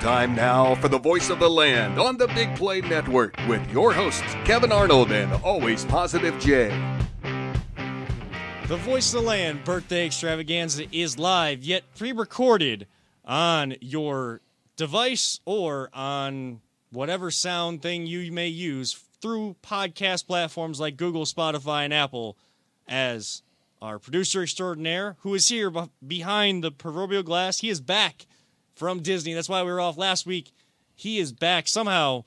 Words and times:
Time 0.00 0.34
now 0.34 0.74
for 0.76 0.88
the 0.88 0.98
voice 0.98 1.28
of 1.28 1.40
the 1.40 1.50
land 1.50 2.00
on 2.00 2.16
the 2.16 2.26
Big 2.28 2.56
Play 2.56 2.80
Network 2.80 3.36
with 3.46 3.70
your 3.70 3.92
hosts, 3.92 4.32
Kevin 4.46 4.72
Arnold 4.72 5.12
and 5.12 5.30
Always 5.44 5.84
Positive 5.84 6.38
Jay. 6.40 6.70
The 8.66 8.78
Voice 8.78 9.12
of 9.12 9.20
the 9.20 9.28
Land 9.28 9.62
birthday 9.62 10.06
extravaganza 10.06 10.86
is 10.90 11.18
live, 11.18 11.62
yet 11.62 11.84
pre 11.94 12.12
recorded 12.12 12.86
on 13.26 13.74
your 13.82 14.40
device 14.74 15.40
or 15.44 15.90
on 15.92 16.62
whatever 16.90 17.30
sound 17.30 17.82
thing 17.82 18.06
you 18.06 18.32
may 18.32 18.48
use 18.48 18.98
through 19.20 19.54
podcast 19.62 20.26
platforms 20.26 20.80
like 20.80 20.96
Google, 20.96 21.26
Spotify, 21.26 21.84
and 21.84 21.92
Apple 21.92 22.38
as 22.88 23.42
our 23.82 23.98
producer 23.98 24.42
extraordinaire, 24.42 25.16
who 25.20 25.34
is 25.34 25.48
here 25.48 25.70
behind 26.06 26.64
the 26.64 26.70
proverbial 26.70 27.22
glass. 27.22 27.58
He 27.58 27.68
is 27.68 27.82
back 27.82 28.24
from 28.74 29.00
Disney. 29.00 29.34
That's 29.34 29.48
why 29.48 29.62
we 29.62 29.70
were 29.70 29.80
off 29.80 29.98
last 29.98 30.26
week. 30.26 30.52
He 30.94 31.18
is 31.18 31.32
back. 31.32 31.68
Somehow 31.68 32.24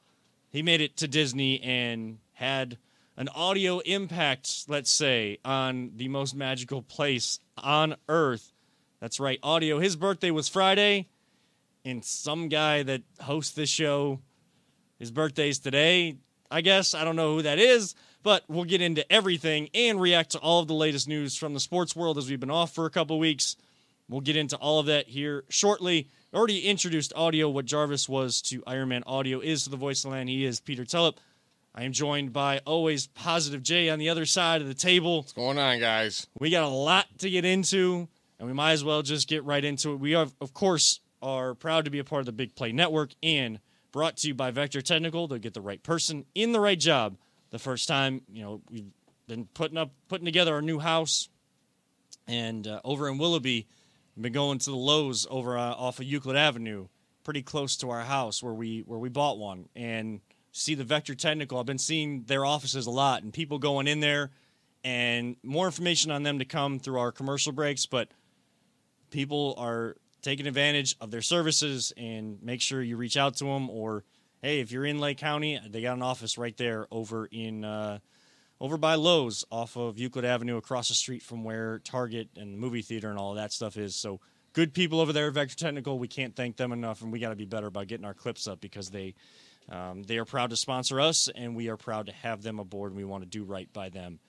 he 0.51 0.61
made 0.61 0.81
it 0.81 0.97
to 0.97 1.07
Disney 1.07 1.61
and 1.61 2.19
had 2.33 2.77
an 3.17 3.29
audio 3.29 3.79
impact, 3.79 4.65
let's 4.67 4.89
say, 4.89 5.37
on 5.45 5.91
the 5.95 6.07
most 6.07 6.35
magical 6.35 6.81
place 6.81 7.39
on 7.57 7.95
earth. 8.09 8.51
That's 8.99 9.19
right, 9.19 9.39
audio. 9.43 9.79
His 9.79 9.95
birthday 9.95 10.31
was 10.31 10.49
Friday, 10.49 11.07
and 11.85 12.03
some 12.03 12.49
guy 12.49 12.83
that 12.83 13.01
hosts 13.21 13.53
this 13.53 13.69
show, 13.69 14.21
his 14.97 15.11
birthday's 15.11 15.59
today. 15.59 16.17
I 16.49 16.61
guess 16.61 16.93
I 16.93 17.03
don't 17.03 17.15
know 17.15 17.35
who 17.35 17.41
that 17.41 17.59
is, 17.59 17.95
but 18.23 18.43
we'll 18.47 18.63
get 18.63 18.81
into 18.81 19.11
everything 19.11 19.69
and 19.73 19.99
react 19.99 20.31
to 20.31 20.39
all 20.39 20.61
of 20.61 20.67
the 20.67 20.73
latest 20.73 21.07
news 21.07 21.35
from 21.35 21.53
the 21.53 21.59
sports 21.59 21.95
world 21.95 22.17
as 22.17 22.29
we've 22.29 22.39
been 22.39 22.49
off 22.49 22.73
for 22.73 22.85
a 22.85 22.89
couple 22.89 23.19
weeks. 23.19 23.57
We'll 24.07 24.21
get 24.21 24.37
into 24.37 24.55
all 24.57 24.79
of 24.79 24.85
that 24.85 25.07
here 25.07 25.43
shortly. 25.49 26.09
Already 26.33 26.61
introduced 26.67 27.13
audio. 27.15 27.47
What 27.47 27.65
Jarvis 27.65 28.09
was 28.09 28.41
to 28.43 28.63
Iron 28.65 28.89
Man 28.89 29.03
Audio 29.05 29.39
is 29.39 29.65
to 29.65 29.69
the 29.69 29.77
voice 29.77 30.03
of 30.03 30.09
the 30.09 30.17
land. 30.17 30.29
He 30.29 30.45
is 30.45 30.59
Peter 30.59 30.83
Tellep. 30.83 31.17
I 31.75 31.83
am 31.83 31.91
joined 31.91 32.33
by 32.33 32.59
always 32.65 33.05
positive 33.05 33.61
Jay 33.61 33.87
on 33.87 33.99
the 33.99 34.09
other 34.09 34.25
side 34.25 34.59
of 34.59 34.67
the 34.67 34.73
table. 34.73 35.17
What's 35.17 35.33
going 35.33 35.59
on, 35.59 35.79
guys? 35.79 36.25
We 36.39 36.49
got 36.49 36.63
a 36.63 36.73
lot 36.73 37.05
to 37.19 37.29
get 37.29 37.45
into, 37.45 38.07
and 38.39 38.47
we 38.47 38.53
might 38.53 38.71
as 38.71 38.83
well 38.83 39.03
just 39.03 39.27
get 39.27 39.43
right 39.43 39.63
into 39.63 39.91
it. 39.91 39.97
We 39.97 40.15
are, 40.15 40.25
of 40.41 40.55
course, 40.55 41.01
are 41.21 41.53
proud 41.53 41.85
to 41.85 41.91
be 41.91 41.99
a 41.99 42.03
part 42.03 42.21
of 42.21 42.25
the 42.25 42.31
Big 42.31 42.55
Play 42.55 42.71
Network 42.71 43.11
and 43.21 43.59
brought 43.91 44.17
to 44.17 44.27
you 44.27 44.33
by 44.33 44.49
Vector 44.49 44.81
Technical. 44.81 45.27
They'll 45.27 45.37
get 45.37 45.53
the 45.53 45.61
right 45.61 45.83
person 45.83 46.25
in 46.33 46.51
the 46.51 46.59
right 46.59 46.79
job 46.79 47.15
the 47.51 47.59
first 47.59 47.87
time. 47.87 48.21
You 48.27 48.41
know, 48.41 48.61
we've 48.71 48.89
been 49.27 49.45
putting 49.53 49.77
up, 49.77 49.91
putting 50.07 50.25
together 50.25 50.55
our 50.55 50.63
new 50.63 50.79
house, 50.79 51.29
and 52.27 52.65
uh, 52.65 52.81
over 52.83 53.07
in 53.07 53.19
Willoughby, 53.19 53.67
been 54.21 54.33
going 54.33 54.59
to 54.59 54.69
the 54.69 54.75
Lowe's 54.75 55.27
over 55.29 55.57
uh, 55.57 55.73
off 55.73 55.99
of 55.99 56.05
Euclid 56.05 56.35
Avenue, 56.35 56.87
pretty 57.23 57.41
close 57.41 57.75
to 57.77 57.89
our 57.89 58.01
house 58.01 58.43
where 58.43 58.53
we 58.53 58.81
where 58.81 58.99
we 58.99 59.09
bought 59.09 59.37
one, 59.37 59.69
and 59.75 60.21
see 60.51 60.75
the 60.75 60.83
Vector 60.83 61.15
Technical. 61.15 61.59
I've 61.59 61.65
been 61.65 61.77
seeing 61.77 62.23
their 62.23 62.45
offices 62.45 62.85
a 62.85 62.91
lot, 62.91 63.23
and 63.23 63.33
people 63.33 63.59
going 63.59 63.87
in 63.87 63.99
there, 63.99 64.31
and 64.83 65.35
more 65.43 65.65
information 65.65 66.11
on 66.11 66.23
them 66.23 66.39
to 66.39 66.45
come 66.45 66.79
through 66.79 66.99
our 66.99 67.11
commercial 67.11 67.51
breaks, 67.51 67.85
but 67.85 68.09
people 69.09 69.55
are 69.57 69.95
taking 70.21 70.47
advantage 70.47 70.95
of 71.01 71.11
their 71.11 71.21
services 71.21 71.93
and 71.97 72.41
make 72.41 72.61
sure 72.61 72.81
you 72.81 72.97
reach 72.97 73.17
out 73.17 73.35
to 73.35 73.43
them 73.43 73.69
or 73.69 74.03
hey 74.41 74.61
if 74.61 74.71
you're 74.71 74.85
in 74.85 74.97
lake 74.99 75.17
county 75.17 75.59
they 75.69 75.81
got 75.81 75.97
an 75.97 76.01
office 76.01 76.37
right 76.37 76.55
there 76.57 76.87
over 76.89 77.25
in 77.25 77.65
uh, 77.65 77.99
over 78.63 78.77
by 78.77 78.95
lowes 78.95 79.43
off 79.51 79.75
of 79.75 79.99
euclid 79.99 80.23
avenue 80.23 80.55
across 80.55 80.87
the 80.87 80.95
street 80.95 81.21
from 81.21 81.43
where 81.43 81.79
target 81.79 82.29
and 82.37 82.57
movie 82.57 82.81
theater 82.81 83.09
and 83.09 83.19
all 83.19 83.31
of 83.31 83.35
that 83.35 83.51
stuff 83.51 83.75
is. 83.75 83.93
So 83.93 84.21
good 84.53 84.73
people 84.73 85.01
over 85.01 85.11
there 85.11 85.27
at 85.27 85.33
vector 85.33 85.57
technical. 85.57 85.99
We 85.99 86.07
can't 86.07 86.33
thank 86.33 86.55
them 86.55 86.71
enough 86.71 87.01
and 87.01 87.11
we 87.11 87.19
got 87.19 87.31
to 87.31 87.35
be 87.35 87.43
better 87.43 87.67
about 87.67 87.87
getting 87.87 88.05
our 88.05 88.13
clips 88.13 88.47
up 88.47 88.61
because 88.61 88.89
they 88.89 89.15
um, 89.69 90.03
they 90.03 90.17
are 90.17 90.23
proud 90.23 90.49
to 90.51 90.55
sponsor 90.55 91.01
us 91.01 91.27
and 91.35 91.57
we 91.57 91.67
are 91.67 91.75
proud 91.75 92.05
to 92.05 92.13
have 92.13 92.41
them 92.41 92.57
aboard 92.57 92.93
and 92.93 92.97
we 92.97 93.03
want 93.03 93.23
to 93.23 93.29
do 93.29 93.43
right 93.43 93.71
by 93.73 93.89
them 93.89 94.19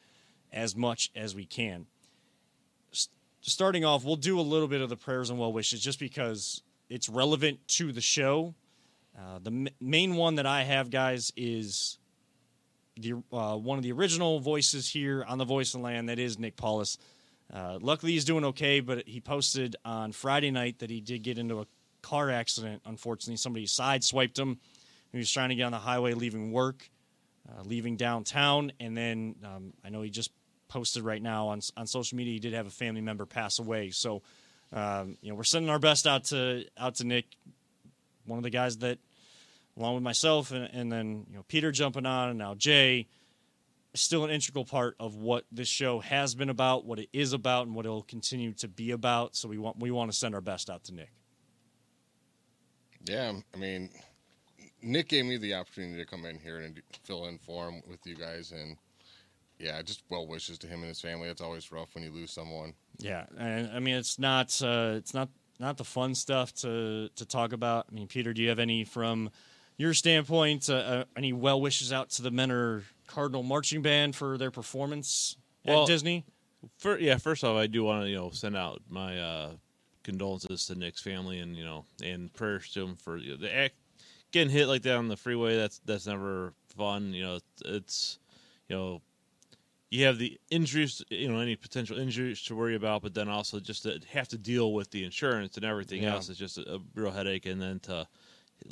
as 0.52 0.74
much 0.74 1.12
as 1.14 1.36
we 1.36 1.44
can. 1.44 1.86
Starting 3.40 3.84
off, 3.84 4.04
we'll 4.04 4.16
do 4.16 4.40
a 4.40 4.42
little 4.42 4.68
bit 4.68 4.80
of 4.80 4.88
the 4.88 4.96
prayers 4.96 5.30
and 5.30 5.38
well 5.38 5.52
wishes 5.52 5.80
just 5.80 6.00
because 6.00 6.60
it's 6.90 7.08
relevant 7.08 7.60
to 7.68 7.92
the 7.92 8.00
show. 8.00 8.52
Uh, 9.16 9.38
the 9.40 9.50
m- 9.50 9.68
main 9.80 10.16
one 10.16 10.34
that 10.36 10.46
I 10.46 10.64
have, 10.64 10.90
guys, 10.90 11.32
is 11.36 11.98
the 12.96 13.14
uh, 13.32 13.56
one 13.56 13.78
of 13.78 13.82
the 13.82 13.92
original 13.92 14.40
voices 14.40 14.88
here 14.88 15.24
on 15.26 15.38
the 15.38 15.44
Voice 15.44 15.74
of 15.74 15.80
Land. 15.80 16.08
That 16.08 16.18
is 16.18 16.38
Nick 16.38 16.56
Paulus. 16.56 16.98
Uh, 17.52 17.78
luckily, 17.80 18.12
he's 18.12 18.24
doing 18.24 18.44
okay, 18.46 18.80
but 18.80 19.06
he 19.06 19.20
posted 19.20 19.76
on 19.84 20.12
Friday 20.12 20.50
night 20.50 20.78
that 20.78 20.90
he 20.90 21.00
did 21.00 21.22
get 21.22 21.38
into 21.38 21.60
a 21.60 21.66
car 22.02 22.30
accident. 22.30 22.82
Unfortunately, 22.84 23.36
somebody 23.36 23.66
sideswiped 23.66 24.38
him. 24.38 24.58
He 25.12 25.18
was 25.18 25.30
trying 25.30 25.50
to 25.50 25.54
get 25.54 25.64
on 25.64 25.72
the 25.72 25.78
highway, 25.78 26.14
leaving 26.14 26.52
work, 26.52 26.88
uh, 27.48 27.62
leaving 27.64 27.96
downtown, 27.96 28.72
and 28.80 28.96
then 28.96 29.36
um, 29.44 29.72
I 29.84 29.90
know 29.90 30.02
he 30.02 30.10
just 30.10 30.30
posted 30.68 31.04
right 31.04 31.22
now 31.22 31.48
on 31.48 31.60
on 31.76 31.86
social 31.86 32.16
media. 32.16 32.32
He 32.32 32.40
did 32.40 32.52
have 32.54 32.66
a 32.66 32.70
family 32.70 33.00
member 33.00 33.26
pass 33.26 33.58
away, 33.58 33.90
so 33.90 34.22
um, 34.72 35.16
you 35.20 35.30
know 35.30 35.36
we're 35.36 35.44
sending 35.44 35.70
our 35.70 35.78
best 35.78 36.06
out 36.06 36.24
to 36.26 36.64
out 36.78 36.96
to 36.96 37.04
Nick, 37.04 37.26
one 38.26 38.38
of 38.38 38.42
the 38.42 38.50
guys 38.50 38.78
that, 38.78 38.98
along 39.76 39.94
with 39.94 40.02
myself 40.02 40.50
and, 40.50 40.68
and 40.72 40.90
then 40.90 41.26
you 41.28 41.36
know 41.36 41.44
Peter 41.48 41.72
jumping 41.72 42.06
on 42.06 42.30
and 42.30 42.38
now 42.38 42.54
Jay, 42.54 43.08
still 43.94 44.24
an 44.24 44.30
integral 44.30 44.64
part 44.64 44.96
of 44.98 45.16
what 45.16 45.44
this 45.50 45.68
show 45.68 46.00
has 46.00 46.34
been 46.34 46.50
about, 46.50 46.84
what 46.84 46.98
it 46.98 47.08
is 47.12 47.32
about, 47.32 47.66
and 47.66 47.74
what 47.74 47.86
it'll 47.86 48.02
continue 48.02 48.52
to 48.54 48.68
be 48.68 48.90
about. 48.90 49.36
So 49.36 49.48
we 49.48 49.58
want 49.58 49.78
we 49.78 49.90
want 49.90 50.10
to 50.10 50.16
send 50.16 50.34
our 50.34 50.40
best 50.40 50.68
out 50.68 50.84
to 50.84 50.94
Nick. 50.94 51.12
Yeah, 53.04 53.32
I 53.52 53.56
mean, 53.58 53.90
Nick 54.82 55.08
gave 55.08 55.26
me 55.26 55.36
the 55.36 55.54
opportunity 55.54 55.98
to 55.98 56.06
come 56.06 56.24
in 56.24 56.38
here 56.38 56.60
and 56.60 56.80
fill 57.04 57.26
in 57.26 57.38
for 57.38 57.68
him 57.68 57.82
with 57.88 58.00
you 58.04 58.16
guys, 58.16 58.52
and 58.52 58.76
yeah, 59.58 59.80
just 59.82 60.02
well 60.08 60.26
wishes 60.26 60.58
to 60.58 60.66
him 60.66 60.80
and 60.80 60.88
his 60.88 61.00
family. 61.00 61.28
It's 61.28 61.40
always 61.40 61.70
rough 61.70 61.94
when 61.94 62.04
you 62.04 62.10
lose 62.10 62.32
someone. 62.32 62.74
Yeah, 62.98 63.26
and 63.38 63.70
I 63.72 63.78
mean 63.78 63.96
it's 63.96 64.18
not 64.18 64.60
uh, 64.62 64.94
it's 64.96 65.14
not 65.14 65.28
not 65.60 65.76
the 65.76 65.84
fun 65.84 66.14
stuff 66.14 66.52
to 66.56 67.08
to 67.16 67.26
talk 67.26 67.52
about. 67.52 67.86
I 67.90 67.94
mean, 67.94 68.08
Peter, 68.08 68.32
do 68.32 68.42
you 68.42 68.48
have 68.48 68.58
any 68.58 68.84
from 68.84 69.30
your 69.76 69.94
standpoint? 69.94 70.68
Uh, 70.68 70.74
uh, 70.74 71.04
any 71.16 71.32
well 71.32 71.60
wishes 71.60 71.92
out 71.92 72.10
to 72.10 72.22
the 72.22 72.30
Mentor 72.30 72.84
Cardinal 73.06 73.42
Marching 73.42 73.82
Band 73.82 74.16
for 74.16 74.38
their 74.38 74.50
performance 74.50 75.36
well, 75.64 75.82
at 75.82 75.88
Disney? 75.88 76.24
For, 76.78 76.98
yeah, 76.98 77.18
first 77.18 77.44
off, 77.44 77.56
I 77.56 77.66
do 77.66 77.84
want 77.84 78.04
to 78.04 78.08
you 78.08 78.16
know 78.16 78.30
send 78.30 78.56
out 78.56 78.82
my 78.88 79.18
uh, 79.18 79.50
condolences 80.02 80.66
to 80.66 80.74
Nick's 80.74 81.02
family 81.02 81.38
and 81.38 81.56
you 81.56 81.64
know 81.64 81.84
and 82.02 82.32
prayers 82.32 82.70
to 82.72 82.82
him 82.82 82.96
for 82.96 83.16
you 83.16 83.32
know, 83.32 83.36
the 83.36 83.54
act, 83.54 83.74
getting 84.32 84.52
hit 84.52 84.66
like 84.66 84.82
that 84.82 84.96
on 84.96 85.08
the 85.08 85.16
freeway. 85.16 85.56
That's 85.56 85.80
that's 85.84 86.06
never 86.06 86.52
fun. 86.76 87.12
You 87.12 87.22
know, 87.22 87.38
it's 87.64 88.18
you 88.68 88.76
know 88.76 89.02
you 89.94 90.06
have 90.06 90.18
the 90.18 90.38
injuries, 90.50 91.02
you 91.08 91.28
know, 91.28 91.38
any 91.38 91.54
potential 91.54 91.98
injuries 91.98 92.42
to 92.42 92.56
worry 92.56 92.74
about, 92.74 93.02
but 93.02 93.14
then 93.14 93.28
also 93.28 93.60
just 93.60 93.84
to 93.84 94.00
have 94.10 94.26
to 94.26 94.36
deal 94.36 94.72
with 94.72 94.90
the 94.90 95.04
insurance 95.04 95.56
and 95.56 95.64
everything 95.64 96.02
yeah. 96.02 96.14
else 96.14 96.28
is 96.28 96.36
just 96.36 96.58
a, 96.58 96.74
a, 96.74 96.78
real 96.96 97.12
headache. 97.12 97.46
And 97.46 97.62
then 97.62 97.78
to 97.80 98.06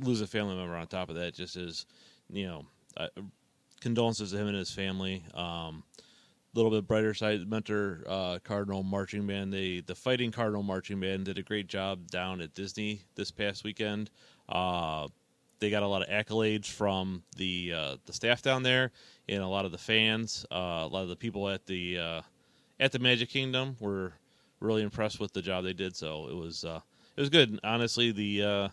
lose 0.00 0.20
a 0.20 0.26
family 0.26 0.56
member 0.56 0.76
on 0.76 0.86
top 0.86 1.08
of 1.08 1.16
that 1.16 1.34
just 1.34 1.56
is, 1.56 1.86
you 2.30 2.46
know, 2.46 2.66
uh, 2.96 3.08
condolences 3.80 4.30
to 4.30 4.38
him 4.38 4.48
and 4.48 4.56
his 4.56 4.70
family. 4.70 5.24
Um, 5.34 5.84
a 6.54 6.58
little 6.58 6.70
bit 6.70 6.86
brighter 6.86 7.14
side, 7.14 7.48
Mentor 7.48 8.04
uh, 8.06 8.38
Cardinal 8.44 8.82
Marching 8.82 9.26
Band. 9.26 9.52
They 9.52 9.80
the 9.80 9.94
Fighting 9.94 10.30
Cardinal 10.30 10.62
Marching 10.62 11.00
Band 11.00 11.24
did 11.24 11.38
a 11.38 11.42
great 11.42 11.66
job 11.66 12.10
down 12.10 12.40
at 12.40 12.54
Disney 12.54 13.04
this 13.14 13.30
past 13.30 13.64
weekend. 13.64 14.10
Uh, 14.48 15.08
they 15.60 15.70
got 15.70 15.82
a 15.82 15.86
lot 15.86 16.02
of 16.02 16.08
accolades 16.08 16.66
from 16.66 17.22
the 17.36 17.72
uh, 17.74 17.96
the 18.04 18.12
staff 18.12 18.42
down 18.42 18.62
there 18.62 18.90
and 19.28 19.42
a 19.42 19.46
lot 19.46 19.64
of 19.64 19.72
the 19.72 19.78
fans. 19.78 20.44
Uh, 20.50 20.82
a 20.82 20.88
lot 20.88 21.04
of 21.04 21.08
the 21.08 21.16
people 21.16 21.48
at 21.48 21.64
the 21.66 21.98
uh, 21.98 22.20
at 22.80 22.92
the 22.92 22.98
Magic 22.98 23.30
Kingdom 23.30 23.76
were 23.80 24.12
really 24.60 24.82
impressed 24.82 25.20
with 25.20 25.32
the 25.32 25.40
job 25.40 25.64
they 25.64 25.72
did. 25.72 25.96
So 25.96 26.28
it 26.28 26.36
was 26.36 26.64
uh, 26.64 26.80
it 27.16 27.20
was 27.20 27.30
good. 27.30 27.58
Honestly, 27.64 28.12
the 28.12 28.42
uh, 28.42 28.68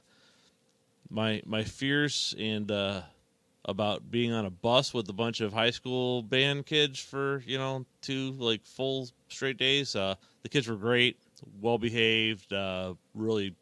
my 1.09 1.41
my 1.45 1.63
fears 1.63 2.35
and 2.38 2.71
uh, 2.71 3.01
about 3.65 4.09
being 4.09 4.31
on 4.31 4.45
a 4.45 4.50
bus 4.50 4.94
with 4.94 5.09
a 5.09 5.13
bunch 5.13 5.41
of 5.41 5.53
high 5.53 5.71
school 5.71 6.21
band 6.23 6.65
kids 6.65 7.00
for 7.00 7.44
you 7.45 7.57
know 7.57 7.85
two 8.01 8.31
like 8.33 8.65
full 8.65 9.09
straight 9.27 9.57
days. 9.57 9.94
the 9.94 10.17
kids 10.50 10.67
were 10.67 10.75
great, 10.75 11.17
well 11.61 11.77
behaved, 11.77 12.53
really 13.13 13.56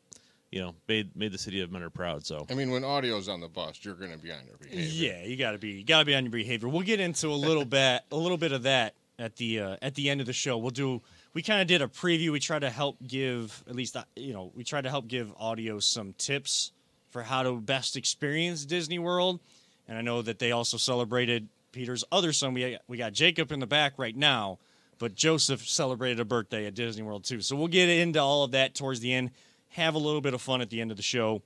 you 0.52 0.62
know 0.62 0.76
made 0.88 1.16
made 1.16 1.32
the 1.32 1.38
city 1.38 1.62
of 1.62 1.72
Mentor 1.72 1.90
proud. 1.90 2.26
So 2.26 2.46
I 2.50 2.54
mean, 2.54 2.72
when 2.72 2.84
audio's 2.84 3.30
on 3.30 3.42
the 3.42 3.48
bus, 3.48 3.80
you're 3.84 3.96
going 3.96 4.12
to 4.12 4.18
be 4.18 4.32
on 4.32 4.46
your 4.46 4.58
behavior. 4.58 4.84
Yeah, 4.84 5.24
you 5.24 5.38
got 5.38 5.52
to 5.52 5.58
be 5.58 5.72
you 5.72 5.84
got 5.84 6.00
to 6.00 6.06
be 6.06 6.16
on 6.16 6.24
your 6.24 6.32
behavior. 6.32 6.70
We'll 6.70 6.82
get 6.82 7.00
into 7.00 7.28
a 7.28 7.36
little 7.36 7.66
bit 7.78 8.02
a 8.12 8.16
little 8.16 8.38
bit 8.38 8.52
of 8.52 8.64
that 8.64 8.94
at 9.20 9.36
the 9.36 9.60
uh, 9.60 9.78
at 9.82 9.96
the 9.96 10.10
end 10.10 10.22
of 10.22 10.28
the 10.28 10.34
show. 10.34 10.58
We'll 10.58 10.72
do. 10.72 11.02
We 11.34 11.42
kind 11.44 11.62
of 11.62 11.68
did 11.68 11.82
a 11.82 11.88
preview. 11.88 12.32
We 12.32 12.40
try 12.40 12.60
to 12.60 12.70
help 12.70 12.98
give 13.06 13.64
at 13.68 13.76
least 13.76 13.96
uh, 13.96 14.04
you 14.16 14.34
know 14.34 14.52
we 14.56 14.64
try 14.64 14.82
to 14.82 14.90
help 14.90 15.08
give 15.08 15.34
audio 15.38 15.80
some 15.80 16.14
tips 16.18 16.72
for 17.10 17.24
how 17.24 17.44
to 17.44 17.60
best 17.60 17.96
experience 17.96 18.66
Disney 18.66 19.00
World. 19.00 19.40
And 19.88 19.98
I 19.98 20.02
know 20.02 20.22
that 20.22 20.40
they 20.40 20.52
also 20.52 20.78
celebrated 20.78 21.48
Peter's 21.72 22.04
other 22.12 22.34
son. 22.34 22.54
We 22.54 22.78
we 22.88 22.98
got 22.98 23.14
Jacob 23.14 23.52
in 23.52 23.60
the 23.60 23.68
back 23.68 23.94
right 23.98 24.16
now, 24.16 24.60
but 25.00 25.16
Joseph 25.16 25.68
celebrated 25.68 26.20
a 26.20 26.26
birthday 26.26 26.66
at 26.66 26.74
Disney 26.74 27.04
World 27.04 27.24
too. 27.24 27.42
So 27.42 27.56
we'll 27.56 27.68
get 27.68 27.90
into 27.90 28.20
all 28.20 28.44
of 28.44 28.52
that 28.52 28.76
towards 28.76 29.00
the 29.00 29.14
end 29.14 29.32
have 29.70 29.96
a 29.96 29.98
little 29.98 30.22
bit 30.22 30.34
of 30.34 30.42
fun 30.42 30.62
at 30.62 30.70
the 30.70 30.82
end 30.82 30.92
of 30.92 30.98
the 30.98 31.04
show. 31.04 31.42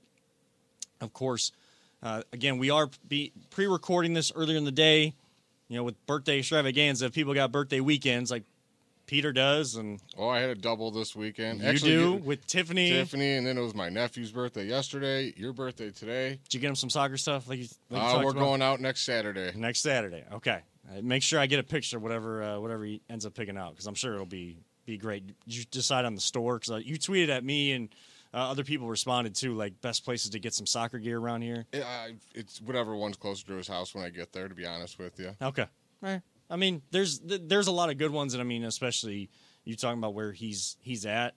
Of 1.00 1.12
course, 1.12 1.52
uh, 2.02 2.22
again, 2.32 2.58
we 2.58 2.70
are 2.70 2.88
pre-recording 3.50 4.14
this 4.14 4.32
earlier 4.34 4.56
in 4.56 4.64
the 4.64 4.72
day. 4.72 5.14
You 5.68 5.76
know, 5.78 5.84
with 5.84 6.06
birthday 6.06 6.38
extravaganza, 6.38 7.10
people 7.10 7.34
got 7.34 7.50
birthday 7.50 7.80
weekends 7.80 8.30
like 8.30 8.44
Peter 9.06 9.32
does, 9.32 9.74
and 9.76 10.00
Oh, 10.16 10.28
I 10.28 10.40
had 10.40 10.50
a 10.50 10.54
double 10.54 10.90
this 10.90 11.14
weekend. 11.14 11.60
you 11.60 11.66
Actually, 11.68 11.90
do 11.92 12.00
you- 12.00 12.12
with 12.14 12.46
Tiffany. 12.46 12.90
Tiffany, 12.90 13.32
and 13.36 13.46
then 13.46 13.58
it 13.58 13.60
was 13.60 13.74
my 13.74 13.88
nephew's 13.88 14.32
birthday 14.32 14.66
yesterday. 14.66 15.32
Your 15.36 15.52
birthday 15.52 15.90
today. 15.90 16.38
Did 16.44 16.54
you 16.54 16.60
get 16.60 16.68
him 16.68 16.76
some 16.76 16.90
soccer 16.90 17.16
stuff? 17.16 17.48
Like, 17.48 17.58
you, 17.58 17.68
like 17.90 18.02
Uh, 18.02 18.12
talked 18.12 18.24
we're 18.24 18.30
about? 18.30 18.40
going 18.40 18.62
out 18.62 18.80
next 18.80 19.02
Saturday. 19.02 19.52
next 19.56 19.80
Saturday. 19.80 20.24
Okay, 20.32 20.60
uh, 20.90 21.02
make 21.02 21.22
sure 21.22 21.38
I 21.40 21.46
get 21.46 21.58
a 21.58 21.62
picture, 21.64 21.98
whatever 21.98 22.42
uh, 22.42 22.58
whatever 22.60 22.84
he 22.84 23.02
ends 23.10 23.26
up 23.26 23.34
picking 23.34 23.56
out, 23.58 23.72
because 23.72 23.86
I'm 23.86 23.94
sure 23.94 24.14
it'll 24.14 24.26
be 24.26 24.58
be 24.86 24.96
great. 24.98 25.22
You 25.46 25.64
decide 25.70 26.04
on 26.04 26.14
the 26.14 26.20
store 26.20 26.56
because 26.58 26.70
uh, 26.72 26.76
you 26.76 26.98
tweeted 26.98 27.28
at 27.28 27.44
me 27.44 27.70
and 27.72 27.88
uh, 28.34 28.38
other 28.50 28.64
people 28.64 28.88
responded 28.88 29.34
too, 29.34 29.54
like 29.54 29.80
best 29.80 30.04
places 30.04 30.30
to 30.30 30.38
get 30.40 30.54
some 30.54 30.66
soccer 30.66 30.98
gear 30.98 31.18
around 31.18 31.42
here. 31.42 31.66
It, 31.72 31.84
I, 31.84 32.14
it's 32.34 32.60
whatever 32.60 32.96
one's 32.96 33.16
closer 33.16 33.46
to 33.48 33.52
his 33.54 33.68
house 33.68 33.94
when 33.94 34.04
I 34.04 34.08
get 34.10 34.32
there. 34.32 34.48
To 34.48 34.54
be 34.54 34.64
honest 34.66 34.98
with 34.98 35.20
you, 35.20 35.36
Okay, 35.42 35.62
all 35.62 35.68
right. 36.02 36.20
I 36.52 36.56
mean, 36.56 36.82
there's 36.90 37.18
there's 37.20 37.66
a 37.66 37.72
lot 37.72 37.88
of 37.88 37.96
good 37.96 38.10
ones, 38.10 38.34
and 38.34 38.40
I 38.42 38.44
mean, 38.44 38.62
especially 38.64 39.30
you 39.64 39.74
talking 39.74 39.98
about 39.98 40.12
where 40.12 40.32
he's 40.32 40.76
he's 40.80 41.06
at. 41.06 41.34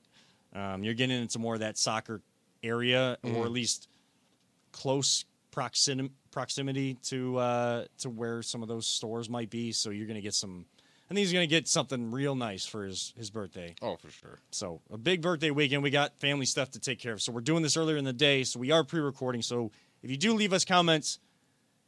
Um, 0.54 0.84
you're 0.84 0.94
getting 0.94 1.22
into 1.22 1.40
more 1.40 1.54
of 1.54 1.62
that 1.62 1.78
soccer 1.78 2.22
area, 2.62 3.18
or 3.24 3.46
at 3.46 3.52
least 3.52 3.88
close 4.74 5.24
proximity 5.52 6.12
proximity 6.32 6.96
to 7.04 7.38
uh, 7.38 7.86
to 8.00 8.10
where 8.10 8.42
some 8.42 8.62
of 8.62 8.68
those 8.68 8.86
stores 8.86 9.30
might 9.30 9.50
be. 9.50 9.72
So 9.72 9.90
you're 9.90 10.06
going 10.06 10.16
to 10.16 10.22
get 10.22 10.34
some. 10.34 10.66
I 11.06 11.14
think 11.14 11.20
he's 11.20 11.32
going 11.34 11.48
to 11.48 11.56
get 11.56 11.68
something 11.68 12.12
real 12.12 12.36
nice 12.36 12.66
for 12.66 12.84
his 12.84 13.14
his 13.18 13.30
birthday. 13.30 13.74
oh 13.82 13.96
for 13.96 14.10
sure. 14.10 14.40
So 14.52 14.82
a 14.92 14.98
big 14.98 15.22
birthday 15.22 15.50
weekend. 15.50 15.82
We 15.82 15.92
got 15.92 16.20
family 16.20 16.46
stuff 16.46 16.72
to 16.72 16.80
take 16.80 17.00
care 17.00 17.14
of. 17.14 17.22
So 17.22 17.32
we're 17.32 17.42
doing 17.42 17.64
this 17.64 17.78
earlier 17.78 17.96
in 17.96 18.04
the 18.04 18.14
day. 18.14 18.44
So 18.44 18.60
we 18.60 18.72
are 18.72 18.84
pre-recording. 18.84 19.42
So 19.42 19.72
if 20.04 20.12
you 20.12 20.18
do 20.18 20.34
leave 20.34 20.52
us 20.52 20.66
comments, 20.66 21.20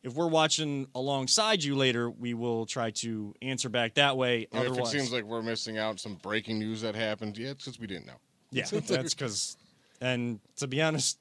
if 0.03 0.13
we're 0.13 0.27
watching 0.27 0.87
alongside 0.95 1.63
you 1.63 1.75
later, 1.75 2.09
we 2.09 2.33
will 2.33 2.65
try 2.65 2.91
to 2.91 3.33
answer 3.41 3.69
back 3.69 3.95
that 3.95 4.15
way. 4.17 4.47
And 4.51 4.63
if 4.63 4.71
Otherwise, 4.71 4.93
it 4.93 4.99
seems 4.99 5.11
like 5.11 5.23
we're 5.23 5.41
missing 5.41 5.77
out 5.77 5.99
some 5.99 6.15
breaking 6.15 6.59
news 6.59 6.81
that 6.81 6.95
happened, 6.95 7.37
yeah, 7.37 7.49
it's 7.49 7.65
because 7.65 7.79
we 7.79 7.87
didn't 7.87 8.07
know. 8.07 8.19
yeah, 8.51 8.65
that's 8.71 9.13
because. 9.13 9.57
And 9.99 10.39
to 10.57 10.67
be 10.67 10.81
honest, 10.81 11.17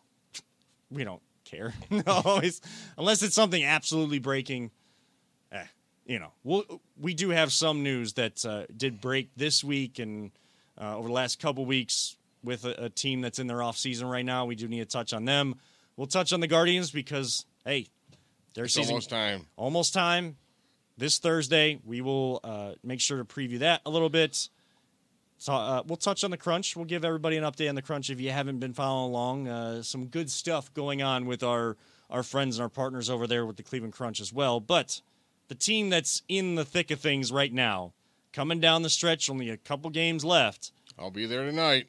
we 0.90 1.04
don't 1.04 1.22
care. 1.44 1.72
Always, 2.06 2.60
unless 2.98 3.22
it's 3.22 3.34
something 3.34 3.64
absolutely 3.64 4.18
breaking. 4.18 4.70
Eh, 5.50 5.64
you 6.04 6.18
know, 6.18 6.32
we'll, 6.44 6.64
we 7.00 7.14
do 7.14 7.30
have 7.30 7.52
some 7.52 7.82
news 7.82 8.12
that 8.14 8.44
uh, 8.44 8.64
did 8.76 9.00
break 9.00 9.30
this 9.36 9.64
week 9.64 9.98
and 9.98 10.30
uh, 10.80 10.96
over 10.96 11.08
the 11.08 11.14
last 11.14 11.40
couple 11.40 11.64
weeks 11.64 12.16
with 12.44 12.64
a, 12.64 12.84
a 12.84 12.88
team 12.90 13.22
that's 13.22 13.38
in 13.38 13.46
their 13.46 13.62
off 13.62 13.78
season 13.78 14.08
right 14.08 14.24
now. 14.24 14.44
We 14.44 14.54
do 14.54 14.68
need 14.68 14.80
to 14.80 14.84
touch 14.84 15.12
on 15.12 15.24
them. 15.24 15.56
We'll 15.96 16.06
touch 16.06 16.32
on 16.32 16.40
the 16.40 16.46
Guardians 16.46 16.90
because 16.90 17.46
hey, 17.64 17.88
their 18.56 18.64
It's 18.64 18.74
season 18.74 18.94
almost 18.94 19.10
time. 19.10 19.46
almost 19.56 19.94
time. 19.94 20.36
This 20.98 21.18
Thursday, 21.18 21.78
we 21.84 22.00
will 22.00 22.40
uh, 22.42 22.72
make 22.82 23.00
sure 23.00 23.18
to 23.18 23.24
preview 23.24 23.60
that 23.60 23.82
a 23.86 23.90
little 23.90 24.08
bit. 24.08 24.48
So, 25.38 25.52
uh, 25.52 25.82
we'll 25.86 25.98
touch 25.98 26.24
on 26.24 26.30
the 26.30 26.38
crunch. 26.38 26.74
We'll 26.74 26.86
give 26.86 27.04
everybody 27.04 27.36
an 27.36 27.44
update 27.44 27.68
on 27.68 27.74
the 27.74 27.82
crunch 27.82 28.08
if 28.08 28.18
you 28.18 28.30
haven't 28.30 28.58
been 28.58 28.72
following 28.72 29.10
along. 29.10 29.48
Uh, 29.48 29.82
some 29.82 30.06
good 30.06 30.30
stuff 30.30 30.72
going 30.74 31.02
on 31.02 31.26
with 31.26 31.42
our 31.42 31.76
our 32.08 32.22
friends 32.22 32.56
and 32.56 32.62
our 32.62 32.68
partners 32.68 33.10
over 33.10 33.26
there 33.26 33.44
with 33.44 33.56
the 33.56 33.62
Cleveland 33.62 33.92
Crunch 33.92 34.20
as 34.20 34.32
well. 34.32 34.60
But 34.60 35.02
the 35.48 35.54
team 35.54 35.90
that's 35.90 36.22
in 36.28 36.54
the 36.54 36.64
thick 36.64 36.90
of 36.90 37.00
things 37.00 37.30
right 37.30 37.52
now, 37.52 37.92
coming 38.32 38.60
down 38.60 38.82
the 38.82 38.90
stretch, 38.90 39.28
only 39.28 39.50
a 39.50 39.56
couple 39.56 39.90
games 39.90 40.24
left. 40.24 40.72
I'll 40.98 41.10
be 41.10 41.26
there 41.26 41.44
tonight. 41.44 41.88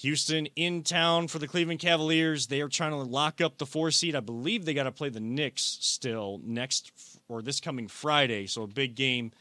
Houston 0.00 0.46
in 0.54 0.84
town 0.84 1.26
for 1.26 1.40
the 1.40 1.48
Cleveland 1.48 1.80
Cavaliers. 1.80 2.46
They 2.46 2.60
are 2.60 2.68
trying 2.68 2.92
to 2.92 2.98
lock 2.98 3.40
up 3.40 3.58
the 3.58 3.66
four 3.66 3.90
seed. 3.90 4.14
I 4.14 4.20
believe 4.20 4.64
they 4.64 4.72
got 4.72 4.84
to 4.84 4.92
play 4.92 5.08
the 5.08 5.18
Knicks 5.18 5.78
still 5.80 6.40
next 6.44 6.92
or 7.28 7.42
this 7.42 7.58
coming 7.58 7.88
Friday. 7.88 8.46
So 8.46 8.62
a 8.62 8.68
big 8.68 8.94
game 8.94 9.32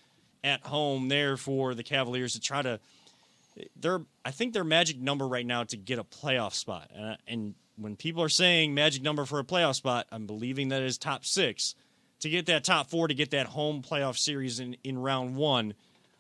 at 0.44 0.66
home 0.66 1.10
there 1.10 1.38
for 1.38 1.76
the 1.76 1.84
Cavaliers 1.84 2.34
to 2.34 2.40
try 2.40 2.64
to. 2.64 2.80
They're 3.80 4.02
I 4.26 4.32
think 4.32 4.54
their 4.54 4.64
magic 4.64 5.00
number 5.00 5.28
right 5.28 5.46
now 5.46 5.64
to 5.66 5.78
get 5.78 6.00
a 6.00 6.04
playoff 6.04 6.54
spot. 6.54 6.90
And, 6.96 7.18
and 7.28 7.56
when 7.76 7.96
people 7.96 8.24
are 8.24 8.30
saying 8.30 8.74
magic 8.74 9.04
number 9.04 9.26
for 9.26 9.38
a 9.38 9.44
playoff 9.44 9.76
spot, 9.76 10.08
I'm 10.12 10.26
believing 10.26 10.70
that 10.70 10.82
is 10.82 10.98
top 10.98 11.24
six. 11.24 11.76
To 12.22 12.30
get 12.30 12.48
that 12.48 12.64
top 12.64 12.90
four, 12.90 13.08
to 13.08 13.14
get 13.14 13.30
that 13.30 13.46
home 13.46 13.84
playoff 13.84 14.18
series 14.18 14.60
in, 14.60 14.76
in 14.84 14.98
round 14.98 15.36
one, 15.36 15.76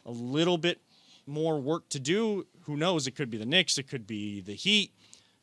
a 0.06 0.12
little 0.12 0.60
bit 0.60 0.80
more 1.25 1.60
work 1.60 1.89
to 1.89 2.00
do. 2.00 2.45
Who 2.68 2.78
knows? 2.78 3.08
It 3.08 3.16
could 3.16 3.30
be 3.30 3.38
the 3.38 3.46
Knicks. 3.46 3.78
It 3.78 3.88
could 3.88 4.06
be 4.06 4.40
the 4.40 4.54
Heat. 4.54 4.92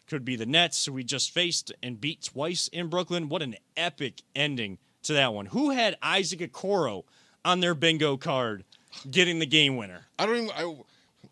Could 0.07 0.25
be 0.25 0.37
the 0.37 0.47
Nets, 0.47 0.85
who 0.85 0.93
we 0.93 1.03
just 1.03 1.31
faced 1.31 1.73
and 1.83 2.01
beat 2.01 2.23
twice 2.23 2.69
in 2.69 2.89
Brooklyn. 2.89 3.29
What 3.29 3.43
an 3.43 3.57
epic 3.77 4.21
ending 4.37 4.79
to 5.05 5.15
that 5.15 5.33
one. 5.33 5.47
Who 5.47 5.71
had 5.71 5.97
Isaac 6.03 6.41
Okoro 6.41 7.05
on 7.45 7.61
their 7.61 7.75
bingo 7.75 8.19
card 8.19 8.65
getting 9.11 9.39
the 9.39 9.47
game 9.47 9.77
winner? 9.77 10.07
I 10.19 10.27
don't 10.27 10.37
even. 10.37 10.51
I, 10.55 10.65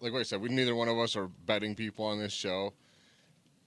like 0.00 0.12
what 0.12 0.20
I 0.20 0.22
said, 0.22 0.40
we 0.40 0.48
neither 0.48 0.74
one 0.74 0.88
of 0.88 0.98
us 0.98 1.14
are 1.16 1.28
betting 1.28 1.74
people 1.74 2.06
on 2.06 2.18
this 2.18 2.32
show. 2.32 2.72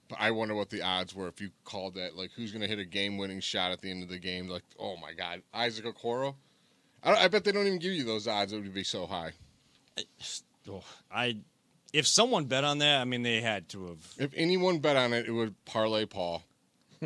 But 0.08 0.20
I 0.20 0.32
wonder 0.32 0.54
what 0.54 0.70
the 0.70 0.82
odds 0.82 1.16
were 1.16 1.28
if 1.28 1.40
you 1.40 1.50
called 1.64 1.96
that. 1.96 2.16
Like, 2.16 2.32
who's 2.36 2.52
going 2.52 2.62
to 2.62 2.68
hit 2.68 2.78
a 2.78 2.86
game-winning 2.86 3.40
shot 3.40 3.72
at 3.72 3.82
the 3.82 3.90
end 3.90 4.04
of 4.04 4.10
the 4.10 4.20
game? 4.20 4.48
Like, 4.48 4.64
oh 4.80 4.98
my 4.98 5.14
God, 5.14 5.42
Isaac 5.54 5.86
Okoro. 5.86 6.36
I, 7.04 7.26
I 7.26 7.28
bet 7.28 7.44
they 7.44 7.52
don't 7.52 7.66
even 7.68 7.80
give 7.80 7.94
you 7.94 8.04
those 8.04 8.28
odds. 8.28 8.54
It 8.54 8.62
would 8.62 8.74
be 8.74 8.84
so 8.84 9.06
high. 9.06 9.34
Oh, 10.70 10.84
I, 11.12 11.38
if 11.96 12.06
someone 12.06 12.46
bet 12.46 12.64
on 12.64 12.80
that, 12.80 13.02
I 13.02 13.06
mean 13.06 13.24
they 13.24 13.42
had 13.42 13.70
to 13.70 13.88
have. 13.88 14.14
If 14.18 14.32
anyone 14.36 14.80
bet 14.80 14.98
on 14.98 15.14
it, 15.14 15.28
it 15.28 15.32
would 15.32 15.56
parlay 15.66 16.06
Paul. 16.06 16.44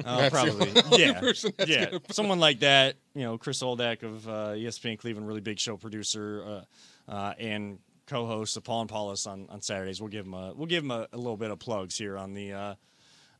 Uh, 0.04 0.30
probably, 0.30 0.72
yeah, 0.98 1.22
yeah. 1.66 1.98
Someone 2.12 2.40
like 2.40 2.60
that, 2.60 2.96
you 3.14 3.24
know, 3.24 3.38
Chris 3.38 3.62
Oldak 3.62 4.04
of 4.04 4.28
uh, 4.28 4.32
ESPN 4.50 4.98
Cleveland, 4.98 5.28
really 5.28 5.42
big 5.42 5.60
show 5.60 5.78
producer, 5.78 6.64
uh, 7.08 7.12
uh, 7.12 7.34
and 7.38 7.80
co-host 8.08 8.56
of 8.58 8.64
Paul 8.64 8.82
and 8.82 8.90
Paulus 8.90 9.28
on, 9.28 9.48
on 9.50 9.62
Saturdays. 9.62 10.00
We'll 10.02 10.10
give 10.10 10.26
him 10.26 10.34
a 10.34 10.54
we'll 10.56 10.68
give 10.68 10.84
him 10.84 10.92
a, 10.92 11.08
a 11.12 11.18
little 11.18 11.38
bit 11.38 11.52
of 11.52 11.60
plugs 11.60 11.98
here 11.98 12.18
on 12.18 12.34
the 12.34 12.54
uh, 12.54 12.76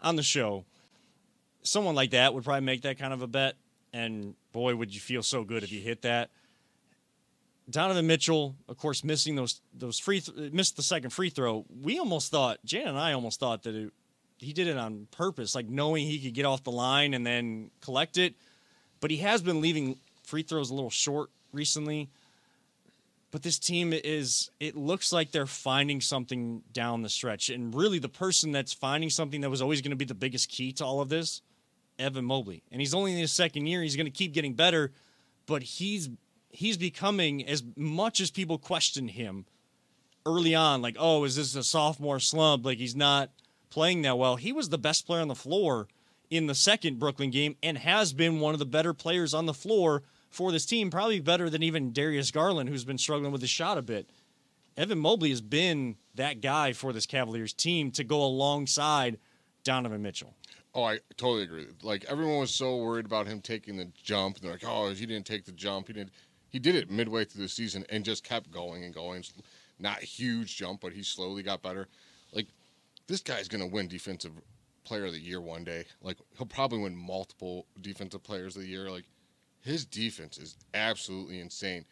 on 0.02 0.16
the 0.16 0.24
show. 0.24 0.66
Someone 1.64 1.96
like 1.96 2.12
that 2.12 2.34
would 2.34 2.44
probably 2.44 2.62
make 2.62 2.82
that 2.84 3.00
kind 3.00 3.14
of 3.14 3.22
a 3.22 3.28
bet, 3.28 3.56
and 3.92 4.36
boy, 4.52 4.76
would 4.76 4.94
you 4.94 5.02
feel 5.02 5.24
so 5.24 5.44
good 5.44 5.64
if 5.64 5.72
you 5.72 5.82
hit 5.82 6.04
that. 6.04 6.30
Donovan 7.70 8.08
Mitchell, 8.08 8.56
of 8.68 8.78
course, 8.78 9.04
missing 9.04 9.36
those 9.36 9.62
those 9.74 10.00
free 10.00 10.22
th- 10.22 10.52
missed 10.52 10.76
the 10.76 10.84
second 10.84 11.12
free 11.12 11.30
throw. 11.30 11.66
We 11.82 12.00
almost 12.00 12.32
thought 12.32 12.60
Jan 12.66 12.88
and 12.88 13.00
I 13.00 13.14
almost 13.14 13.40
thought 13.40 13.64
that 13.64 13.76
it, 13.76 13.94
he 14.38 14.54
did 14.54 14.68
it 14.68 14.78
on 14.78 15.08
purpose, 15.12 15.54
like 15.54 15.68
knowing 15.68 16.06
he 16.06 16.20
could 16.20 16.34
get 16.34 16.46
off 16.46 16.64
the 16.64 16.72
line 16.72 17.14
and 17.14 17.26
then 17.26 17.72
collect 17.82 18.18
it. 18.18 18.36
But 19.02 19.12
he 19.12 19.18
has 19.18 19.42
been 19.42 19.62
leaving 19.62 19.98
free 20.24 20.44
throws 20.44 20.70
a 20.70 20.74
little 20.74 20.90
short 20.90 21.30
recently. 21.52 22.10
But 23.32 23.44
this 23.44 23.60
team 23.60 23.94
is 23.94 24.50
it 24.60 24.76
looks 24.76 25.14
like 25.14 25.32
they're 25.32 25.46
finding 25.46 26.02
something 26.02 26.64
down 26.74 27.04
the 27.04 27.10
stretch. 27.10 27.50
And 27.50 27.76
really 27.76 28.00
the 28.00 28.10
person 28.10 28.52
that's 28.52 28.74
finding 28.74 29.10
something 29.10 29.42
that 29.42 29.50
was 29.50 29.62
always 29.62 29.82
going 29.82 29.92
to 29.92 29.98
be 29.98 30.06
the 30.06 30.16
biggest 30.16 30.50
key 30.50 30.72
to 30.74 30.86
all 30.86 31.02
of 31.02 31.10
this, 31.10 31.42
Evan 32.00 32.26
Mobley. 32.26 32.64
And 32.72 32.82
he's 32.82 32.96
only 32.96 33.12
in 33.12 33.20
his 33.20 33.32
second 33.32 33.68
year, 33.68 33.84
he's 33.84 33.96
going 33.96 34.08
to 34.08 34.12
keep 34.12 34.34
getting 34.34 34.54
better, 34.54 34.92
but 35.46 35.62
he's 35.62 36.10
he's 36.50 36.78
becoming 36.78 37.46
as 37.46 37.64
much 37.76 38.20
as 38.20 38.32
people 38.32 38.58
question 38.58 39.08
him 39.08 39.46
early 40.26 40.54
on 40.56 40.82
like, 40.82 40.96
"Oh, 41.00 41.24
is 41.24 41.36
this 41.36 41.56
a 41.56 41.64
sophomore 41.64 42.20
slump? 42.20 42.66
Like 42.66 42.78
he's 42.78 42.96
not 42.96 43.32
playing 43.70 44.02
that 44.04 44.18
well." 44.18 44.36
He 44.36 44.52
was 44.52 44.70
the 44.70 44.78
best 44.78 45.06
player 45.06 45.22
on 45.22 45.28
the 45.28 45.36
floor 45.36 45.88
in 46.30 46.48
the 46.48 46.56
second 46.56 47.00
Brooklyn 47.00 47.32
game 47.32 47.56
and 47.64 47.78
has 47.78 48.14
been 48.14 48.40
one 48.40 48.54
of 48.54 48.60
the 48.60 48.66
better 48.66 48.94
players 48.94 49.34
on 49.34 49.46
the 49.46 49.54
floor 49.54 50.04
for 50.30 50.52
this 50.52 50.66
team, 50.66 50.92
probably 50.92 51.20
better 51.20 51.50
than 51.50 51.64
even 51.64 51.92
Darius 51.92 52.30
Garland, 52.30 52.70
who's 52.70 52.86
been 52.86 53.00
struggling 53.00 53.32
with 53.32 53.42
his 53.42 53.50
shot 53.50 53.78
a 53.78 53.82
bit. 53.82 54.10
Evan 54.78 55.00
Mobley 55.00 55.32
has 55.32 55.42
been 55.42 55.98
that 56.16 56.40
guy 56.40 56.72
for 56.72 56.94
this 56.94 57.06
Cavaliers 57.06 57.52
team 57.52 57.92
to 57.92 58.04
go 58.04 58.24
alongside 58.24 59.18
Donovan 59.64 60.02
Mitchell. 60.02 60.36
Oh, 60.76 60.84
I 60.84 61.00
totally 61.18 61.44
agree. 61.44 61.66
Like 61.82 62.06
everyone 62.06 62.40
was 62.40 62.52
so 62.54 62.78
worried 62.78 63.06
about 63.06 63.28
him 63.28 63.42
taking 63.42 63.76
the 63.76 63.92
jump. 64.04 64.38
and 64.38 64.46
They're 64.46 64.52
like, 64.52 64.64
"Oh, 64.66 64.90
he 64.92 65.06
didn't 65.06 65.26
take 65.26 65.46
the 65.46 65.52
jump. 65.52 65.88
He 65.88 65.94
didn't." 65.94 66.12
He 66.50 66.60
did 66.60 66.76
it 66.76 66.90
midway 66.90 67.26
through 67.26 67.44
the 67.44 67.50
season 67.50 67.86
and 67.90 68.04
just 68.04 68.24
kept 68.24 68.52
going 68.52 68.84
and 68.84 68.94
going. 68.94 69.24
Not 69.78 70.02
a 70.02 70.06
huge 70.06 70.58
jump, 70.58 70.82
but 70.82 70.94
he 70.94 71.04
slowly 71.04 71.44
got 71.44 71.62
better. 71.62 71.88
Like 72.34 72.48
this 73.08 73.22
guy's 73.22 73.48
gonna 73.48 73.68
win 73.68 73.88
defensive 73.88 74.34
player 74.84 75.06
of 75.06 75.14
the 75.14 75.20
year 75.20 75.40
one 75.42 75.64
day. 75.64 75.86
Like 76.02 76.18
he'll 76.38 76.48
probably 76.48 76.80
win 76.80 76.96
multiple 76.96 77.66
defensive 77.82 78.24
players 78.24 78.56
of 78.56 78.64
the 78.64 78.68
year. 78.68 78.90
Like 78.90 79.06
his 79.62 79.86
defense 79.86 80.38
is 80.38 80.58
absolutely 80.74 81.40
insane. 81.40 81.86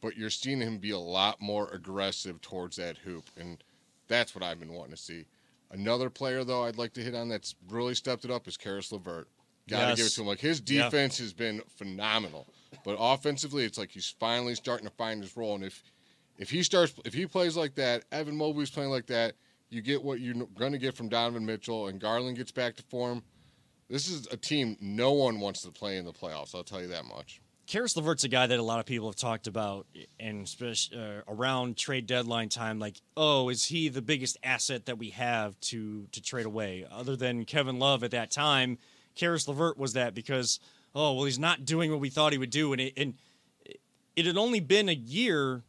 But 0.00 0.16
you're 0.16 0.30
seeing 0.30 0.60
him 0.60 0.78
be 0.78 0.90
a 0.90 0.98
lot 0.98 1.40
more 1.40 1.68
aggressive 1.70 2.40
towards 2.42 2.76
that 2.76 2.98
hoop, 2.98 3.24
and 3.36 3.62
that's 4.08 4.34
what 4.34 4.44
I've 4.44 4.60
been 4.60 4.72
wanting 4.74 4.92
to 4.94 4.96
see. 5.00 5.24
Another 5.70 6.10
player 6.10 6.44
though 6.44 6.64
I'd 6.64 6.78
like 6.78 6.92
to 6.94 7.02
hit 7.02 7.14
on 7.14 7.28
that's 7.28 7.54
really 7.68 7.94
stepped 7.94 8.24
it 8.24 8.30
up 8.30 8.46
is 8.46 8.56
Caris 8.56 8.92
LeVert. 8.92 9.28
Got 9.68 9.80
to 9.82 9.86
Yes. 9.88 9.96
give 9.96 10.06
it 10.06 10.10
to 10.10 10.20
him. 10.20 10.26
Like 10.28 10.38
his 10.38 10.62
Yeah. 10.64 10.84
defense 10.84 11.18
has 11.18 11.32
been 11.32 11.60
phenomenal, 11.76 12.46
but 12.84 12.96
offensively, 12.98 13.64
it's 13.64 13.78
like 13.78 13.90
he's 13.90 14.14
finally 14.18 14.54
starting 14.54 14.86
to 14.86 14.94
find 14.94 15.22
his 15.22 15.36
role. 15.36 15.54
And 15.54 15.64
if 15.64 15.82
if 16.38 16.50
he 16.50 16.62
starts, 16.62 16.94
if 17.04 17.14
he 17.14 17.26
plays 17.26 17.56
like 17.56 17.74
that, 17.76 18.04
Evan 18.12 18.36
Mobley's 18.36 18.70
playing 18.70 18.90
like 18.90 19.06
that, 19.06 19.34
you 19.70 19.82
get 19.82 20.02
what 20.02 20.20
you're 20.20 20.46
going 20.58 20.72
to 20.72 20.78
get 20.78 20.94
from 20.94 21.08
Donovan 21.08 21.46
Mitchell, 21.46 21.88
and 21.88 22.00
Garland 22.00 22.36
gets 22.36 22.52
back 22.52 22.76
to 22.76 22.82
form. 22.84 23.22
This 23.88 24.08
is 24.08 24.26
a 24.30 24.36
team 24.36 24.76
no 24.80 25.12
one 25.12 25.40
wants 25.40 25.62
to 25.62 25.70
play 25.70 25.96
in 25.96 26.04
the 26.04 26.12
playoffs. 26.12 26.54
I'll 26.54 26.64
tell 26.64 26.80
you 26.80 26.88
that 26.88 27.04
much. 27.04 27.40
Caris 27.66 27.96
LeVert's 27.96 28.22
a 28.22 28.28
guy 28.28 28.46
that 28.46 28.58
a 28.60 28.62
lot 28.62 28.78
of 28.78 28.86
people 28.86 29.08
have 29.08 29.16
talked 29.16 29.48
about, 29.48 29.86
and 30.20 30.44
especially 30.44 30.98
uh, 30.98 31.22
around 31.26 31.76
trade 31.76 32.06
deadline 32.06 32.48
time. 32.48 32.78
Like, 32.78 32.96
oh, 33.16 33.48
is 33.48 33.64
he 33.64 33.88
the 33.88 34.02
biggest 34.02 34.38
asset 34.44 34.86
that 34.86 34.98
we 34.98 35.10
have 35.10 35.58
to 35.62 36.06
to 36.12 36.22
trade 36.22 36.46
away? 36.46 36.86
Other 36.90 37.16
than 37.16 37.44
Kevin 37.44 37.80
Love 37.80 38.04
at 38.04 38.12
that 38.12 38.30
time, 38.30 38.78
Caris 39.16 39.48
LeVert 39.48 39.78
was 39.78 39.94
that 39.94 40.14
because 40.14 40.60
oh 40.96 41.12
well, 41.12 41.26
he's 41.26 41.38
not 41.38 41.64
doing 41.64 41.92
what 41.92 42.00
we 42.00 42.08
thought 42.08 42.32
he 42.32 42.38
would 42.38 42.50
do, 42.50 42.72
and 42.72 42.80
it, 42.80 42.94
and 42.96 43.14
it 44.16 44.26
had 44.26 44.38
only 44.38 44.58
been 44.58 44.88
a 44.88 44.94
year 44.94 45.62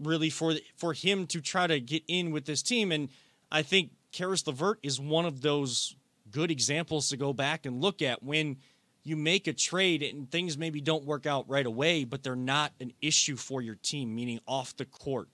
really 0.00 0.30
for 0.30 0.54
for 0.76 0.94
him 0.94 1.26
to 1.26 1.40
try 1.42 1.66
to 1.66 1.80
get 1.80 2.04
in 2.06 2.30
with 2.30 2.46
this 2.46 2.62
team, 2.62 2.92
and 2.92 3.10
I 3.50 3.62
think 3.62 3.90
Caris 4.12 4.46
LeVert 4.46 4.78
is 4.82 4.98
one 5.00 5.26
of 5.26 5.42
those 5.42 5.96
good 6.30 6.50
examples 6.50 7.08
to 7.08 7.16
go 7.16 7.32
back 7.32 7.66
and 7.66 7.80
look 7.80 8.00
at 8.00 8.22
when 8.22 8.58
you 9.02 9.16
make 9.16 9.46
a 9.46 9.52
trade 9.52 10.02
and 10.02 10.30
things 10.30 10.58
maybe 10.58 10.80
don't 10.80 11.04
work 11.04 11.26
out 11.26 11.48
right 11.48 11.64
away, 11.66 12.04
but 12.04 12.22
they're 12.22 12.36
not 12.36 12.72
an 12.80 12.92
issue 13.00 13.36
for 13.36 13.62
your 13.62 13.74
team, 13.76 14.14
meaning 14.14 14.38
off 14.46 14.76
the 14.76 14.84
court, 14.84 15.28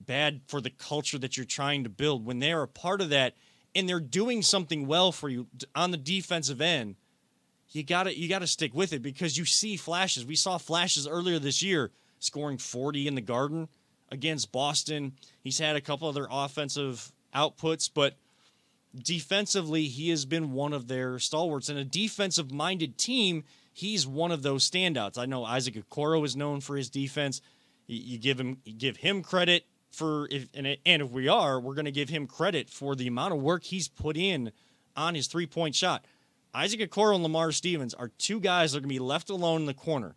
bad 0.00 0.40
for 0.46 0.60
the 0.60 0.70
culture 0.70 1.18
that 1.18 1.36
you're 1.36 1.44
trying 1.44 1.82
to 1.82 1.90
build. 1.90 2.24
When 2.24 2.38
they're 2.38 2.62
a 2.62 2.68
part 2.68 3.00
of 3.00 3.10
that 3.10 3.34
and 3.74 3.88
they're 3.88 3.98
doing 3.98 4.42
something 4.42 4.86
well 4.86 5.10
for 5.10 5.28
you 5.28 5.48
on 5.74 5.90
the 5.90 5.96
defensive 5.96 6.60
end, 6.60 6.94
you 7.72 7.82
gotta 7.82 8.18
you 8.18 8.28
gotta 8.28 8.46
stick 8.46 8.74
with 8.74 8.92
it 8.92 9.02
because 9.02 9.36
you 9.36 9.44
see 9.44 9.76
flashes. 9.76 10.26
We 10.26 10.36
saw 10.36 10.58
flashes 10.58 11.06
earlier 11.06 11.38
this 11.38 11.62
year, 11.62 11.90
scoring 12.18 12.58
40 12.58 13.08
in 13.08 13.14
the 13.14 13.20
Garden 13.20 13.68
against 14.10 14.52
Boston. 14.52 15.12
He's 15.42 15.58
had 15.58 15.76
a 15.76 15.80
couple 15.80 16.08
other 16.08 16.28
offensive 16.30 17.12
outputs, 17.34 17.90
but 17.92 18.16
defensively, 18.94 19.84
he 19.84 20.10
has 20.10 20.24
been 20.24 20.52
one 20.52 20.72
of 20.72 20.88
their 20.88 21.18
stalwarts. 21.18 21.68
And 21.68 21.78
a 21.78 21.84
defensive 21.84 22.52
minded 22.52 22.98
team, 22.98 23.44
he's 23.72 24.06
one 24.06 24.30
of 24.30 24.42
those 24.42 24.68
standouts. 24.70 25.18
I 25.18 25.26
know 25.26 25.44
Isaac 25.44 25.74
Okoro 25.74 26.24
is 26.24 26.36
known 26.36 26.60
for 26.60 26.76
his 26.76 26.90
defense. 26.90 27.40
You 27.86 28.18
give 28.18 28.38
him 28.38 28.58
you 28.64 28.74
give 28.74 28.98
him 28.98 29.22
credit 29.22 29.66
for 29.90 30.28
if 30.30 30.48
and, 30.54 30.66
and 30.66 31.02
if 31.02 31.10
we 31.10 31.28
are, 31.28 31.60
we're 31.60 31.74
going 31.74 31.86
to 31.86 31.92
give 31.92 32.08
him 32.08 32.26
credit 32.26 32.70
for 32.70 32.94
the 32.94 33.06
amount 33.06 33.34
of 33.34 33.40
work 33.40 33.64
he's 33.64 33.88
put 33.88 34.16
in 34.16 34.52
on 34.96 35.14
his 35.14 35.26
three 35.26 35.46
point 35.46 35.74
shot. 35.74 36.04
Isaac 36.54 36.80
Okoro 36.80 37.14
and 37.14 37.22
Lamar 37.22 37.50
Stevens 37.52 37.94
are 37.94 38.10
two 38.18 38.38
guys 38.38 38.72
that 38.72 38.78
are 38.78 38.80
going 38.80 38.90
to 38.90 38.94
be 38.94 38.98
left 38.98 39.30
alone 39.30 39.62
in 39.62 39.66
the 39.66 39.74
corner, 39.74 40.16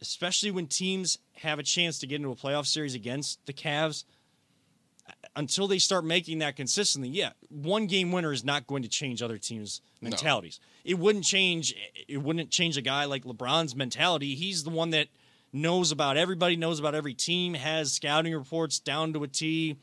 especially 0.00 0.50
when 0.50 0.66
teams 0.66 1.18
have 1.40 1.58
a 1.58 1.62
chance 1.62 1.98
to 2.00 2.06
get 2.06 2.16
into 2.16 2.30
a 2.30 2.36
playoff 2.36 2.66
series 2.66 2.94
against 2.94 3.44
the 3.46 3.52
Cavs 3.52 4.04
uh, 5.08 5.12
until 5.34 5.66
they 5.66 5.78
start 5.78 6.04
making 6.04 6.40
that 6.40 6.56
consistently, 6.56 7.08
yeah, 7.08 7.30
one 7.48 7.86
game 7.86 8.12
winner 8.12 8.32
is 8.32 8.44
not 8.44 8.66
going 8.66 8.82
to 8.82 8.88
change 8.88 9.22
other 9.22 9.38
teams' 9.38 9.80
mentalities. 10.02 10.60
No. 10.84 10.90
It 10.90 10.98
wouldn't 10.98 11.24
change. 11.24 11.74
It 12.06 12.18
wouldn't 12.18 12.50
change 12.50 12.76
a 12.76 12.82
guy 12.82 13.06
like 13.06 13.24
LeBron's 13.24 13.74
mentality. 13.74 14.34
He's 14.34 14.64
the 14.64 14.70
one 14.70 14.90
that 14.90 15.08
knows 15.52 15.90
about 15.90 16.16
everybody, 16.16 16.56
knows 16.56 16.78
about 16.78 16.94
every 16.94 17.14
team, 17.14 17.54
has 17.54 17.92
scouting 17.92 18.34
reports 18.34 18.78
down 18.78 19.12
to 19.14 19.22
a 19.22 19.28
T. 19.28 19.76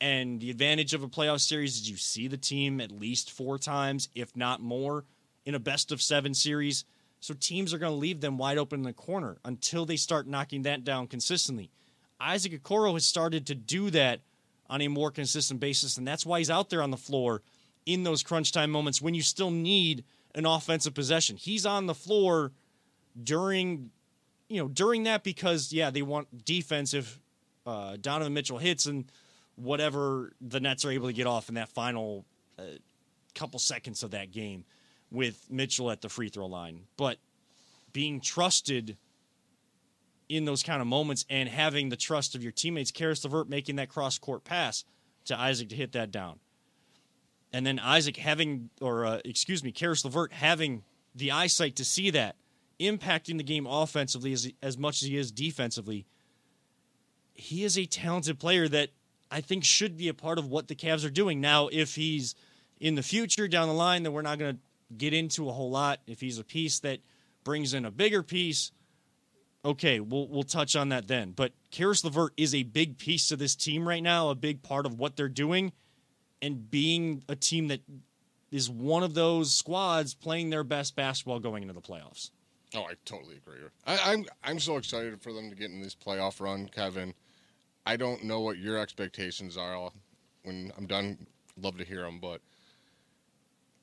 And 0.00 0.40
the 0.40 0.50
advantage 0.50 0.94
of 0.94 1.02
a 1.02 1.08
playoff 1.08 1.40
series 1.40 1.76
is 1.76 1.90
you 1.90 1.96
see 1.96 2.28
the 2.28 2.38
team 2.38 2.80
at 2.80 2.90
least 2.90 3.30
four 3.30 3.58
times, 3.58 4.08
if 4.14 4.34
not 4.34 4.62
more, 4.62 5.04
in 5.44 5.54
a 5.54 5.58
best 5.58 5.92
of 5.92 6.00
seven 6.00 6.32
series. 6.32 6.84
So 7.20 7.34
teams 7.34 7.74
are 7.74 7.78
going 7.78 7.92
to 7.92 7.96
leave 7.96 8.20
them 8.20 8.38
wide 8.38 8.58
open 8.58 8.80
in 8.80 8.84
the 8.84 8.92
corner 8.92 9.36
until 9.44 9.84
they 9.84 9.96
start 9.96 10.26
knocking 10.26 10.62
that 10.62 10.84
down 10.84 11.08
consistently. 11.08 11.70
Isaac 12.20 12.52
Okoro 12.52 12.94
has 12.94 13.04
started 13.04 13.46
to 13.46 13.54
do 13.54 13.90
that 13.90 14.20
on 14.68 14.80
a 14.80 14.88
more 14.88 15.10
consistent 15.10 15.60
basis. 15.60 15.96
And 15.96 16.06
that's 16.06 16.24
why 16.24 16.38
he's 16.38 16.50
out 16.50 16.70
there 16.70 16.82
on 16.82 16.90
the 16.90 16.96
floor 16.96 17.42
in 17.84 18.02
those 18.02 18.22
crunch 18.22 18.52
time 18.52 18.70
moments 18.70 19.00
when 19.00 19.14
you 19.14 19.22
still 19.22 19.50
need 19.50 20.04
an 20.34 20.46
offensive 20.46 20.94
possession. 20.94 21.36
He's 21.36 21.64
on 21.64 21.86
the 21.86 21.94
floor 21.94 22.52
during, 23.22 23.90
you 24.48 24.60
know, 24.60 24.68
during 24.68 25.04
that 25.04 25.22
because, 25.22 25.72
yeah, 25.72 25.90
they 25.90 26.02
want 26.02 26.44
defense 26.44 26.94
if 26.94 27.20
uh, 27.66 27.96
Donovan 28.00 28.34
Mitchell 28.34 28.58
hits 28.58 28.86
and 28.86 29.04
whatever 29.56 30.32
the 30.40 30.60
Nets 30.60 30.84
are 30.84 30.90
able 30.90 31.08
to 31.08 31.12
get 31.12 31.26
off 31.26 31.48
in 31.48 31.56
that 31.56 31.68
final 31.70 32.24
uh, 32.58 32.62
couple 33.34 33.58
seconds 33.58 34.02
of 34.02 34.12
that 34.12 34.30
game 34.30 34.64
with 35.10 35.50
Mitchell 35.50 35.90
at 35.90 36.00
the 36.00 36.08
free 36.08 36.28
throw 36.28 36.46
line. 36.46 36.82
But 36.96 37.18
being 37.92 38.20
trusted 38.20 38.96
in 40.28 40.44
those 40.44 40.62
kind 40.62 40.80
of 40.80 40.86
moments 40.86 41.24
and 41.30 41.48
having 41.48 41.88
the 41.88 41.96
trust 41.96 42.34
of 42.34 42.42
your 42.42 42.52
teammates. 42.52 42.90
Caris 42.90 43.24
LeVert 43.24 43.48
making 43.48 43.76
that 43.76 43.88
cross 43.88 44.18
court 44.18 44.44
pass 44.44 44.84
to 45.26 45.38
Isaac 45.38 45.68
to 45.70 45.76
hit 45.76 45.92
that 45.92 46.10
down. 46.10 46.40
And 47.52 47.64
then 47.64 47.78
Isaac 47.78 48.16
having, 48.16 48.70
or 48.80 49.06
uh, 49.06 49.20
excuse 49.24 49.62
me, 49.62 49.72
Caris 49.72 50.04
LeVert 50.04 50.32
having 50.32 50.82
the 51.14 51.30
eyesight 51.30 51.76
to 51.76 51.84
see 51.84 52.10
that, 52.10 52.36
impacting 52.78 53.38
the 53.38 53.44
game 53.44 53.66
offensively 53.66 54.32
as, 54.32 54.50
as 54.62 54.76
much 54.76 55.02
as 55.02 55.08
he 55.08 55.16
is 55.16 55.30
defensively. 55.30 56.06
He 57.34 57.64
is 57.64 57.78
a 57.78 57.86
talented 57.86 58.38
player 58.38 58.68
that 58.68 58.90
I 59.30 59.40
think 59.40 59.64
should 59.64 59.96
be 59.96 60.08
a 60.08 60.14
part 60.14 60.38
of 60.38 60.48
what 60.48 60.68
the 60.68 60.74
Cavs 60.74 61.04
are 61.04 61.10
doing. 61.10 61.40
Now, 61.40 61.68
if 61.70 61.94
he's 61.94 62.34
in 62.80 62.94
the 62.94 63.02
future 63.02 63.48
down 63.48 63.68
the 63.68 63.74
line, 63.74 64.02
then 64.02 64.12
we're 64.12 64.22
not 64.22 64.38
going 64.38 64.56
to 64.56 64.60
get 64.96 65.12
into 65.12 65.48
a 65.48 65.52
whole 65.52 65.70
lot. 65.70 66.00
If 66.06 66.20
he's 66.20 66.38
a 66.38 66.44
piece 66.44 66.80
that 66.80 67.00
brings 67.44 67.74
in 67.74 67.84
a 67.84 67.90
bigger 67.90 68.22
piece, 68.22 68.72
okay, 69.64 70.00
we'll 70.00 70.28
we'll 70.28 70.42
touch 70.44 70.76
on 70.76 70.90
that 70.90 71.08
then. 71.08 71.32
But 71.32 71.52
Caris 71.70 72.04
LeVert 72.04 72.32
is 72.36 72.54
a 72.54 72.62
big 72.62 72.98
piece 72.98 73.28
to 73.28 73.36
this 73.36 73.56
team 73.56 73.86
right 73.86 74.02
now, 74.02 74.30
a 74.30 74.34
big 74.34 74.62
part 74.62 74.86
of 74.86 74.98
what 74.98 75.16
they're 75.16 75.28
doing, 75.28 75.72
and 76.40 76.70
being 76.70 77.22
a 77.28 77.36
team 77.36 77.68
that 77.68 77.80
is 78.50 78.70
one 78.70 79.02
of 79.02 79.14
those 79.14 79.52
squads 79.52 80.14
playing 80.14 80.50
their 80.50 80.64
best 80.64 80.94
basketball 80.94 81.40
going 81.40 81.62
into 81.62 81.74
the 81.74 81.80
playoffs. 81.80 82.30
Oh, 82.74 82.82
I 82.82 82.94
totally 83.04 83.36
agree. 83.36 83.58
I, 83.86 84.12
I'm 84.12 84.26
I'm 84.44 84.60
so 84.60 84.76
excited 84.76 85.20
for 85.20 85.32
them 85.32 85.50
to 85.50 85.56
get 85.56 85.70
in 85.70 85.80
this 85.80 85.94
playoff 85.94 86.40
run, 86.40 86.68
Kevin. 86.68 87.14
I 87.86 87.96
don't 87.96 88.24
know 88.24 88.40
what 88.40 88.58
your 88.58 88.78
expectations 88.78 89.56
are. 89.56 89.90
When 90.42 90.72
I'm 90.76 90.86
done, 90.86 91.26
love 91.60 91.78
to 91.78 91.84
hear 91.84 92.02
them, 92.02 92.18
but 92.20 92.40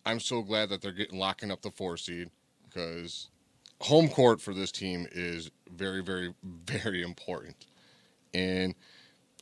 I'm 0.06 0.20
so 0.20 0.42
glad 0.42 0.70
that 0.70 0.82
they're 0.82 0.92
getting 0.92 1.18
locking 1.18 1.52
up 1.52 1.62
the 1.62 1.72
four 1.72 1.96
seed 1.96 2.30
because 2.68 3.30
home 3.82 4.10
court 4.10 4.42
for 4.42 4.54
this 4.54 4.72
team 4.72 5.08
is 5.12 5.50
very, 5.72 6.04
very, 6.04 6.34
very 6.44 7.02
important. 7.02 7.56
And 8.34 8.76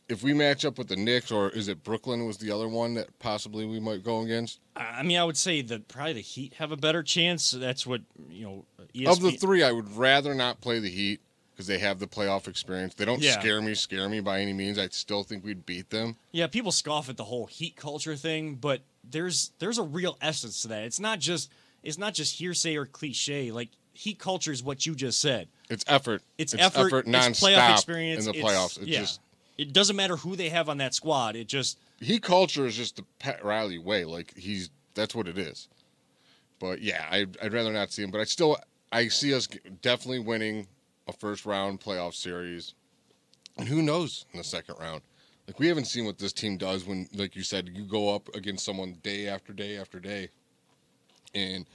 if 0.09 0.23
we 0.23 0.33
match 0.33 0.65
up 0.65 0.77
with 0.77 0.89
the 0.89 0.95
Knicks, 0.95 1.31
or 1.31 1.49
is 1.49 1.67
it 1.67 1.83
Brooklyn 1.83 2.27
was 2.27 2.37
the 2.37 2.51
other 2.51 2.67
one 2.67 2.93
that 2.95 3.17
possibly 3.19 3.65
we 3.65 3.79
might 3.79 4.03
go 4.03 4.21
against? 4.21 4.59
I 4.75 5.03
mean, 5.03 5.17
I 5.17 5.23
would 5.23 5.37
say 5.37 5.61
that 5.61 5.87
probably 5.87 6.13
the 6.13 6.21
Heat 6.21 6.55
have 6.55 6.71
a 6.71 6.77
better 6.77 7.01
chance. 7.01 7.51
That's 7.51 7.87
what 7.87 8.01
you 8.29 8.45
know. 8.45 8.65
ESPN... 8.93 9.11
Of 9.11 9.21
the 9.21 9.31
three, 9.31 9.63
I 9.63 9.71
would 9.71 9.95
rather 9.95 10.35
not 10.35 10.59
play 10.59 10.79
the 10.79 10.89
Heat 10.89 11.21
because 11.61 11.67
they 11.67 11.85
have 11.85 11.99
the 11.99 12.07
playoff 12.07 12.47
experience. 12.47 12.95
They 12.95 13.05
don't 13.05 13.21
yeah. 13.21 13.39
scare 13.39 13.61
me, 13.61 13.75
scare 13.75 14.09
me 14.09 14.19
by 14.19 14.41
any 14.41 14.53
means. 14.53 14.79
I 14.79 14.87
still 14.87 15.21
think 15.21 15.43
we'd 15.43 15.65
beat 15.65 15.91
them. 15.91 16.15
Yeah, 16.31 16.47
people 16.47 16.71
scoff 16.71 17.07
at 17.07 17.17
the 17.17 17.23
whole 17.23 17.45
Heat 17.45 17.75
culture 17.75 18.15
thing, 18.15 18.55
but 18.55 18.81
there's 19.03 19.51
there's 19.59 19.77
a 19.77 19.83
real 19.83 20.17
essence 20.21 20.63
to 20.63 20.69
that. 20.69 20.83
It's 20.83 20.99
not 20.99 21.19
just 21.19 21.51
it's 21.83 21.99
not 21.99 22.15
just 22.15 22.39
hearsay 22.39 22.75
or 22.77 22.87
cliche. 22.87 23.51
Like 23.51 23.69
heat 23.93 24.17
culture 24.17 24.51
is 24.51 24.63
what 24.63 24.87
you 24.87 24.95
just 24.95 25.21
said. 25.21 25.49
It's 25.69 25.85
effort. 25.87 26.23
It's, 26.39 26.53
it's 26.53 26.63
effort. 26.63 26.87
effort 26.87 27.07
it's 27.07 27.39
playoff 27.39 27.73
experience 27.73 28.25
in 28.25 28.31
the 28.31 28.41
playoffs. 28.41 28.77
It's, 28.79 28.87
yeah. 28.87 28.99
just 29.01 29.19
it 29.59 29.71
doesn't 29.71 29.95
matter 29.95 30.15
who 30.15 30.35
they 30.35 30.49
have 30.49 30.67
on 30.67 30.79
that 30.79 30.95
squad. 30.95 31.35
It 31.35 31.47
just 31.47 31.77
heat 31.99 32.23
culture 32.23 32.65
is 32.65 32.75
just 32.75 32.95
the 32.95 33.05
Pat 33.19 33.45
Riley 33.45 33.77
way. 33.77 34.05
Like 34.05 34.35
he's 34.35 34.71
that's 34.95 35.13
what 35.13 35.27
it 35.27 35.37
is. 35.37 35.67
But 36.59 36.81
yeah, 36.81 37.05
I, 37.09 37.27
I'd 37.41 37.53
rather 37.53 37.71
not 37.71 37.91
see 37.91 38.01
him. 38.01 38.09
But 38.09 38.21
I 38.21 38.23
still 38.23 38.57
I 38.91 39.09
see 39.09 39.35
us 39.35 39.47
definitely 39.81 40.19
winning 40.19 40.67
a 41.07 41.13
first 41.13 41.45
round 41.45 41.79
playoff 41.79 42.13
series, 42.13 42.73
and 43.57 43.67
who 43.67 43.81
knows 43.81 44.25
in 44.33 44.37
the 44.37 44.43
second 44.43 44.75
round. 44.79 45.01
Like 45.47 45.59
we 45.59 45.67
haven't 45.67 45.85
seen 45.85 46.05
what 46.05 46.17
this 46.17 46.33
team 46.33 46.57
does 46.57 46.85
when, 46.85 47.07
like 47.13 47.35
you 47.35 47.43
said, 47.43 47.69
you 47.73 47.83
go 47.83 48.13
up 48.13 48.33
against 48.35 48.63
someone 48.63 48.97
day 49.03 49.27
after 49.27 49.53
day 49.53 49.77
after 49.77 49.99
day, 49.99 50.29
and 51.33 51.65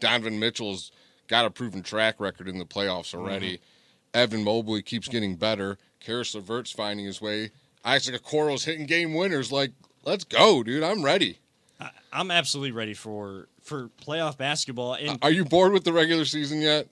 Donovan 0.00 0.38
Mitchell's 0.38 0.92
got 1.28 1.44
a 1.44 1.50
proven 1.50 1.82
track 1.82 2.20
record 2.20 2.48
in 2.48 2.58
the 2.58 2.64
playoffs 2.64 3.14
already. 3.14 3.54
Mm-hmm. 3.54 4.18
Evan 4.18 4.44
Mobley 4.44 4.82
keeps 4.82 5.08
getting 5.08 5.36
better. 5.36 5.76
Caris 6.00 6.34
LeVert's 6.34 6.70
finding 6.70 7.04
his 7.04 7.20
way. 7.20 7.50
Isaac 7.84 8.22
Okoro's 8.22 8.64
hitting 8.64 8.86
game 8.86 9.14
winners. 9.14 9.52
Like, 9.52 9.72
let's 10.04 10.24
go, 10.24 10.62
dude. 10.62 10.82
I'm 10.82 11.04
ready. 11.04 11.38
I, 11.78 11.90
am 12.12 12.30
absolutely 12.30 12.72
ready 12.72 12.94
for 12.94 13.48
for 13.60 13.90
playoff 14.02 14.38
basketball. 14.38 14.94
And 14.94 15.18
are 15.22 15.30
you 15.30 15.44
bored 15.44 15.72
with 15.72 15.84
the 15.84 15.92
regular 15.92 16.24
season 16.24 16.62
yet? 16.62 16.88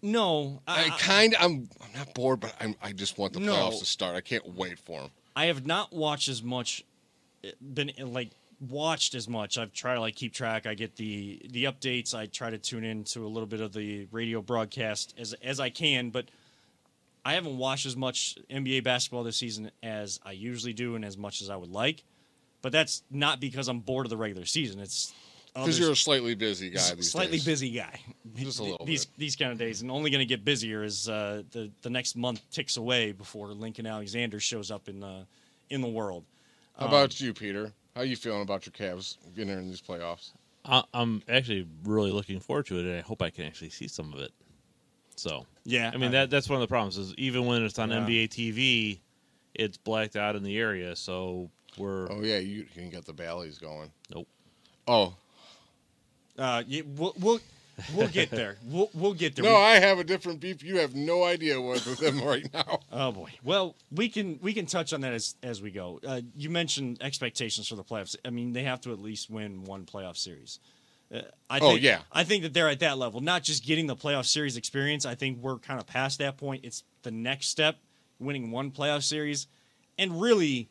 No, 0.00 0.62
I, 0.66 0.86
I 0.86 0.88
kind 0.98 1.34
of. 1.34 1.42
I'm. 1.42 1.68
I'm 1.80 1.98
not 1.98 2.14
bored, 2.14 2.40
but 2.40 2.54
I'm, 2.60 2.74
I 2.82 2.92
just 2.92 3.18
want 3.18 3.32
the 3.32 3.40
no, 3.40 3.52
playoffs 3.52 3.80
to 3.80 3.84
start. 3.86 4.14
I 4.14 4.20
can't 4.20 4.54
wait 4.54 4.78
for 4.78 5.00
them. 5.00 5.10
I 5.34 5.46
have 5.46 5.66
not 5.66 5.92
watched 5.92 6.28
as 6.28 6.42
much. 6.42 6.84
Eh, 7.42 7.50
been 7.60 7.92
like 7.98 8.30
watched 8.60 9.14
as 9.14 9.28
much. 9.28 9.58
I've 9.58 9.72
tried 9.72 9.94
to 9.94 10.00
like 10.00 10.14
keep 10.14 10.32
track. 10.32 10.66
I 10.66 10.74
get 10.74 10.96
the 10.96 11.40
the 11.50 11.64
updates. 11.64 12.14
I 12.14 12.26
try 12.26 12.50
to 12.50 12.58
tune 12.58 12.84
in 12.84 13.04
to 13.04 13.24
a 13.24 13.28
little 13.28 13.46
bit 13.46 13.60
of 13.60 13.72
the 13.72 14.06
radio 14.12 14.40
broadcast 14.40 15.14
as 15.18 15.34
as 15.42 15.58
I 15.58 15.70
can, 15.70 16.10
but 16.10 16.26
I 17.24 17.34
haven't 17.34 17.58
watched 17.58 17.86
as 17.86 17.96
much 17.96 18.38
NBA 18.50 18.84
basketball 18.84 19.24
this 19.24 19.36
season 19.36 19.70
as 19.82 20.20
I 20.24 20.32
usually 20.32 20.72
do 20.72 20.94
and 20.94 21.04
as 21.04 21.16
much 21.18 21.42
as 21.42 21.50
I 21.50 21.56
would 21.56 21.70
like. 21.70 22.04
But 22.62 22.72
that's 22.72 23.02
not 23.10 23.40
because 23.40 23.68
I'm 23.68 23.80
bored 23.80 24.06
of 24.06 24.10
the 24.10 24.16
regular 24.16 24.46
season. 24.46 24.80
It's 24.80 25.12
Because 25.64 25.78
you're 25.78 25.92
a 25.92 25.96
slightly 25.96 26.34
busy 26.34 26.70
guy 26.70 26.94
these 26.94 27.10
slightly 27.10 27.38
days. 27.38 27.44
busy 27.44 27.70
guy. 27.70 28.00
Just 28.36 28.60
a 28.60 28.62
little 28.64 28.86
these 28.86 29.06
bit. 29.06 29.18
these 29.18 29.36
kind 29.36 29.52
of 29.52 29.58
days, 29.58 29.82
and 29.82 29.90
only 29.90 30.10
going 30.10 30.20
to 30.20 30.26
get 30.26 30.44
busier 30.44 30.82
as 30.82 31.08
uh, 31.08 31.42
the 31.52 31.70
the 31.82 31.90
next 31.90 32.16
month 32.16 32.40
ticks 32.50 32.76
away 32.76 33.12
before 33.12 33.48
Lincoln 33.48 33.86
Alexander 33.86 34.38
shows 34.40 34.70
up 34.70 34.88
in 34.88 35.00
the 35.00 35.26
in 35.70 35.80
the 35.80 35.88
world. 35.88 36.24
How 36.78 36.86
about 36.86 37.20
you, 37.20 37.34
Peter? 37.34 37.72
How 37.94 38.02
are 38.02 38.04
you 38.04 38.16
feeling 38.16 38.42
about 38.42 38.64
your 38.64 38.72
Cavs 38.72 39.16
getting 39.34 39.58
in 39.58 39.68
these 39.68 39.82
playoffs? 39.82 40.30
I, 40.64 40.84
I'm 40.94 41.22
actually 41.28 41.66
really 41.84 42.12
looking 42.12 42.38
forward 42.38 42.66
to 42.66 42.78
it, 42.78 42.84
and 42.84 42.96
I 42.96 43.00
hope 43.00 43.22
I 43.22 43.30
can 43.30 43.44
actually 43.44 43.70
see 43.70 43.88
some 43.88 44.12
of 44.12 44.20
it. 44.20 44.32
So, 45.16 45.46
Yeah, 45.64 45.90
I 45.92 45.96
mean 45.96 46.12
that 46.12 46.30
that's 46.30 46.48
one 46.48 46.56
of 46.56 46.60
the 46.60 46.68
problems 46.68 46.96
is 46.96 47.12
even 47.18 47.46
when 47.46 47.64
it's 47.64 47.78
on 47.78 47.90
Yeah. 47.90 48.00
NBA 48.00 48.28
TV, 48.28 49.00
it's 49.54 49.76
blacked 49.76 50.14
out 50.14 50.36
in 50.36 50.44
the 50.44 50.56
area. 50.58 50.94
So 50.94 51.50
we're 51.76 52.10
Oh 52.12 52.22
yeah, 52.22 52.38
you 52.38 52.64
can 52.72 52.90
get 52.90 53.04
the 53.04 53.12
Bally's 53.12 53.58
going. 53.58 53.90
nope. 54.14 54.28
Oh 54.86 55.14
Uh, 56.38 56.62
we'll, 56.96 57.14
we'll 57.18 57.40
we'll 57.94 58.08
get 58.08 58.30
there. 58.30 58.56
We'll 58.66 58.90
we'll 58.94 59.14
get 59.14 59.34
there. 59.36 59.44
no, 59.44 59.50
We- 59.54 59.56
I 59.60 59.78
have 59.80 59.98
a 59.98 60.04
different 60.04 60.40
beef. 60.40 60.62
You 60.62 60.78
have 60.78 60.94
no 60.94 61.24
idea 61.24 61.60
what 61.60 61.84
with 61.86 61.98
them 61.98 62.20
right 62.22 62.48
now. 62.52 62.80
Oh 62.92 63.12
boy. 63.12 63.30
Well, 63.44 63.74
we 63.90 64.08
can 64.08 64.38
we 64.40 64.52
can 64.54 64.66
touch 64.66 64.92
on 64.92 65.00
that 65.02 65.12
as 65.12 65.34
as 65.42 65.60
we 65.60 65.70
go. 65.70 66.00
Uh, 66.06 66.20
you 66.36 66.48
mentioned 66.50 66.98
expectations 67.00 67.68
for 67.68 67.74
the 67.76 67.84
playoffs. 67.84 68.16
I 68.24 68.30
mean, 68.30 68.52
they 68.52 68.62
have 68.64 68.80
to 68.82 68.92
at 68.92 68.98
least 69.00 69.30
win 69.30 69.64
one 69.64 69.84
playoff 69.84 70.16
series. 70.16 70.58
Uh, 71.12 71.22
I 71.48 71.58
Oh, 71.60 71.74
yeah. 71.76 72.00
I 72.12 72.24
think 72.24 72.42
that 72.42 72.52
they're 72.52 72.68
at 72.68 72.80
that 72.80 72.98
level. 72.98 73.20
Not 73.20 73.42
just 73.42 73.64
getting 73.64 73.86
the 73.86 73.96
playoff 73.96 74.26
series 74.26 74.56
experience. 74.58 75.06
I 75.06 75.14
think 75.14 75.38
we're 75.40 75.58
kind 75.58 75.80
of 75.80 75.86
past 75.86 76.18
that 76.18 76.36
point. 76.36 76.64
It's 76.64 76.84
the 77.02 77.10
next 77.10 77.48
step, 77.48 77.76
winning 78.18 78.50
one 78.50 78.70
playoff 78.70 79.02
series, 79.02 79.46
and 79.98 80.20
really 80.20 80.68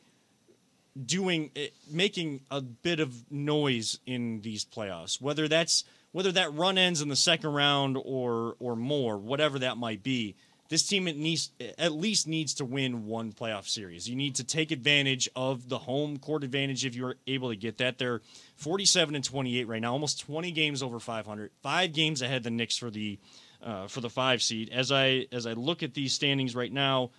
doing 1.05 1.51
eh, 1.55 1.67
making 1.89 2.41
a 2.49 2.61
bit 2.61 2.99
of 2.99 3.31
noise 3.31 3.99
in 4.05 4.41
these 4.41 4.65
playoffs. 4.65 5.21
Whether 5.21 5.47
that's 5.47 5.83
whether 6.11 6.31
that 6.31 6.53
run 6.53 6.77
ends 6.77 7.01
in 7.01 7.09
the 7.09 7.15
second 7.15 7.53
round 7.53 7.97
or 8.03 8.55
or 8.59 8.75
more, 8.75 9.17
whatever 9.17 9.59
that 9.59 9.77
might 9.77 10.03
be. 10.03 10.35
This 10.69 10.85
team 10.85 11.07
it 11.07 11.15
needs 11.15 11.51
at 11.77 11.93
least 11.93 12.27
needs 12.27 12.55
to 12.55 12.65
win 12.65 13.05
one 13.05 13.31
playoff 13.31 13.69
series. 13.69 14.09
You 14.09 14.17
need 14.17 14.35
to 14.35 14.43
take 14.43 14.71
advantage 14.71 15.29
of 15.33 15.69
the 15.69 15.77
home 15.77 16.17
court 16.17 16.43
advantage 16.43 16.85
if 16.85 16.93
you're 16.93 17.15
able 17.25 17.49
to 17.49 17.55
get 17.55 17.77
that. 17.77 17.97
They're 17.97 18.21
47 18.57 19.15
and 19.15 19.23
28 19.23 19.65
right 19.65 19.81
now, 19.81 19.93
almost 19.93 20.19
20 20.21 20.51
games 20.51 20.83
over 20.83 20.99
500, 20.99 21.51
five 21.61 21.93
games 21.93 22.21
ahead 22.21 22.43
the 22.43 22.49
Knicks 22.49 22.77
for 22.77 22.89
the 22.89 23.17
uh, 23.63 23.87
for 23.87 24.01
the 24.01 24.09
five 24.09 24.41
seed. 24.41 24.69
As 24.73 24.91
I 24.91 25.27
as 25.31 25.47
I 25.47 25.53
look 25.53 25.83
at 25.83 25.93
these 25.93 26.13
standings 26.13 26.55
right 26.55 26.71
now, 26.71 27.11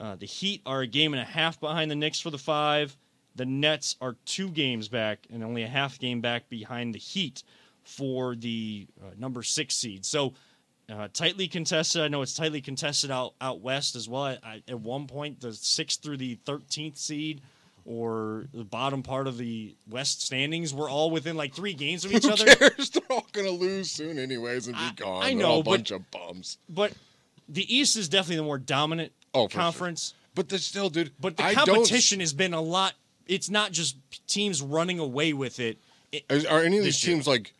uh, 0.00 0.16
the 0.16 0.26
Heat 0.26 0.62
are 0.64 0.80
a 0.80 0.86
game 0.86 1.12
and 1.12 1.22
a 1.22 1.26
half 1.26 1.60
behind 1.60 1.90
the 1.90 1.96
Knicks 1.96 2.20
for 2.20 2.30
the 2.30 2.38
five. 2.38 2.96
The 3.36 3.46
Nets 3.46 3.96
are 4.00 4.16
two 4.24 4.48
games 4.50 4.88
back 4.88 5.26
and 5.32 5.44
only 5.44 5.62
a 5.62 5.68
half 5.68 5.98
game 5.98 6.20
back 6.20 6.48
behind 6.48 6.94
the 6.94 6.98
Heat 6.98 7.42
for 7.84 8.34
the 8.34 8.86
uh, 9.00 9.10
number 9.18 9.42
six 9.42 9.76
seed. 9.76 10.04
So 10.04 10.34
uh, 10.90 11.08
tightly 11.12 11.46
contested. 11.48 12.02
I 12.02 12.08
know 12.08 12.22
it's 12.22 12.34
tightly 12.34 12.60
contested 12.60 13.10
out 13.10 13.34
out 13.40 13.60
west 13.60 13.94
as 13.96 14.08
well. 14.08 14.22
I, 14.24 14.38
I, 14.42 14.62
at 14.68 14.80
one 14.80 15.06
point, 15.06 15.40
the 15.40 15.52
sixth 15.52 16.02
through 16.02 16.16
the 16.16 16.38
thirteenth 16.46 16.96
seed, 16.96 17.42
or 17.84 18.46
the 18.54 18.64
bottom 18.64 19.02
part 19.02 19.26
of 19.26 19.36
the 19.36 19.76
West 19.88 20.22
standings, 20.22 20.72
were 20.72 20.88
all 20.88 21.10
within 21.10 21.36
like 21.36 21.54
three 21.54 21.74
games 21.74 22.04
of 22.04 22.12
each 22.12 22.24
Who 22.24 22.30
other. 22.32 22.46
cares? 22.54 22.90
They're 22.94 23.02
all 23.10 23.26
gonna 23.32 23.50
lose 23.50 23.90
soon 23.90 24.18
anyways 24.18 24.66
and 24.68 24.76
be 24.76 24.82
I- 24.82 24.92
gone. 24.96 25.22
I 25.22 25.32
know, 25.34 25.60
a 25.60 25.62
but- 25.62 25.70
bunch 25.72 25.90
of 25.90 26.10
bums. 26.10 26.58
But 26.68 26.92
the 27.48 27.72
East 27.74 27.96
is 27.96 28.08
definitely 28.08 28.36
the 28.36 28.42
more 28.44 28.58
dominant 28.58 29.12
Oh, 29.34 29.46
for 29.48 29.52
sure. 29.52 29.60
conference. 29.60 30.14
But 30.34 30.48
there's 30.48 30.64
still, 30.64 30.88
dude. 30.90 31.12
But 31.20 31.36
the 31.36 31.42
competition 31.54 32.20
has 32.20 32.32
been 32.32 32.54
a 32.54 32.60
lot. 32.60 32.94
It's 33.26 33.50
not 33.50 33.72
just 33.72 33.96
teams 34.26 34.62
running 34.62 34.98
away 34.98 35.32
with 35.32 35.58
it. 35.60 35.78
Is- 36.30 36.44
Are 36.46 36.60
any 36.60 36.78
of 36.78 36.84
these 36.84 36.94
this 36.94 37.06
year. 37.06 37.16
teams 37.16 37.26
like 37.26 37.52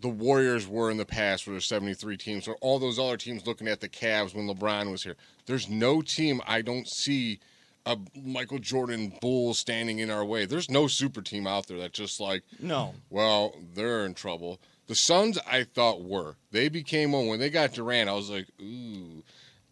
the 0.00 0.08
Warriors 0.08 0.66
were 0.66 0.90
in 0.90 0.96
the 0.96 1.04
past, 1.06 1.46
where 1.46 1.52
there's 1.54 1.66
73 1.66 2.16
teams, 2.16 2.48
or 2.48 2.56
all 2.60 2.78
those 2.78 2.98
other 2.98 3.16
teams 3.16 3.46
looking 3.46 3.68
at 3.68 3.80
the 3.80 3.88
Cavs 3.88 4.34
when 4.34 4.48
LeBron 4.48 4.90
was 4.90 5.04
here? 5.04 5.16
There's 5.46 5.68
no 5.68 6.02
team 6.02 6.40
I 6.46 6.60
don't 6.62 6.88
see 6.88 7.38
a 7.86 7.96
Michael 8.20 8.58
Jordan 8.58 9.12
Bulls 9.20 9.58
standing 9.58 9.98
in 10.00 10.10
our 10.10 10.24
way. 10.24 10.44
There's 10.44 10.70
no 10.70 10.86
super 10.86 11.20
team 11.22 11.46
out 11.46 11.66
there 11.66 11.78
that's 11.78 11.98
just 11.98 12.20
like, 12.20 12.42
no, 12.60 12.94
well, 13.10 13.54
they're 13.74 14.04
in 14.06 14.14
trouble. 14.14 14.60
The 14.88 14.94
Suns, 14.96 15.38
I 15.50 15.64
thought 15.64 16.02
were. 16.04 16.36
They 16.50 16.68
became 16.68 17.12
one 17.12 17.26
when 17.28 17.38
they 17.40 17.50
got 17.50 17.72
Durant. 17.72 18.08
I 18.10 18.12
was 18.12 18.28
like, 18.30 18.46
ooh, 18.60 19.22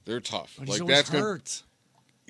they're 0.04 0.20
tough. 0.20 0.54
but 0.58 0.68
like 0.68 0.86
that's 0.86 1.10
gonna- 1.10 1.22
hurt. 1.22 1.62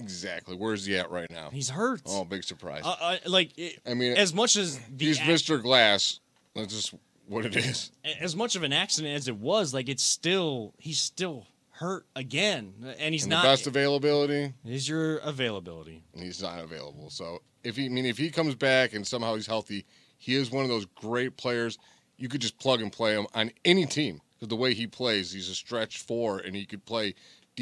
Exactly. 0.00 0.56
Where's 0.56 0.84
he 0.86 0.96
at 0.96 1.10
right 1.10 1.30
now? 1.30 1.50
He's 1.50 1.70
hurt. 1.70 2.02
Oh, 2.06 2.24
big 2.24 2.42
surprise. 2.44 2.82
Uh, 2.84 2.96
uh, 3.00 3.16
like 3.26 3.56
it, 3.58 3.78
I 3.86 3.94
mean, 3.94 4.16
as 4.16 4.34
much 4.34 4.56
as 4.56 4.78
the 4.78 5.06
he's 5.06 5.20
ac- 5.20 5.30
Mr. 5.30 5.62
Glass. 5.62 6.20
That's 6.56 6.74
just 6.74 6.94
what 7.28 7.46
it 7.46 7.54
is. 7.56 7.92
as 8.20 8.34
much 8.34 8.56
of 8.56 8.62
an 8.64 8.72
accident 8.72 9.14
as 9.14 9.28
it 9.28 9.36
was, 9.36 9.72
like 9.72 9.88
it's 9.88 10.02
still 10.02 10.74
he's 10.78 10.98
still 10.98 11.46
hurt 11.70 12.04
again, 12.16 12.74
and 12.98 13.14
he's 13.14 13.22
And 13.22 13.30
not. 13.30 13.44
best 13.44 13.66
availability, 13.66 14.52
is 14.66 14.88
your 14.88 15.18
availability? 15.18 16.02
and 16.14 16.22
he's 16.22 16.42
not 16.42 16.58
available. 16.60 17.08
So 17.10 17.40
if 17.64 17.76
he, 17.76 17.86
I 17.86 17.88
mean, 17.88 18.04
if 18.06 18.18
he 18.18 18.30
comes 18.30 18.54
back 18.54 18.92
and 18.94 19.06
somehow 19.06 19.34
he's 19.36 19.46
healthy, 19.46 19.86
he 20.18 20.34
is 20.34 20.50
one 20.50 20.64
of 20.64 20.68
those 20.68 20.84
great 20.86 21.36
players. 21.36 21.78
You 22.18 22.28
could 22.28 22.40
just 22.42 22.58
plug 22.58 22.82
and 22.82 22.92
play 22.92 23.14
him 23.14 23.26
on 23.32 23.50
any 23.64 23.86
team 23.86 24.20
because 24.34 24.48
the 24.48 24.56
way 24.56 24.74
he 24.74 24.86
plays, 24.86 25.32
he's 25.32 25.48
a 25.48 25.54
stretch 25.54 25.98
four, 25.98 26.38
and 26.40 26.54
he 26.54 26.66
could 26.66 26.84
play 26.84 27.14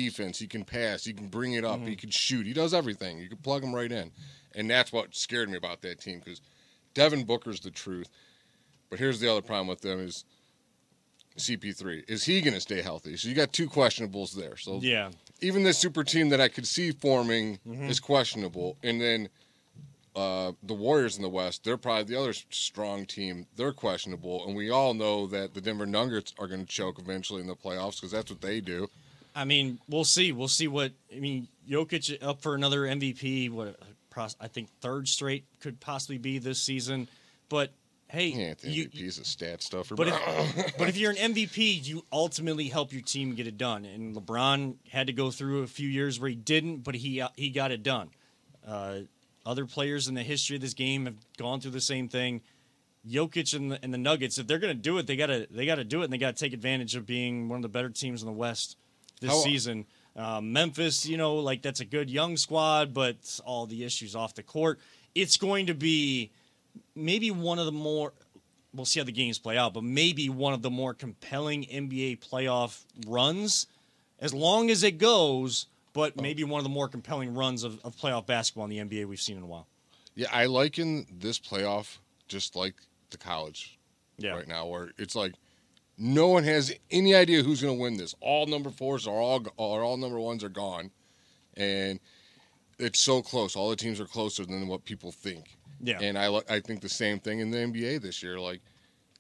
defense. 0.03 0.39
He 0.39 0.47
can 0.47 0.65
pass. 0.65 1.05
He 1.05 1.13
can 1.13 1.29
bring 1.29 1.55
it 1.55 1.65
up. 1.65 1.81
He 1.81 1.97
can 1.97 2.11
shoot. 2.11 2.47
He 2.47 2.53
does 2.53 2.73
everything. 2.75 3.19
You 3.19 3.29
can 3.29 3.39
plug 3.39 3.63
him 3.65 3.75
right 3.75 3.91
in, 3.91 4.13
and 4.55 4.71
that's 4.71 4.93
what 4.93 5.15
scared 5.17 5.49
me 5.51 5.57
about 5.57 5.83
that 5.83 6.01
team 6.01 6.21
because 6.25 6.41
Devin 6.95 7.25
Booker's 7.25 7.61
the 7.61 7.71
truth. 7.71 8.09
But 8.91 8.99
here's 8.99 9.21
the 9.21 9.31
other 9.31 9.43
problem 9.43 9.67
with 9.67 9.81
them 9.83 9.99
is 10.01 10.25
CP3. 11.37 12.05
Is 12.09 12.25
he 12.25 12.41
going 12.41 12.55
to 12.55 12.61
stay 12.61 12.83
healthy? 12.83 13.17
So 13.17 13.29
you 13.29 13.35
got 13.35 13.53
two 13.53 13.69
questionables 13.69 14.33
there. 14.35 14.57
So 14.57 14.81
Yeah, 14.83 15.11
even 15.41 15.63
this 15.63 15.79
super 15.79 16.03
team 16.05 16.29
that 16.31 16.41
I 16.41 16.49
could 16.49 16.67
see 16.67 16.91
forming 16.93 17.59
Mm-hmm. 17.69 17.89
is 17.89 18.01
questionable. 18.01 18.77
And 18.83 19.01
then 19.01 19.29
uh, 20.17 20.53
the 20.65 20.75
Warriors 20.75 21.17
in 21.17 21.23
the 21.23 21.29
West, 21.29 21.63
they're 21.65 21.77
probably 21.77 22.05
the 22.13 22.21
other 22.21 22.33
strong 22.51 23.07
team. 23.07 23.47
They're 23.57 23.73
questionable. 23.73 24.45
And 24.47 24.57
we 24.57 24.71
all 24.71 24.95
know 24.95 25.27
that 25.29 25.55
the 25.55 25.61
Denver 25.61 25.87
Nuggets 25.87 26.35
are 26.39 26.49
going 26.49 26.61
to 26.67 26.67
choke 26.67 26.99
eventually 26.99 27.41
in 27.41 27.47
the 27.47 27.55
playoffs 27.55 27.97
because 28.01 28.11
that's 28.11 28.31
what 28.31 28.41
they 28.41 28.61
do. 28.61 28.89
I 29.39 29.45
mean, 29.45 29.79
we'll 29.89 30.05
see. 30.05 30.33
We'll 30.33 30.49
see 30.49 30.67
what 30.67 30.93
I 31.15 31.21
mean. 31.21 31.47
Jokic 31.71 32.21
up 32.23 32.43
for 32.43 32.57
another 32.57 32.81
MVP. 32.81 33.51
What 33.51 33.77
I 34.41 34.49
think 34.49 34.69
third 34.81 35.07
straight 35.07 35.45
could 35.61 35.79
possibly 35.79 36.19
be 36.19 36.39
this 36.39 36.61
season. 36.61 37.07
But 37.49 37.73
hey, 38.09 38.29
Yeah, 38.29 38.55
the 38.61 38.69
you, 38.69 38.89
MVP 38.89 39.03
is 39.03 39.19
a 39.19 39.25
stat 39.25 39.63
stuffer. 39.63 39.95
But 39.95 40.09
if, 40.09 40.77
but 40.77 40.89
if 40.89 40.97
you're 40.97 41.13
an 41.13 41.17
MVP, 41.35 41.87
you 41.87 42.05
ultimately 42.13 42.67
help 42.67 42.93
your 42.93 43.03
team 43.03 43.37
get 43.37 43.47
it 43.47 43.57
done. 43.57 43.85
And 43.85 44.17
LeBron 44.17 44.75
had 44.91 45.07
to 45.07 45.13
go 45.13 45.31
through 45.31 45.63
a 45.63 45.69
few 45.69 45.89
years 45.89 46.19
where 46.19 46.31
he 46.31 46.37
didn't, 46.37 46.79
but 46.79 46.97
he 46.97 47.23
he 47.37 47.51
got 47.51 47.71
it 47.71 47.85
done. 47.85 48.11
Uh, 48.67 49.01
other 49.47 49.67
players 49.67 50.09
in 50.09 50.15
the 50.15 50.25
history 50.25 50.57
of 50.57 50.63
this 50.63 50.75
game 50.75 51.05
have 51.05 51.17
gone 51.37 51.61
through 51.61 51.71
the 51.71 51.81
same 51.81 52.09
thing. 52.09 52.43
Jokic 53.09 53.55
and 53.55 53.71
the, 53.71 53.79
and 53.85 53.95
the 53.95 53.99
Nuggets, 53.99 54.37
if 54.37 54.49
they're 54.49 54.59
going 54.59 54.77
to 54.77 54.83
do 54.83 54.99
it, 54.99 55.07
they 55.07 55.15
got 55.15 55.27
to 55.27 55.47
they 55.49 55.65
got 55.65 55.77
to 55.77 55.85
do 55.85 56.01
it, 56.01 56.05
and 56.07 56.13
they 56.13 56.19
got 56.19 56.37
to 56.37 56.45
take 56.45 56.53
advantage 56.53 56.97
of 56.97 57.07
being 57.07 57.49
one 57.49 57.59
of 57.59 57.63
the 57.63 57.69
better 57.69 57.89
teams 57.89 58.21
in 58.21 58.27
the 58.27 58.33
West 58.33 58.77
this 59.21 59.31
How- 59.31 59.41
season. 59.41 59.87
Uh, 60.17 60.41
Memphis, 60.41 61.07
you 61.07 61.17
know, 61.17 61.37
like 61.37 61.63
that's 61.63 61.79
a 61.81 61.85
good 61.85 62.11
young 62.11 62.37
squad, 62.37 62.93
but 62.93 63.39
all 63.45 63.67
the 63.67 63.85
issues 63.85 64.17
off 64.17 64.35
the 64.35 64.43
court. 64.43 64.81
It's 65.15 65.37
going 65.37 65.67
to 65.67 65.75
be 65.75 66.33
maybe 66.97 67.31
one 67.31 67.59
of 67.61 67.67
the 67.67 67.73
more 67.73 68.13
we'll 68.75 68.85
see 68.85 69.01
how 69.01 69.05
the 69.05 69.13
games 69.13 69.39
play 69.39 69.57
out, 69.57 69.73
but 69.75 69.83
maybe 69.85 70.29
one 70.29 70.53
of 70.53 70.63
the 70.63 70.71
more 70.71 70.93
compelling 70.93 71.65
NBA 71.65 72.19
playoff 72.21 72.85
runs, 73.07 73.67
as 74.21 74.35
long 74.35 74.71
as 74.71 74.83
it 74.83 74.99
goes, 74.99 75.67
but 75.95 76.21
maybe 76.21 76.45
one 76.45 76.59
of 76.59 76.65
the 76.65 76.69
more 76.71 76.87
compelling 76.89 77.33
runs 77.35 77.65
of, 77.65 77.81
of 77.85 77.97
playoff 77.97 78.27
basketball 78.27 78.65
in 78.65 78.71
the 78.71 78.79
NBA 78.79 79.07
we've 79.07 79.21
seen 79.21 79.37
in 79.39 79.43
a 79.43 79.47
while. 79.47 79.67
yeah, 80.15 80.27
I 80.33 80.47
liken 80.47 81.07
this 81.11 81.39
playoff 81.39 81.99
just 82.29 82.55
like 82.57 82.75
the 83.11 83.17
college 83.19 83.79
Yeah. 84.19 84.33
right 84.33 84.47
now, 84.49 84.67
where 84.67 84.91
it's 84.99 85.15
like 85.17 85.33
no 85.99 86.29
one 86.29 86.45
has 86.45 86.73
any 86.91 87.15
idea 87.15 87.43
who's 87.43 87.61
going 87.61 87.77
to 87.77 87.81
win 87.81 87.97
this. 87.97 88.15
All 88.21 88.47
number 88.47 88.71
fours 88.71 89.07
are 89.07 89.15
all 89.15 89.45
or 89.57 89.83
all 89.83 89.97
number 89.97 90.19
ones 90.19 90.45
are 90.45 90.49
gone, 90.49 90.91
and 91.57 91.99
it's 92.79 93.01
so 93.01 93.21
close. 93.21 93.57
All 93.57 93.71
the 93.71 93.77
teams 93.77 94.01
are 94.01 94.07
closer 94.07 94.45
than 94.47 94.69
what 94.69 94.85
people 94.85 95.13
think. 95.13 95.57
Yeah. 95.81 96.01
and 96.01 96.19
I 96.19 96.41
I 96.49 96.61
think 96.61 96.81
the 96.81 96.89
same 96.89 97.21
thing 97.21 97.41
in 97.41 97.51
the 97.51 97.59
NBA 97.59 98.03
this 98.03 98.23
year. 98.23 98.39
Like 98.41 98.61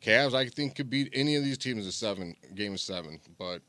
Cavs, 0.02 0.34
I 0.34 0.48
think 0.48 0.76
could 0.76 0.90
beat 0.90 1.10
any 1.12 1.36
of 1.36 1.44
these 1.44 1.58
teams 1.58 1.86
a 1.86 1.92
seven 1.92 2.36
game 2.54 2.74
of 2.74 2.80
seven, 2.80 3.20
but 3.38 3.62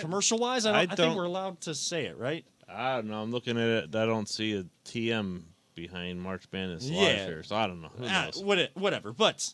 commercial 0.00 0.38
wise, 0.38 0.64
I, 0.64 0.70
don't, 0.70 0.90
I 0.90 0.92
I, 0.92 0.96
think 0.96 1.16
we're 1.16 1.24
allowed 1.24 1.60
to 1.62 1.74
say 1.74 2.06
it, 2.06 2.16
right? 2.18 2.44
I 2.68 2.96
don't 2.96 3.08
know. 3.08 3.20
I'm 3.20 3.30
looking 3.32 3.56
at 3.56 3.68
it. 3.68 3.94
I 3.96 4.06
don't 4.06 4.28
see 4.28 4.56
a 4.56 4.64
TM 4.84 5.42
behind 5.74 6.20
March 6.22 6.44
Madness 6.52 6.84
live 6.88 6.94
Yeah. 6.94 7.24
here, 7.26 7.42
so 7.42 7.56
I 7.56 7.66
don't 7.66 7.82
know. 7.82 7.90
Who 7.98 8.04
Ah, 8.08 8.24
knows? 8.26 8.42
what- 8.44 8.70
whatever. 8.74 9.12
But 9.12 9.52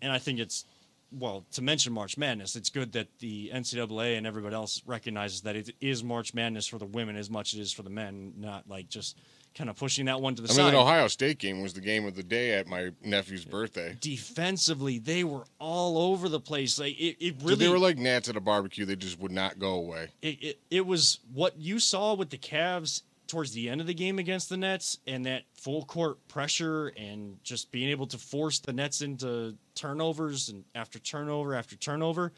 and 0.00 0.10
I 0.10 0.18
think 0.18 0.38
it's 0.40 0.64
well 1.12 1.44
to 1.52 1.62
mention 1.62 1.92
March 1.92 2.16
Madness. 2.16 2.56
It's 2.56 2.70
good 2.70 2.92
that 2.92 3.08
the 3.18 3.50
NCAA 3.52 4.16
and 4.16 4.26
everybody 4.26 4.54
else 4.54 4.82
recognizes 4.86 5.42
that 5.42 5.56
it 5.56 5.70
is 5.80 6.02
March 6.02 6.34
Madness 6.34 6.66
for 6.66 6.78
the 6.78 6.86
women 6.86 7.16
as 7.16 7.30
much 7.30 7.52
as 7.52 7.58
it 7.58 7.62
is 7.62 7.72
for 7.72 7.82
the 7.82 7.90
men. 7.90 8.34
Not 8.36 8.68
like 8.68 8.88
just 8.88 9.18
kind 9.54 9.68
of 9.68 9.76
pushing 9.76 10.06
that 10.06 10.20
one 10.20 10.34
to 10.34 10.42
the 10.42 10.48
I 10.48 10.52
side. 10.52 10.60
I 10.62 10.64
mean, 10.66 10.74
the 10.74 10.80
Ohio 10.80 11.08
State 11.08 11.38
game 11.38 11.62
was 11.62 11.74
the 11.74 11.80
game 11.80 12.06
of 12.06 12.14
the 12.14 12.22
day 12.22 12.52
at 12.52 12.66
my 12.66 12.90
nephew's 13.04 13.44
birthday. 13.44 13.96
Defensively, 14.00 14.98
they 14.98 15.24
were 15.24 15.44
all 15.58 15.98
over 15.98 16.28
the 16.28 16.40
place. 16.40 16.78
Like 16.78 16.98
it, 16.98 17.16
it 17.20 17.34
really 17.42 17.56
they 17.56 17.68
were 17.68 17.78
like 17.78 17.98
gnats 17.98 18.28
at 18.28 18.36
a 18.36 18.40
barbecue. 18.40 18.84
They 18.84 18.96
just 18.96 19.18
would 19.20 19.32
not 19.32 19.58
go 19.58 19.74
away. 19.74 20.08
it, 20.22 20.42
it, 20.42 20.58
it 20.70 20.86
was 20.86 21.20
what 21.32 21.58
you 21.58 21.78
saw 21.78 22.14
with 22.14 22.30
the 22.30 22.38
Cavs 22.38 23.02
towards 23.32 23.52
the 23.52 23.70
end 23.70 23.80
of 23.80 23.86
the 23.86 23.94
game 23.94 24.18
against 24.18 24.50
the 24.50 24.58
Nets 24.58 24.98
and 25.06 25.24
that 25.24 25.44
full 25.54 25.86
court 25.86 26.28
pressure 26.28 26.88
and 26.98 27.42
just 27.42 27.72
being 27.72 27.88
able 27.88 28.06
to 28.06 28.18
force 28.18 28.58
the 28.58 28.74
Nets 28.74 29.00
into 29.00 29.56
turnovers 29.74 30.50
and 30.50 30.64
after 30.74 30.98
turnover 30.98 31.54
after 31.54 31.74
turnover. 31.74 32.30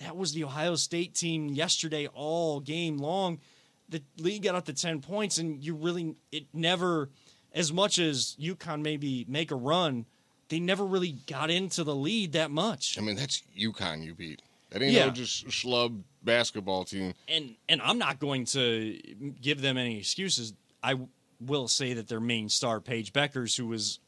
That 0.00 0.16
was 0.16 0.34
the 0.34 0.44
Ohio 0.44 0.76
State 0.76 1.16
team 1.16 1.48
yesterday 1.48 2.06
all 2.06 2.60
game 2.60 2.96
long. 2.96 3.40
The 3.88 4.04
league 4.18 4.44
got 4.44 4.54
up 4.54 4.66
to 4.66 4.72
10 4.72 5.00
points 5.00 5.38
and 5.38 5.64
you 5.64 5.74
really 5.74 6.14
it 6.30 6.44
never 6.52 7.10
as 7.52 7.72
much 7.72 7.98
as 7.98 8.36
UConn 8.40 8.82
maybe 8.82 9.26
make 9.28 9.50
a 9.50 9.56
run, 9.56 10.06
they 10.48 10.60
never 10.60 10.86
really 10.86 11.16
got 11.26 11.50
into 11.50 11.82
the 11.82 11.94
lead 11.94 12.34
that 12.34 12.52
much. 12.52 12.96
I 12.96 13.00
mean, 13.00 13.16
that's 13.16 13.42
UConn 13.58 14.04
you 14.04 14.14
beat. 14.14 14.42
That 14.70 14.82
ain't 14.82 14.92
Yeah. 14.92 15.06
no 15.06 15.12
just 15.12 15.46
schlub 15.48 16.02
basketball 16.22 16.84
team. 16.84 17.14
and 17.28 17.56
and 17.68 17.80
I'm 17.82 17.98
not 17.98 18.18
going 18.18 18.44
to 18.46 18.98
give 19.40 19.60
them 19.60 19.76
any 19.76 19.98
excuses. 19.98 20.52
I 20.82 20.96
will 21.40 21.68
say 21.68 21.92
that 21.92 22.08
their 22.08 22.20
main 22.20 22.48
star, 22.48 22.80
Paige 22.80 23.12
Bueckers, 23.12 23.56
who 23.56 23.66
was 23.66 24.00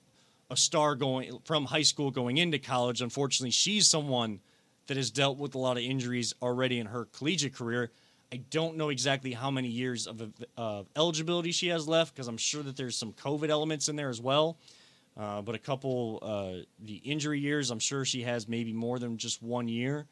a 0.50 0.56
star 0.56 0.94
going 0.96 1.38
from 1.44 1.66
high 1.66 1.82
school 1.82 2.10
going 2.10 2.38
into 2.38 2.58
college, 2.58 3.00
unfortunately, 3.02 3.50
she's 3.50 3.86
someone 3.88 4.40
that 4.86 4.96
has 4.96 5.10
dealt 5.10 5.38
with 5.38 5.54
a 5.54 5.58
lot 5.58 5.76
of 5.76 5.82
injuries 5.82 6.34
already 6.40 6.78
in 6.78 6.86
her 6.86 7.04
collegiate 7.06 7.54
career. 7.54 7.90
I 8.32 8.38
don't 8.50 8.76
know 8.76 8.88
exactly 8.88 9.32
how 9.32 9.50
many 9.50 9.68
years 9.68 10.06
of 10.06 10.32
uh, 10.56 10.82
eligibility 10.96 11.52
she 11.52 11.68
has 11.68 11.86
left 11.86 12.14
because 12.14 12.28
I'm 12.28 12.36
sure 12.38 12.62
that 12.62 12.76
there's 12.76 12.96
some 12.96 13.12
COVID 13.12 13.48
elements 13.48 13.88
in 13.88 13.96
there 13.96 14.08
as 14.08 14.20
well. 14.20 14.58
Uh, 15.16 15.42
but 15.42 15.54
a 15.54 15.58
couple 15.58 16.18
uh, 16.22 16.64
the 16.78 16.96
injury 16.96 17.40
years, 17.40 17.70
I'm 17.70 17.78
sure 17.78 18.04
she 18.04 18.22
has 18.22 18.48
maybe 18.48 18.72
more 18.72 18.98
than 18.98 19.16
just 19.18 19.42
one 19.42 19.68
year. 19.68 20.06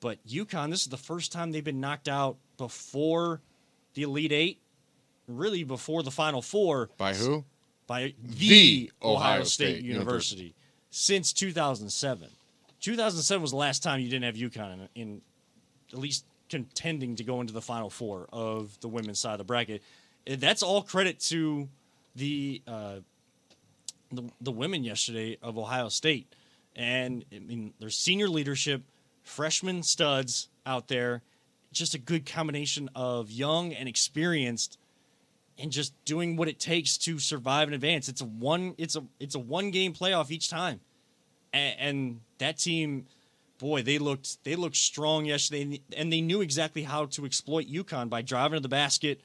But 0.00 0.24
UConn, 0.26 0.70
this 0.70 0.82
is 0.82 0.88
the 0.88 0.96
first 0.96 1.32
time 1.32 1.50
they've 1.52 1.64
been 1.64 1.80
knocked 1.80 2.08
out 2.08 2.36
before 2.56 3.40
the 3.94 4.02
Elite 4.02 4.32
Eight, 4.32 4.60
really 5.26 5.64
before 5.64 6.02
the 6.02 6.10
Final 6.10 6.40
Four 6.42 6.90
By 6.98 7.14
who? 7.14 7.44
by 7.86 8.14
the, 8.22 8.48
The 8.48 8.92
Ohio, 9.02 9.16
Ohio 9.16 9.42
State, 9.44 9.76
State 9.76 9.84
University, 9.84 10.54
since 10.90 11.32
2007. 11.32 12.28
2007 12.80 13.42
was 13.42 13.50
the 13.50 13.56
last 13.56 13.82
time 13.82 14.00
you 14.00 14.08
didn't 14.08 14.24
have 14.24 14.36
UConn 14.36 14.72
in, 14.74 14.88
in 14.94 15.20
at 15.92 15.98
least 15.98 16.24
contending 16.48 17.16
to 17.16 17.24
go 17.24 17.40
into 17.40 17.52
the 17.52 17.60
Final 17.62 17.90
Four 17.90 18.28
of 18.32 18.78
the 18.80 18.88
women's 18.88 19.18
side 19.18 19.32
of 19.32 19.38
the 19.38 19.44
bracket. 19.44 19.82
Uh, 20.30 20.36
That's 20.38 20.62
all 20.62 20.82
credit 20.82 21.18
to 21.20 21.68
the 22.14 22.62
uh, 22.68 22.96
the, 24.12 24.30
the 24.40 24.52
women 24.52 24.84
yesterday 24.84 25.36
of 25.42 25.58
Ohio 25.58 25.88
State, 25.88 26.32
and 26.76 27.24
I 27.34 27.40
mean 27.40 27.74
their 27.80 27.90
senior 27.90 28.28
leadership, 28.28 28.82
freshman 29.28 29.82
studs 29.82 30.48
out 30.66 30.88
there, 30.88 31.22
just 31.72 31.94
a 31.94 31.98
good 31.98 32.26
combination 32.26 32.88
of 32.94 33.30
young 33.30 33.72
and 33.72 33.88
experienced 33.88 34.78
and 35.58 35.70
just 35.70 35.92
doing 36.04 36.36
what 36.36 36.48
it 36.48 36.58
takes 36.58 36.96
to 36.96 37.18
survive 37.18 37.68
and 37.68 37.74
advance. 37.74 38.08
It's 38.08 38.20
a 38.20 38.24
one 38.24 38.74
it's 38.78 38.96
a 38.96 39.04
it's 39.20 39.34
a 39.34 39.38
one 39.38 39.70
game 39.70 39.92
playoff 39.92 40.30
each 40.30 40.48
time, 40.48 40.80
and, 41.52 41.76
and 41.78 42.20
that 42.38 42.58
team, 42.58 43.06
boy, 43.58 43.82
they 43.82 43.98
looked 43.98 44.42
they 44.44 44.56
looked 44.56 44.76
strong 44.76 45.26
yesterday, 45.26 45.80
and 45.96 46.12
they 46.12 46.20
knew 46.20 46.40
exactly 46.40 46.82
how 46.82 47.06
to 47.06 47.24
exploit 47.24 47.66
UConn 47.66 48.08
by 48.08 48.22
driving 48.22 48.56
to 48.56 48.60
the 48.60 48.68
basket. 48.68 49.20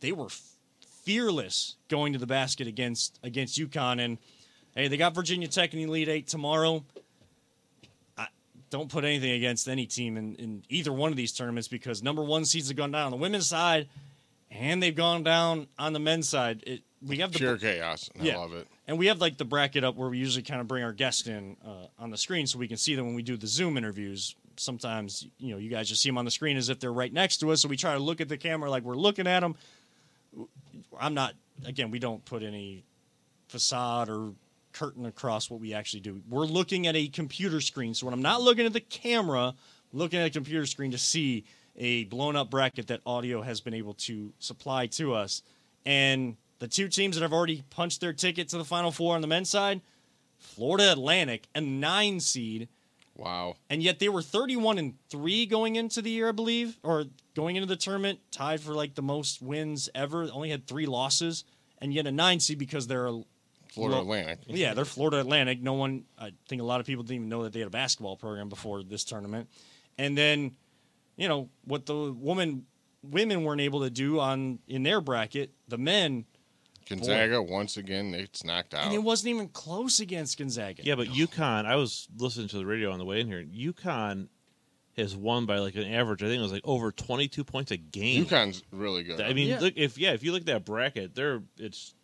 They 0.00 0.12
were 0.12 0.28
fearless 1.02 1.76
going 1.88 2.12
to 2.12 2.18
the 2.18 2.26
basket 2.26 2.66
against 2.66 3.18
against 3.22 3.58
UConn, 3.58 4.00
and 4.04 4.18
hey, 4.74 4.88
they 4.88 4.96
got 4.96 5.14
Virginia 5.14 5.48
Tech 5.48 5.72
in 5.72 5.78
the 5.78 5.84
Elite 5.84 6.08
Eight 6.08 6.26
tomorrow. 6.28 6.84
Don't 8.70 8.90
put 8.90 9.04
anything 9.04 9.30
against 9.32 9.68
any 9.68 9.86
team 9.86 10.16
in, 10.16 10.34
in 10.36 10.62
either 10.68 10.92
one 10.92 11.10
of 11.10 11.16
these 11.16 11.32
tournaments 11.32 11.68
because 11.68 12.02
number 12.02 12.22
one 12.22 12.44
seeds 12.44 12.68
have 12.68 12.76
gone 12.76 12.90
down 12.90 13.06
on 13.06 13.10
the 13.10 13.16
women's 13.16 13.48
side 13.48 13.88
and 14.50 14.82
they've 14.82 14.94
gone 14.94 15.22
down 15.22 15.68
on 15.78 15.92
the 15.92 15.98
men's 15.98 16.28
side. 16.28 16.62
It, 16.66 16.82
we 17.06 17.18
have 17.18 17.32
the 17.32 17.38
Pure 17.38 17.58
chaos. 17.58 18.10
and 18.14 18.22
I 18.22 18.26
yeah. 18.26 18.36
love 18.36 18.52
it. 18.52 18.66
and 18.86 18.98
we 18.98 19.06
have 19.06 19.20
like 19.20 19.36
the 19.36 19.44
bracket 19.44 19.84
up 19.84 19.96
where 19.96 20.08
we 20.08 20.18
usually 20.18 20.42
kind 20.42 20.60
of 20.60 20.66
bring 20.66 20.82
our 20.82 20.92
guest 20.92 21.28
in 21.28 21.56
uh, 21.64 21.86
on 21.98 22.10
the 22.10 22.16
screen 22.16 22.46
so 22.46 22.58
we 22.58 22.68
can 22.68 22.76
see 22.76 22.94
them 22.94 23.06
when 23.06 23.14
we 23.14 23.22
do 23.22 23.36
the 23.36 23.46
Zoom 23.46 23.76
interviews. 23.76 24.34
Sometimes 24.56 25.26
you 25.38 25.52
know 25.52 25.58
you 25.58 25.70
guys 25.70 25.88
just 25.88 26.02
see 26.02 26.08
them 26.08 26.18
on 26.18 26.24
the 26.24 26.30
screen 26.30 26.56
as 26.56 26.68
if 26.68 26.80
they're 26.80 26.92
right 26.92 27.12
next 27.12 27.38
to 27.38 27.52
us, 27.52 27.62
so 27.62 27.68
we 27.68 27.76
try 27.76 27.92
to 27.92 28.00
look 28.00 28.20
at 28.20 28.28
the 28.28 28.36
camera 28.36 28.68
like 28.68 28.82
we're 28.82 28.96
looking 28.96 29.26
at 29.26 29.40
them. 29.40 29.54
I'm 30.98 31.14
not. 31.14 31.34
Again, 31.64 31.90
we 31.90 31.98
don't 31.98 32.24
put 32.24 32.42
any 32.42 32.84
facade 33.48 34.08
or 34.08 34.32
curtain 34.78 35.06
across 35.06 35.50
what 35.50 35.60
we 35.60 35.74
actually 35.74 36.00
do. 36.00 36.20
We're 36.28 36.44
looking 36.44 36.86
at 36.86 36.94
a 36.94 37.08
computer 37.08 37.60
screen. 37.60 37.94
So 37.94 38.06
when 38.06 38.14
I'm 38.14 38.22
not 38.22 38.40
looking 38.42 38.64
at 38.66 38.72
the 38.72 38.80
camera, 38.80 39.54
I'm 39.92 39.98
looking 39.98 40.20
at 40.20 40.26
a 40.26 40.30
computer 40.30 40.66
screen 40.66 40.92
to 40.92 40.98
see 40.98 41.44
a 41.76 42.04
blown 42.04 42.36
up 42.36 42.50
bracket 42.50 42.86
that 42.88 43.00
audio 43.06 43.42
has 43.42 43.60
been 43.60 43.74
able 43.74 43.94
to 43.94 44.32
supply 44.38 44.86
to 44.86 45.14
us. 45.14 45.42
And 45.86 46.36
the 46.58 46.68
two 46.68 46.88
teams 46.88 47.16
that 47.16 47.22
have 47.22 47.32
already 47.32 47.62
punched 47.70 48.00
their 48.00 48.12
ticket 48.12 48.48
to 48.50 48.58
the 48.58 48.64
Final 48.64 48.90
Four 48.90 49.14
on 49.14 49.20
the 49.20 49.26
men's 49.26 49.50
side, 49.50 49.80
Florida 50.38 50.92
Atlantic, 50.92 51.46
a 51.54 51.60
nine 51.60 52.20
seed, 52.20 52.68
Wow. 53.16 53.56
and 53.68 53.82
yet 53.82 53.98
they 53.98 54.08
were 54.08 54.22
31 54.22 54.78
and 54.78 54.94
3 55.10 55.46
going 55.46 55.74
into 55.76 56.00
the 56.02 56.10
year, 56.10 56.28
I 56.28 56.32
believe, 56.32 56.78
or 56.84 57.06
going 57.34 57.56
into 57.56 57.66
the 57.66 57.76
tournament, 57.76 58.20
tied 58.30 58.60
for 58.60 58.74
like 58.74 58.94
the 58.94 59.02
most 59.02 59.42
wins 59.42 59.88
ever. 59.94 60.28
Only 60.32 60.50
had 60.50 60.66
three 60.66 60.86
losses, 60.86 61.44
and 61.80 61.92
yet 61.92 62.06
a 62.06 62.12
nine 62.12 62.38
seed 62.38 62.58
because 62.58 62.86
they're 62.86 63.06
a 63.08 63.22
Florida 63.72 63.96
Lo- 63.96 64.02
Atlantic. 64.02 64.38
yeah, 64.46 64.74
they're 64.74 64.84
Florida 64.84 65.20
Atlantic. 65.20 65.62
No 65.62 65.74
one, 65.74 66.04
I 66.18 66.32
think 66.48 66.60
a 66.62 66.64
lot 66.64 66.80
of 66.80 66.86
people 66.86 67.02
didn't 67.04 67.16
even 67.16 67.28
know 67.28 67.42
that 67.44 67.52
they 67.52 67.60
had 67.60 67.68
a 67.68 67.70
basketball 67.70 68.16
program 68.16 68.48
before 68.48 68.82
this 68.82 69.04
tournament. 69.04 69.48
And 69.98 70.16
then, 70.16 70.56
you 71.16 71.28
know, 71.28 71.48
what 71.64 71.86
the 71.86 72.12
woman 72.12 72.66
women 73.02 73.44
weren't 73.44 73.60
able 73.60 73.80
to 73.82 73.90
do 73.90 74.18
on 74.20 74.58
in 74.68 74.82
their 74.82 75.00
bracket, 75.00 75.52
the 75.68 75.78
men 75.78 76.24
Gonzaga 76.88 77.42
once 77.42 77.76
again 77.76 78.14
it's 78.14 78.44
knocked 78.44 78.72
out. 78.74 78.86
and 78.86 78.94
it 78.94 79.02
wasn't 79.02 79.34
even 79.34 79.48
close 79.48 80.00
against 80.00 80.38
Gonzaga. 80.38 80.82
Yeah, 80.84 80.94
but 80.94 81.08
UConn, 81.08 81.66
I 81.66 81.76
was 81.76 82.08
listening 82.16 82.48
to 82.48 82.56
the 82.58 82.66
radio 82.66 82.90
on 82.92 82.98
the 82.98 83.04
way 83.04 83.20
in 83.20 83.26
here. 83.26 83.44
UConn 83.44 84.28
has 84.96 85.14
won 85.14 85.44
by 85.46 85.58
like 85.58 85.74
an 85.76 85.84
average. 85.84 86.22
I 86.22 86.26
think 86.26 86.38
it 86.38 86.42
was 86.42 86.52
like 86.52 86.62
over 86.64 86.90
twenty 86.90 87.28
two 87.28 87.44
points 87.44 87.70
a 87.70 87.76
game. 87.76 88.24
UConn's 88.24 88.62
really 88.72 89.02
good. 89.04 89.20
I 89.20 89.32
mean, 89.32 89.48
Yeah. 89.48 89.60
look 89.60 89.74
if 89.76 89.98
yeah, 89.98 90.12
if 90.12 90.22
you 90.24 90.32
look 90.32 90.40
at 90.42 90.46
that 90.46 90.64
bracket, 90.64 91.14
they're 91.14 91.42
it's 91.58 91.94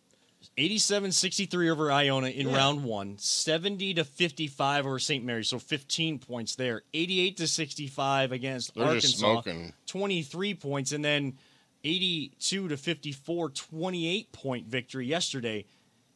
87-63 0.57 1.71
over 1.71 1.91
Iona 1.93 2.29
in 2.29 2.49
Yeah. 2.49 2.57
round 2.57 2.85
one, 2.85 3.17
70 3.19 3.95
to 3.95 4.05
55 4.05 4.87
over 4.87 4.99
St. 4.99 5.25
Mary's, 5.25 5.49
so 5.49 5.59
15 5.59 6.19
points 6.19 6.55
there. 6.57 6.83
88 6.93 7.37
to 7.39 7.49
65 7.49 8.33
against 8.33 8.75
They're 8.75 8.85
Arkansas, 8.85 9.07
just 9.07 9.19
smoking. 9.19 9.73
23 9.87 10.55
points, 10.55 10.93
and 10.93 11.05
then 11.05 11.39
82 11.85 12.69
to 12.69 12.77
54, 12.77 13.51
28 13.51 14.33
point 14.33 14.67
victory 14.67 15.07
yesterday. 15.07 15.65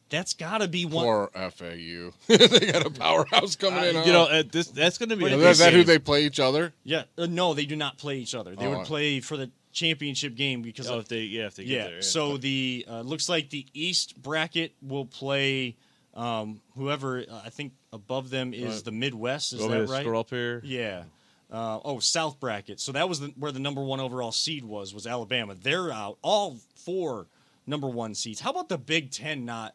That's 0.09 0.33
got 0.33 0.57
to 0.59 0.67
be 0.67 0.85
one. 0.85 1.05
Poor 1.05 1.29
FAU. 1.51 2.11
they 2.27 2.71
got 2.71 2.83
a 2.83 2.89
powerhouse 2.89 3.55
coming 3.55 3.83
in. 3.83 4.03
you 4.05 4.11
know 4.11 4.23
uh, 4.23 4.41
this 4.51 4.67
that's 4.69 4.97
going 4.97 5.09
to 5.09 5.15
be 5.15 5.25
is 5.25 5.59
that, 5.59 5.65
that 5.65 5.73
who 5.73 5.83
they 5.83 5.99
play 5.99 6.25
each 6.25 6.39
other? 6.39 6.73
Yeah, 6.83 7.03
uh, 7.15 7.27
no, 7.29 7.53
they 7.53 7.65
do 7.65 7.75
not 7.75 7.99
play 7.99 8.17
each 8.17 8.33
other. 8.33 8.55
They 8.55 8.65
Oh, 8.65 8.77
would 8.79 8.87
play 8.87 9.19
for 9.19 9.37
the 9.37 9.51
championship 9.71 10.35
game 10.35 10.61
because 10.61 10.89
Oh, 10.89 10.95
of 10.95 11.01
if 11.01 11.07
they 11.09 11.21
yeah 11.21 11.45
if 11.47 11.55
they 11.55 11.63
get 11.65 11.71
yeah. 11.77 11.83
there. 11.85 11.95
Yeah. 11.95 12.01
So 12.01 12.37
the 12.37 12.85
uh, 12.89 13.01
looks 13.01 13.29
like 13.29 13.49
the 13.49 13.65
East 13.73 14.21
bracket 14.21 14.73
will 14.81 15.05
play 15.05 15.75
um, 16.15 16.59
whoever 16.75 17.19
uh, 17.19 17.41
I 17.45 17.49
think 17.49 17.73
above 17.93 18.29
them 18.29 18.53
is 18.53 18.75
Right. 18.75 18.85
the 18.85 18.91
Midwest. 18.91 19.53
Is 19.53 19.59
Want 19.61 19.71
that 19.73 19.89
right? 19.89 20.01
scroll 20.01 20.19
up 20.21 20.29
here. 20.29 20.61
Yeah. 20.65 21.03
Uh, 21.51 21.79
oh, 21.83 21.99
South 21.99 22.39
bracket. 22.39 22.79
So 22.79 22.91
that 22.91 23.09
was 23.09 23.19
the, 23.21 23.27
where 23.37 23.51
the 23.51 23.59
number 23.59 23.81
one 23.83 23.99
overall 23.99 24.31
seed 24.31 24.63
was 24.65 24.93
was 24.93 25.07
Alabama. 25.07 25.55
They're 25.59 25.91
out. 25.91 26.17
All 26.21 26.57
four 26.75 27.27
number 27.65 27.87
one 27.87 28.13
seeds. 28.15 28.39
How 28.39 28.51
about 28.51 28.69
the 28.69 28.77
Big 28.77 29.11
Ten 29.11 29.45
not 29.45 29.73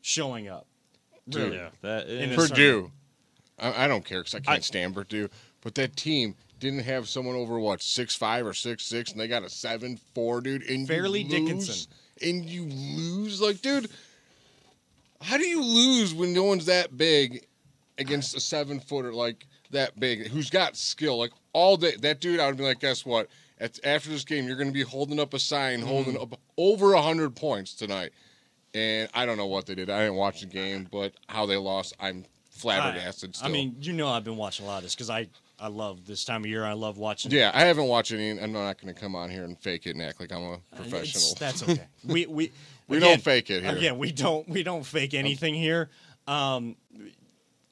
showing 0.00 0.48
up? 0.48 0.66
Really? 1.32 1.56
Yeah, 1.56 1.68
that 1.82 2.08
In 2.08 2.34
Purdue. 2.34 2.90
I, 3.58 3.84
I 3.84 3.88
don't 3.88 4.04
care 4.04 4.20
because 4.20 4.34
I 4.34 4.40
can't 4.40 4.58
I- 4.58 4.60
stand 4.60 4.94
Purdue. 4.94 5.28
But 5.60 5.76
that 5.76 5.94
team 5.96 6.34
didn't 6.62 6.84
have 6.84 7.08
someone 7.08 7.34
over 7.36 7.58
what 7.60 7.82
six 7.82 8.14
five 8.16 8.46
or 8.46 8.54
six 8.54 8.84
six, 8.84 9.10
and 9.12 9.20
they 9.20 9.28
got 9.28 9.42
a 9.42 9.50
seven 9.50 9.98
four, 10.14 10.40
dude. 10.40 10.62
And 10.62 10.88
lose, 10.88 11.24
Dickinson. 11.28 11.92
and 12.22 12.44
you 12.46 12.64
lose, 12.64 13.40
like, 13.42 13.60
dude. 13.60 13.90
How 15.20 15.36
do 15.36 15.44
you 15.44 15.62
lose 15.62 16.14
when 16.14 16.32
no 16.32 16.44
one's 16.44 16.66
that 16.66 16.96
big 16.96 17.46
against 17.98 18.36
a 18.36 18.40
seven 18.40 18.80
footer 18.80 19.12
like 19.12 19.46
that 19.70 19.98
big 20.00 20.28
who's 20.28 20.50
got 20.50 20.76
skill? 20.76 21.18
Like 21.18 21.30
all 21.52 21.76
day, 21.76 21.94
that 22.00 22.20
dude, 22.20 22.40
I 22.40 22.46
would 22.46 22.56
be 22.56 22.64
like, 22.64 22.80
guess 22.80 23.04
what? 23.06 23.28
At, 23.60 23.78
after 23.84 24.10
this 24.10 24.24
game, 24.24 24.46
you're 24.46 24.56
going 24.56 24.68
to 24.68 24.72
be 24.72 24.82
holding 24.82 25.20
up 25.20 25.34
a 25.34 25.38
sign, 25.38 25.78
Mm-hmm. 25.80 25.88
holding 25.88 26.18
up 26.20 26.40
over 26.56 26.96
hundred 26.96 27.36
points 27.36 27.74
tonight. 27.74 28.10
And 28.74 29.08
I 29.14 29.26
don't 29.26 29.36
know 29.36 29.46
what 29.46 29.66
they 29.66 29.74
did. 29.76 29.90
I 29.90 30.00
didn't 30.00 30.16
watch 30.16 30.40
the 30.40 30.46
game, 30.46 30.88
but 30.90 31.12
how 31.28 31.46
they 31.46 31.56
lost, 31.56 31.94
I'm 32.00 32.24
flabbergasted. 32.50 33.36
Still. 33.36 33.48
I 33.48 33.52
mean, 33.52 33.76
you 33.80 33.92
know, 33.92 34.08
I've 34.08 34.24
been 34.24 34.36
watching 34.36 34.64
a 34.66 34.68
lot 34.68 34.78
of 34.78 34.82
this 34.84 34.94
because 34.94 35.10
I 35.10 35.28
I 35.62 35.68
love 35.68 36.04
this 36.06 36.24
time 36.24 36.42
of 36.42 36.46
year. 36.50 36.64
I 36.64 36.72
love 36.72 36.98
watching. 36.98 37.30
yeah, 37.30 37.50
I 37.54 37.60
haven't 37.64 37.86
watched 37.86 38.10
any. 38.12 38.30
I'm 38.40 38.52
not 38.52 38.80
going 38.80 38.92
to 38.92 39.00
come 39.00 39.14
on 39.14 39.30
here 39.30 39.44
and 39.44 39.56
fake 39.58 39.86
it 39.86 39.90
and 39.94 40.02
act 40.02 40.20
like 40.20 40.32
I'm 40.32 40.42
a 40.42 40.52
It's- 40.54 40.62
professional. 40.76 41.34
That's 41.38 41.62
okay. 41.68 41.86
We 42.04 42.26
we 42.26 42.52
We 42.88 42.96
again- 42.98 43.10
don't 43.10 43.22
fake 43.22 43.48
it 43.50 43.62
here. 43.62 43.76
Again, 43.76 43.98
we 43.98 44.10
don't 44.12 44.48
we 44.48 44.62
don't 44.62 44.84
fake 44.84 45.14
anything 45.14 45.54
here. 45.54 45.88
Um, 46.26 46.76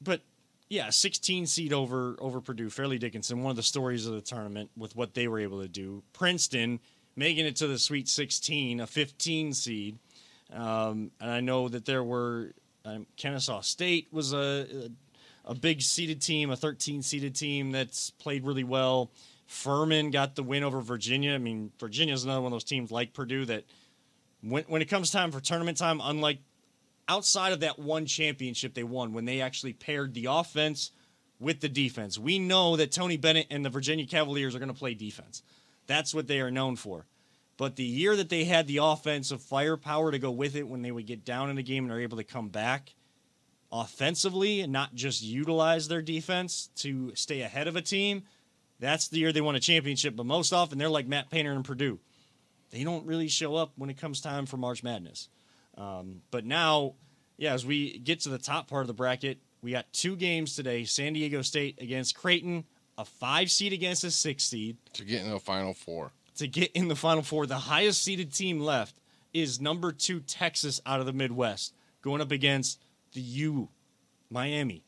but 0.01 0.21
yeah, 0.69 0.89
16 0.89 1.45
seed 1.47 1.73
over 1.73 2.15
over 2.19 2.39
Purdue, 2.41 2.69
Fairleigh 2.69 2.97
Dickinson. 2.97 3.43
One 3.43 3.51
of 3.51 3.57
the 3.57 3.63
stories 3.63 4.05
of 4.05 4.13
the 4.13 4.21
tournament 4.21 4.69
with 4.77 4.95
what 4.95 5.13
they 5.13 5.27
were 5.27 5.39
able 5.39 5.61
to 5.61 5.67
do. 5.67 6.01
Princeton 6.13 6.79
making 7.15 7.45
it 7.45 7.57
to 7.57 7.67
the 7.67 7.77
Sweet 7.77 8.07
16, 8.07 8.79
a 8.79 8.87
15 8.87 9.53
seed. 9.53 9.99
Um, 10.53 11.11
and 11.19 11.29
I 11.29 11.41
know 11.41 11.67
that 11.67 11.85
there 11.85 12.03
were 12.03 12.53
um, 12.85 13.05
Kennesaw 13.17 13.61
State 13.61 14.07
was 14.11 14.33
a, 14.33 14.89
a 15.45 15.55
big 15.55 15.81
seeded 15.81 16.21
team, 16.21 16.51
a 16.51 16.55
13 16.55 17.01
seeded 17.01 17.35
team 17.35 17.71
that's 17.71 18.11
played 18.11 18.45
really 18.45 18.63
well. 18.63 19.11
Furman 19.47 20.11
got 20.11 20.35
the 20.35 20.43
win 20.43 20.63
over 20.63 20.79
Virginia. 20.81 21.33
I 21.33 21.37
mean, 21.37 21.71
Virginia 21.79 22.13
is 22.13 22.23
another 22.23 22.41
one 22.41 22.51
of 22.51 22.55
those 22.55 22.63
teams 22.63 22.91
like 22.91 23.13
Purdue 23.13 23.45
that 23.45 23.65
when 24.41 24.63
when 24.63 24.81
it 24.81 24.85
comes 24.85 25.11
time 25.11 25.31
for 25.31 25.39
tournament 25.39 25.77
time, 25.77 25.99
unlike 26.01 26.39
outside 27.07 27.51
of 27.51 27.59
that 27.59 27.77
one 27.77 28.05
championship 28.05 28.73
they 28.73 28.83
won, 28.83 29.13
when 29.13 29.25
they 29.25 29.41
actually 29.41 29.73
paired 29.73 30.13
the 30.13 30.27
offense 30.29 30.91
with 31.39 31.59
the 31.59 31.69
defense, 31.69 32.17
we 32.17 32.39
know 32.39 32.77
that 32.77 32.91
Tony 32.91 33.17
Bennett 33.17 33.47
and 33.49 33.65
the 33.65 33.69
Virginia 33.69 34.05
Cavaliers 34.05 34.55
are 34.55 34.59
going 34.59 34.73
to 34.73 34.77
play 34.77 34.93
defense. 34.93 35.43
That's 35.87 36.13
what 36.13 36.27
they 36.27 36.39
are 36.39 36.51
known 36.51 36.75
for. 36.75 37.05
But 37.57 37.75
the 37.75 37.83
year 37.83 38.15
that 38.15 38.29
they 38.29 38.45
had 38.45 38.67
the 38.67 38.77
offensive 38.77 39.41
firepower 39.41 40.11
to 40.11 40.19
go 40.19 40.31
with 40.31 40.55
it 40.55 40.67
when 40.67 40.81
they 40.81 40.91
would 40.91 41.05
get 41.05 41.25
down 41.25 41.49
in 41.49 41.57
the 41.57 41.63
game 41.63 41.83
and 41.83 41.93
are 41.93 41.99
able 41.99 42.17
to 42.17 42.23
come 42.23 42.47
back 42.47 42.93
offensively 43.71 44.61
and 44.61 44.71
not 44.71 44.93
just 44.93 45.21
utilize 45.23 45.87
their 45.87 46.01
defense 46.01 46.69
to 46.77 47.13
stay 47.15 47.41
ahead 47.41 47.67
of 47.67 47.75
a 47.75 47.81
team, 47.81 48.23
that's 48.79 49.07
the 49.07 49.19
year 49.19 49.31
they 49.31 49.41
won 49.41 49.55
a 49.55 49.59
championship. 49.59 50.15
But 50.15 50.25
most 50.25 50.53
often 50.53 50.77
they're 50.77 50.89
like 50.89 51.07
Matt 51.07 51.29
Painter 51.29 51.51
and 51.51 51.63
Purdue. 51.63 51.99
They 52.71 52.83
don't 52.83 53.05
really 53.05 53.27
show 53.27 53.55
up 53.55 53.73
when 53.75 53.89
it 53.89 53.97
comes 53.97 54.21
time 54.21 54.45
for 54.45 54.57
March 54.57 54.83
Madness. 54.83 55.29
Um, 55.77 56.21
but 56.31 56.45
now, 56.45 56.93
yeah, 57.37 57.53
as 57.53 57.65
we 57.65 57.97
get 57.99 58.21
to 58.21 58.29
the 58.29 58.37
top 58.37 58.67
part 58.69 58.81
of 58.81 58.87
the 58.87 58.93
bracket, 58.93 59.39
we 59.61 59.71
got 59.71 59.91
two 59.93 60.15
games 60.15 60.55
today 60.55 60.85
San 60.85 61.13
Diego 61.13 61.41
State 61.41 61.81
against 61.81 62.15
Creighton, 62.15 62.65
a 62.97 63.05
five 63.05 63.51
seed 63.51 63.73
against 63.73 64.03
a 64.03 64.11
six 64.11 64.43
seed 64.43 64.77
to 64.93 65.03
get 65.03 65.21
in 65.21 65.29
the 65.29 65.39
final 65.39 65.73
four. 65.73 66.11
to 66.37 66.47
get 66.47 66.71
in 66.71 66.87
the 66.87 66.95
Final 66.95 67.23
Four. 67.23 67.45
The 67.45 67.57
highest 67.57 68.03
seeded 68.03 68.33
team 68.33 68.59
left 68.59 68.95
is 69.33 69.61
number 69.61 69.91
two 69.91 70.19
Texas 70.21 70.81
out 70.85 70.99
of 70.99 71.05
the 71.05 71.13
Midwest, 71.13 71.73
going 72.01 72.21
up 72.21 72.31
against 72.31 72.79
the 73.13 73.21
U, 73.21 73.69
Miami. 74.29 74.83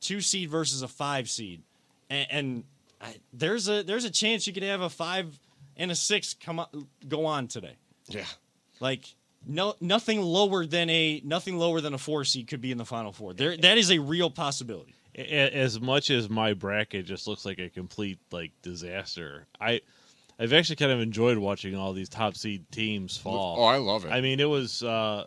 Two 0.00 0.20
seed 0.20 0.50
versus 0.50 0.82
a 0.82 0.88
five 0.88 1.28
seed, 1.28 1.62
and, 2.10 2.26
and 2.30 2.64
I, 3.00 3.16
there's 3.32 3.68
a 3.68 3.82
there's 3.82 4.04
a 4.04 4.10
chance 4.10 4.46
you 4.46 4.52
could 4.52 4.62
have 4.62 4.80
a 4.80 4.90
five 4.90 5.38
and 5.76 5.90
a 5.90 5.94
six 5.94 6.34
come 6.34 6.60
on, 6.60 6.86
go 7.08 7.26
on 7.26 7.48
today. 7.48 7.76
Yeah. 8.08 8.24
Like 8.78 9.14
no 9.46 9.74
nothing 9.80 10.20
lower 10.20 10.66
than 10.66 10.90
a 10.90 11.20
nothing 11.24 11.58
lower 11.58 11.80
than 11.80 11.94
a 11.94 11.98
four 11.98 12.24
seed 12.24 12.46
could 12.48 12.60
be 12.60 12.70
in 12.70 12.78
the 12.78 12.84
Final 12.84 13.12
Four. 13.12 13.34
There 13.34 13.56
that 13.56 13.78
is 13.78 13.90
a 13.90 13.98
real 13.98 14.30
possibility. 14.30 14.94
As 15.16 15.80
much 15.80 16.10
as 16.10 16.28
my 16.28 16.52
bracket 16.52 17.06
just 17.06 17.26
looks 17.26 17.46
like 17.46 17.58
a 17.58 17.70
complete 17.70 18.18
like 18.30 18.52
disaster, 18.62 19.46
I 19.60 19.80
I've 20.38 20.52
actually 20.52 20.76
kind 20.76 20.92
of 20.92 21.00
enjoyed 21.00 21.38
watching 21.38 21.74
all 21.74 21.94
these 21.94 22.10
top 22.10 22.36
seed 22.36 22.70
teams 22.70 23.16
fall. 23.16 23.56
Oh, 23.58 23.64
I 23.64 23.78
love 23.78 24.04
it. 24.04 24.12
I 24.12 24.20
mean, 24.20 24.40
it 24.40 24.48
was 24.48 24.82
uh, 24.82 25.24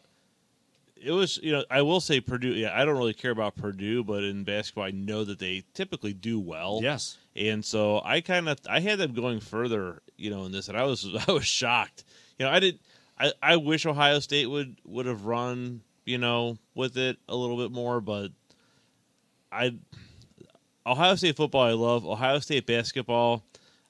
it 1.01 1.11
was 1.11 1.39
you 1.41 1.51
know 1.51 1.63
I 1.69 1.81
will 1.81 1.99
say 1.99 2.19
Purdue. 2.19 2.49
Yeah, 2.53 2.79
I 2.79 2.85
don't 2.85 2.97
really 2.97 3.13
care 3.13 3.31
about 3.31 3.55
Purdue, 3.55 4.03
but 4.03 4.23
in 4.23 4.43
basketball, 4.43 4.85
I 4.85 4.91
know 4.91 5.23
that 5.23 5.39
they 5.39 5.63
typically 5.73 6.13
do 6.13 6.39
well. 6.39 6.79
Yes. 6.81 7.17
and 7.35 7.63
so 7.63 8.01
I 8.03 8.21
kind 8.21 8.49
of 8.49 8.59
I 8.69 8.79
had 8.79 8.99
them 8.99 9.13
going 9.13 9.39
further, 9.39 10.01
you 10.17 10.29
know, 10.29 10.45
in 10.45 10.51
this, 10.51 10.67
and 10.67 10.77
I 10.77 10.83
was 10.83 11.07
I 11.27 11.31
was 11.31 11.45
shocked. 11.45 12.03
You 12.37 12.45
know, 12.45 12.51
I 12.51 12.59
did. 12.59 12.79
I, 13.17 13.33
I 13.43 13.55
wish 13.57 13.85
Ohio 13.85 14.19
State 14.19 14.47
would 14.47 14.77
would 14.85 15.05
have 15.05 15.25
run, 15.25 15.81
you 16.05 16.17
know, 16.17 16.57
with 16.75 16.97
it 16.97 17.17
a 17.27 17.35
little 17.35 17.57
bit 17.57 17.71
more, 17.71 17.99
but 17.99 18.31
I 19.51 19.75
Ohio 20.85 21.15
State 21.15 21.35
football 21.35 21.63
I 21.63 21.71
love. 21.73 22.05
Ohio 22.05 22.39
State 22.39 22.65
basketball, 22.65 23.43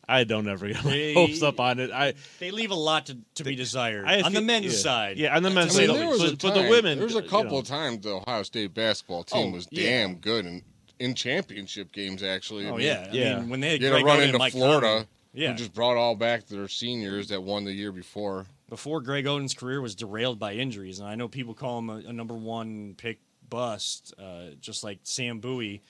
I 0.09 0.23
don't 0.23 0.47
ever 0.47 0.67
get 0.67 0.83
my 0.83 0.91
They- 0.91 1.13
hopes 1.13 1.41
up 1.43 1.59
on 1.59 1.79
it. 1.79 1.91
I 1.91 2.15
They 2.39 2.51
leave 2.51 2.71
a 2.71 2.75
lot 2.75 3.05
to, 3.07 3.17
to 3.35 3.43
be 3.43 3.55
desired 3.55 4.05
I 4.07 4.21
on 4.21 4.33
the 4.33 4.41
men's 4.41 4.65
yeah. 4.65 4.71
side. 4.71 5.17
Yeah, 5.17 5.35
on 5.35 5.43
the 5.43 5.49
men's 5.49 5.75
I 5.77 5.81
mean, 5.81 5.89
side, 5.89 5.97
there 5.97 6.07
was 6.07 6.23
a 6.23 6.29
but, 6.35 6.41
but 6.41 6.53
the 6.63 6.69
women. 6.69 6.97
There 6.97 7.07
was 7.07 7.15
a 7.15 7.21
you 7.23 7.29
couple 7.29 7.51
know. 7.51 7.57
of 7.59 7.65
times 7.67 8.03
the 8.03 8.15
Ohio 8.15 8.43
State 8.43 8.73
basketball 8.73 9.23
team 9.23 9.49
Oh, 9.49 9.51
was 9.51 9.67
yeah. 9.71 9.83
damn 9.83 10.15
good 10.15 10.45
and 10.45 10.63
in 10.99 11.13
championship 11.15 11.91
games. 11.93 12.23
Actually, 12.23 12.65
I 12.67 12.69
Oh 12.71 12.75
mean, 12.77 12.85
yeah, 12.87 13.07
I 13.09 13.13
Yeah. 13.15 13.39
mean 13.39 13.49
when 13.49 13.59
they 13.61 13.71
had 13.71 13.81
You 13.81 13.91
had 13.93 13.99
to 13.99 14.03
run 14.05 14.21
into 14.21 14.37
Mike 14.37 14.51
Florida, 14.53 14.87
Conley, 14.87 15.07
yeah, 15.33 15.51
who 15.51 15.57
just 15.57 15.73
brought 15.73 15.95
all 15.95 16.15
back 16.15 16.47
their 16.47 16.67
seniors 16.67 17.27
that 17.29 17.41
won 17.43 17.63
the 17.63 17.71
year 17.71 17.91
before. 17.91 18.47
before 18.67 18.99
Greg 19.01 19.25
Oden's 19.27 19.53
career 19.53 19.79
was 19.81 19.95
derailed 19.95 20.39
by 20.39 20.53
injuries, 20.53 20.99
and 20.99 21.07
I 21.07 21.15
know 21.15 21.27
people 21.27 21.53
call 21.53 21.79
him 21.79 21.89
a, 21.89 21.95
a 22.09 22.13
number 22.13 22.33
one 22.35 22.95
pick 22.97 23.19
bust, 23.49 24.13
uh, 24.19 24.51
just 24.59 24.83
like 24.83 24.99
Sam 25.03 25.39
Bowie 25.39 25.75
and 25.75 25.81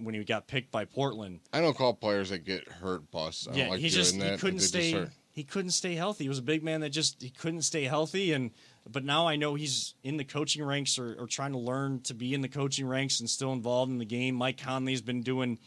when 0.00 0.14
he 0.14 0.24
got 0.24 0.46
picked 0.46 0.70
by 0.70 0.84
Portland. 0.84 1.40
I 1.52 1.60
don't 1.60 1.76
call 1.76 1.94
players 1.94 2.30
that 2.30 2.44
get 2.44 2.68
hurt 2.68 3.10
busts. 3.10 3.46
I 3.46 3.52
yeah, 3.52 3.62
don't 3.64 3.70
like 3.72 3.80
he 3.80 3.88
just 3.88 4.18
that. 4.18 4.32
he 4.32 4.38
couldn't 4.38 4.60
stay 4.60 5.06
he 5.32 5.44
couldn't 5.44 5.70
stay 5.70 5.94
healthy. 5.94 6.24
He 6.24 6.28
was 6.28 6.38
a 6.38 6.42
big 6.42 6.62
man 6.62 6.82
that 6.82 6.90
just 6.90 7.22
he 7.22 7.30
couldn't 7.30 7.62
stay 7.62 7.84
healthy, 7.84 8.32
and 8.32 8.50
but 8.90 9.04
now 9.04 9.26
I 9.26 9.36
know 9.36 9.54
he's 9.54 9.94
in 10.04 10.18
the 10.18 10.24
coaching 10.24 10.64
ranks 10.64 10.98
or, 10.98 11.16
or 11.18 11.26
trying 11.26 11.52
to 11.52 11.58
learn 11.58 12.00
to 12.02 12.14
be 12.14 12.34
in 12.34 12.42
the 12.42 12.48
coaching 12.48 12.86
ranks 12.86 13.20
and 13.20 13.28
still 13.28 13.52
involved 13.52 13.90
in 13.90 13.98
the 13.98 14.04
game. 14.04 14.34
Mike 14.34 14.58
Conley's 14.58 15.00
been 15.00 15.22
doing. 15.22 15.58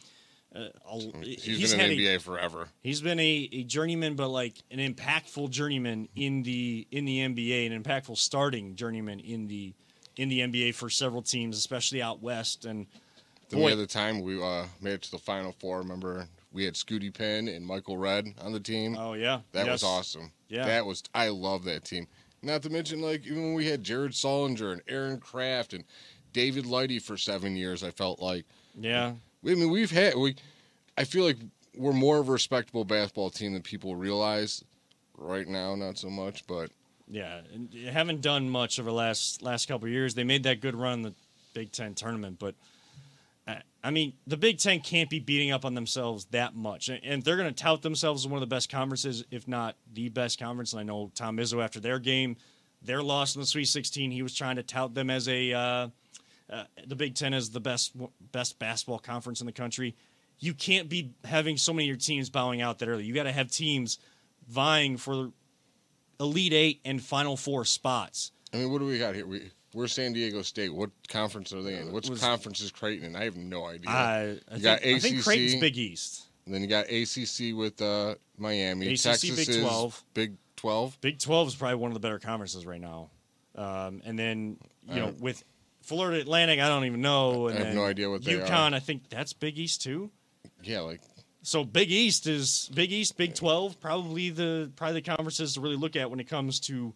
Uh, 0.55 0.69
a, 0.89 0.99
He's 1.25 1.71
been 1.71 1.81
in 1.81 1.97
the 1.97 2.07
a- 2.07 2.17
NBA 2.17 2.21
forever. 2.21 2.69
He's 2.81 3.01
been 3.01 3.19
a, 3.19 3.49
a 3.51 3.63
journeyman, 3.63 4.15
but 4.15 4.29
like 4.29 4.53
an 4.71 4.79
impactful 4.79 5.49
journeyman 5.49 6.07
in 6.15 6.43
the 6.43 6.87
in 6.91 7.05
the 7.05 7.19
NBA, 7.19 7.71
an 7.71 7.83
impactful 7.83 8.17
starting 8.17 8.75
journeyman 8.75 9.19
in 9.19 9.47
the 9.47 9.73
in 10.15 10.29
the 10.29 10.39
NBA 10.41 10.75
for 10.75 10.89
several 10.89 11.23
teams, 11.23 11.57
especially 11.57 12.01
out 12.01 12.21
west. 12.21 12.65
And 12.65 12.85
Then 13.49 13.59
Boy. 13.59 13.67
the 13.69 13.73
other 13.73 13.85
time 13.85 14.21
we 14.21 14.41
uh, 14.41 14.65
made 14.81 14.93
it 14.93 15.01
to 15.03 15.11
the 15.11 15.17
Final 15.19 15.51
Four. 15.59 15.79
Remember, 15.79 16.27
we 16.51 16.65
had 16.65 16.73
Scoonie 16.75 17.13
Penn 17.13 17.47
and 17.47 17.65
Michael 17.65 17.97
Redd 17.97 18.33
on 18.41 18.51
the 18.53 18.59
team. 18.59 18.95
oh 18.99 19.13
yeah, 19.13 19.41
that 19.51 19.65
Yes. 19.65 19.73
was 19.73 19.83
awesome. 19.83 20.31
Yeah. 20.49 20.65
that 20.65 20.85
was. 20.85 21.03
I 21.13 21.29
love 21.29 21.63
that 21.65 21.83
team. 21.85 22.07
Not 22.41 22.61
to 22.63 22.69
mention, 22.69 23.01
like 23.01 23.25
even 23.25 23.43
when 23.43 23.53
we 23.53 23.67
had 23.67 23.83
Jared 23.83 24.11
Sullinger 24.13 24.71
and 24.71 24.81
Aaron 24.87 25.19
Craft 25.19 25.73
and 25.73 25.83
David 26.33 26.65
Lighty 26.65 27.01
for 27.01 27.17
seven 27.17 27.55
years, 27.55 27.83
I 27.83 27.91
felt 27.91 28.19
like. 28.21 28.45
Yeah. 28.79 29.13
I 29.43 29.47
mean, 29.55 29.69
we've 29.69 29.91
had 29.91 30.15
we. 30.15 30.35
I 30.97 31.03
feel 31.03 31.23
like 31.25 31.37
we're 31.75 31.91
more 31.93 32.19
of 32.19 32.29
a 32.29 32.31
respectable 32.31 32.85
basketball 32.85 33.29
team 33.29 33.53
than 33.53 33.61
people 33.61 33.95
realize. 33.95 34.63
Right 35.17 35.47
now, 35.47 35.75
not 35.75 35.97
so 35.97 36.09
much, 36.09 36.45
but 36.45 36.71
Yeah, 37.09 37.39
and 37.53 37.73
haven't 37.73 38.21
done 38.21 38.49
much 38.49 38.79
over 38.79 38.89
the 38.89 38.95
last 38.95 39.41
last 39.41 39.67
couple 39.67 39.87
of 39.87 39.91
years. 39.93 40.13
They 40.13 40.23
made 40.25 40.43
that 40.43 40.59
good 40.61 40.75
run 40.75 40.93
in 40.93 41.01
the 41.03 41.13
Big 41.53 41.71
Ten 41.71 41.93
tournament, 41.93 42.37
but 42.37 42.53
I- 43.47 43.91
mean, 43.91 44.13
the 44.25 44.37
Big 44.37 44.57
Ten 44.57 44.79
can't 44.79 45.09
be 45.09 45.19
beating 45.19 45.51
up 45.51 45.63
on 45.65 45.75
themselves 45.75 46.25
that 46.31 46.55
much, 46.55 46.89
and- 46.89 47.03
and 47.03 47.23
they're 47.23 47.37
going 47.37 47.53
to 47.53 47.63
tout 47.63 47.83
themselves 47.83 48.23
as 48.23 48.27
one 48.27 48.37
of 48.37 48.41
the 48.41 48.53
best 48.53 48.69
conferences, 48.69 49.23
if 49.29 49.47
not 49.47 49.77
the 49.93 50.09
best 50.09 50.39
conference. 50.39 50.73
And 50.73 50.79
I 50.79 50.83
know 50.83 51.11
Tom 51.13 51.37
Izzo 51.37 51.63
after 51.63 51.79
their 51.79 51.99
game, 51.99 52.37
their 52.81 53.03
loss 53.03 53.35
in 53.35 53.41
the 53.41 53.47
Sweet 53.47 53.65
16, 53.65 54.11
he 54.11 54.23
was 54.23 54.33
trying 54.33 54.55
to 54.55 54.63
tout 54.63 54.95
them 54.95 55.09
as 55.09 55.27
a 55.27 55.53
uh, 55.53 55.89
uh, 56.49 56.63
the 56.85 56.95
Big 56.95 57.15
Ten 57.15 57.33
as 57.33 57.51
the 57.51 57.59
best 57.59 57.93
best 58.31 58.57
basketball 58.59 58.99
conference 58.99 59.39
in 59.39 59.45
the 59.45 59.51
country. 59.53 59.95
You 60.39 60.53
can't 60.53 60.89
be 60.89 61.13
having 61.23 61.57
so 61.57 61.73
many 61.73 61.85
of 61.85 61.87
your 61.89 61.97
teams 61.97 62.29
bowing 62.29 62.61
out 62.61 62.79
that 62.79 62.89
early. 62.89 63.05
You 63.05 63.13
got 63.13 63.23
to 63.23 63.31
have 63.31 63.49
teams 63.51 63.99
vying 64.47 64.97
for 64.97 65.31
Elite 66.19 66.53
Eight 66.53 66.81
and 66.85 67.03
Final 67.03 67.37
Four 67.37 67.65
spots. 67.65 68.31
I 68.53 68.57
mean, 68.57 68.71
what 68.71 68.79
do 68.79 68.85
we 68.85 68.97
got 68.99 69.15
here? 69.15 69.25
We 69.25 69.51
we're 69.75 69.87
San 69.87 70.13
Diego 70.13 70.41
State. 70.41 70.73
What 70.73 70.89
conference 71.09 71.53
are 71.53 71.61
they 71.61 71.75
in? 71.75 71.91
What 71.91 72.09
Was- 72.09 72.19
conference 72.19 72.61
is 72.61 72.71
Creighton 72.71 73.05
in? 73.07 73.15
I 73.15 73.25
have 73.25 73.35
no 73.37 73.65
idea. 73.65 73.89
I, 73.89 73.93
I, 73.93 74.25
You 74.25 74.39
think, 74.49 74.63
got 74.63 74.83
I 74.85 74.99
think 74.99 75.23
Creighton's 75.23 75.61
Big 75.61 75.77
East. 75.77 76.23
And 76.45 76.53
then 76.53 76.61
you 76.61 76.67
got 76.67 76.85
ACC 76.85 77.55
with 77.55 77.81
uh, 77.81 78.15
Miami. 78.37 78.87
ACC, 78.93 79.01
Texas 79.01 79.35
Big 79.35 79.49
is 79.49 79.57
12. 79.59 80.03
Big 80.13 80.35
Twelve. 80.55 80.97
Big 81.01 81.19
12 81.19 81.49
is 81.49 81.55
probably 81.55 81.75
one 81.75 81.91
of 81.91 81.93
the 81.93 81.99
better 81.99 82.17
conferences 82.17 82.65
right 82.65 82.79
now. 82.79 83.09
Um, 83.55 84.01
and 84.05 84.17
then, 84.17 84.57
you 84.87 84.95
know, 84.95 85.07
Uh, 85.09 85.13
with 85.19 85.43
Florida 85.81 86.21
Atlantic, 86.21 86.59
I 86.59 86.67
don't 86.69 86.85
even 86.85 87.01
know. 87.01 87.47
And 87.47 87.59
I 87.59 87.65
have 87.65 87.75
no 87.75 87.83
idea 87.85 88.09
what 88.09 88.23
they 88.23 88.33
UConn, 88.33 88.71
are. 88.71 88.75
I 88.75 88.79
think 88.79 89.09
that's 89.09 89.33
Big 89.33 89.59
East 89.59 89.81
too. 89.81 90.11
Yeah, 90.63 90.79
like 90.79 91.01
So 91.43 91.63
Big 91.63 91.91
East 91.91 92.25
is 92.25 92.69
Big 92.73 92.91
East, 92.91 93.17
Big 93.17 93.35
12, 93.35 93.79
probably 93.79 94.29
the 94.29 94.71
probably 94.75 95.01
the 95.01 95.09
conferences 95.09 95.53
to 95.55 95.61
really 95.61 95.75
look 95.75 95.95
at 95.95 96.09
when 96.09 96.19
it 96.19 96.27
comes 96.27 96.59
to 96.61 96.93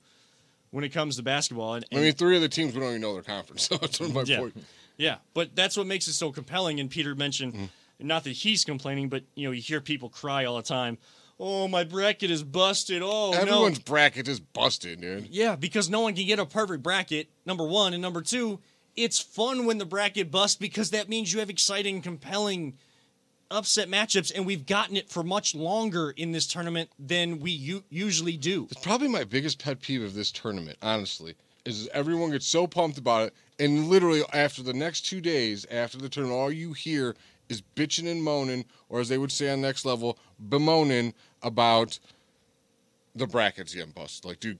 when 0.72 0.84
it 0.84 0.90
comes 0.90 1.16
to 1.18 1.24
basketball. 1.24 1.76
And, 1.76 1.86
I 1.92 1.96
mean, 1.98 2.14
three 2.14 2.36
of 2.36 2.42
the 2.42 2.50
teams 2.50 2.74
we 2.74 2.80
don't 2.82 2.90
even 2.90 3.02
know 3.02 3.14
their 3.14 3.24
conference. 3.24 3.68
So 3.70 3.78
that's 3.78 4.00
my 4.00 4.24
Yeah. 4.26 4.40
point. 4.40 4.64
Yeah, 4.98 5.16
but 5.34 5.56
that's 5.56 5.78
what 5.78 5.88
makes 5.88 6.08
it 6.08 6.14
so 6.14 6.32
compelling. 6.32 6.80
And 6.80 6.90
Peter 6.90 7.16
mentioned, 7.16 7.54
Mm-hmm. 7.54 8.08
not 8.08 8.24
that 8.26 8.32
he's 8.32 8.66
complaining, 8.66 9.10
but 9.10 9.24
you 9.36 9.46
know, 9.48 9.52
you 9.52 9.62
hear 9.62 9.80
people 9.82 10.10
cry 10.10 10.46
all 10.46 10.58
the 10.58 10.62
time. 10.64 10.98
Oh, 11.40 11.70
my 11.70 11.86
bracket 11.86 12.30
is 12.32 12.44
busted. 12.44 13.02
Oh 13.04 13.32
Everyone's 13.32 13.78
no. 13.80 13.84
bracket 13.86 14.28
is 14.28 14.42
busted, 14.42 15.00
dude. 15.00 15.28
Yeah, 15.30 15.56
because 15.56 15.90
no 15.90 16.02
one 16.02 16.14
can 16.16 16.28
get 16.28 16.38
a 16.38 16.46
perfect 16.46 16.84
bracket. 16.84 17.30
Number 17.46 17.64
one 17.66 17.94
and 17.94 18.02
number 18.02 18.22
two, 18.22 18.60
it's 18.98 19.20
fun 19.20 19.66
when 19.66 19.78
the 19.78 19.86
bracket 19.86 20.30
busts 20.32 20.58
because 20.58 20.90
that 20.92 21.08
means 21.08 21.32
you 21.32 21.40
have 21.40 21.50
exciting, 21.50 22.02
compelling 22.02 22.78
upset 23.52 23.88
matchups, 23.88 24.32
and 24.34 24.46
we've 24.46 24.66
gotten 24.66 24.96
it 24.96 25.10
for 25.10 25.24
much 25.24 25.56
longer 25.56 26.12
in 26.12 26.32
this 26.32 26.48
tournament 26.48 26.90
than 27.00 27.40
we 27.40 27.52
u- 27.52 27.84
usually 27.90 28.38
do. 28.38 28.68
It's 28.72 28.82
probably 28.82 29.08
my 29.08 29.24
biggest 29.24 29.64
pet 29.64 29.82
peeve 29.82 30.04
of 30.04 30.14
this 30.14 30.32
tournament, 30.32 30.78
honestly, 30.82 31.36
is 31.66 31.88
everyone 31.94 32.32
gets 32.32 32.48
so 32.48 32.68
pumped 32.68 32.98
about 32.98 33.28
it, 33.28 33.34
and 33.60 33.88
literally 33.88 34.24
after 34.34 34.64
the 34.64 34.74
next 34.74 35.02
two 35.02 35.22
days 35.22 35.66
after 35.72 35.98
the 35.98 36.10
tournament, 36.10 36.40
all 36.40 36.52
you 36.52 36.74
hear 36.74 37.16
is 37.50 37.62
bitching 37.76 38.10
and 38.10 38.24
moaning, 38.24 38.66
or 38.90 39.00
as 39.00 39.10
they 39.10 39.18
would 39.18 39.32
say 39.32 39.50
on 39.50 39.62
next 39.62 39.84
level, 39.86 40.18
bemoaning 40.50 41.14
about 41.42 42.00
the 43.16 43.26
brackets 43.28 43.74
getting 43.74 43.92
busted. 43.92 44.26
Like, 44.26 44.40
dude, 44.40 44.60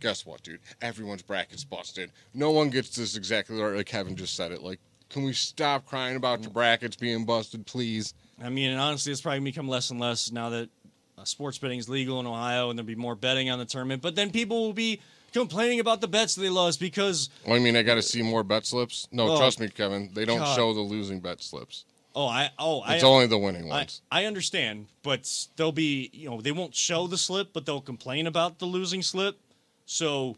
guess 0.00 0.24
what, 0.24 0.42
dude? 0.42 0.60
Everyone's 0.80 1.22
brackets 1.22 1.64
busted. 1.64 2.10
No 2.32 2.50
one 2.50 2.70
gets 2.70 2.96
this 2.96 3.16
exactly 3.16 3.60
right, 3.60 3.76
like 3.76 3.86
Kevin 3.86 4.16
just 4.16 4.34
said 4.34 4.52
it. 4.52 4.62
Like, 4.62 4.80
can 5.10 5.22
we 5.24 5.32
stop 5.32 5.86
crying 5.86 6.16
about 6.16 6.42
the 6.42 6.50
brackets 6.50 6.96
being 6.96 7.24
busted, 7.24 7.66
please? 7.66 8.14
I 8.42 8.48
mean, 8.48 8.70
and 8.70 8.80
honestly, 8.80 9.12
it's 9.12 9.20
probably 9.20 9.40
become 9.40 9.68
less 9.68 9.90
and 9.90 10.00
less 10.00 10.32
now 10.32 10.50
that 10.50 10.68
uh, 11.16 11.24
sports 11.24 11.58
betting 11.58 11.78
is 11.78 11.88
legal 11.88 12.18
in 12.20 12.26
Ohio, 12.26 12.70
and 12.70 12.78
there'll 12.78 12.86
be 12.86 12.94
more 12.96 13.14
betting 13.14 13.48
on 13.50 13.58
the 13.58 13.64
tournament. 13.64 14.02
But 14.02 14.16
then 14.16 14.30
people 14.30 14.64
will 14.66 14.72
be 14.72 15.00
complaining 15.32 15.78
about 15.80 16.00
the 16.00 16.08
bets 16.08 16.34
they 16.34 16.48
lost 16.48 16.80
because 16.80 17.30
Well, 17.46 17.56
I 17.56 17.58
mean, 17.60 17.76
I 17.76 17.82
got 17.82 17.94
to 17.94 18.02
see 18.02 18.22
more 18.22 18.42
bet 18.42 18.66
slips. 18.66 19.06
No, 19.12 19.28
Oh, 19.28 19.38
trust 19.38 19.60
me, 19.60 19.68
Kevin. 19.68 20.10
They 20.14 20.24
don't 20.24 20.38
God. 20.38 20.56
show 20.56 20.74
the 20.74 20.80
losing 20.80 21.20
bet 21.20 21.42
slips. 21.42 21.84
oh, 22.16 22.26
I 22.26 22.50
oh 22.58 22.80
I 22.80 22.94
It's 22.96 23.04
only 23.04 23.26
the 23.28 23.38
winning 23.38 23.68
ones. 23.68 24.02
I 24.10 24.24
understand, 24.24 24.86
but 25.04 25.28
they'll 25.56 25.72
be 25.72 26.10
you 26.12 26.28
know 26.28 26.40
they 26.40 26.52
won't 26.52 26.74
show 26.74 27.06
the 27.06 27.18
slip, 27.18 27.52
but 27.52 27.66
they'll 27.66 27.80
complain 27.80 28.26
about 28.26 28.58
the 28.58 28.66
losing 28.66 29.02
slip. 29.02 29.38
So, 29.86 30.36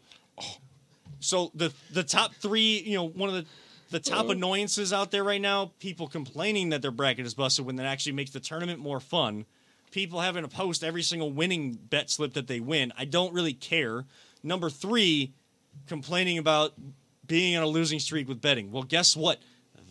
so 1.19 1.51
the 1.55 1.73
the 1.91 2.03
top 2.03 2.33
three, 2.35 2.79
you 2.85 2.95
know, 2.95 3.07
one 3.07 3.29
of 3.29 3.35
the 3.35 3.45
the 3.89 3.99
top 3.99 4.29
annoyances 4.29 4.91
out 4.91 5.11
there 5.11 5.23
right 5.23 5.41
now, 5.41 5.71
people 5.79 6.07
complaining 6.07 6.69
that 6.69 6.81
their 6.81 6.91
bracket 6.91 7.25
is 7.25 7.33
busted 7.33 7.65
when 7.65 7.77
that 7.77 7.85
actually 7.85 8.13
makes 8.13 8.31
the 8.31 8.39
tournament 8.39 8.79
more 8.79 8.99
fun. 8.99 9.45
People 9.91 10.19
having 10.21 10.43
to 10.43 10.49
post 10.49 10.83
every 10.83 11.01
single 11.01 11.31
winning 11.31 11.73
bet 11.89 12.09
slip 12.09 12.33
that 12.33 12.47
they 12.47 12.59
win. 12.59 12.91
I 12.97 13.05
don't 13.05 13.33
really 13.33 13.53
care. 13.53 14.05
Number 14.43 14.69
three, 14.69 15.33
complaining 15.87 16.37
about 16.37 16.73
being 17.25 17.55
on 17.55 17.63
a 17.63 17.67
losing 17.67 17.99
streak 17.99 18.27
with 18.27 18.41
betting. 18.41 18.71
Well, 18.71 18.83
guess 18.83 19.15
what? 19.15 19.39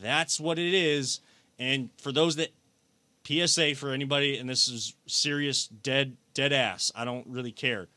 That's 0.02 0.38
what 0.38 0.58
it 0.58 0.74
is. 0.74 1.20
And 1.58 1.90
for 1.98 2.12
those 2.12 2.36
that 2.36 2.52
PSA 3.26 3.74
for 3.74 3.90
anybody, 3.90 4.38
and 4.38 4.48
this 4.48 4.68
is 4.68 4.94
serious, 5.06 5.66
dead, 5.66 6.16
dead 6.34 6.52
ass. 6.52 6.92
I 6.94 7.04
don't 7.04 7.26
really 7.26 7.52
care. 7.52 7.88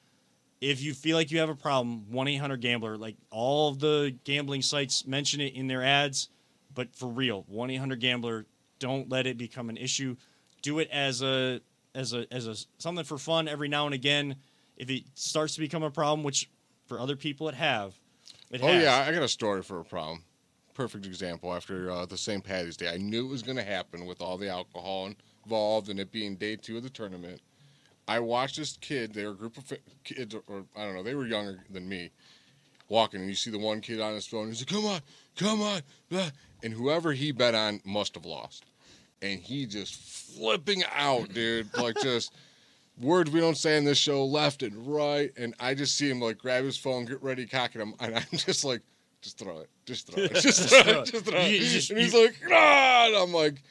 If 0.61 0.81
you 0.81 0.93
feel 0.93 1.15
like 1.15 1.31
you 1.31 1.39
have 1.39 1.49
a 1.49 1.55
problem, 1.55 2.11
one 2.11 2.27
eight 2.27 2.37
hundred 2.37 2.61
gambler. 2.61 2.97
Like 2.97 3.15
all 3.31 3.69
of 3.69 3.79
the 3.79 4.15
gambling 4.25 4.61
sites 4.61 5.05
mention 5.07 5.39
it 5.41 5.53
in 5.53 5.67
their 5.67 5.83
ads, 5.83 6.29
but 6.73 6.93
for 6.95 7.07
real, 7.07 7.45
one 7.47 7.69
eight 7.69 7.77
hundred 7.77 7.99
gambler. 8.01 8.45
Don't 8.79 9.09
let 9.09 9.27
it 9.27 9.37
become 9.37 9.69
an 9.69 9.77
issue. 9.77 10.15
Do 10.61 10.79
it 10.79 10.89
as 10.91 11.21
a 11.21 11.61
as 11.95 12.13
a 12.13 12.25
as 12.31 12.47
a 12.47 12.55
something 12.77 13.03
for 13.05 13.17
fun 13.17 13.47
every 13.47 13.67
now 13.67 13.85
and 13.85 13.93
again. 13.93 14.35
If 14.77 14.89
it 14.89 15.03
starts 15.15 15.55
to 15.55 15.59
become 15.61 15.83
a 15.83 15.91
problem, 15.91 16.23
which 16.23 16.49
for 16.87 16.99
other 16.99 17.15
people 17.15 17.49
it 17.49 17.55
have, 17.55 17.93
it 18.51 18.61
has 18.61 18.69
Oh 18.69 18.73
has. 18.73 18.83
yeah, 18.83 19.05
I 19.07 19.13
got 19.13 19.23
a 19.23 19.27
story 19.27 19.61
for 19.61 19.79
a 19.79 19.85
problem. 19.85 20.23
Perfect 20.73 21.05
example. 21.05 21.53
After 21.53 21.91
uh, 21.91 22.05
the 22.05 22.17
St. 22.17 22.41
Patty's 22.41 22.77
Day, 22.77 22.89
I 22.89 22.97
knew 22.97 23.25
it 23.25 23.29
was 23.29 23.43
going 23.43 23.57
to 23.57 23.63
happen 23.63 24.05
with 24.05 24.21
all 24.21 24.37
the 24.37 24.47
alcohol 24.47 25.11
involved 25.43 25.89
and 25.89 25.99
it 25.99 26.11
being 26.11 26.35
day 26.37 26.55
two 26.55 26.77
of 26.77 26.83
the 26.83 26.89
tournament. 26.89 27.41
I 28.09 28.19
watched 28.19 28.57
this 28.57 28.75
kid. 28.81 29.13
They 29.13 29.23
were 29.25 29.31
a 29.31 29.35
group 29.35 29.57
of 29.57 29.71
kids, 30.03 30.33
or 30.47 30.65
I 30.75 30.83
don't 30.85 30.95
know, 30.95 31.03
they 31.03 31.13
were 31.15 31.27
younger 31.27 31.63
than 31.69 31.87
me, 31.87 32.09
walking, 32.87 33.19
and 33.21 33.29
you 33.29 33.35
see 33.35 33.51
the 33.51 33.59
one 33.59 33.81
kid 33.81 34.01
on 34.01 34.13
his 34.15 34.25
phone. 34.25 34.47
He's 34.47 34.61
like, 34.61 34.67
"Come 34.69 34.85
on, 34.85 35.01
come 35.37 35.61
on!" 35.61 35.81
blah," 36.09 36.29
And 36.63 36.73
whoever 36.73 37.13
he 37.13 37.31
bet 37.31 37.53
on 37.53 37.81
must 37.85 38.15
have 38.15 38.25
lost, 38.25 38.65
and 39.21 39.39
he 39.39 39.65
just 39.67 39.95
flipping 39.95 40.83
out, 40.95 41.33
dude, 41.33 41.69
like 41.77 41.95
just 42.01 42.33
words 42.99 43.29
we 43.31 43.39
don't 43.39 43.57
say 43.57 43.77
in 43.77 43.85
this 43.85 43.97
show, 43.97 44.25
left 44.25 44.63
and 44.63 44.75
right. 44.87 45.31
And 45.37 45.53
I 45.59 45.73
just 45.75 45.95
see 45.95 46.09
him 46.09 46.19
like 46.19 46.37
grab 46.39 46.63
his 46.65 46.77
phone, 46.77 47.05
get 47.05 47.21
ready, 47.21 47.45
cock 47.45 47.75
it, 47.75 47.79
him, 47.81 47.93
and 47.99 48.15
I'm 48.15 48.23
just 48.37 48.65
like, 48.65 48.81
just 49.21 49.37
throw 49.37 49.59
it, 49.59 49.69
just 49.85 50.07
throw 50.11 50.23
it, 50.23 50.33
just 50.41 50.67
throw 50.69 51.01
it, 51.01 51.05
just 51.05 51.25
throw 51.25 51.39
it. 51.39 51.51
you 51.51 51.59
just- 51.59 51.91
and 51.91 51.99
he's 51.99 52.13
you- 52.13 52.25
like, 52.25 52.35
ah, 52.51 53.05
and 53.07 53.15
I'm 53.17 53.31
like, 53.33 53.61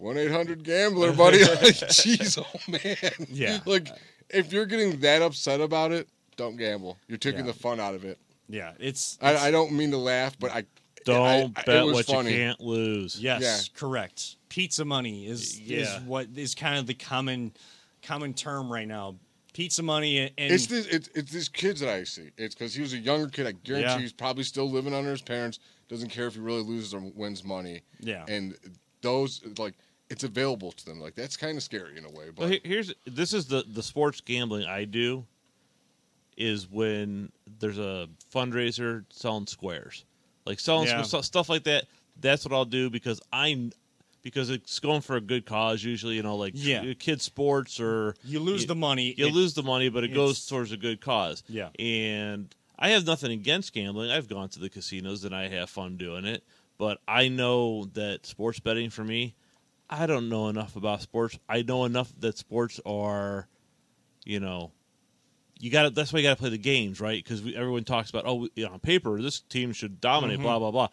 one 0.00 0.16
eight 0.16 0.30
hundred 0.30 0.64
gambler, 0.64 1.12
buddy. 1.12 1.38
like, 1.44 1.58
jeez, 1.90 2.38
oh 2.38 2.70
man, 2.70 3.28
Yeah. 3.30 3.58
Like, 3.66 3.88
if 4.30 4.52
you're 4.52 4.66
getting 4.66 4.98
that 5.00 5.22
upset 5.22 5.60
about 5.60 5.92
it, 5.92 6.08
don't 6.36 6.56
gamble. 6.56 6.96
You're 7.08 7.18
taking 7.18 7.40
Yeah. 7.46 7.52
the 7.52 7.58
fun 7.58 7.78
out 7.80 7.94
of 7.94 8.04
it. 8.04 8.18
yeah, 8.48 8.72
it's, 8.78 9.18
I, 9.20 9.30
it's- 9.30 9.44
I 9.44 9.50
don't 9.50 9.72
mean 9.72 9.90
to 9.90 9.98
laugh, 9.98 10.38
but 10.38 10.50
I 10.52 10.64
Don't 11.04 11.26
I- 11.56 11.60
I- 11.60 11.64
bet 11.64 11.84
what 11.86 12.06
funny. 12.06 12.30
you 12.32 12.36
can't 12.38 12.60
lose. 12.60 13.20
Yes, 13.20 13.42
Yeah. 13.42 13.78
correct. 13.78 14.36
Pizza 14.48 14.84
money 14.84 15.26
is 15.26 15.60
is 15.66 15.88
what 16.06 16.26
is 16.34 16.54
kind 16.54 16.78
of 16.78 16.86
the 16.86 16.94
common 16.94 17.52
common 18.02 18.34
term 18.34 18.72
right 18.72 18.88
now. 18.88 19.16
Pizza 19.52 19.82
money 19.82 20.18
and 20.18 20.30
It's 20.36 20.66
this 20.66 20.86
it's, 20.86 21.08
it's 21.14 21.30
these 21.32 21.48
kids 21.48 21.80
that 21.80 21.88
I 21.88 22.04
see. 22.04 22.30
It's 22.38 22.54
because 22.54 22.74
he 22.74 22.80
was 22.82 22.92
a 22.94 22.98
younger 22.98 23.28
kid. 23.28 23.46
I 23.46 23.52
guarantee 23.52 23.88
Yeah. 23.88 23.98
he's 23.98 24.12
probably 24.12 24.44
still 24.44 24.70
living 24.70 24.92
under 24.94 25.10
his 25.10 25.22
parents. 25.22 25.58
Doesn't 25.88 26.08
care 26.10 26.26
if 26.26 26.34
he 26.34 26.40
really 26.40 26.62
loses 26.62 26.94
or 26.94 27.00
wins 27.14 27.44
money. 27.44 27.82
Yeah. 28.00 28.24
And 28.28 28.56
those 29.02 29.40
like 29.58 29.74
it's 30.10 30.24
available 30.24 30.72
to 30.72 30.84
them. 30.84 31.00
Like 31.00 31.14
that's 31.14 31.36
kind 31.36 31.56
of 31.56 31.62
scary 31.62 31.96
in 31.96 32.04
a 32.04 32.10
way. 32.10 32.26
But 32.34 32.48
Well, 32.50 32.58
here's 32.64 32.92
this 33.06 33.32
is 33.32 33.46
the 33.46 33.64
the 33.72 33.82
sports 33.82 34.20
gambling 34.20 34.66
I 34.66 34.84
do 34.84 35.24
is 36.36 36.68
when 36.70 37.30
there's 37.60 37.78
a 37.78 38.08
fundraiser 38.34 39.04
selling 39.10 39.46
squares, 39.46 40.04
like 40.46 40.58
selling 40.60 40.88
Yeah. 40.88 41.02
stu- 41.02 41.22
stuff 41.22 41.48
like 41.48 41.64
that. 41.64 41.86
That's 42.20 42.44
what 42.44 42.52
I'll 42.52 42.64
do 42.64 42.90
because 42.90 43.20
I 43.32 43.70
because 44.22 44.50
it's 44.50 44.78
going 44.80 45.00
for 45.00 45.16
a 45.16 45.20
good 45.20 45.46
cause. 45.46 45.82
Usually, 45.82 46.16
you 46.16 46.22
know, 46.22 46.36
like 46.36 46.52
Yeah. 46.56 46.82
Uh, 46.82 46.94
kids 46.98 47.24
sports 47.24 47.80
or 47.80 48.14
you 48.24 48.40
lose 48.40 48.62
you- 48.62 48.66
the 48.66 48.74
money. 48.74 49.14
you 49.16 49.26
it- 49.28 49.32
lose 49.32 49.54
the 49.54 49.62
money, 49.62 49.88
but 49.88 50.04
it 50.04 50.08
goes 50.08 50.44
towards 50.46 50.72
a 50.72 50.76
good 50.76 51.00
cause. 51.00 51.42
Yeah. 51.48 51.70
And 51.78 52.54
I 52.78 52.90
have 52.90 53.06
nothing 53.06 53.30
against 53.32 53.72
gambling. 53.72 54.10
I've 54.10 54.28
gone 54.28 54.48
to 54.50 54.58
the 54.58 54.68
casinos 54.68 55.24
and 55.24 55.34
I 55.34 55.48
have 55.48 55.70
fun 55.70 55.96
doing 55.96 56.24
it. 56.26 56.42
But 56.78 57.00
I 57.06 57.28
know 57.28 57.84
that 57.94 58.24
sports 58.26 58.58
betting 58.60 58.88
for 58.90 59.04
me, 59.04 59.34
I 59.90 60.06
don't 60.06 60.28
know 60.28 60.48
enough 60.48 60.76
about 60.76 61.02
sports. 61.02 61.36
I 61.48 61.62
know 61.62 61.84
enough 61.84 62.12
that 62.20 62.38
sports 62.38 62.80
are, 62.86 63.48
you 64.24 64.38
know, 64.38 64.70
you 65.58 65.70
got 65.70 65.82
to 65.82 65.90
that's 65.90 66.12
why 66.12 66.20
you 66.20 66.22
got 66.22 66.36
to 66.36 66.40
play 66.40 66.50
the 66.50 66.58
games, 66.58 67.00
right? 67.00 67.22
Because 67.22 67.40
everyone 67.54 67.84
talks 67.84 68.08
about 68.08 68.24
oh, 68.24 68.48
you 68.54 68.64
know, 68.64 68.72
on 68.72 68.78
paper 68.78 69.20
this 69.20 69.40
team 69.40 69.72
should 69.72 70.00
dominate, 70.00 70.36
mm-hmm. 70.36 70.44
blah 70.44 70.58
blah 70.60 70.70
blah. 70.70 70.88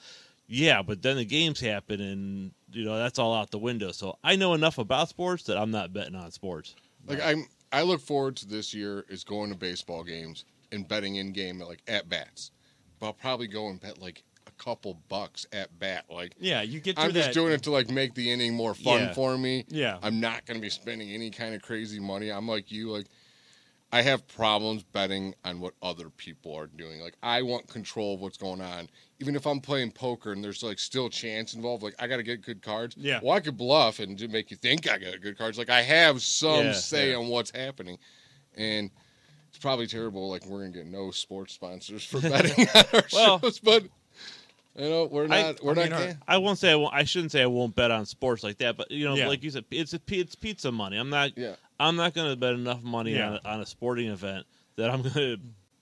Yeah, 0.47 0.81
but 0.81 1.01
then 1.01 1.17
the 1.17 1.25
games 1.25 1.59
happen, 1.59 2.01
and 2.01 2.51
you 2.71 2.85
know 2.85 2.97
that's 2.97 3.19
all 3.19 3.35
out 3.35 3.51
the 3.51 3.59
window. 3.59 3.91
So 3.91 4.17
I 4.23 4.35
know 4.35 4.55
enough 4.55 4.77
about 4.79 5.09
sports 5.09 5.43
that 5.43 5.57
I'm 5.57 5.71
not 5.71 5.93
betting 5.93 6.15
on 6.15 6.31
sports. 6.31 6.75
Like 7.05 7.21
I'm, 7.23 7.45
I 7.71 7.83
look 7.83 8.01
forward 8.01 8.35
to 8.37 8.47
this 8.47 8.73
year 8.73 9.05
is 9.09 9.23
going 9.23 9.51
to 9.51 9.57
baseball 9.57 10.03
games 10.03 10.43
and 10.71 10.87
betting 10.87 11.15
in 11.15 11.33
game 11.33 11.59
like 11.59 11.83
at 11.87 12.09
bats. 12.09 12.51
But 12.99 13.07
I'll 13.07 13.13
probably 13.13 13.47
go 13.47 13.67
and 13.67 13.79
bet 13.79 13.99
like 13.99 14.19
a 14.19 14.26
couple 14.57 14.99
bucks 15.09 15.45
at 15.51 15.77
bat. 15.79 16.05
Like 16.09 16.33
Yeah, 16.39 16.61
you 16.61 16.79
get 16.79 16.97
I'm 16.99 17.11
just 17.13 17.27
that. 17.29 17.33
doing 17.33 17.53
it 17.53 17.63
to 17.63 17.71
like 17.71 17.89
make 17.89 18.13
the 18.15 18.31
inning 18.31 18.53
more 18.53 18.73
fun 18.73 19.01
Yeah. 19.01 19.13
for 19.13 19.37
me. 19.37 19.65
Yeah. 19.69 19.97
I'm 20.01 20.19
not 20.19 20.45
going 20.45 20.57
to 20.57 20.61
be 20.61 20.69
spending 20.69 21.09
any 21.09 21.29
kind 21.29 21.55
of 21.55 21.61
crazy 21.61 21.99
money. 21.99 22.29
I'm 22.31 22.47
like 22.47 22.71
you, 22.71 22.89
like 22.91 23.07
I 23.91 24.01
have 24.01 24.27
problems 24.27 24.83
betting 24.83 25.33
on 25.45 25.61
what 25.61 25.73
other 25.81 26.09
people 26.09 26.53
are 26.55 26.67
doing. 26.67 26.99
Like 26.99 27.15
I 27.23 27.41
want 27.41 27.67
control 27.69 28.15
of 28.15 28.19
what's 28.19 28.37
going 28.37 28.59
on. 28.59 28.89
Even 29.19 29.35
if 29.35 29.47
I'm 29.47 29.61
playing 29.61 29.91
poker 29.91 30.33
and 30.33 30.43
there's 30.43 30.61
like 30.61 30.77
still 30.77 31.09
chance 31.09 31.53
involved, 31.53 31.83
like 31.83 31.95
I 31.97 32.07
got 32.07 32.17
to 32.17 32.23
get 32.23 32.41
good 32.41 32.61
cards. 32.61 32.95
Yeah. 32.97 33.19
Well, 33.23 33.33
I 33.35 33.39
could 33.39 33.55
bluff 33.57 33.99
and 33.99 34.17
to 34.19 34.27
make 34.27 34.51
you 34.51 34.57
think 34.57 34.89
I 34.89 34.97
got 34.97 35.21
good 35.21 35.37
cards. 35.37 35.57
Like 35.57 35.69
I 35.69 35.81
have 35.83 36.21
some 36.21 36.65
Yeah, 36.65 36.71
say 36.73 37.11
yeah. 37.11 37.17
on 37.17 37.29
what's 37.29 37.51
happening, 37.55 37.97
and 38.55 38.91
it's 39.47 39.57
probably 39.57 39.87
terrible. 39.87 40.29
Like 40.29 40.45
we're 40.45 40.59
gonna 40.59 40.73
get 40.73 40.85
no 40.87 41.09
sports 41.11 41.53
sponsors 41.53 42.03
for 42.03 42.19
betting 42.29 42.67
on 42.75 42.83
our 42.93 43.03
Well- 43.13 43.39
shows, 43.39 43.59
but 43.59 43.83
you 44.77 44.89
know 44.89 45.05
we're 45.05 45.25
I- 45.25 45.41
not. 45.41 45.63
we're 45.63 45.71
I 45.71 45.75
not. 45.75 45.83
mean, 45.83 45.93
our- 45.93 45.99
can- 46.07 46.21
I 46.27 46.37
won't 46.37 46.59
say 46.59 46.71
I 46.71 46.75
won't. 46.75 46.93
I 46.93 47.03
shouldn't 47.03 47.31
say 47.31 47.41
I 47.41 47.47
won't 47.47 47.75
bet 47.75 47.91
on 47.91 48.05
sports 48.05 48.43
like 48.43 48.57
that, 48.59 48.77
but 48.77 48.91
you 48.91 49.05
know, 49.05 49.15
Yeah. 49.15 49.27
like 49.27 49.43
you 49.43 49.49
said, 49.51 49.65
it's 49.71 49.93
a, 49.93 49.99
it's 50.09 50.35
pizza 50.35 50.71
money. 50.71 50.97
I'm 50.97 51.09
not. 51.09 51.37
Yeah. 51.37 51.55
I'm 51.79 51.95
not 51.95 52.13
going 52.13 52.29
to 52.31 52.35
bet 52.35 52.53
enough 52.53 52.81
money 52.83 53.15
Yeah. 53.15 53.29
on, 53.29 53.39
a, 53.43 53.47
on 53.49 53.61
a 53.61 53.65
sporting 53.65 54.07
event 54.09 54.45
that 54.77 54.89
I'm 54.89 55.01
going 55.03 55.13
to 55.13 55.37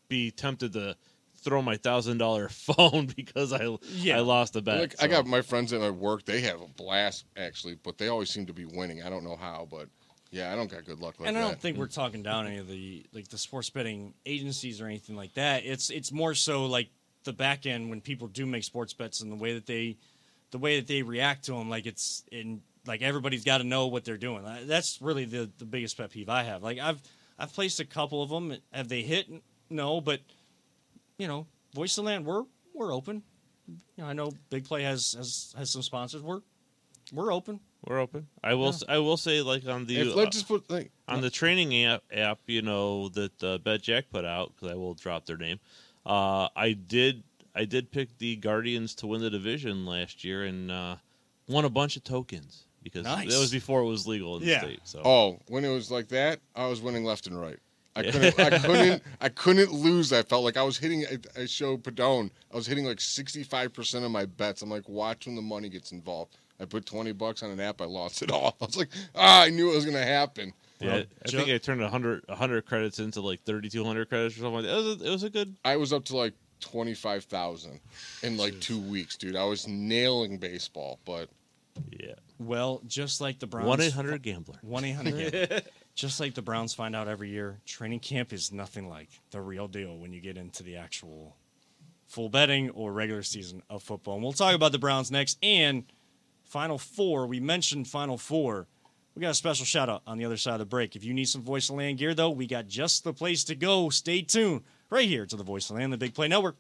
be 0.10 0.32
tempted 0.32 0.74
to 0.74 0.96
throw 1.38 1.62
my 1.62 1.78
thousand 1.78 2.18
dollar 2.18 2.50
phone 2.50 3.06
because 3.16 3.54
I 3.54 3.68
Yeah. 3.94 4.18
I 4.18 4.20
lost 4.22 4.56
a 4.56 4.62
bet. 4.62 4.80
Like 4.80 4.96
I 5.04 5.08
got 5.08 5.26
my 5.26 5.42
friends 5.42 5.72
at 5.74 5.80
my 5.82 5.90
work, 5.92 6.26
they 6.26 6.42
have 6.42 6.62
a 6.62 6.68
blast 6.68 7.26
actually, 7.38 7.76
but 7.84 7.98
they 7.98 8.08
always 8.10 8.30
seem 8.30 8.46
to 8.48 8.54
be 8.54 8.66
winning. 8.66 9.04
I 9.04 9.10
don't 9.10 9.24
know 9.24 9.36
how, 9.36 9.68
but 9.70 9.88
yeah, 10.32 10.52
I 10.52 10.56
don't 10.56 10.70
got 10.70 10.84
good 10.86 11.00
luck 11.00 11.16
like 11.20 11.28
that. 11.28 11.36
and 11.36 11.38
I 11.38 11.42
don't 11.48 11.60
think 11.62 11.78
we're 11.78 11.88
talking 11.88 12.24
down 12.24 12.48
any 12.48 12.58
of 12.58 12.68
the 12.68 13.06
like 13.14 13.28
the 13.30 13.38
sports 13.38 13.70
betting 13.70 14.14
agencies 14.26 14.82
or 14.82 14.86
anything 14.88 15.16
like 15.16 15.34
that. 15.36 15.66
It's 15.66 15.90
it's 15.90 16.12
more 16.12 16.34
so 16.34 16.66
like 16.66 16.90
the 17.26 17.34
back 17.34 17.66
end 17.66 17.90
when 17.90 18.02
people 18.02 18.28
do 18.28 18.46
make 18.46 18.64
sports 18.64 18.94
bets 18.94 19.22
and 19.22 19.32
the 19.32 19.36
way 19.36 19.54
that 19.54 19.66
they 19.66 19.98
the 20.52 20.58
way 20.58 20.80
that 20.80 20.88
they 20.88 21.02
react 21.02 21.46
to 21.46 21.54
them. 21.54 21.70
Like 21.70 21.86
it's 21.86 22.24
in 22.32 22.62
like 22.88 23.02
everybody's 23.02 23.44
got 23.44 23.60
to 23.60 23.64
know 23.64 23.88
what 23.88 24.06
they're 24.06 24.18
doing. 24.18 24.46
Uh, 24.46 24.60
That's 24.64 25.00
really 25.02 25.26
the 25.26 25.50
the 25.58 25.66
biggest 25.66 25.98
pet 25.98 26.12
peeve 26.12 26.30
I 26.30 26.44
have. 26.44 26.64
Like 26.64 26.80
I've 26.80 27.02
I've 27.38 27.54
placed 27.54 27.80
a 27.80 27.86
couple 27.86 28.24
of 28.24 28.30
them. 28.30 28.56
Have 28.72 28.88
they 28.88 29.02
hit? 29.02 29.28
No, 29.70 30.00
but 30.02 30.22
you 31.18 31.28
know, 31.28 31.48
Voice 31.74 31.98
of 31.98 32.06
the 32.06 32.12
Land, 32.12 32.26
we're 32.26 32.44
we're 32.74 32.94
open. 32.94 33.24
You 33.68 34.04
know, 34.04 34.06
I 34.06 34.14
know 34.14 34.32
Big 34.50 34.66
Play 34.66 34.84
has 34.84 35.14
has 35.18 35.54
has 35.58 35.72
some 35.72 35.82
sponsors. 35.82 36.22
We're 36.22 36.42
we're 37.12 37.32
open. 37.32 37.60
we're 37.88 38.00
open. 38.00 38.28
I 38.44 38.54
will. 38.56 38.70
s 38.70 38.84
I 38.88 38.98
will 39.00 39.18
say 39.18 39.42
like 39.42 39.68
on 39.68 39.86
the 39.86 39.98
if, 40.00 40.08
uh, 40.14 40.16
let's 40.16 40.36
just 40.36 40.48
put 40.48 40.70
like 40.70 40.92
on 41.08 41.22
the 41.22 41.30
training 41.30 41.86
app, 41.86 42.04
app 42.12 42.40
you 42.48 42.62
know 42.62 43.10
that 43.10 43.44
uh, 43.44 43.58
BetJack 43.60 44.06
put 44.12 44.26
out 44.26 44.54
because 44.56 44.72
I 44.72 44.76
will 44.76 44.94
drop 44.94 45.26
their 45.26 45.38
name. 45.38 45.60
Uh, 46.06 46.48
I 46.56 46.74
did 46.74 47.24
I 47.56 47.66
did 47.66 47.92
pick 47.92 48.18
the 48.18 48.36
Guardians 48.36 48.96
to 48.96 49.08
win 49.08 49.22
the 49.22 49.30
division 49.30 49.86
last 49.86 50.24
year 50.24 50.44
and 50.44 50.70
uh, 50.70 50.96
won 51.48 51.66
a 51.66 51.70
bunch 51.70 51.96
of 51.96 52.04
tokens 52.04 52.66
because 52.84 53.06
Nice. 53.06 53.32
that 53.34 53.40
was 53.40 53.52
before 53.52 53.82
it 53.82 53.86
was 53.86 54.06
legal 54.06 54.38
in 54.38 54.44
Yeah. 54.44 54.60
the 54.60 54.66
state. 54.68 54.80
So 54.84 55.02
oh, 55.06 55.40
when 55.48 55.64
it 55.66 55.70
was 55.74 55.90
like 55.90 56.10
that, 56.10 56.40
I 56.56 56.68
was 56.68 56.82
winning 56.82 57.04
left 57.06 57.28
and 57.28 57.40
right. 57.40 57.58
I 57.96 58.02
Yeah. 58.04 58.12
couldn't, 58.12 58.40
I 58.40 58.60
couldn't, 58.60 59.04
I 59.22 59.30
couldn't 59.30 59.72
lose. 59.72 60.12
I 60.12 60.22
felt 60.24 60.44
like 60.44 60.58
I 60.58 60.64
was 60.64 60.78
hitting. 60.78 61.06
I, 61.06 61.42
I 61.42 61.46
showed 61.46 61.82
Padone. 61.84 62.30
I 62.52 62.56
was 62.58 62.68
hitting 62.68 62.84
like 62.86 63.00
sixty-five 63.00 63.74
percent 63.74 64.04
of 64.04 64.12
my 64.12 64.26
bets. 64.26 64.62
I'm 64.62 64.70
like, 64.70 64.88
watch 64.90 65.26
when 65.28 65.36
the 65.36 65.42
money 65.42 65.70
gets 65.70 65.92
involved. 65.94 66.38
I 66.60 66.66
put 66.66 66.86
twenty 66.86 67.14
bucks 67.14 67.42
on 67.42 67.52
an 67.52 67.60
app. 67.62 67.80
I 67.82 67.86
lost 67.86 68.22
it 68.22 68.32
all. 68.32 68.58
I 68.62 68.66
was 68.66 68.76
like, 68.78 68.90
ah, 69.16 69.44
I 69.44 69.50
knew 69.50 69.72
it 69.72 69.76
was 69.76 69.86
gonna 69.86 70.04
happen. 70.04 70.52
Yeah, 70.80 70.88
Well, 70.88 71.04
I 71.24 71.28
Ju- 71.30 71.38
think 71.38 71.50
I 71.52 71.58
turned 71.58 71.82
100, 71.82 72.24
100 72.28 72.66
credits 72.66 73.00
into 73.00 73.22
like 73.22 73.44
3,200 73.46 74.10
credits 74.10 74.36
or 74.36 74.40
something 74.40 74.56
like 74.56 74.66
that. 74.66 74.72
It 74.74 74.84
was 74.84 75.02
a, 75.02 75.06
it 75.06 75.10
was 75.12 75.24
a 75.24 75.30
good. 75.30 75.56
I 75.64 75.78
was 75.78 75.94
up 75.94 76.06
to 76.06 76.18
like 76.18 76.34
twenty-five 76.62 77.26
thousand 77.26 77.80
in 78.24 78.38
like 78.38 78.60
two 78.60 78.80
weeks, 78.80 79.16
dude. 79.18 79.36
I 79.36 79.44
was 79.46 79.68
nailing 79.68 80.38
baseball, 80.38 81.00
but 81.06 81.30
Yeah. 81.92 82.14
Well, 82.40 82.82
just 82.88 83.22
like 83.22 83.40
the 83.40 83.48
Browns. 83.48 83.68
1 83.68 83.82
800 83.82 84.22
Gambler. 84.22 84.58
One 84.62 84.84
eight 84.86 84.94
hundred. 84.94 85.64
Just 85.96 86.20
like 86.20 86.34
the 86.34 86.42
Browns 86.42 86.74
find 86.74 86.94
out 86.94 87.08
every 87.08 87.30
year, 87.30 87.62
training 87.66 88.02
camp 88.02 88.34
is 88.34 88.52
nothing 88.52 88.90
like 88.90 89.08
the 89.32 89.40
real 89.40 89.70
deal 89.70 89.98
when 89.98 90.12
you 90.12 90.20
get 90.20 90.36
into 90.36 90.62
the 90.62 90.76
actual 90.76 91.38
full 92.06 92.28
betting 92.28 92.70
or 92.72 92.92
regular 92.92 93.24
season 93.24 93.64
of 93.70 93.82
football. 93.82 94.16
And 94.16 94.24
we'll 94.24 94.34
talk 94.34 94.54
about 94.54 94.74
the 94.74 94.78
Browns 94.78 95.10
next. 95.10 95.38
And 95.42 95.86
Final 96.44 96.78
Four, 96.78 97.28
we 97.28 97.40
mentioned 97.40 97.88
Final 97.88 98.18
Four. 98.18 98.68
We 99.16 99.22
got 99.22 99.30
a 99.30 99.34
special 99.34 99.66
shout 99.66 99.88
out 99.88 100.02
on 100.06 100.18
the 100.18 100.26
other 100.26 100.36
side 100.36 100.56
of 100.56 100.60
the 100.60 100.66
break. 100.66 100.98
If 100.98 101.06
you 101.06 101.14
need 101.14 101.30
some 101.30 101.42
Voice 101.42 101.70
of 101.70 101.78
Land 101.78 102.00
gear, 102.00 102.14
though, 102.14 102.32
we 102.32 102.48
got 102.48 102.68
just 102.68 103.06
the 103.06 103.14
place 103.14 103.46
to 103.46 103.56
go. 103.56 103.90
Stay 103.90 104.22
tuned 104.22 104.64
right 104.90 105.08
here 105.08 105.26
to 105.26 105.38
the 105.38 105.44
Voice 105.44 105.70
of 105.70 105.78
Land, 105.78 105.94
the 105.94 105.98
Big 105.98 106.14
Play 106.14 106.28
Network. 106.28 106.58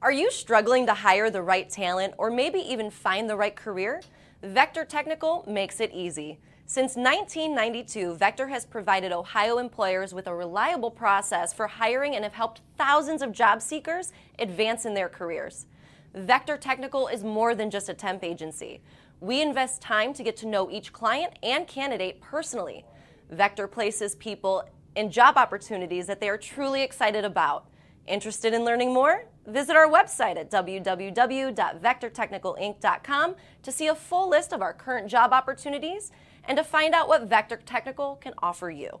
Are 0.00 0.10
you 0.10 0.30
struggling 0.30 0.86
to 0.86 0.94
hire 0.94 1.28
the 1.28 1.42
right 1.42 1.68
talent 1.68 2.14
or 2.16 2.30
maybe 2.30 2.60
even 2.60 2.90
find 2.90 3.28
the 3.28 3.36
right 3.36 3.54
career? 3.54 4.00
Vector 4.42 4.86
Technical 4.86 5.44
makes 5.46 5.78
it 5.78 5.90
easy. 5.92 6.38
Since 6.64 6.96
1992, 6.96 8.14
Vector 8.14 8.48
has 8.48 8.64
provided 8.64 9.12
Ohio 9.12 9.58
employers 9.58 10.14
with 10.14 10.26
a 10.26 10.34
reliable 10.34 10.90
process 10.90 11.52
for 11.52 11.66
hiring 11.66 12.14
and 12.14 12.24
have 12.24 12.32
helped 12.32 12.62
thousands 12.78 13.20
of 13.20 13.32
job 13.32 13.60
seekers 13.60 14.12
advance 14.38 14.86
in 14.86 14.94
their 14.94 15.10
careers. 15.10 15.66
Vector 16.14 16.56
Technical 16.56 17.08
is 17.08 17.22
more 17.22 17.54
than 17.54 17.70
just 17.70 17.90
a 17.90 17.94
temp 17.94 18.24
agency. 18.24 18.80
We 19.20 19.42
invest 19.42 19.82
time 19.82 20.14
to 20.14 20.22
get 20.22 20.36
to 20.38 20.46
know 20.46 20.70
each 20.70 20.92
client 20.92 21.32
and 21.42 21.66
candidate 21.66 22.20
personally. 22.20 22.84
Vector 23.30 23.66
places 23.66 24.14
people 24.14 24.62
in 24.94 25.10
job 25.10 25.36
opportunities 25.36 26.06
that 26.06 26.20
they 26.20 26.28
are 26.28 26.38
truly 26.38 26.82
excited 26.82 27.24
about. 27.24 27.66
Interested 28.06 28.54
in 28.54 28.64
learning 28.64 28.94
more? 28.94 29.26
Visit 29.46 29.74
our 29.76 29.88
website 29.88 30.36
at 30.36 30.50
www.vectortechnicalinc.com 30.50 33.36
to 33.62 33.72
see 33.72 33.88
a 33.88 33.94
full 33.94 34.30
list 34.30 34.52
of 34.52 34.62
our 34.62 34.72
current 34.72 35.08
job 35.08 35.32
opportunities 35.32 36.12
and 36.44 36.56
to 36.56 36.64
find 36.64 36.94
out 36.94 37.08
what 37.08 37.28
Vector 37.28 37.56
Technical 37.56 38.16
can 38.16 38.32
offer 38.38 38.70
you. 38.70 39.00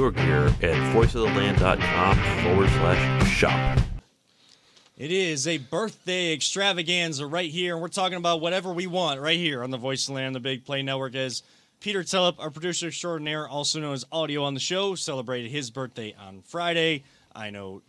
Your 0.00 0.12
gear 0.12 0.46
at 0.46 0.94
voiceoftheland.com 0.94 2.42
forward 2.42 2.70
slash 2.70 3.28
shop. 3.28 3.78
It 4.96 5.12
is 5.12 5.46
a 5.46 5.58
birthday 5.58 6.32
extravaganza 6.32 7.26
right 7.26 7.50
here, 7.50 7.74
and 7.74 7.82
we're 7.82 7.88
talking 7.88 8.16
about 8.16 8.40
whatever 8.40 8.72
we 8.72 8.86
want 8.86 9.20
right 9.20 9.36
here 9.36 9.62
on 9.62 9.70
the 9.70 9.76
Voice 9.76 10.04
of 10.04 10.14
the 10.14 10.22
Land, 10.22 10.34
the 10.34 10.40
Big 10.40 10.64
Play 10.64 10.80
Network. 10.80 11.14
As 11.14 11.42
Peter 11.80 12.02
Tellup, 12.02 12.36
our 12.38 12.48
producer 12.48 12.86
extraordinaire, 12.86 13.46
also 13.46 13.78
known 13.78 13.92
as 13.92 14.06
Audio 14.10 14.42
on 14.42 14.54
the 14.54 14.60
Show, 14.60 14.94
celebrated 14.94 15.50
his 15.50 15.70
birthday 15.70 16.14
on 16.18 16.40
Friday. 16.46 17.04
I 17.36 17.50
know 17.50 17.82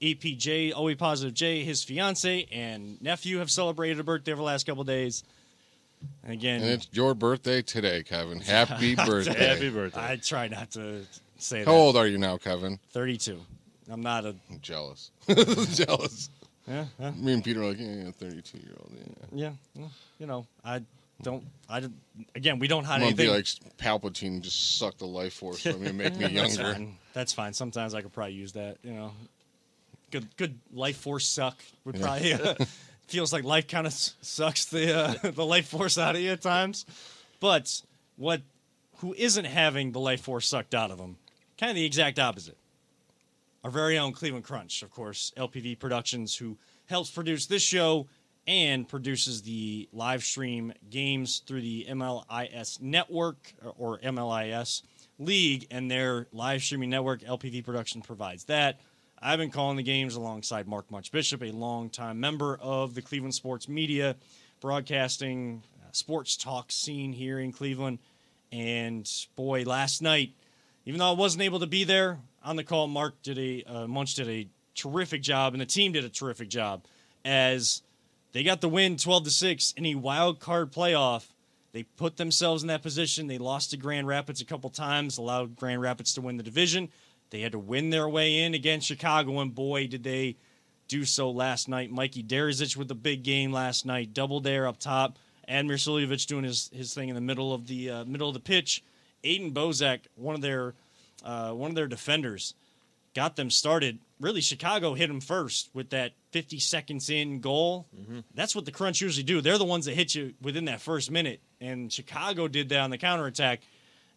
APJ, 0.00 0.72
Always 0.72 0.96
Positive 0.96 1.34
J, 1.34 1.64
his 1.64 1.82
fiance 1.82 2.46
and 2.52 3.02
nephew 3.02 3.38
have 3.38 3.50
celebrated 3.50 3.98
a 3.98 4.04
birthday 4.04 4.30
over 4.30 4.38
the 4.38 4.44
last 4.44 4.64
couple 4.64 4.84
days. 4.84 5.24
And 6.22 6.32
again, 6.32 6.60
and 6.60 6.70
it's 6.70 6.86
your 6.92 7.14
birthday 7.14 7.62
today, 7.62 8.04
Kevin. 8.04 8.38
Happy 8.38 8.94
birthday! 9.06 9.48
Happy 9.48 9.70
birthday. 9.70 10.00
I 10.00 10.14
try 10.14 10.46
not 10.46 10.70
to 10.72 11.04
say 11.38 11.60
How 11.60 11.64
that. 11.66 11.70
old 11.78 11.96
are 11.96 12.06
you 12.06 12.18
now, 12.18 12.36
Kevin? 12.36 12.78
32. 12.90 13.40
I'm 13.90 14.02
not 14.02 14.24
a. 14.26 14.34
I'm 14.50 14.60
jealous. 14.60 15.10
jealous. 15.74 16.28
Yeah, 16.66 16.84
yeah. 17.00 17.10
Me 17.12 17.32
and 17.32 17.42
Peter 17.42 17.62
are 17.62 17.68
like, 17.68 17.78
yeah, 17.80 18.04
yeah 18.04 18.10
32 18.10 18.58
year 18.58 18.76
old. 18.78 18.92
Yeah. 18.94 19.44
Yeah, 19.46 19.50
well, 19.74 19.90
you 20.18 20.26
know, 20.26 20.46
I 20.64 20.82
don't. 21.22 21.42
I 21.68 21.80
don't- 21.80 21.94
again, 22.34 22.58
we 22.58 22.68
don't 22.68 22.84
hide 22.84 22.96
I'm 22.96 23.00
gonna 23.00 23.16
be 23.16 23.28
anything. 23.30 23.66
like 23.66 23.76
Palpatine, 23.78 24.42
just 24.42 24.76
suck 24.78 24.98
the 24.98 25.06
life 25.06 25.32
force 25.32 25.62
from 25.62 25.80
me 25.80 25.88
and 25.88 25.96
make 25.98 26.14
me 26.16 26.26
That's 26.34 26.56
younger. 26.58 26.74
fine. 26.74 26.94
That's 27.14 27.32
fine. 27.32 27.54
Sometimes 27.54 27.94
I 27.94 28.02
could 28.02 28.12
probably 28.12 28.34
use 28.34 28.52
that. 28.52 28.76
You 28.82 28.92
know, 28.92 29.12
good 30.10 30.26
good 30.36 30.58
life 30.72 30.98
force 30.98 31.26
suck 31.26 31.56
would 31.84 31.96
Yeah. 31.96 32.02
probably 32.02 32.32
uh, 32.34 32.54
feels 33.06 33.32
like 33.32 33.44
life 33.44 33.66
kind 33.66 33.86
of 33.86 33.92
sucks 33.94 34.66
the 34.66 34.94
uh, 35.24 35.30
the 35.30 35.46
life 35.46 35.68
force 35.68 35.96
out 35.96 36.14
of 36.14 36.20
you 36.20 36.32
at 36.32 36.42
times. 36.42 36.84
But 37.40 37.80
what 38.16 38.42
who 38.98 39.14
isn't 39.14 39.46
having 39.46 39.92
the 39.92 40.00
life 40.00 40.20
force 40.20 40.46
sucked 40.46 40.74
out 40.74 40.90
of 40.90 40.98
them? 40.98 41.16
Kind 41.58 41.70
of 41.70 41.76
the 41.76 41.84
exact 41.84 42.20
opposite. 42.20 42.56
Our 43.64 43.70
very 43.70 43.98
own 43.98 44.12
Cleveland 44.12 44.44
Crunch, 44.44 44.82
of 44.84 44.90
course, 44.92 45.32
LPV 45.36 45.80
Productions, 45.80 46.36
who 46.36 46.56
helps 46.86 47.10
produce 47.10 47.46
this 47.46 47.62
show 47.62 48.06
and 48.46 48.88
produces 48.88 49.42
the 49.42 49.88
live 49.92 50.22
stream 50.22 50.72
games 50.88 51.42
through 51.44 51.60
the 51.62 51.86
MLIS 51.90 52.80
network 52.80 53.52
or 53.76 53.98
MLIS 53.98 54.82
league 55.18 55.66
and 55.72 55.90
their 55.90 56.28
live 56.32 56.62
streaming 56.62 56.90
network. 56.90 57.22
LPV 57.22 57.64
Production 57.64 58.02
provides 58.02 58.44
that. 58.44 58.78
I've 59.20 59.40
been 59.40 59.50
calling 59.50 59.76
the 59.76 59.82
games 59.82 60.14
alongside 60.14 60.68
Mark 60.68 60.88
Munch 60.92 61.10
Bishop, 61.10 61.42
a 61.42 61.50
longtime 61.50 62.20
member 62.20 62.56
of 62.62 62.94
the 62.94 63.02
Cleveland 63.02 63.34
sports 63.34 63.68
media, 63.68 64.14
broadcasting 64.60 65.64
uh, 65.82 65.88
sports 65.90 66.36
talk 66.36 66.70
scene 66.70 67.12
here 67.12 67.40
in 67.40 67.50
Cleveland. 67.50 67.98
And 68.52 69.10
boy, 69.34 69.64
last 69.64 70.00
night, 70.02 70.32
even 70.88 71.00
though 71.00 71.10
I 71.10 71.14
wasn't 71.14 71.42
able 71.42 71.60
to 71.60 71.66
be 71.66 71.84
there 71.84 72.18
on 72.42 72.56
the 72.56 72.64
call, 72.64 72.86
Mark 72.86 73.22
did 73.22 73.38
a 73.38 73.62
uh, 73.64 73.86
Munch 73.86 74.14
did 74.14 74.26
a 74.26 74.48
terrific 74.74 75.20
job, 75.20 75.52
and 75.52 75.60
the 75.60 75.66
team 75.66 75.92
did 75.92 76.02
a 76.02 76.08
terrific 76.08 76.48
job 76.48 76.82
as 77.26 77.82
they 78.32 78.42
got 78.42 78.62
the 78.62 78.70
win 78.70 78.96
12 78.96 79.24
to 79.24 79.30
6 79.30 79.74
in 79.76 79.84
a 79.84 79.96
wild 79.96 80.40
card 80.40 80.72
playoff. 80.72 81.26
They 81.72 81.82
put 81.82 82.16
themselves 82.16 82.62
in 82.62 82.68
that 82.68 82.82
position. 82.82 83.26
They 83.26 83.36
lost 83.36 83.70
to 83.70 83.76
Grand 83.76 84.06
Rapids 84.06 84.40
a 84.40 84.46
couple 84.46 84.70
times, 84.70 85.18
allowed 85.18 85.56
Grand 85.56 85.82
Rapids 85.82 86.14
to 86.14 86.22
win 86.22 86.38
the 86.38 86.42
division. 86.42 86.88
They 87.28 87.40
had 87.40 87.52
to 87.52 87.58
win 87.58 87.90
their 87.90 88.08
way 88.08 88.38
in 88.38 88.54
against 88.54 88.86
Chicago, 88.86 89.40
and 89.40 89.54
boy, 89.54 89.88
did 89.88 90.04
they 90.04 90.36
do 90.88 91.04
so 91.04 91.30
last 91.30 91.68
night. 91.68 91.90
Mikey 91.90 92.22
Derizic 92.22 92.78
with 92.78 92.90
a 92.90 92.94
big 92.94 93.22
game 93.24 93.52
last 93.52 93.84
night, 93.84 94.14
double 94.14 94.40
dare 94.40 94.66
up 94.66 94.78
top. 94.78 95.18
Admir 95.46 95.74
Suljovic 95.74 96.26
doing 96.26 96.44
his, 96.44 96.70
his 96.72 96.94
thing 96.94 97.10
in 97.10 97.14
the 97.14 97.20
middle 97.20 97.52
of 97.52 97.66
the 97.66 97.90
uh, 97.90 98.04
middle 98.06 98.28
of 98.28 98.34
the 98.34 98.40
pitch. 98.40 98.82
Aiden 99.24 99.52
Bozak, 99.52 100.00
one 100.14 100.34
of 100.34 100.40
their 100.40 100.74
uh, 101.24 101.52
one 101.52 101.70
of 101.70 101.74
their 101.74 101.88
defenders, 101.88 102.54
got 103.14 103.36
them 103.36 103.50
started. 103.50 103.98
Really, 104.20 104.40
Chicago 104.40 104.94
hit 104.94 105.08
them 105.08 105.20
first 105.20 105.70
with 105.74 105.90
that 105.90 106.12
50 106.32 106.58
seconds 106.60 107.10
in 107.10 107.40
goal. 107.40 107.86
That's 108.34 108.54
what 108.54 108.64
the 108.64 108.70
Crunch 108.72 109.00
usually 109.00 109.24
do. 109.24 109.40
They're 109.40 109.58
the 109.58 109.64
ones 109.64 109.86
that 109.86 109.94
hit 109.94 110.14
you 110.14 110.34
within 110.40 110.66
that 110.66 110.80
first 110.80 111.10
minute. 111.10 111.40
And 111.60 111.92
Chicago 111.92 112.48
did 112.48 112.68
that 112.68 112.80
on 112.80 112.90
the 112.90 112.98
counterattack. 112.98 113.60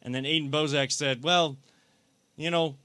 And 0.04 0.14
then 0.14 0.24
Aiden 0.24 0.49
Bozak 0.52 0.91
said, 0.91 1.24
well, 1.24 1.58
you 2.36 2.52
know, 2.52 2.76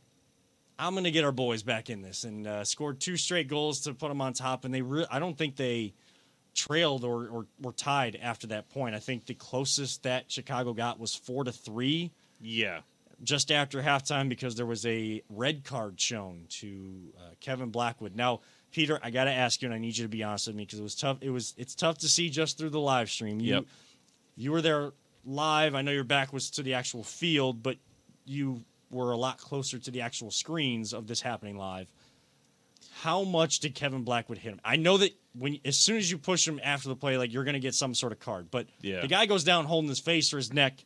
I'm 0.78 0.92
going 0.92 1.04
to 1.04 1.10
get 1.10 1.24
our 1.24 1.32
boys 1.32 1.62
back 1.62 1.88
in 1.88 2.02
this 2.02 2.24
and 2.24 2.46
uh, 2.46 2.64
scored 2.64 3.00
two 3.00 3.16
straight 3.16 3.48
goals 3.48 3.80
to 3.80 3.94
put 3.94 4.08
them 4.08 4.20
on 4.20 4.34
top. 4.34 4.64
And 4.64 4.74
they, 4.74 4.82
re- 4.82 5.06
I 5.10 5.18
don't 5.18 5.36
think 5.36 5.56
they 5.56 5.94
trailed 6.56 7.04
or, 7.04 7.28
or 7.28 7.46
were 7.60 7.72
tied 7.72 8.18
after 8.20 8.46
that 8.48 8.68
point. 8.70 8.94
I 8.94 8.98
think 8.98 9.26
the 9.26 9.34
closest 9.34 10.02
that 10.02 10.30
Chicago 10.30 10.72
got 10.72 10.98
was 10.98 11.14
four 11.14 11.44
to 11.44 11.52
three 11.52 12.10
Yeah. 12.40 12.80
just 13.22 13.52
after 13.52 13.82
halftime 13.82 14.28
because 14.28 14.56
there 14.56 14.66
was 14.66 14.84
a 14.86 15.22
red 15.30 15.62
card 15.64 16.00
shown 16.00 16.46
to 16.48 17.12
uh, 17.18 17.20
Kevin 17.40 17.70
Blackwood. 17.70 18.16
Now, 18.16 18.40
Peter, 18.72 18.98
I 19.02 19.10
got 19.10 19.24
to 19.24 19.30
ask 19.32 19.62
you, 19.62 19.66
and 19.66 19.74
I 19.74 19.78
need 19.78 19.96
you 19.96 20.04
to 20.04 20.08
be 20.08 20.22
honest 20.24 20.48
with 20.48 20.56
me 20.56 20.64
because 20.64 20.80
it 20.80 20.82
was 20.82 20.94
tough. 20.96 21.18
It 21.20 21.30
was 21.30 21.54
it's 21.56 21.74
tough 21.74 21.98
to 21.98 22.08
see 22.08 22.28
just 22.30 22.58
through 22.58 22.70
the 22.70 22.80
live 22.80 23.08
stream. 23.10 23.38
You, 23.40 23.54
Yep. 23.54 23.64
you 24.36 24.52
were 24.52 24.60
there 24.62 24.92
live. 25.24 25.74
I 25.74 25.82
know 25.82 25.92
your 25.92 26.04
back 26.04 26.32
was 26.32 26.50
to 26.52 26.62
the 26.62 26.74
actual 26.74 27.02
field, 27.04 27.62
but 27.62 27.76
you 28.24 28.64
were 28.90 29.12
a 29.12 29.16
lot 29.16 29.38
closer 29.38 29.78
to 29.78 29.90
the 29.90 30.00
actual 30.00 30.30
screens 30.30 30.92
of 30.94 31.06
this 31.06 31.20
happening 31.20 31.56
live. 31.56 31.90
How 33.02 33.24
much 33.24 33.60
did 33.60 33.74
Kevin 33.74 34.02
Blackwood 34.04 34.38
hit 34.38 34.50
him? 34.52 34.60
I 34.64 34.76
know 34.76 34.96
that 34.98 35.12
when 35.38 35.58
as 35.64 35.76
soon 35.76 35.96
as 35.98 36.10
you 36.10 36.16
push 36.18 36.46
him 36.48 36.58
after 36.62 36.88
the 36.88 36.96
play, 36.96 37.18
like 37.18 37.32
you're 37.32 37.44
going 37.44 37.54
to 37.54 37.60
get 37.60 37.74
some 37.74 37.94
sort 37.94 38.12
of 38.12 38.20
card, 38.20 38.50
but 38.50 38.66
Yeah. 38.80 39.00
the 39.02 39.06
guy 39.08 39.26
goes 39.26 39.44
down 39.44 39.66
holding 39.66 39.88
his 39.88 40.00
face 40.00 40.32
or 40.32 40.38
his 40.38 40.52
neck. 40.52 40.84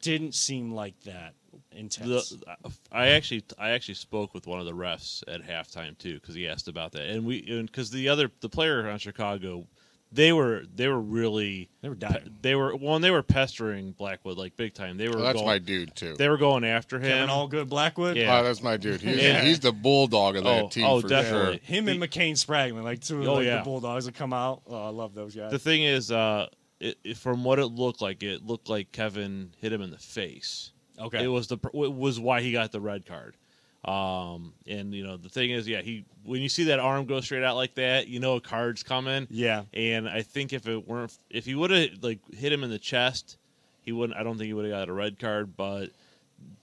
Didn't 0.00 0.34
seem 0.34 0.70
like 0.72 0.98
that 1.04 1.34
intense. 1.72 2.28
The, 2.30 2.56
I 2.92 3.08
actually 3.08 3.42
I 3.58 3.70
actually 3.70 3.94
spoke 3.94 4.34
with 4.34 4.46
one 4.46 4.60
of 4.60 4.66
the 4.66 4.72
refs 4.72 5.22
at 5.26 5.42
halftime 5.42 5.96
too 5.98 6.14
because 6.14 6.34
he 6.34 6.46
asked 6.46 6.68
about 6.68 6.92
that, 6.92 7.08
and 7.08 7.24
we 7.24 7.40
because 7.62 7.90
the 7.90 8.08
other 8.10 8.30
the 8.40 8.48
player 8.48 8.88
on 8.88 8.98
Chicago, 8.98 9.66
they 10.14 10.32
were 10.32 10.62
they 10.74 10.88
were 10.88 11.00
really 11.00 11.68
They 11.82 11.88
were 11.88 11.94
dying. 11.94 12.36
they 12.40 12.54
were 12.54 12.74
well 12.76 12.94
and 12.94 13.04
they 13.04 13.10
were 13.10 13.22
pestering 13.22 13.92
Blackwood 13.92 14.36
like 14.38 14.56
big 14.56 14.72
time. 14.74 14.96
They 14.96 15.08
were 15.08 15.18
Oh, 15.18 15.22
that's 15.22 15.34
going, 15.34 15.46
my 15.46 15.58
dude 15.58 15.94
too. 15.96 16.14
they 16.16 16.28
were 16.28 16.36
going 16.38 16.64
after 16.64 16.98
him. 16.98 17.10
Kevin 17.10 17.28
Allgood 17.28 17.68
Blackwood. 17.68 18.16
Yeah. 18.16 18.38
Oh, 18.38 18.44
that's 18.44 18.62
my 18.62 18.76
dude. 18.76 19.00
He's, 19.00 19.16
Yeah. 19.22 19.40
he's 19.42 19.60
the 19.60 19.72
bulldog 19.72 20.36
of 20.36 20.44
that 20.44 20.64
Oh, 20.64 20.68
team 20.68 20.84
oh, 20.84 21.00
for 21.00 21.08
definitely. 21.08 21.58
sure. 21.58 21.66
Him 21.76 21.88
and 21.88 22.00
McCain 22.00 22.32
Spraglin, 22.32 22.82
like 22.84 23.00
two 23.00 23.20
of 23.22 23.28
Oh, 23.28 23.34
like, 23.34 23.46
yeah. 23.46 23.58
the 23.58 23.64
Bulldogs 23.64 24.04
that 24.06 24.14
come 24.14 24.32
out. 24.32 24.62
Oh, 24.68 24.86
I 24.86 24.88
love 24.90 25.14
those 25.14 25.34
guys. 25.34 25.50
The 25.50 25.58
thing 25.58 25.82
is, 25.82 26.10
uh, 26.12 26.46
it, 26.80 26.96
it- 27.04 27.16
from 27.16 27.44
what 27.44 27.58
it 27.58 27.66
looked 27.66 28.00
like, 28.00 28.22
it 28.22 28.44
looked 28.46 28.68
like 28.68 28.92
Kevin 28.92 29.52
hit 29.58 29.72
him 29.72 29.82
in 29.82 29.90
the 29.90 29.98
face. 29.98 30.70
okay. 31.00 31.24
It 31.24 31.28
was 31.28 31.48
the 31.48 31.58
it 31.74 31.92
was 31.92 32.20
why 32.20 32.40
he 32.40 32.52
got 32.52 32.70
the 32.72 32.80
red 32.80 33.04
card. 33.06 33.36
Um, 33.84 34.54
and 34.66 34.94
you 34.94 35.04
know 35.06 35.16
the 35.18 35.28
thing 35.28 35.50
is, 35.50 35.68
yeah, 35.68 35.82
he 35.82 36.04
when 36.24 36.40
you 36.40 36.48
see 36.48 36.64
that 36.64 36.78
arm 36.80 37.04
go 37.04 37.20
straight 37.20 37.44
out 37.44 37.56
like 37.56 37.74
that, 37.74 38.08
you 38.08 38.18
know 38.18 38.36
a 38.36 38.40
card's 38.40 38.82
coming. 38.82 39.26
yeah. 39.30 39.64
And 39.74 40.08
I 40.08 40.22
think 40.22 40.52
if 40.52 40.66
it 40.66 40.88
weren't, 40.88 41.16
if 41.28 41.44
he 41.44 41.54
would 41.54 41.70
have 41.70 41.90
like 42.02 42.20
hit 42.32 42.52
him 42.52 42.64
in 42.64 42.70
the 42.70 42.78
chest, 42.78 43.36
he 43.82 43.92
wouldn't. 43.92 44.18
I 44.18 44.22
don't 44.22 44.38
think 44.38 44.46
he 44.46 44.54
would 44.54 44.64
have 44.64 44.72
got 44.72 44.88
a 44.88 44.92
red 44.92 45.18
card. 45.18 45.54
But 45.56 45.90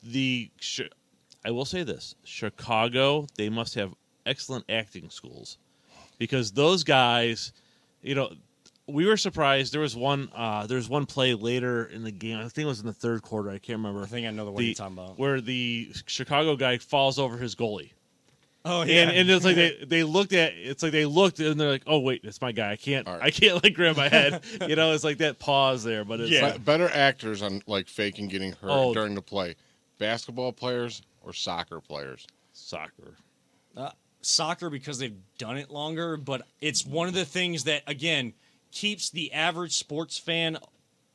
the, 0.04 0.50
I 1.46 1.52
will 1.52 1.66
say 1.66 1.84
this: 1.84 2.16
Chicago, 2.24 3.28
they 3.38 3.50
must 3.50 3.76
have 3.76 3.94
excellent 4.26 4.66
acting 4.68 5.12
schools, 5.12 5.58
because 6.18 6.52
those 6.52 6.84
guys, 6.84 7.54
you 8.02 8.16
know, 8.16 8.32
we 8.88 9.06
were 9.06 9.18
surprised. 9.18 9.74
There 9.74 9.82
was 9.82 9.96
one, 9.96 10.30
uh, 10.36 10.68
there 10.68 10.78
was 10.78 10.90
one 10.90 11.06
play 11.06 11.34
later 11.34 11.86
in 11.86 12.04
the 12.04 12.12
game. 12.12 12.38
I 12.38 12.42
think 12.44 12.66
it 12.66 12.66
was 12.66 12.80
in 12.82 12.88
the 12.88 12.94
third 12.94 13.22
quarter. 13.22 13.50
I 13.50 13.58
can't 13.58 13.78
remember. 13.78 14.04
I 14.04 14.06
think 14.08 14.28
I 14.28 14.32
know 14.32 14.46
the 14.46 14.52
one 14.52 14.60
the, 14.62 14.66
you're 14.68 14.76
talking 14.76 14.98
about. 14.98 15.18
where 15.20 15.40
the 15.42 15.92
Chicago 16.08 16.56
guy 16.56 16.78
falls 16.78 17.18
over 17.20 17.38
his 17.38 17.56
goalie. 17.56 17.92
Oh 18.64 18.82
And, 18.84 19.10
and 19.10 19.28
it's 19.30 19.44
like 19.44 19.56
they, 19.56 19.78
they 19.88 20.04
looked 20.04 20.34
at 20.34 20.54
it's 20.56 20.84
like 20.84 20.92
they 20.92 21.06
looked 21.06 21.40
and 21.40 21.60
they're 21.60 21.72
like 21.72 21.82
oh 21.88 21.98
wait 21.98 22.22
it's 22.24 22.40
my 22.42 22.52
guy 22.52 22.70
I 22.72 22.76
can't 22.76 23.08
All 23.08 23.16
right. 23.16 23.24
I 23.24 23.32
can't 23.32 23.64
like 23.64 23.74
grab 23.74 23.98
my 23.98 24.08
head 24.10 24.44
you 24.68 24.76
know 24.76 24.92
it's 24.94 25.04
like 25.04 25.18
that 25.18 25.40
pause 25.40 25.84
there 25.84 26.06
but 26.06 26.20
it's 26.20 26.30
Yeah. 26.30 26.44
like, 26.52 26.64
better 26.64 26.88
actors 26.94 27.42
on 27.42 27.64
like 27.66 27.88
faking 27.88 28.28
getting 28.28 28.52
hurt 28.52 28.70
Oh. 28.70 28.94
during 28.94 29.16
the 29.16 29.22
play. 29.24 29.56
Basketball 29.98 30.52
players 30.54 31.02
or 31.24 31.34
soccer 31.34 31.80
players. 31.82 32.28
soccer 32.54 33.16
uh, 33.76 33.90
soccer 34.22 34.70
because 34.70 35.00
they've 35.00 35.18
done 35.40 35.58
it 35.58 35.72
longer, 35.72 36.16
but 36.16 36.44
it's 36.60 36.86
one 36.86 37.08
of 37.08 37.16
the 37.16 37.26
things 37.26 37.64
that 37.64 37.82
again 37.88 38.32
keeps 38.72 39.10
the 39.10 39.32
average 39.34 39.74
sports 39.74 40.18
fan, 40.18 40.58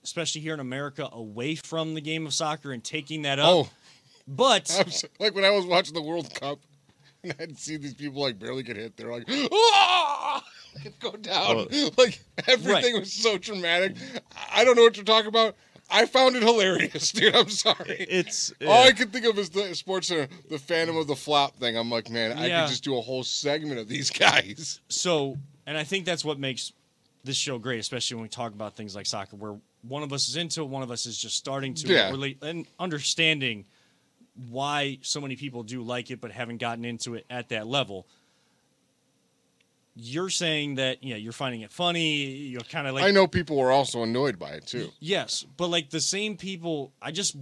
especially 0.04 0.40
here 0.40 0.54
in 0.54 0.60
America, 0.60 1.08
away 1.12 1.54
from 1.54 1.94
the 1.94 2.00
game 2.00 2.26
of 2.26 2.34
soccer 2.34 2.72
and 2.72 2.82
taking 2.84 3.22
that 3.22 3.38
up. 3.38 3.48
Oh, 3.48 3.68
But 4.28 4.70
I'm 4.78 4.92
like 5.18 5.34
when 5.34 5.44
I 5.44 5.50
was 5.50 5.66
watching 5.66 5.94
the 5.94 6.02
World 6.02 6.32
Cup 6.34 6.58
and 7.22 7.34
I'd 7.40 7.58
see 7.58 7.76
these 7.76 7.94
people 7.94 8.22
like 8.22 8.38
barely 8.38 8.62
get 8.62 8.76
hit. 8.76 8.96
They're 8.96 9.12
like, 9.12 9.24
ah! 9.52 10.44
like 10.84 10.98
go 11.00 11.12
down. 11.12 11.66
Oh. 11.72 11.90
Like 11.96 12.20
everything 12.46 12.94
Right. 12.94 13.00
was 13.00 13.12
so 13.12 13.38
dramatic. 13.38 13.96
I 14.54 14.64
don't 14.64 14.76
know 14.76 14.82
what 14.82 14.96
you're 14.96 15.04
talking 15.04 15.28
about. 15.28 15.56
I 15.88 16.06
found 16.06 16.34
it 16.34 16.42
hilarious, 16.42 17.12
dude. 17.12 17.34
I'm 17.36 17.48
sorry. 17.48 18.06
it's 18.10 18.52
All 18.66 18.72
I 18.72 18.86
yeah. 18.86 18.90
could 18.90 19.12
think 19.12 19.24
of 19.24 19.38
is 19.38 19.50
the 19.50 19.72
Sports 19.76 20.08
Center, 20.08 20.26
the 20.50 20.58
Phantom 20.58 20.96
of 20.96 21.06
the 21.06 21.14
Flop 21.14 21.54
thing. 21.58 21.76
I'm 21.78 21.88
like, 21.90 22.10
man, 22.10 22.32
I 22.36 22.48
could 22.48 22.68
just 22.70 22.82
do 22.82 22.98
a 22.98 23.00
whole 23.00 23.22
segment 23.22 23.78
of 23.78 23.86
these 23.88 24.10
guys. 24.10 24.80
so, 24.88 25.36
and 25.64 25.78
I 25.78 25.84
think 25.84 26.04
that's 26.04 26.24
what 26.24 26.40
makes 26.40 26.72
this 27.26 27.36
show 27.36 27.58
great, 27.58 27.78
especially 27.80 28.14
when 28.14 28.22
we 28.22 28.28
talk 28.28 28.52
about 28.52 28.74
things 28.76 28.94
like 28.96 29.04
soccer, 29.06 29.36
where 29.36 29.56
one 29.82 30.02
of 30.02 30.12
us 30.12 30.28
is 30.28 30.36
into 30.36 30.62
it, 30.62 30.68
one 30.68 30.82
of 30.82 30.90
us 30.90 31.04
is 31.06 31.18
just 31.18 31.36
starting 31.36 31.74
to 31.74 31.88
Yeah. 31.88 32.10
relate 32.10 32.38
and 32.42 32.66
understanding 32.78 33.66
why 34.48 34.98
so 35.02 35.20
many 35.20 35.36
people 35.36 35.62
do 35.62 35.82
like 35.82 36.10
it, 36.10 36.20
but 36.20 36.30
haven't 36.30 36.58
gotten 36.58 36.84
into 36.84 37.14
it 37.14 37.26
at 37.28 37.50
that 37.50 37.66
level. 37.66 38.06
You're 39.94 40.28
saying 40.30 40.74
that 40.74 41.02
yeah, 41.02 41.16
you're 41.16 41.32
finding 41.32 41.62
it 41.62 41.70
funny. 41.72 42.24
You're 42.26 42.60
kind 42.60 42.86
of 42.86 42.94
like 42.94 43.04
I 43.04 43.10
know 43.10 43.26
people 43.26 43.56
were 43.56 43.70
also 43.70 44.02
annoyed 44.02 44.38
by 44.38 44.50
it 44.50 44.66
too. 44.66 44.90
Yes, 45.00 45.44
but 45.56 45.68
like 45.68 45.88
the 45.90 46.00
same 46.02 46.36
people, 46.36 46.92
I 47.00 47.12
just 47.12 47.34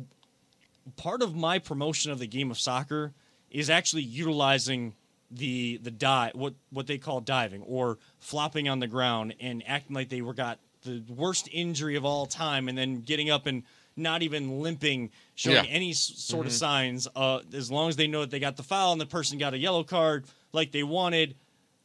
part 0.96 1.20
of 1.22 1.34
my 1.34 1.58
promotion 1.58 2.12
of 2.12 2.20
the 2.20 2.28
game 2.28 2.50
of 2.52 2.58
soccer 2.60 3.12
is 3.50 3.68
actually 3.70 4.02
utilizing 4.04 4.94
the 5.30 5.78
the 5.82 5.90
dive 5.90 6.32
what 6.34 6.54
what 6.70 6.86
they 6.86 6.98
call 6.98 7.20
diving 7.20 7.62
or 7.62 7.98
flopping 8.18 8.68
on 8.68 8.78
the 8.78 8.86
ground 8.86 9.34
and 9.40 9.62
acting 9.66 9.94
like 9.94 10.08
they 10.08 10.22
were 10.22 10.34
got 10.34 10.58
the 10.82 11.02
worst 11.08 11.48
injury 11.52 11.96
of 11.96 12.04
all 12.04 12.26
time 12.26 12.68
and 12.68 12.76
then 12.76 13.00
getting 13.00 13.30
up 13.30 13.46
and 13.46 13.62
not 13.96 14.22
even 14.22 14.60
limping 14.60 15.10
showing 15.34 15.64
Yeah. 15.64 15.70
any 15.70 15.90
s- 15.90 15.98
sort 16.16 16.46
of 16.46 16.52
signs 16.52 17.08
uh 17.16 17.40
as 17.54 17.70
long 17.70 17.88
as 17.88 17.96
they 17.96 18.06
know 18.06 18.20
that 18.20 18.30
they 18.30 18.38
got 18.38 18.56
the 18.56 18.62
foul 18.62 18.92
and 18.92 19.00
the 19.00 19.06
person 19.06 19.38
got 19.38 19.54
a 19.54 19.58
yellow 19.58 19.82
card 19.84 20.26
like 20.52 20.72
they 20.72 20.82
wanted 20.82 21.36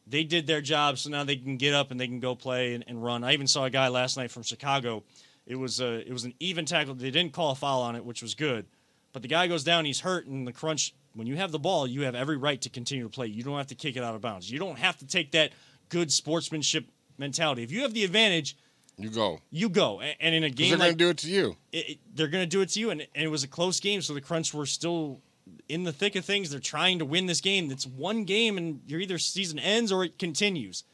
they 0.06 0.24
did 0.24 0.48
their 0.48 0.60
job, 0.60 0.98
so 0.98 1.08
now 1.08 1.22
they 1.22 1.36
can 1.36 1.56
get 1.56 1.72
up 1.72 1.92
and 1.92 2.00
they 2.00 2.08
can 2.08 2.18
go 2.18 2.34
play 2.34 2.74
and, 2.74 2.82
and 2.88 3.00
run. 3.00 3.22
I 3.22 3.32
even 3.32 3.46
saw 3.46 3.66
a 3.66 3.70
guy 3.70 3.86
last 3.86 4.16
night 4.16 4.32
from 4.32 4.42
Chicago. 4.42 5.04
It 5.46 5.54
was 5.54 5.80
a 5.80 6.00
it 6.04 6.12
was 6.12 6.24
an 6.24 6.34
even 6.40 6.64
tackle. 6.64 6.94
They 6.94 7.12
didn't 7.12 7.32
call 7.32 7.52
a 7.52 7.54
foul 7.54 7.82
on 7.82 7.94
it, 7.94 8.04
which 8.04 8.20
was 8.20 8.34
good. 8.34 8.66
But 9.12 9.22
the 9.22 9.28
guy 9.28 9.46
goes 9.46 9.62
down, 9.62 9.84
he's 9.84 10.00
hurt, 10.00 10.26
and 10.26 10.48
the 10.48 10.52
crunch. 10.52 10.94
When 11.14 11.26
you 11.26 11.36
have 11.36 11.50
the 11.52 11.58
ball, 11.58 11.86
you 11.86 12.02
have 12.02 12.14
every 12.14 12.36
right 12.36 12.60
to 12.62 12.70
continue 12.70 13.04
to 13.04 13.10
play. 13.10 13.26
You 13.26 13.42
don't 13.42 13.56
have 13.58 13.66
to 13.68 13.74
kick 13.74 13.96
it 13.96 14.02
out 14.04 14.14
of 14.14 14.20
bounds. 14.20 14.50
You 14.50 14.58
don't 14.58 14.78
have 14.78 14.96
to 14.98 15.06
take 15.06 15.32
that 15.32 15.50
good 15.88 16.12
sportsmanship 16.12 16.86
mentality. 17.18 17.62
If 17.62 17.72
you 17.72 17.82
have 17.82 17.92
the 17.94 18.04
advantage, 18.04 18.56
You 18.96 19.10
go. 19.10 19.40
you 19.50 19.68
go. 19.68 20.00
And 20.00 20.34
in 20.34 20.44
a 20.44 20.50
game 20.50 20.70
they're 20.70 20.78
going 20.78 20.90
to 20.92 20.96
do 20.96 21.08
it 21.10 21.18
to 21.18 21.28
you. 21.30 21.56
it, 21.72 21.90
it- 21.90 21.98
they're 22.14 22.28
going 22.28 22.44
to 22.44 22.48
do 22.48 22.60
it 22.60 22.68
to 22.70 22.80
you. 22.80 22.90
And, 22.90 23.00
and 23.14 23.24
it 23.24 23.28
was 23.28 23.42
a 23.42 23.48
close 23.48 23.80
game, 23.80 24.02
so 24.02 24.14
the 24.14 24.20
Crunch 24.20 24.54
were 24.54 24.66
still 24.66 25.20
in 25.68 25.82
the 25.84 25.92
thick 25.92 26.14
of 26.16 26.24
things. 26.24 26.50
They're 26.50 26.60
trying 26.60 26.98
to 27.00 27.04
win 27.04 27.26
this 27.26 27.40
game. 27.40 27.70
It's 27.72 27.86
one 27.86 28.24
game, 28.24 28.56
and 28.56 28.80
your 28.86 29.00
either 29.00 29.18
season 29.18 29.58
ends 29.58 29.90
or 29.90 30.04
it 30.04 30.18
continues. 30.18 30.84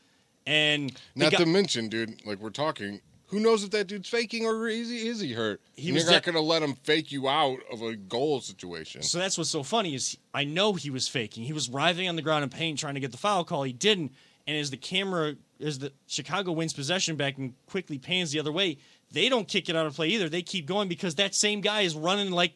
And 0.46 0.92
Not 1.14 1.32
got- 1.32 1.38
to 1.40 1.46
mention, 1.46 1.88
dude, 1.88 2.24
like 2.24 2.38
we're 2.38 2.50
talking, 2.50 3.00
Who 3.28 3.40
knows 3.40 3.64
if 3.64 3.70
that 3.70 3.88
dude's 3.88 4.08
faking 4.08 4.46
or 4.46 4.68
is 4.68 4.88
he, 4.88 5.08
is 5.08 5.20
he 5.20 5.32
hurt? 5.32 5.60
He 5.74 5.84
He 5.84 5.92
was 5.92 6.04
You're 6.04 6.12
not 6.12 6.22
de- 6.22 6.32
going 6.32 6.42
to 6.42 6.48
let 6.48 6.62
him 6.62 6.74
fake 6.74 7.10
you 7.10 7.28
out 7.28 7.58
of 7.72 7.82
a 7.82 7.96
goal 7.96 8.40
situation. 8.40 9.02
So 9.02 9.18
that's 9.18 9.36
what's 9.36 9.50
so 9.50 9.62
funny 9.64 9.94
is 9.94 10.16
I 10.32 10.44
know 10.44 10.74
he 10.74 10.90
was 10.90 11.08
faking. 11.08 11.44
He 11.44 11.52
was 11.52 11.68
writhing 11.68 12.08
on 12.08 12.14
the 12.16 12.22
ground 12.22 12.44
in 12.44 12.50
pain 12.50 12.76
trying 12.76 12.94
to 12.94 13.00
get 13.00 13.10
the 13.10 13.18
foul 13.18 13.44
call. 13.44 13.64
He 13.64 13.72
didn't. 13.72 14.12
And 14.46 14.56
as 14.56 14.70
the 14.70 14.76
camera, 14.76 15.34
as 15.60 15.80
the 15.80 15.92
Chicago 16.06 16.52
wins 16.52 16.72
possession 16.72 17.16
back 17.16 17.36
and 17.36 17.54
quickly 17.66 17.98
pans 17.98 18.30
the 18.30 18.38
other 18.38 18.52
way, 18.52 18.78
they 19.10 19.28
don't 19.28 19.48
kick 19.48 19.68
it 19.68 19.74
out 19.74 19.86
of 19.86 19.94
play 19.96 20.08
either. 20.08 20.28
They 20.28 20.42
keep 20.42 20.66
going 20.66 20.88
because 20.88 21.16
that 21.16 21.34
same 21.34 21.60
guy 21.60 21.80
is 21.80 21.96
running 21.96 22.30
like, 22.30 22.52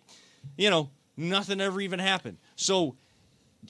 you 0.56 0.70
know, 0.70 0.90
nothing 1.16 1.60
ever 1.60 1.80
even 1.80 1.98
happened. 1.98 2.38
So 2.54 2.94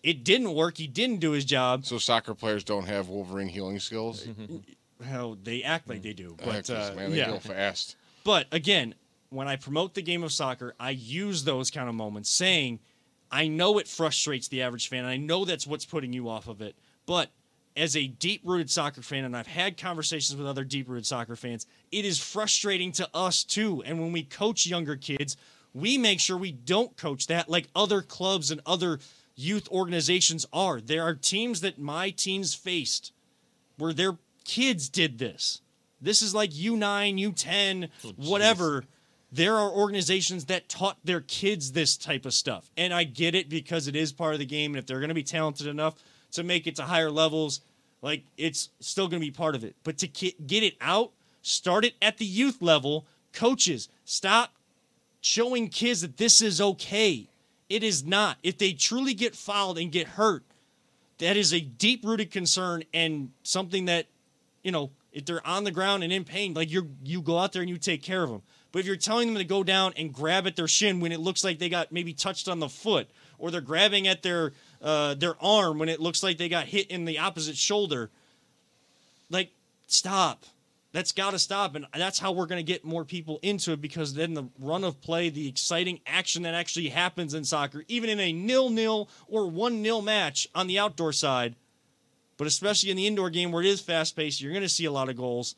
it 0.03 0.23
didn't 0.23 0.53
work. 0.55 0.77
He 0.77 0.87
didn't 0.87 1.21
do 1.21 1.31
his 1.31 1.47
job. 1.47 1.87
So 1.87 1.97
soccer 1.97 2.35
players 2.35 2.63
don't 2.63 2.87
have 2.87 3.09
Wolverine 3.09 3.49
healing 3.49 3.81
skills. 3.81 4.25
Mm-hmm. 4.27 4.57
How 5.05 5.37
they 5.43 5.63
act 5.63 5.89
like 5.89 6.03
they 6.03 6.13
do, 6.13 6.37
but 6.45 6.69
uh, 6.69 6.93
man, 6.95 7.11
they 7.11 7.19
yeah. 7.19 7.31
go 7.31 7.39
fast. 7.39 7.97
But 8.25 8.47
again, 8.53 8.95
when 9.31 9.49
I 9.49 9.57
promote 9.57 9.95
the 9.95 10.03
game 10.03 10.23
of 10.23 10.33
soccer, 10.33 10.75
I 10.79 10.91
use 10.91 11.45
those 11.45 11.71
kind 11.71 11.89
of 11.89 11.95
moments 11.95 12.29
saying, 12.29 12.81
I 13.31 13.49
know 13.49 13.79
it 13.79 13.89
frustrates 13.89 14.49
the 14.49 14.63
average 14.63 14.89
fan. 14.89 15.05
I 15.05 15.17
know 15.17 15.45
that's 15.45 15.67
what's 15.67 15.85
putting 15.85 16.13
you 16.13 16.29
off 16.29 16.49
of 16.49 16.61
it. 16.61 16.75
But 17.07 17.31
as 17.77 17.97
a 17.97 18.09
deep 18.09 18.43
rooted 18.45 18.71
soccer 18.71 19.03
fan, 19.03 19.25
and 19.25 19.37
I've 19.37 19.47
had 19.47 19.77
conversations 19.77 20.37
with 20.37 20.47
other 20.47 20.65
deep 20.65 20.89
rooted 20.89 21.07
soccer 21.07 21.37
fans, 21.37 21.67
it 21.93 22.05
is 22.05 22.19
frustrating 22.19 22.93
to 22.93 23.09
us 23.15 23.45
too. 23.45 23.83
And 23.85 24.01
when 24.01 24.13
we 24.13 24.25
coach 24.25 24.67
younger 24.67 24.97
kids, 24.97 25.37
we 25.73 25.97
make 25.97 26.21
sure 26.21 26.37
we 26.37 26.53
don't 26.53 26.97
coach 26.97 27.29
that 27.29 27.49
like 27.49 27.69
other 27.75 28.03
clubs 28.03 28.51
and 28.51 28.61
other 28.67 28.99
youth 29.37 29.69
organizations 29.71 30.45
are. 30.53 30.81
There 30.81 31.05
are 31.05 31.15
teams 31.15 31.61
that 31.61 31.79
my 31.79 32.11
teams 32.11 32.55
faced 32.55 33.13
where 33.79 33.93
their 33.93 34.19
kids 34.51 34.89
did 34.89 35.19
this. 35.19 35.61
This 36.01 36.23
is 36.23 36.35
like 36.35 36.51
U9, 36.51 37.21
U10, 37.21 37.89
whatever. 38.17 38.85
There 39.31 39.55
are 39.55 39.71
organizations 39.71 40.47
that 40.47 40.69
taught 40.69 40.99
their 41.05 41.21
kids 41.21 41.71
this 41.71 41.97
type 41.97 42.27
of 42.27 42.35
stuff. 42.35 42.69
And 42.77 42.93
I 42.93 43.05
get 43.05 43.37
it 43.37 43.49
because 43.49 43.87
it 43.87 43.95
is 43.95 44.13
part 44.13 44.33
of 44.33 44.41
the 44.41 44.47
game. 44.47 44.73
And 44.73 44.79
if 44.79 44.87
they're 44.87 44.99
going 44.99 45.09
to 45.11 45.15
be 45.15 45.23
talented 45.23 45.69
enough 45.69 45.95
to 46.33 46.43
make 46.43 46.67
it 46.67 46.75
to 46.77 46.83
higher 46.83 47.13
levels, 47.13 47.61
like 48.03 48.25
it's 48.37 48.71
still 48.81 49.07
going 49.07 49.21
to 49.21 49.27
be 49.27 49.31
part 49.31 49.55
of 49.55 49.63
it. 49.63 49.77
But 49.85 49.99
to 49.99 50.09
get 50.09 50.65
it 50.65 50.75
out, 50.81 51.13
start 51.43 51.85
it 51.85 51.95
at 52.03 52.19
the 52.19 52.25
youth 52.25 52.61
level. 52.61 53.07
Coaches, 53.33 53.89
stop 54.05 54.53
showing 55.21 55.69
kids 55.69 56.01
that 56.01 56.17
this 56.17 56.43
is 56.43 56.61
okay. 56.61 57.29
It 57.69 57.85
is 57.85 58.05
not. 58.05 58.39
If 58.43 58.59
they 58.59 58.73
truly 58.73 59.15
get 59.15 59.37
fouled 59.37 59.79
and 59.79 59.93
get 59.93 60.09
hurt, 60.09 60.43
that 61.19 61.37
is 61.37 61.55
a 61.55 61.61
deep 61.61 62.05
rooted 62.05 62.33
concern 62.33 62.83
and 62.93 63.31
something 63.45 63.85
that, 63.85 64.07
you 64.63 64.73
know, 64.73 64.91
if 65.13 65.25
they're 65.25 65.47
on 65.47 65.65
the 65.65 65.71
ground 65.71 66.05
and 66.05 66.13
in 66.13 66.25
pain, 66.25 66.55
like 66.55 66.71
you 66.71 66.91
you 67.03 67.23
go 67.23 67.39
out 67.39 67.53
there 67.53 67.63
and 67.63 67.69
you 67.69 67.79
take 67.79 68.03
care 68.03 68.23
of 68.23 68.31
them. 68.31 68.43
But 68.73 68.81
if 68.81 68.87
you're 68.87 68.97
telling 68.97 69.29
them 69.29 69.37
to 69.39 69.45
go 69.45 69.65
down 69.65 69.95
and 69.97 70.13
grab 70.13 70.47
at 70.47 70.55
their 70.55 70.69
shin 70.69 71.01
when 71.01 71.11
it 71.11 71.19
looks 71.19 71.43
like 71.43 71.59
they 71.59 71.69
got 71.69 71.91
maybe 71.91 72.13
touched 72.13 72.49
on 72.49 72.61
the 72.61 72.69
foot, 72.69 73.09
or 73.39 73.51
they're 73.51 73.61
grabbing 73.61 74.07
at 74.07 74.23
their 74.23 74.53
uh, 74.81 75.15
their 75.15 75.35
arm 75.43 75.79
when 75.79 75.89
it 75.89 76.01
looks 76.01 76.23
like 76.23 76.39
they 76.39 76.49
got 76.49 76.67
hit 76.67 76.87
in 76.89 77.05
the 77.05 77.19
opposite 77.19 77.57
shoulder, 77.57 78.11
like 79.29 79.51
stop. 79.87 80.45
That's 80.93 81.13
got 81.13 81.31
to 81.31 81.39
stop, 81.39 81.77
and 81.77 81.87
that's 81.95 82.19
how 82.19 82.33
we're 82.33 82.47
going 82.47 82.59
to 82.59 82.73
get 82.73 82.85
more 82.85 83.05
people 83.05 83.39
into 83.43 83.71
it. 83.71 83.81
Because 83.81 84.15
then 84.15 84.35
the 84.35 84.49
run 84.59 84.83
of 84.83 85.01
play, 85.01 85.29
the 85.29 85.47
exciting 85.47 86.01
action 86.05 86.43
that 86.43 86.55
actually 86.55 86.89
happens 86.89 87.33
in 87.33 87.45
soccer, 87.45 87.85
even 87.87 88.11
in 88.11 88.19
a 88.19 88.33
nil-nil 88.33 89.09
or 89.29 89.47
one-nil 89.49 90.03
match 90.03 90.49
on 90.53 90.67
the 90.67 90.81
outdoor 90.81 91.13
side, 91.13 91.55
but 92.41 92.47
especially 92.47 92.89
in 92.91 92.97
the 92.97 93.07
indoor 93.07 93.29
game 93.29 93.53
where 93.53 93.63
it 93.63 93.69
is 93.69 93.83
fast-paced, 93.83 94.41
you're 94.41 94.53
going 94.53 94.63
to 94.63 94.69
see 94.69 94.87
a 94.87 94.91
lot 94.91 95.11
of 95.11 95.17
goals. 95.19 95.57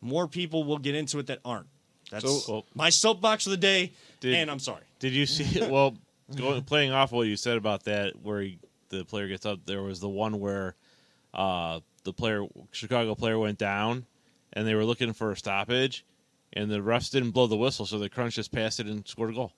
More 0.00 0.26
people 0.26 0.64
will 0.64 0.78
get 0.78 0.96
into 0.96 1.20
it 1.20 1.28
that 1.28 1.38
aren't. 1.44 1.68
That's 2.10 2.44
So- 2.44 2.64
my 2.74 2.90
soapbox 2.90 3.46
of 3.46 3.52
the 3.52 3.56
day, 3.56 3.92
Did- 4.18 4.34
and 4.34 4.50
I'm 4.50 4.58
sorry. 4.58 4.82
Did 4.98 5.12
you 5.12 5.26
see? 5.26 5.60
Well, 5.70 5.94
going, 6.34 6.64
playing 6.64 6.90
off 6.90 7.12
what 7.12 7.28
you 7.28 7.36
said 7.36 7.56
about 7.56 7.84
that, 7.84 8.14
where 8.20 8.40
he, 8.40 8.58
the 8.88 9.04
player 9.04 9.28
gets 9.28 9.46
up, 9.46 9.60
there 9.64 9.80
was 9.82 10.00
the 10.00 10.08
one 10.08 10.40
where 10.40 10.74
uh, 11.34 11.78
the 12.02 12.12
player, 12.12 12.44
Chicago 12.72 13.14
player, 13.14 13.38
went 13.38 13.58
down, 13.58 14.04
and 14.54 14.66
they 14.66 14.74
were 14.74 14.84
looking 14.84 15.12
for 15.12 15.30
a 15.30 15.36
stoppage, 15.36 16.04
and 16.52 16.68
the 16.68 16.78
refs 16.80 17.12
didn't 17.12 17.30
blow 17.30 17.46
the 17.46 17.56
whistle, 17.56 17.86
so 17.86 18.00
the 18.00 18.08
Crunch 18.08 18.34
just 18.34 18.50
passed 18.50 18.80
it 18.80 18.86
and 18.86 19.06
scored 19.06 19.30
a 19.30 19.34
goal 19.34 19.52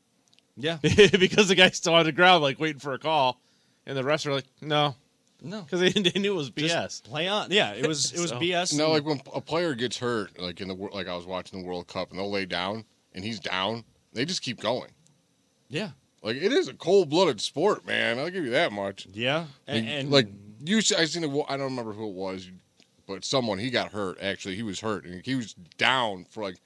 Yeah, 0.56 0.76
because 0.82 1.48
the 1.48 1.54
guy's 1.54 1.78
still 1.78 1.94
on 1.94 2.04
the 2.04 2.12
ground, 2.12 2.42
like 2.42 2.60
waiting 2.60 2.80
for 2.80 2.92
a 2.92 2.98
call, 2.98 3.40
and 3.86 3.96
the 3.96 4.02
refs 4.02 4.26
are 4.26 4.32
like, 4.34 4.44
no, 4.60 4.94
no, 5.42 5.62
because 5.70 5.80
they, 5.80 5.90
they 5.90 6.18
knew 6.20 6.32
it 6.32 6.36
was 6.36 6.50
Just 6.50 7.04
BS. 7.04 7.08
play 7.08 7.28
on. 7.28 7.50
Yeah, 7.50 7.72
it 7.72 7.86
was 7.86 8.12
it 8.12 8.20
was 8.20 8.30
So- 8.30 8.38
BS. 8.40 8.76
No, 8.76 8.90
like 8.90 9.04
when 9.04 9.20
a 9.34 9.40
player 9.40 9.74
gets 9.74 9.98
hurt, 9.98 10.38
like 10.38 10.60
in 10.60 10.68
the 10.68 10.74
wor- 10.74 10.90
like 10.92 11.08
I 11.08 11.16
was 11.16 11.26
watching 11.26 11.60
the 11.62 11.66
World 11.66 11.86
Cup, 11.88 12.10
and 12.10 12.18
they'll 12.18 12.30
lay 12.30 12.46
down, 12.46 12.84
and 13.14 13.24
he's 13.24 13.40
down. 13.40 13.84
They 14.12 14.24
just 14.24 14.42
keep 14.42 14.60
going. 14.60 14.90
yeah, 15.68 15.90
Like 16.22 16.36
it 16.36 16.52
is 16.52 16.68
a 16.68 16.74
cold 16.74 17.10
blooded 17.10 17.40
sport, 17.40 17.86
man. 17.86 18.18
I'll 18.18 18.30
give 18.30 18.44
you 18.44 18.50
that 18.50 18.72
much. 18.72 19.06
yeah, 19.12 19.46
and, 19.66 19.86
Like, 19.86 19.94
and 19.94 20.10
like 20.10 20.28
you, 20.64 20.78
I 20.98 21.04
seen. 21.06 21.24
A, 21.24 21.42
I 21.50 21.56
don't 21.56 21.70
remember 21.70 21.92
who 21.92 22.08
it 22.08 22.14
was, 22.14 22.50
but 23.06 23.24
someone 23.24 23.58
he 23.58 23.70
got 23.70 23.92
hurt. 23.92 24.18
Actually, 24.20 24.56
he 24.56 24.62
was 24.62 24.80
hurt, 24.80 25.04
and 25.04 25.24
he 25.24 25.34
was 25.36 25.54
down 25.78 26.26
for 26.28 26.42
like 26.42 26.56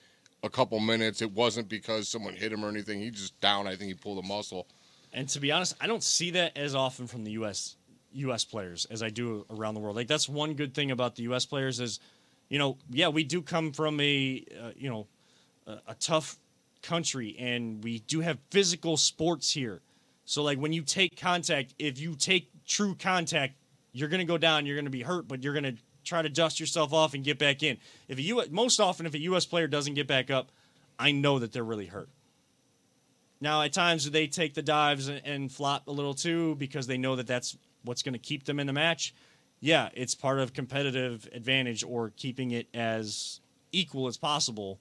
a 0.43 0.49
couple 0.51 0.81
minutes. 0.81 1.21
It 1.23 1.33
wasn't 1.33 1.69
because 1.69 2.09
someone 2.09 2.35
hit 2.35 2.53
him 2.53 2.65
or 2.65 2.69
anything. 2.69 2.99
He 3.01 3.11
just 3.11 3.39
down. 3.41 3.67
I 3.67 3.77
think 3.77 3.89
he 3.89 3.95
pulled 3.95 4.25
a 4.25 4.27
muscle. 4.27 4.67
And 5.13 5.29
to 5.29 5.39
be 5.39 5.53
honest, 5.53 5.77
I 5.81 5.87
don't 5.87 6.03
see 6.03 6.31
that 6.33 6.57
as 6.57 6.75
often 6.75 7.07
from 7.07 7.23
the 7.25 7.31
U.S. 7.33 7.77
U.S. 8.15 8.45
players 8.45 8.87
as 8.87 9.03
I 9.03 9.09
do 9.09 9.47
around 9.51 9.75
the 9.75 9.81
world. 9.81 9.97
Like 9.97 10.09
that's 10.09 10.29
one 10.29 10.55
good 10.55 10.75
thing 10.75 10.91
about 10.91 11.17
the 11.17 11.25
U.S. 11.25 11.45
players 11.47 11.81
is, 11.81 12.01
you 12.49 12.59
know, 12.59 12.79
yeah, 12.91 13.09
we 13.09 13.25
do 13.25 13.43
come 13.43 13.73
from 13.73 14.01
a 14.01 14.45
uh, 14.63 14.71
you 14.77 14.91
know 14.91 15.07
a, 15.67 15.79
a 15.89 15.95
tough 15.95 16.37
country, 16.83 17.37
and 17.39 17.83
we 17.83 18.01
do 18.01 18.21
have 18.21 18.39
physical 18.51 18.97
sports 18.97 19.51
here. 19.53 19.81
So 20.25 20.43
like 20.43 20.59
when 20.59 20.73
you 20.73 20.83
take 20.83 21.19
contact, 21.19 21.75
if 21.79 21.99
you 21.99 22.15
take 22.15 22.49
true 22.67 22.95
contact, 22.95 23.55
you're 23.93 24.09
gonna 24.09 24.25
go 24.25 24.39
down, 24.39 24.67
you're 24.67 24.77
gonna 24.77 24.91
be 24.91 25.03
hurt, 25.03 25.29
but 25.29 25.43
you're 25.43 25.55
gonna 25.55 25.75
try 26.05 26.23
to 26.23 26.29
dust 26.29 26.61
yourself 26.61 26.93
off 26.93 27.15
and 27.15 27.25
get 27.25 27.39
back 27.39 27.63
in. 27.63 27.79
If 28.09 28.19
a 28.19 28.23
U 28.23 28.43
most 28.51 28.81
often 28.81 29.07
if 29.07 29.15
a 29.15 29.21
U.S. 29.21 29.47
player 29.47 29.67
doesn't 29.67 29.95
get 29.95 30.07
back 30.07 30.31
up, 30.31 30.51
I 30.99 31.13
know 31.13 31.39
that 31.39 31.53
they're 31.53 31.65
really 31.65 31.87
hurt. 31.87 32.09
Now, 33.41 33.63
at 33.63 33.73
times, 33.73 34.11
they 34.11 34.27
take 34.27 34.55
the 34.55 34.63
dives 34.63 35.09
and, 35.09 35.21
and 35.25 35.53
flop 35.53 35.89
a 35.89 35.91
little 35.91 36.15
too 36.15 36.55
because 36.55 36.87
they 36.87 36.97
know 36.97 37.17
that 37.17 37.27
that's 37.27 37.59
what's 37.85 38.03
going 38.03 38.15
to 38.15 38.19
keep 38.19 38.45
them 38.45 38.59
in 38.59 38.67
the 38.67 38.73
match. 38.73 39.15
Yeah, 39.61 39.89
it's 39.95 40.15
part 40.15 40.41
of 40.41 40.53
competitive 40.53 41.29
advantage 41.33 41.85
or 41.85 42.13
keeping 42.17 42.51
it 42.51 42.69
as 42.75 43.41
equal 43.73 44.09
as 44.09 44.17
possible. 44.17 44.79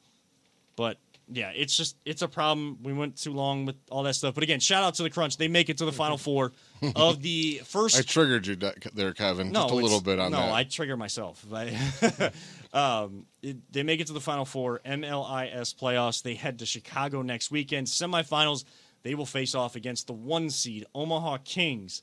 But 0.76 0.98
yeah, 1.32 1.52
it's 1.56 1.78
just 1.78 1.96
it's 2.06 2.22
a 2.22 2.28
problem. 2.28 2.80
We 2.84 2.92
went 2.92 3.18
too 3.18 3.32
long 3.32 3.66
with 3.66 3.76
all 3.90 4.04
that 4.04 4.16
stuff. 4.16 4.34
But 4.34 4.44
again, 4.44 4.60
shout 4.60 4.84
out 4.84 4.96
to 4.96 5.04
the 5.04 5.10
Crunch. 5.10 5.38
They 5.38 5.48
make 5.48 5.70
it 5.70 5.78
to 5.78 5.86
the 5.86 5.92
final 5.92 6.18
four 6.20 6.52
of 6.96 7.22
the 7.22 7.62
first 7.66 7.98
I 7.98 8.02
triggered 8.02 8.48
you 8.48 8.58
there, 8.94 9.14
Kevin, 9.14 9.52
no, 9.52 9.62
just 9.62 9.74
a 9.74 9.76
little 9.76 10.02
bit 10.02 10.20
on 10.20 10.32
no, 10.32 10.38
that. 10.40 10.48
No, 10.48 10.54
I 10.54 10.64
trigger 10.64 10.98
myself. 10.98 11.46
Um, 12.74 13.28
it, 13.44 13.72
they 13.72 13.84
make 13.84 14.00
it 14.00 14.08
to 14.08 14.14
the 14.14 14.20
Final 14.20 14.46
Four 14.46 14.82
MLS 14.84 15.76
playoffs. 15.76 16.24
They 16.24 16.34
head 16.34 16.58
to 16.60 16.66
Chicago 16.66 17.22
next 17.22 17.52
weekend. 17.52 17.86
Semifinals, 17.86 18.66
they 19.04 19.14
will 19.14 19.28
face 19.28 19.54
off 19.54 19.76
against 19.76 20.08
the 20.08 20.14
one 20.14 20.50
seed 20.50 20.86
Omaha 20.96 21.38
Kings 21.46 22.02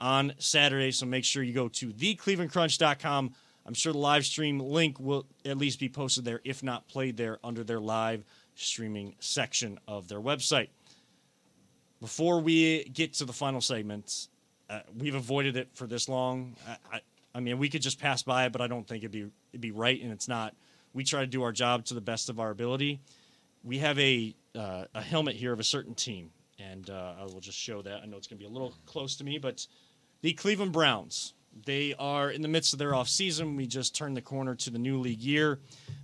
on 0.00 0.32
Saturday. 0.38 0.90
So 0.90 1.06
make 1.06 1.24
sure 1.24 1.42
you 1.42 1.52
go 1.52 1.68
to 1.68 1.92
theclevelandcrunch.com. 1.92 3.32
I'm 3.66 3.74
sure 3.74 3.92
the 3.92 3.98
live 3.98 4.24
stream 4.24 4.58
link 4.58 4.98
will 4.98 5.26
at 5.44 5.58
least 5.58 5.78
be 5.78 5.88
posted 5.88 6.24
there, 6.24 6.40
if 6.44 6.62
not 6.62 6.88
played 6.88 7.16
there, 7.16 7.38
under 7.44 7.62
their 7.62 7.78
live 7.78 8.24
streaming 8.54 9.14
section 9.20 9.78
of 9.86 10.08
their 10.08 10.20
website. 10.20 10.68
Before 12.00 12.40
we 12.40 12.84
get 12.84 13.14
to 13.14 13.26
the 13.26 13.32
final 13.32 13.60
segment, 13.60 14.28
uh, 14.70 14.80
we've 14.96 15.14
avoided 15.14 15.56
it 15.56 15.68
for 15.74 15.86
this 15.86 16.08
long. 16.08 16.56
I, 16.66 16.96
I, 16.96 17.00
I 17.34 17.40
mean, 17.40 17.58
we 17.58 17.68
could 17.68 17.82
just 17.82 18.00
pass 18.00 18.22
by 18.22 18.46
it, 18.46 18.52
but 18.52 18.60
I 18.60 18.66
don't 18.66 18.88
think 18.88 19.04
it'd 19.04 19.12
be 19.12 19.30
it'd 19.52 19.60
be 19.60 19.70
right, 19.70 20.00
and 20.02 20.10
it's 20.10 20.28
not. 20.28 20.54
We 20.94 21.04
try 21.04 21.20
to 21.20 21.26
do 21.26 21.42
our 21.42 21.52
job 21.52 21.84
to 21.86 21.94
the 21.94 22.00
best 22.00 22.30
of 22.30 22.40
our 22.40 22.50
ability. 22.50 23.00
We 23.62 23.78
have 23.78 23.98
a 23.98 24.34
uh, 24.56 24.84
a 24.94 25.02
helmet 25.02 25.36
here 25.36 25.52
of 25.52 25.60
a 25.60 25.64
certain 25.64 25.94
team, 25.94 26.30
and 26.58 26.88
uh, 26.88 27.14
I 27.20 27.24
will 27.24 27.40
just 27.40 27.58
show 27.58 27.82
that. 27.82 28.00
I 28.02 28.06
know 28.06 28.16
it's 28.16 28.26
going 28.26 28.38
to 28.38 28.44
be 28.44 28.48
a 28.48 28.52
little 28.52 28.74
close 28.86 29.16
to 29.16 29.24
me, 29.24 29.38
but 29.38 29.66
the 30.22 30.32
Cleveland 30.32 30.72
Browns. 30.72 31.34
They 31.64 31.94
are 31.98 32.30
in 32.30 32.42
the 32.42 32.48
midst 32.48 32.72
of 32.72 32.78
their 32.78 32.94
off 32.94 33.08
season. 33.08 33.56
We 33.56 33.66
just 33.66 33.94
turned 33.94 34.16
the 34.16 34.22
corner 34.22 34.54
to 34.54 34.70
the 34.70 34.78
new 34.78 34.98
league 34.98 35.20
year. 35.20 35.58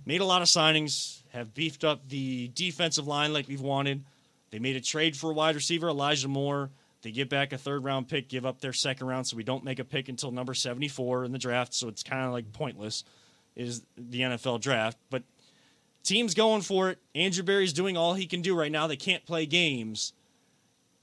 Made 0.05 0.21
a 0.21 0.25
lot 0.25 0.41
of 0.41 0.47
signings. 0.47 1.21
Have 1.33 1.53
beefed 1.53 1.83
up 1.83 2.07
the 2.09 2.49
defensive 2.53 3.07
line 3.07 3.33
like 3.33 3.47
we've 3.47 3.61
wanted. 3.61 4.03
They 4.51 4.59
made 4.59 4.75
a 4.75 4.81
trade 4.81 5.15
for 5.15 5.31
a 5.31 5.33
wide 5.33 5.55
receiver, 5.55 5.89
Elijah 5.89 6.27
Moore. 6.27 6.69
They 7.01 7.11
give 7.11 7.29
back 7.29 7.53
a 7.53 7.57
third 7.57 7.83
round 7.83 8.07
pick, 8.07 8.27
give 8.27 8.45
up 8.45 8.59
their 8.59 8.73
second 8.73 9.07
round, 9.07 9.27
so 9.27 9.37
we 9.37 9.43
don't 9.43 9.63
make 9.63 9.79
a 9.79 9.83
pick 9.83 10.09
until 10.09 10.31
number 10.31 10.53
74 10.53 11.25
in 11.25 11.31
the 11.31 11.37
draft. 11.37 11.73
So 11.73 11.87
it's 11.87 12.03
kind 12.03 12.25
of 12.25 12.31
like 12.31 12.51
pointless, 12.53 13.03
is 13.55 13.83
the 13.97 14.21
NFL 14.21 14.61
draft. 14.61 14.97
But 15.09 15.23
teams 16.03 16.33
going 16.33 16.61
for 16.61 16.89
it. 16.89 16.99
Andrew 17.13 17.43
Berry's 17.43 17.73
doing 17.73 17.97
all 17.97 18.13
he 18.13 18.25
can 18.25 18.41
do 18.41 18.55
right 18.57 18.71
now. 18.71 18.87
They 18.87 18.95
can't 18.95 19.25
play 19.25 19.45
games. 19.45 20.13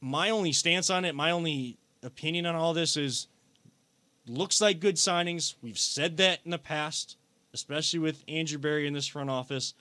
My 0.00 0.30
only 0.30 0.52
stance 0.52 0.90
on 0.90 1.04
it, 1.04 1.14
my 1.14 1.30
only 1.30 1.78
opinion 2.04 2.46
on 2.46 2.54
all 2.54 2.74
this 2.74 2.96
is 2.96 3.26
looks 4.26 4.60
like 4.60 4.80
good 4.80 4.96
signings. 4.96 5.54
We've 5.62 5.78
said 5.78 6.18
that 6.18 6.40
in 6.44 6.50
the 6.50 6.58
past, 6.58 7.16
especially 7.52 7.98
with 8.00 8.22
Andrew 8.28 8.58
Berry 8.58 8.86
in 8.86 8.92
this 8.94 9.06
front 9.06 9.30
office. 9.30 9.74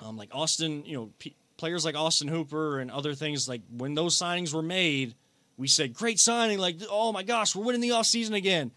um, 0.00 0.16
like 0.16 0.30
Austin, 0.32 0.84
you 0.84 0.96
know, 0.96 1.10
p- 1.18 1.34
players 1.56 1.84
like 1.84 1.96
Austin 1.96 2.28
Hooper 2.28 2.78
and 2.78 2.90
other 2.90 3.14
things. 3.14 3.48
Like 3.48 3.62
when 3.76 3.94
those 3.94 4.16
signings 4.16 4.54
were 4.54 4.62
made, 4.62 5.14
we 5.56 5.66
said, 5.66 5.92
"Great 5.94 6.20
signing!" 6.20 6.58
Like, 6.58 6.76
oh 6.90 7.12
my 7.12 7.22
gosh, 7.24 7.56
we're 7.56 7.64
winning 7.64 7.80
the 7.80 7.90
offseason 7.90 8.34
again. 8.34 8.70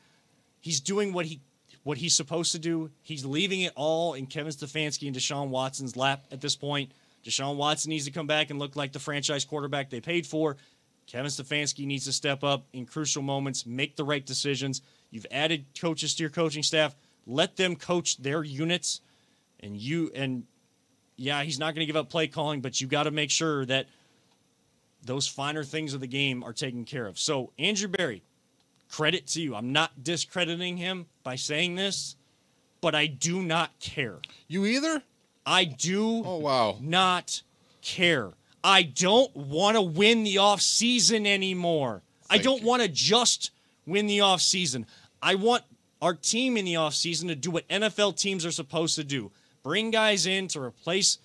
He's 0.62 0.80
doing 0.80 1.14
what 1.14 1.26
he 1.28 1.40
what 1.84 1.98
he's 2.00 2.16
supposed 2.16 2.52
to 2.54 2.60
do. 2.60 2.90
He's 3.04 3.26
leaving 3.26 3.62
it 3.62 3.74
all 3.76 4.14
in 4.14 4.26
Kevin 4.28 4.52
Stefanski 4.52 5.08
and 5.08 5.16
Deshaun 5.16 5.50
Watson's 5.50 5.96
lap 5.96 6.24
at 6.32 6.42
this 6.42 6.56
point. 6.56 6.92
Deshaun 7.24 7.56
Watson 7.56 7.90
needs 7.90 8.06
to 8.06 8.12
come 8.12 8.26
back 8.28 8.50
and 8.50 8.58
look 8.60 8.76
like 8.76 8.94
the 8.94 9.00
franchise 9.00 9.46
quarterback 9.46 9.90
they 9.92 10.02
paid 10.02 10.26
for. 10.26 10.58
Kevin 11.12 11.30
Stefanski 11.30 11.86
needs 11.86 12.06
to 12.06 12.14
step 12.14 12.42
up 12.42 12.66
in 12.72 12.86
crucial 12.86 13.22
moments, 13.22 13.66
make 13.66 13.98
the 13.98 14.04
right 14.04 14.26
decisions. 14.26 14.82
You've 15.10 15.26
added 15.30 15.66
coaches 15.80 16.16
to 16.16 16.24
your 16.24 16.30
coaching 16.30 16.64
staff. 16.64 16.96
Let 17.28 17.58
them 17.58 17.76
coach 17.76 18.18
their 18.18 18.44
units. 18.44 19.02
And 19.60 19.76
you 19.76 20.10
and 20.16 20.46
yeah, 21.18 21.44
he's 21.44 21.60
not 21.60 21.76
going 21.76 21.82
to 21.82 21.86
give 21.86 21.98
up 21.98 22.10
play 22.10 22.28
calling, 22.28 22.62
but 22.62 22.80
you 22.80 22.88
got 22.88 23.04
to 23.04 23.12
make 23.12 23.30
sure 23.30 23.66
that 23.66 23.88
those 25.04 25.28
finer 25.28 25.64
things 25.64 25.94
of 25.94 26.00
the 26.00 26.08
game 26.08 26.44
are 26.44 26.54
taken 26.54 26.86
care 26.86 27.08
of. 27.08 27.20
So, 27.20 27.52
Andrew 27.60 27.90
Berry, 27.90 28.24
credit 28.90 29.28
to 29.28 29.42
you. 29.42 29.54
I'm 29.54 29.74
not 29.74 30.04
discrediting 30.04 30.78
him 30.78 31.08
by 31.24 31.36
saying 31.36 31.76
this, 31.76 32.16
but 32.80 32.96
I 32.96 33.08
do 33.08 33.42
not 33.42 33.78
care. 33.80 34.20
You 34.48 34.66
either? 34.66 35.04
I 35.46 35.66
do 35.66 36.24
Oh 36.26 36.38
wow. 36.38 36.78
not 36.80 37.42
care. 37.82 38.32
I 38.64 38.84
don't 38.84 39.36
want 39.36 39.76
to 39.76 39.82
win 39.82 40.24
the 40.24 40.38
off 40.38 40.62
season 40.62 41.26
anymore. 41.26 42.02
I 42.30 42.38
don't 42.38 42.64
want 42.64 42.82
to 42.82 42.88
just 42.88 43.52
win 43.86 44.08
the 44.08 44.22
off 44.22 44.42
season. 44.42 44.86
I 45.22 45.36
want 45.36 45.64
our 46.02 46.14
team 46.14 46.58
in 46.58 46.66
the 46.66 46.78
off 46.78 46.94
season 46.94 47.28
to 47.28 47.36
do 47.36 47.52
what 47.52 47.68
NFL 47.68 48.18
teams 48.18 48.46
are 48.46 48.52
supposed 48.52 48.96
to 48.96 49.04
do. 49.04 49.32
Bring 49.64 49.92
guys 49.92 50.26
in 50.26 50.48
to 50.50 50.62
replace 50.62 51.20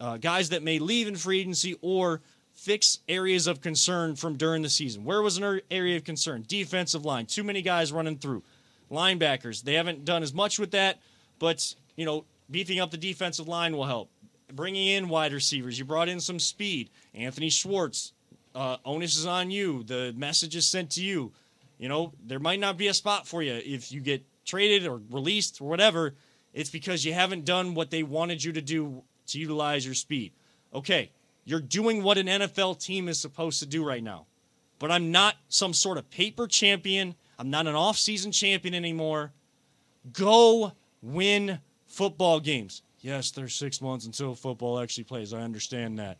uh, 0.00 0.16
guys 0.16 0.50
that 0.50 0.62
may 0.62 0.78
leave 0.78 1.08
in 1.08 1.16
free 1.16 1.40
agency 1.40 1.76
or 1.80 2.20
fix 2.54 2.98
areas 3.08 3.46
of 3.46 3.60
concern 3.60 4.16
from 4.16 4.36
during 4.36 4.62
the 4.62 4.68
season. 4.68 5.04
Where 5.04 5.22
was 5.22 5.38
an 5.38 5.60
area 5.70 5.96
of 5.96 6.04
concern? 6.04 6.44
Defensive 6.46 7.04
line. 7.04 7.26
Too 7.26 7.44
many 7.44 7.62
guys 7.62 7.92
running 7.92 8.18
through. 8.18 8.42
Linebackers. 8.90 9.62
They 9.62 9.74
haven't 9.74 10.04
done 10.04 10.22
as 10.22 10.34
much 10.34 10.58
with 10.58 10.72
that, 10.72 10.98
but 11.38 11.74
you 11.96 12.04
know, 12.04 12.24
beefing 12.50 12.80
up 12.80 12.90
the 12.90 12.96
defensive 12.96 13.48
line 13.48 13.76
will 13.76 13.84
help. 13.84 14.10
Bringing 14.52 14.88
in 14.88 15.08
wide 15.08 15.32
receivers. 15.32 15.78
You 15.78 15.84
brought 15.84 16.08
in 16.08 16.20
some 16.20 16.38
speed. 16.38 16.90
Anthony 17.14 17.50
Schwartz. 17.50 18.12
Uh, 18.54 18.78
onus 18.84 19.16
is 19.16 19.26
on 19.26 19.50
you. 19.50 19.82
The 19.84 20.14
message 20.16 20.56
is 20.56 20.66
sent 20.66 20.90
to 20.92 21.02
you. 21.02 21.32
You 21.78 21.88
know, 21.88 22.12
there 22.24 22.40
might 22.40 22.58
not 22.58 22.76
be 22.76 22.88
a 22.88 22.94
spot 22.94 23.26
for 23.26 23.42
you 23.42 23.52
if 23.64 23.92
you 23.92 24.00
get 24.00 24.24
traded 24.44 24.86
or 24.86 25.00
released 25.10 25.60
or 25.60 25.68
whatever. 25.68 26.14
It's 26.52 26.70
because 26.70 27.04
you 27.04 27.12
haven't 27.12 27.44
done 27.44 27.74
what 27.74 27.90
they 27.90 28.02
wanted 28.02 28.42
you 28.42 28.52
to 28.52 28.62
do 28.62 29.02
to 29.28 29.38
utilize 29.38 29.84
your 29.84 29.94
speed. 29.94 30.32
Okay, 30.74 31.10
you're 31.44 31.60
doing 31.60 32.02
what 32.02 32.18
an 32.18 32.26
NFL 32.26 32.82
team 32.82 33.08
is 33.08 33.20
supposed 33.20 33.60
to 33.60 33.66
do 33.66 33.86
right 33.86 34.02
now. 34.02 34.26
But 34.78 34.90
I'm 34.90 35.10
not 35.10 35.36
some 35.48 35.72
sort 35.72 35.98
of 35.98 36.10
paper 36.10 36.46
champion. 36.46 37.14
I'm 37.38 37.50
not 37.50 37.66
an 37.66 37.74
off-season 37.74 38.32
champion 38.32 38.74
anymore. 38.74 39.32
Go 40.12 40.72
win 41.02 41.60
football 41.86 42.40
games. 42.40 42.82
Yes, 43.00 43.30
there's 43.30 43.54
six 43.54 43.80
months 43.80 44.06
until 44.06 44.34
football 44.34 44.80
actually 44.80 45.04
plays. 45.04 45.32
I 45.32 45.40
understand 45.42 45.98
that. 45.98 46.18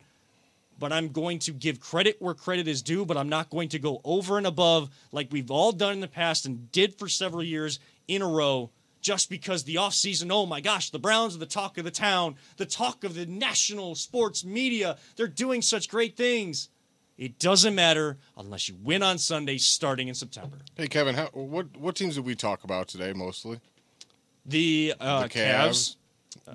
But 0.77 0.93
I'm 0.93 1.09
going 1.09 1.39
to 1.39 1.51
give 1.51 1.81
credit 1.81 2.17
where 2.19 2.33
credit 2.33 2.67
is 2.67 2.81
due, 2.81 3.05
but 3.05 3.17
I'm 3.17 3.27
not 3.27 3.49
going 3.49 3.67
to 3.69 3.79
go 3.79 3.99
over 4.05 4.37
and 4.37 4.47
above 4.47 4.89
like 5.11 5.27
we've 5.29 5.51
all 5.51 5.73
done 5.73 5.93
in 5.93 5.99
the 5.99 6.07
past 6.07 6.45
and 6.45 6.71
did 6.71 6.95
for 6.95 7.09
several 7.09 7.43
years 7.43 7.79
in 8.07 8.21
a 8.21 8.27
row 8.27 8.69
just 9.01 9.29
because 9.29 9.63
the 9.63 9.75
offseason, 9.75 10.31
oh 10.31 10.45
my 10.45 10.61
gosh, 10.61 10.89
the 10.89 10.99
Browns 10.99 11.35
are 11.35 11.39
the 11.39 11.45
talk 11.45 11.77
of 11.77 11.85
the 11.85 11.91
town, 11.91 12.35
the 12.57 12.65
talk 12.65 13.03
of 13.03 13.13
the 13.13 13.25
national 13.25 13.95
sports 13.95 14.43
media. 14.45 14.97
They're 15.15 15.27
doing 15.27 15.61
such 15.61 15.89
great 15.89 16.15
things. 16.15 16.69
It 17.17 17.39
doesn't 17.39 17.75
matter 17.75 18.17
unless 18.37 18.69
you 18.69 18.75
win 18.81 19.03
on 19.03 19.17
Sunday 19.17 19.57
starting 19.57 20.07
in 20.07 20.15
September. 20.15 20.57
Hey 20.77 20.87
Kevin, 20.87 21.15
how, 21.15 21.27
what 21.33 21.75
what 21.77 21.95
teams 21.95 22.15
did 22.15 22.23
we 22.23 22.35
talk 22.35 22.63
about 22.63 22.87
today 22.87 23.11
mostly? 23.11 23.59
The, 24.45 24.93
uh, 24.99 25.23
The 25.23 25.29
Cavs, 25.29 25.67
Cavs, 25.67 25.95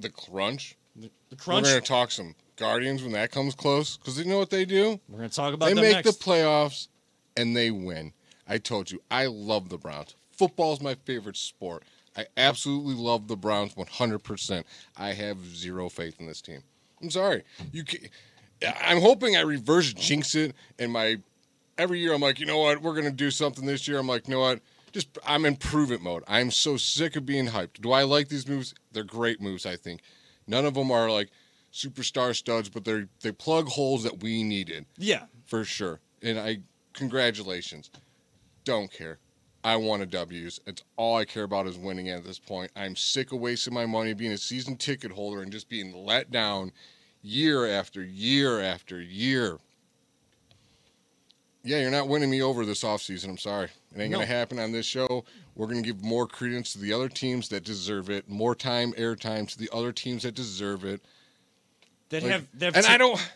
the 0.01 0.11
Crunch. 0.11 0.77
the 0.97 1.11
We're 1.47 1.61
going 1.63 1.65
to 1.65 1.81
talk 1.81 2.11
some 2.11 2.35
Guardians 2.57 3.03
when 3.03 3.13
that 3.13 3.31
comes 3.31 3.55
close 3.55 3.97
because 3.97 4.19
you 4.19 4.25
know 4.25 4.39
what 4.39 4.51
they 4.51 4.65
do? 4.65 5.01
We're 5.09 5.19
going 5.19 5.31
to 5.31 5.35
talk 5.35 5.55
about 5.55 5.67
They 5.67 5.75
make 5.75 5.93
next. 6.05 6.19
the 6.19 6.25
playoffs 6.25 6.89
and 7.37 7.57
they 7.57 7.71
win. 7.71 8.13
I 8.49 8.59
told 8.59 8.91
you, 8.91 9.03
I 9.11 9.27
love 9.27 9.69
the 9.71 9.79
Browns. 9.79 10.15
Football 10.31 10.73
is 10.75 10.81
my 10.81 10.95
favorite 11.05 11.37
sport. 11.37 11.83
I 12.17 12.27
absolutely 12.37 12.95
love 12.95 13.27
the 13.29 13.37
Browns 13.37 13.75
100%. 13.75 14.65
I 14.97 15.13
have 15.15 15.45
zero 15.45 15.89
faith 15.89 16.21
in 16.21 16.27
this 16.27 16.41
team. 16.41 16.63
I'm 17.03 17.11
sorry. 17.11 17.43
You 17.73 17.85
can, 17.85 18.01
I'm 18.83 19.01
hoping 19.01 19.37
I 19.37 19.41
reverse 19.41 19.93
jinx 19.93 20.35
it 20.35 20.55
and 20.79 20.93
my 20.93 21.19
every 21.77 21.99
year 21.99 22.15
I'm 22.15 22.21
like, 22.21 22.39
you 22.39 22.47
know 22.47 22.59
what, 22.59 22.83
we're 22.83 22.95
gonna 22.95 23.11
do 23.11 23.31
something 23.31 23.67
this 23.67 23.89
year. 23.89 23.99
I'm 23.99 24.07
like, 24.07 24.29
you 24.29 24.35
know 24.35 24.41
what? 24.41 24.61
Just 24.95 25.19
I'm 25.27 25.45
in 25.45 25.57
prove 25.57 25.91
it 25.91 26.01
mode. 26.01 26.23
I'm 26.29 26.53
so 26.53 26.77
sick 26.77 27.17
of 27.17 27.27
being 27.27 27.49
hyped. 27.49 27.81
Do 27.81 27.91
I 27.91 28.05
like 28.05 28.29
these 28.29 28.47
moves? 28.47 28.75
They're 28.93 29.03
great 29.03 29.41
moves, 29.41 29.67
I 29.67 29.75
think. 29.75 30.03
None 30.47 30.65
of 30.65 30.75
them 30.75 30.93
are 30.93 31.11
like 31.11 31.31
superstar 31.73 32.35
studs, 32.35 32.69
but 32.69 32.85
they 32.85 33.07
they 33.21 33.33
plug 33.33 33.67
holes 33.67 34.05
that 34.05 34.23
we 34.23 34.45
needed 34.45 34.87
yeah. 34.97 35.25
for 35.47 35.65
sure. 35.65 35.99
And 36.23 36.39
I 36.39 36.59
congratulations. 36.93 37.91
Don't 38.65 38.91
care. 38.91 39.19
I 39.65 39.75
want 39.77 40.03
a 40.03 40.07
W's. 40.07 40.61
It's 40.65 40.85
all 40.97 41.17
I 41.17 41.25
care 41.25 41.43
about 41.43 41.67
is 41.67 41.77
winning 41.77 42.11
at 42.11 42.25
this 42.25 42.39
point. 42.39 42.71
I'm 42.77 42.95
sick 42.95 43.33
of 43.33 43.41
wasting 43.41 43.75
my 43.75 43.87
money 43.87 44.15
being 44.15 44.31
a 44.31 44.39
season 44.39 44.77
ticket 44.77 45.11
holder 45.11 45.43
and 45.43 45.51
just 45.51 45.69
being 45.69 45.93
let 45.93 46.31
down 46.31 46.71
year 47.21 47.67
after 47.67 48.05
year 48.05 48.61
after 48.61 49.01
year. 49.01 49.59
Yeah, 51.67 51.79
you're 51.81 51.91
not 51.91 52.09
winning 52.09 52.29
me 52.31 52.43
over 52.43 52.67
this 52.67 52.85
offseason. 52.85 53.31
I'm 53.31 53.39
sorry. 53.39 53.71
It 53.95 54.01
ain't 54.01 54.11
No. 54.11 54.19
going 54.19 54.29
to 54.29 54.35
happen 54.35 54.59
on 54.59 54.71
this 54.71 54.85
show. 54.85 55.25
We're 55.55 55.67
going 55.67 55.83
to 55.83 55.87
give 55.87 56.05
more 56.05 56.27
credence 56.27 56.73
to 56.75 56.79
the 56.79 56.93
other 56.93 57.09
teams 57.09 57.49
that 57.49 57.65
deserve 57.65 58.11
it, 58.11 58.29
more 58.29 58.55
time, 58.55 58.93
airtime 58.93 59.49
to 59.51 59.59
the 59.59 59.71
other 59.73 59.91
teams 59.91 60.25
that 60.25 60.35
deserve 60.35 60.85
it. 60.85 61.01
That 62.11 62.23
Like, 62.23 62.33
have, 62.33 62.47
that 62.59 62.65
have 62.67 62.77
and 62.77 62.85
ta- 62.85 62.93
I 62.93 62.97
don't, 62.99 63.31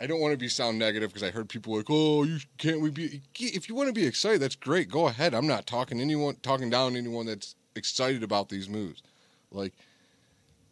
I 0.00 0.06
don't 0.06 0.18
want 0.20 0.32
to 0.32 0.38
be 0.38 0.48
sound 0.48 0.78
negative 0.78 1.10
because 1.10 1.22
I 1.22 1.30
heard 1.30 1.48
people 1.50 1.76
like, 1.76 1.86
"Oh, 1.90 2.22
you 2.22 2.38
can't 2.56 2.80
we 2.80 2.88
be?" 2.88 3.20
If 3.38 3.68
you 3.68 3.74
want 3.74 3.88
to 3.88 3.92
be 3.92 4.06
excited, 4.06 4.40
that's 4.40 4.56
great. 4.56 4.88
Go 4.88 5.08
ahead. 5.08 5.34
I'm 5.34 5.46
not 5.46 5.66
talking 5.66 6.00
anyone 6.00 6.36
talking 6.36 6.70
down 6.70 6.96
anyone 6.96 7.26
that's 7.26 7.54
excited 7.76 8.22
about 8.22 8.48
these 8.48 8.66
moves. 8.66 9.02
Like 9.52 9.74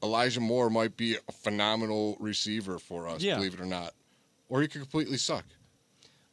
Elijah 0.03 0.40
Moore 0.40 0.70
might 0.70 0.96
be 0.96 1.16
a 1.16 1.32
phenomenal 1.32 2.16
receiver 2.18 2.78
for 2.78 3.07
us, 3.07 3.20
Yeah. 3.22 3.34
believe 3.36 3.53
it 3.55 3.61
or 3.61 3.66
not, 3.66 3.92
or 4.49 4.62
he 4.62 4.66
could 4.68 4.80
completely 4.80 5.18
suck. 5.18 5.44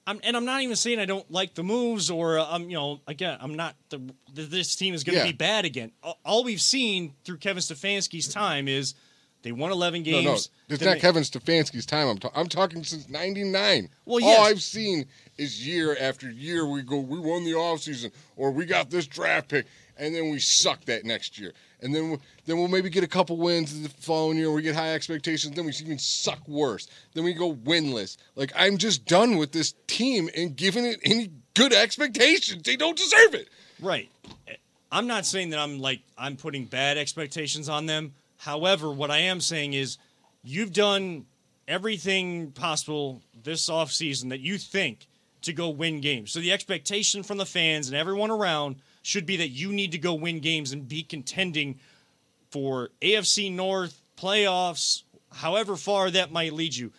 I'm, 0.08 0.20
and 0.24 0.38
I'm 0.38 0.46
not 0.46 0.62
even 0.62 0.76
saying 0.76 1.00
I 1.00 1.06
don't 1.06 1.30
like 1.32 1.56
the 1.56 1.64
moves 1.64 2.10
or 2.12 2.38
uh, 2.38 2.46
I'm, 2.48 2.70
you 2.70 2.76
know, 2.76 3.00
again, 3.08 3.38
I'm 3.42 3.56
not 3.56 3.76
the 3.90 4.00
this 4.32 4.76
team 4.76 4.94
is 4.94 5.04
going 5.04 5.16
to 5.16 5.26
Yeah. 5.26 5.32
be 5.32 5.36
bad 5.38 5.66
again. 5.66 5.92
All- 6.24 6.44
we've 6.44 6.62
seen 6.62 7.14
through 7.24 7.38
Kevin 7.38 7.62
Stefanski's 7.62 8.28
time 8.28 8.68
is 8.68 8.94
they 9.42 9.52
won 9.52 9.72
11 9.72 10.04
games. 10.04 10.26
No, 10.26 10.32
no, 10.32 10.38
it's 10.76 10.84
not 10.84 10.94
they- 10.96 11.00
Kevin 11.00 11.24
Stefanski's 11.24 11.86
time. 11.86 12.08
I'm, 12.08 12.18
ta- 12.20 12.32
I'm 12.36 12.48
talking 12.48 12.84
since 12.84 13.10
'99. 13.10 13.90
Well, 14.06 14.20
yes. 14.20 14.40
all. 14.40 14.46
I've 14.46 14.62
seen 14.62 15.06
is 15.38 15.66
year 15.66 15.98
after 16.00 16.30
year 16.30 16.68
we 16.68 16.82
go, 16.84 17.00
we 17.00 17.18
won 17.20 17.44
the 17.44 17.52
offseason, 17.52 18.12
or 18.36 18.52
we 18.52 18.66
got 18.66 18.90
this 18.92 19.08
draft 19.08 19.50
pick, 19.50 19.66
and 19.98 20.14
then 20.14 20.30
we 20.30 20.40
suck 20.40 20.84
that 20.86 21.06
next 21.06 21.40
year, 21.40 21.54
and 21.82 21.94
then 21.94 22.12
we, 22.12 22.18
then 22.46 22.58
we'll 22.58 22.68
maybe 22.68 22.90
get 22.90 23.04
a 23.04 23.08
couple 23.08 23.38
wins 23.38 23.82
the 23.82 23.90
following 23.90 24.38
year. 24.38 24.52
We 24.52 24.62
get 24.62 24.76
high 24.76 24.94
expectations, 24.94 25.56
then 25.56 25.66
we 25.66 25.72
even 25.72 26.00
suck 26.00 26.48
worse. 26.48 26.88
Then 27.14 27.24
we 27.24 27.34
go 27.34 27.54
winless. 27.54 28.18
Like 28.36 28.52
I'm 28.56 28.78
just 28.78 29.06
done 29.06 29.38
with 29.38 29.52
this 29.52 29.74
team 29.88 30.30
and 30.36 30.56
giving 30.56 30.86
it 30.86 31.00
any 31.04 31.32
good 31.54 31.74
expectations. 31.74 32.64
They 32.64 32.76
don't 32.76 32.98
deserve 32.98 33.34
it. 33.36 33.50
Right. 33.80 34.10
I'm 34.92 35.08
not 35.08 35.26
saying 35.26 35.50
that 35.50 35.60
I'm 35.60 35.80
like 35.80 36.02
I'm 36.18 36.38
putting 36.38 36.66
bad 36.66 36.98
expectations 36.98 37.68
on 37.70 37.86
them. 37.86 38.14
However, 38.38 38.92
what 38.92 39.12
I 39.12 39.18
am 39.18 39.42
saying 39.42 39.74
is 39.74 39.98
you've 40.44 40.72
done 40.74 41.26
everything 41.68 42.52
possible 42.52 43.22
this 43.44 43.70
offseason 43.70 44.30
that 44.30 44.40
you 44.40 44.58
think 44.58 45.08
to 45.42 45.54
go 45.54 45.70
win 45.70 46.02
games. 46.02 46.32
So 46.32 46.40
the 46.40 46.52
expectation 46.52 47.24
from 47.24 47.38
the 47.38 47.46
fans 47.46 47.88
and 47.88 47.98
everyone 47.98 48.32
around 48.32 48.78
should 49.06 49.26
be 49.26 49.38
that 49.38 49.50
you 49.50 49.72
need 49.72 49.92
to 49.92 49.98
go 49.98 50.14
win 50.14 50.40
games 50.40 50.72
and 50.72 50.88
be 50.88 51.04
contending 51.04 51.80
for 52.50 52.90
AFC 53.02 53.52
North 53.52 54.02
playoffs, 54.18 55.04
however 55.32 55.76
far 55.76 56.10
that 56.10 56.32
might 56.32 56.54
lead 56.54 56.76
you. 56.76 56.92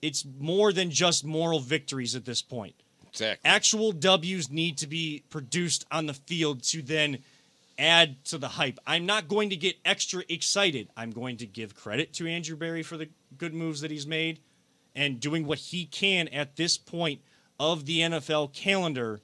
It's 0.00 0.24
more 0.38 0.72
than 0.72 0.90
just 0.90 1.24
moral 1.24 1.60
victories 1.60 2.14
at 2.14 2.26
this 2.26 2.42
point 2.42 2.74
Exactly. 3.08 3.50
actual 3.50 3.92
W's 3.92 4.50
need 4.50 4.78
to 4.78 4.86
be 4.86 5.24
produced 5.30 5.86
on 5.90 6.06
the 6.06 6.14
field 6.14 6.62
to 6.64 6.82
then 6.82 7.18
add 7.78 8.24
to 8.26 8.38
the 8.38 8.48
hype. 8.48 8.78
I'm 8.86 9.06
not 9.06 9.26
going 9.26 9.50
to 9.50 9.56
get 9.56 9.76
extra 9.84 10.22
excited. 10.28 10.88
I'm 10.96 11.10
going 11.10 11.38
to 11.38 11.46
give 11.46 11.74
credit 11.74 12.12
to 12.14 12.28
Andrew 12.28 12.56
Berry 12.56 12.82
for 12.82 12.96
the 12.96 13.08
good 13.36 13.54
moves 13.54 13.80
that 13.80 13.90
he's 13.90 14.06
made 14.06 14.40
and 14.94 15.18
doing 15.18 15.46
what 15.46 15.58
he 15.58 15.86
can 15.86 16.28
at 16.28 16.56
this 16.56 16.78
point 16.78 17.20
of 17.58 17.86
the 17.86 18.00
NFL 18.00 18.52
calendar. 18.52 19.20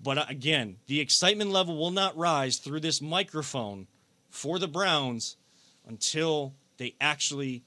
But 0.00 0.18
uh, 0.18 0.26
again, 0.28 0.76
the 0.86 1.00
excitement 1.00 1.50
level 1.50 1.76
will 1.76 1.90
not 1.90 2.16
rise 2.16 2.58
through 2.58 2.80
this 2.80 3.00
microphone 3.00 3.86
for 4.30 4.58
the 4.58 4.68
Browns 4.68 5.36
until 5.86 6.54
they 6.78 6.94
actually 7.00 7.62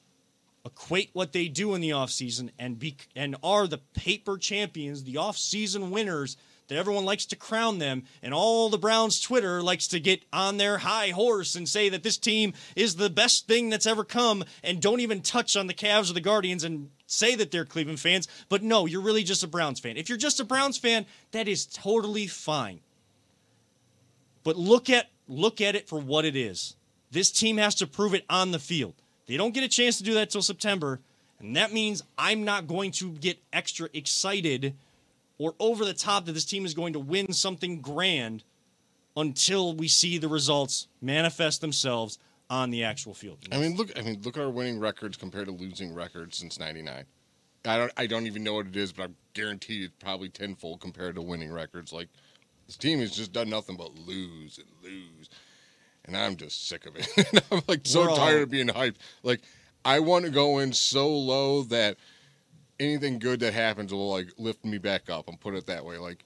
equate 0.66 1.10
what 1.14 1.32
they 1.34 1.48
do 1.48 1.74
in 1.74 1.82
the 1.82 1.90
offseason 1.90 2.52
and 2.60 2.78
be 2.78 2.98
and 3.16 3.36
are 3.44 3.68
the 3.68 3.78
paper 3.78 4.38
champions, 4.38 5.04
the 5.04 5.16
offseason 5.16 5.90
winners 5.90 6.38
that 6.70 6.78
everyone 6.78 7.04
likes 7.04 7.26
to 7.26 7.36
crown 7.36 7.80
them 7.80 8.04
and 8.24 8.34
all 8.34 8.70
the 8.70 8.78
Browns 8.78 9.20
Twitter 9.20 9.62
likes 9.62 9.88
to 9.88 10.00
get 10.00 10.24
on 10.32 10.58
their 10.58 10.78
high 10.78 11.10
horse 11.10 11.56
and 11.56 11.68
say 11.68 11.90
that 11.90 12.04
this 12.04 12.18
team 12.18 12.54
is 12.76 12.96
the 12.96 13.10
best 13.10 13.48
thing 13.48 13.70
that's 13.70 13.88
ever 13.88 14.04
come 14.04 14.44
and 14.64 14.82
don't 14.82 15.02
even 15.02 15.22
touch 15.22 15.58
on 15.58 15.68
the 15.68 15.74
Cavs 15.74 16.10
or 16.10 16.14
the 16.14 16.22
Guardians 16.22 16.64
and 16.64 16.90
say 17.08 17.36
that 17.36 17.50
they're 17.52 17.66
Cleveland 17.66 18.00
fans, 18.00 18.28
but 18.50 18.62
no, 18.62 18.86
you're 18.86 19.02
really 19.02 19.24
just 19.24 19.44
a 19.44 19.48
Browns 19.48 19.80
fan. 19.80 19.98
If 19.98 20.10
you're 20.10 20.18
just 20.18 20.40
a 20.40 20.46
Browns 20.46 20.78
fan, 20.78 21.06
that 21.32 21.48
is 21.48 21.66
totally 21.66 22.28
fine. 22.28 22.80
But 24.44 24.56
look 24.56 24.90
at 24.90 25.08
look 25.28 25.62
at 25.62 25.76
it 25.76 25.88
for 25.88 26.00
what 26.00 26.24
it 26.26 26.36
is. 26.36 26.76
This 27.12 27.32
team 27.32 27.58
has 27.58 27.76
to 27.76 27.88
prove 27.88 28.14
it 28.14 28.26
on 28.30 28.52
the 28.52 28.60
field. 28.60 28.94
They 29.26 29.38
don't 29.38 29.54
get 29.54 29.64
a 29.64 29.68
chance 29.68 29.98
to 29.98 30.04
do 30.04 30.14
that 30.16 30.30
till 30.30 30.42
September, 30.42 31.02
and 31.40 31.56
that 31.56 31.74
means 31.74 32.04
I'm 32.18 32.46
not 32.46 32.68
going 32.68 32.92
to 32.94 33.12
get 33.12 33.40
extra 33.52 33.90
excited 33.94 34.76
or 35.40 35.56
over 35.60 35.84
the 35.86 35.94
top 35.94 36.26
that 36.26 36.34
this 36.34 36.46
team 36.46 36.66
is 36.66 36.76
going 36.76 36.94
to 36.94 37.00
win 37.00 37.34
something 37.34 37.82
grand 37.82 38.44
until 39.18 39.74
we 39.74 39.88
see 39.88 40.20
the 40.20 40.28
results 40.28 40.88
manifest 41.02 41.62
themselves 41.62 42.20
on 42.50 42.70
the 42.70 42.84
actual 42.84 43.14
field. 43.14 43.40
I 43.52 43.58
mean, 43.58 43.76
look. 43.76 43.98
I 43.98 44.02
mean, 44.02 44.22
look 44.24 44.38
at 44.38 44.44
our 44.44 44.50
winning 44.50 44.80
records 44.80 45.18
compared 45.18 45.46
to 45.46 45.52
losing 45.52 45.94
records 45.94 46.38
since 46.38 46.60
'99. 46.60 47.06
I 47.66 47.78
don't. 47.78 47.92
I 47.98 48.06
don't 48.06 48.28
even 48.28 48.44
know 48.44 48.56
what 48.56 48.68
it 48.68 48.76
is, 48.76 48.92
but 48.92 49.10
I 49.10 49.14
guarantee 49.34 49.84
it's 49.84 49.94
probably 50.00 50.30
tenfold 50.30 50.82
compared 50.82 51.16
to 51.16 51.22
winning 51.22 51.52
records. 51.52 51.92
Like 51.94 52.10
this 52.68 52.78
team 52.78 53.00
has 53.00 53.16
just 53.16 53.34
done 53.34 53.50
nothing 53.50 53.78
but 53.78 53.98
lose 54.00 54.58
and 54.58 54.68
lose, 54.84 55.30
and 56.06 56.18
I'm 56.18 56.36
just 56.36 56.68
sick 56.68 56.86
of 56.86 56.96
it. 56.96 57.44
I'm 57.52 57.62
like 57.68 57.82
so 57.84 58.10
all- 58.10 58.16
tired 58.16 58.44
of 58.44 58.50
being 58.50 58.68
hyped. 58.68 58.98
Like 59.24 59.42
I 59.86 60.00
want 60.00 60.26
to 60.26 60.32
go 60.32 60.60
in 60.60 60.74
so 60.74 61.10
low 61.10 61.64
that 61.64 61.98
anything 62.80 63.20
good 63.20 63.40
that 63.42 63.54
happens 63.54 63.94
will 63.94 64.10
like 64.10 64.30
lift 64.38 64.64
me 64.66 64.78
back 64.78 65.10
up 65.10 65.28
and 65.28 65.40
put 65.40 65.54
it 65.54 65.68
that 65.68 65.86
way. 65.86 65.98
Like 65.98 66.24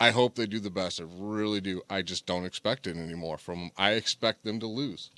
I 0.00 0.10
hope 0.10 0.34
they 0.34 0.46
do 0.46 0.60
the 0.60 0.70
best. 0.70 1.00
I 1.00 1.04
really 1.16 1.60
do. 1.60 1.82
I 1.88 2.02
just 2.02 2.26
don't 2.26 2.44
expect 2.44 2.86
it 2.86 2.96
anymore 2.96 3.38
from 3.38 3.60
them. 3.60 3.70
I 3.76 3.92
expect 3.92 4.44
them 4.44 4.60
to 4.60 4.66
lose. 4.66 5.10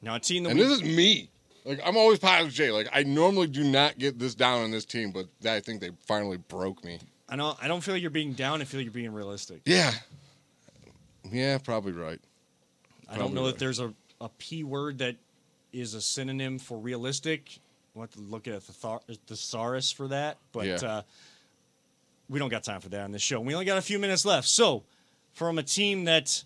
now, 0.00 0.18
team 0.18 0.46
And 0.46 0.58
we, 0.58 0.64
this 0.64 0.72
is 0.72 0.82
me. 0.82 1.30
Like 1.64 1.80
I'm 1.84 1.96
always 1.96 2.18
positive 2.18 2.52
Jay. 2.52 2.70
Like 2.70 2.88
I 2.92 3.02
normally 3.02 3.46
do 3.46 3.64
not 3.64 3.98
get 3.98 4.18
this 4.18 4.34
down 4.34 4.62
on 4.62 4.70
this 4.70 4.84
team, 4.84 5.12
but 5.12 5.26
I 5.48 5.60
think 5.60 5.80
they 5.80 5.90
finally 6.06 6.36
broke 6.36 6.84
me. 6.84 7.00
I 7.28 7.36
know 7.36 7.56
I 7.60 7.68
don't 7.68 7.80
feel 7.80 7.94
like 7.94 8.02
you're 8.02 8.10
being 8.10 8.32
down. 8.34 8.60
I 8.60 8.64
feel 8.64 8.80
like 8.80 8.84
you're 8.84 8.92
being 8.92 9.12
realistic. 9.12 9.62
Yeah. 9.64 9.92
Yeah, 11.30 11.58
probably 11.58 11.92
right. 11.92 12.20
I 13.08 13.16
don't 13.16 13.34
know 13.34 13.44
right. 13.44 13.52
that 13.52 13.58
there's 13.58 13.80
a, 13.80 13.94
a 14.20 14.28
P 14.28 14.62
word 14.62 14.98
that 14.98 15.16
is 15.72 15.94
a 15.94 16.00
synonym 16.00 16.58
for 16.58 16.78
realistic. 16.78 17.58
We'll 17.94 18.08
to 18.08 18.20
look 18.20 18.48
at 18.48 18.66
the 18.66 18.72
thar- 18.72 19.02
thesaurus 19.28 19.92
for 19.92 20.08
that, 20.08 20.38
but 20.50 20.66
Yeah. 20.66 20.74
uh, 20.76 21.02
we 22.28 22.40
don't 22.40 22.48
got 22.48 22.64
time 22.64 22.80
for 22.80 22.88
that 22.88 23.02
on 23.02 23.12
this 23.12 23.22
show. 23.22 23.40
We 23.40 23.54
only 23.54 23.66
got 23.66 23.78
a 23.78 23.82
few 23.82 24.00
minutes 24.00 24.24
left. 24.24 24.48
So, 24.48 24.82
from 25.32 25.58
a 25.58 25.62
team 25.62 26.04
that, 26.04 26.42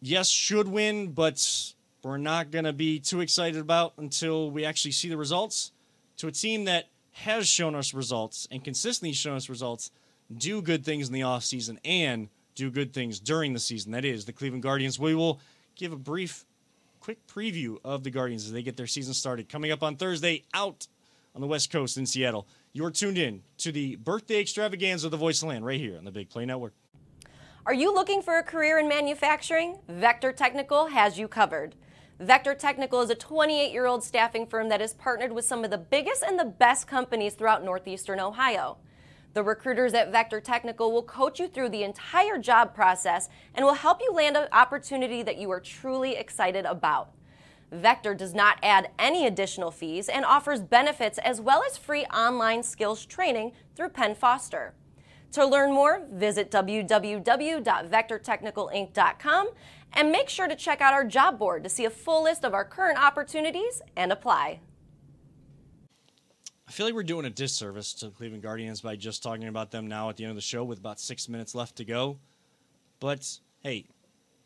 yes, 0.00 0.28
should 0.28 0.66
win, 0.66 1.12
but 1.12 1.74
we're 2.02 2.16
not 2.16 2.50
going 2.50 2.64
to 2.64 2.72
be 2.72 2.98
too 2.98 3.20
excited 3.20 3.60
about 3.60 3.92
until 3.98 4.50
we 4.50 4.64
actually 4.64 4.90
see 4.90 5.08
the 5.08 5.16
results, 5.16 5.70
to 6.16 6.26
a 6.26 6.32
team 6.32 6.64
that 6.64 6.88
has 7.12 7.48
shown 7.48 7.76
us 7.76 7.94
results 7.94 8.48
and 8.50 8.64
consistently 8.64 9.12
shown 9.12 9.36
us 9.36 9.48
results, 9.48 9.92
do 10.36 10.60
good 10.60 10.84
things 10.84 11.06
in 11.06 11.12
the 11.14 11.20
offseason 11.20 11.78
and 11.84 12.28
do 12.56 12.68
good 12.70 12.92
things 12.92 13.20
during 13.20 13.52
the 13.52 13.60
season. 13.60 13.92
That 13.92 14.04
is 14.04 14.24
the 14.24 14.32
Cleveland 14.32 14.62
Guardians. 14.64 14.98
We 14.98 15.14
will 15.14 15.38
give 15.76 15.92
a 15.92 15.96
brief, 15.96 16.44
quick 17.02 17.26
preview 17.26 17.78
of 17.84 18.04
the 18.04 18.10
Guardians 18.10 18.44
as 18.44 18.52
they 18.52 18.62
get 18.62 18.76
their 18.76 18.86
season 18.86 19.12
started. 19.12 19.48
Coming 19.48 19.72
up 19.72 19.82
on 19.82 19.96
Thursday, 19.96 20.44
out 20.54 20.86
on 21.34 21.40
the 21.40 21.48
West 21.48 21.72
Coast 21.72 21.96
in 21.96 22.06
Seattle. 22.06 22.46
You're 22.72 22.92
tuned 22.92 23.18
in 23.18 23.42
to 23.58 23.72
the 23.72 23.96
birthday 23.96 24.40
extravaganza 24.40 25.08
of 25.08 25.10
the 25.10 25.16
Voice 25.16 25.42
of 25.42 25.48
Land 25.48 25.66
right 25.66 25.80
here 25.80 25.98
on 25.98 26.04
the 26.04 26.12
Big 26.12 26.30
Play 26.30 26.46
Network. 26.46 26.74
Are 27.66 27.74
you 27.74 27.92
looking 27.92 28.22
for 28.22 28.38
a 28.38 28.42
career 28.44 28.78
in 28.78 28.88
manufacturing? 28.88 29.80
Vector 29.88 30.30
Technical 30.32 30.86
has 30.86 31.18
you 31.18 31.26
covered. 31.26 31.74
Vector 32.20 32.54
Technical 32.54 33.00
is 33.00 33.10
a 33.10 33.16
28 33.16 33.72
year 33.72 33.86
old 33.86 34.04
staffing 34.04 34.46
firm 34.46 34.68
that 34.68 34.80
has 34.80 34.94
partnered 34.94 35.32
with 35.32 35.44
some 35.44 35.64
of 35.64 35.72
the 35.72 35.78
biggest 35.78 36.22
and 36.22 36.38
the 36.38 36.44
best 36.44 36.86
companies 36.86 37.34
throughout 37.34 37.64
Northeastern 37.64 38.20
Ohio. 38.20 38.78
The 39.34 39.42
recruiters 39.42 39.94
at 39.94 40.12
Vector 40.12 40.40
Technical 40.40 40.92
will 40.92 41.02
coach 41.02 41.40
you 41.40 41.48
through 41.48 41.70
the 41.70 41.84
entire 41.84 42.36
job 42.38 42.74
process 42.74 43.30
and 43.54 43.64
will 43.64 43.72
help 43.74 44.00
you 44.02 44.12
land 44.12 44.36
an 44.36 44.48
opportunity 44.52 45.22
that 45.22 45.38
you 45.38 45.50
are 45.50 45.60
truly 45.60 46.16
excited 46.16 46.66
about. 46.66 47.12
Vector 47.70 48.14
does 48.14 48.34
not 48.34 48.58
add 48.62 48.90
any 48.98 49.26
additional 49.26 49.70
fees 49.70 50.10
and 50.10 50.26
offers 50.26 50.60
benefits 50.60 51.16
as 51.18 51.40
well 51.40 51.64
as 51.64 51.78
free 51.78 52.04
online 52.06 52.62
skills 52.62 53.06
training 53.06 53.52
through 53.74 53.88
Penn 53.88 54.14
Foster. 54.14 54.74
To 55.32 55.44
learn 55.46 55.72
more, 55.72 56.06
visit 56.12 56.50
www.vectortechnicalinc.com 56.50 59.50
and 59.94 60.12
make 60.12 60.28
sure 60.28 60.46
to 60.46 60.54
check 60.54 60.82
out 60.82 60.92
our 60.92 61.06
job 61.06 61.38
board 61.38 61.64
to 61.64 61.70
see 61.70 61.86
a 61.86 61.90
full 61.90 62.24
list 62.24 62.44
of 62.44 62.52
our 62.52 62.66
current 62.66 63.02
opportunities 63.02 63.80
and 63.96 64.12
apply. 64.12 64.60
I 66.72 66.74
feel 66.74 66.86
like 66.86 66.94
we're 66.94 67.02
doing 67.02 67.26
a 67.26 67.30
disservice 67.30 67.92
to 67.92 68.06
the 68.06 68.12
Cleveland 68.12 68.42
Guardians 68.42 68.80
by 68.80 68.96
just 68.96 69.22
talking 69.22 69.46
about 69.46 69.70
them 69.70 69.88
now 69.88 70.08
at 70.08 70.16
the 70.16 70.24
end 70.24 70.30
of 70.30 70.36
the 70.36 70.40
show 70.40 70.64
with 70.64 70.78
about 70.78 70.98
six 70.98 71.28
minutes 71.28 71.54
left 71.54 71.76
to 71.76 71.84
go. 71.84 72.16
But 72.98 73.28
hey, 73.62 73.84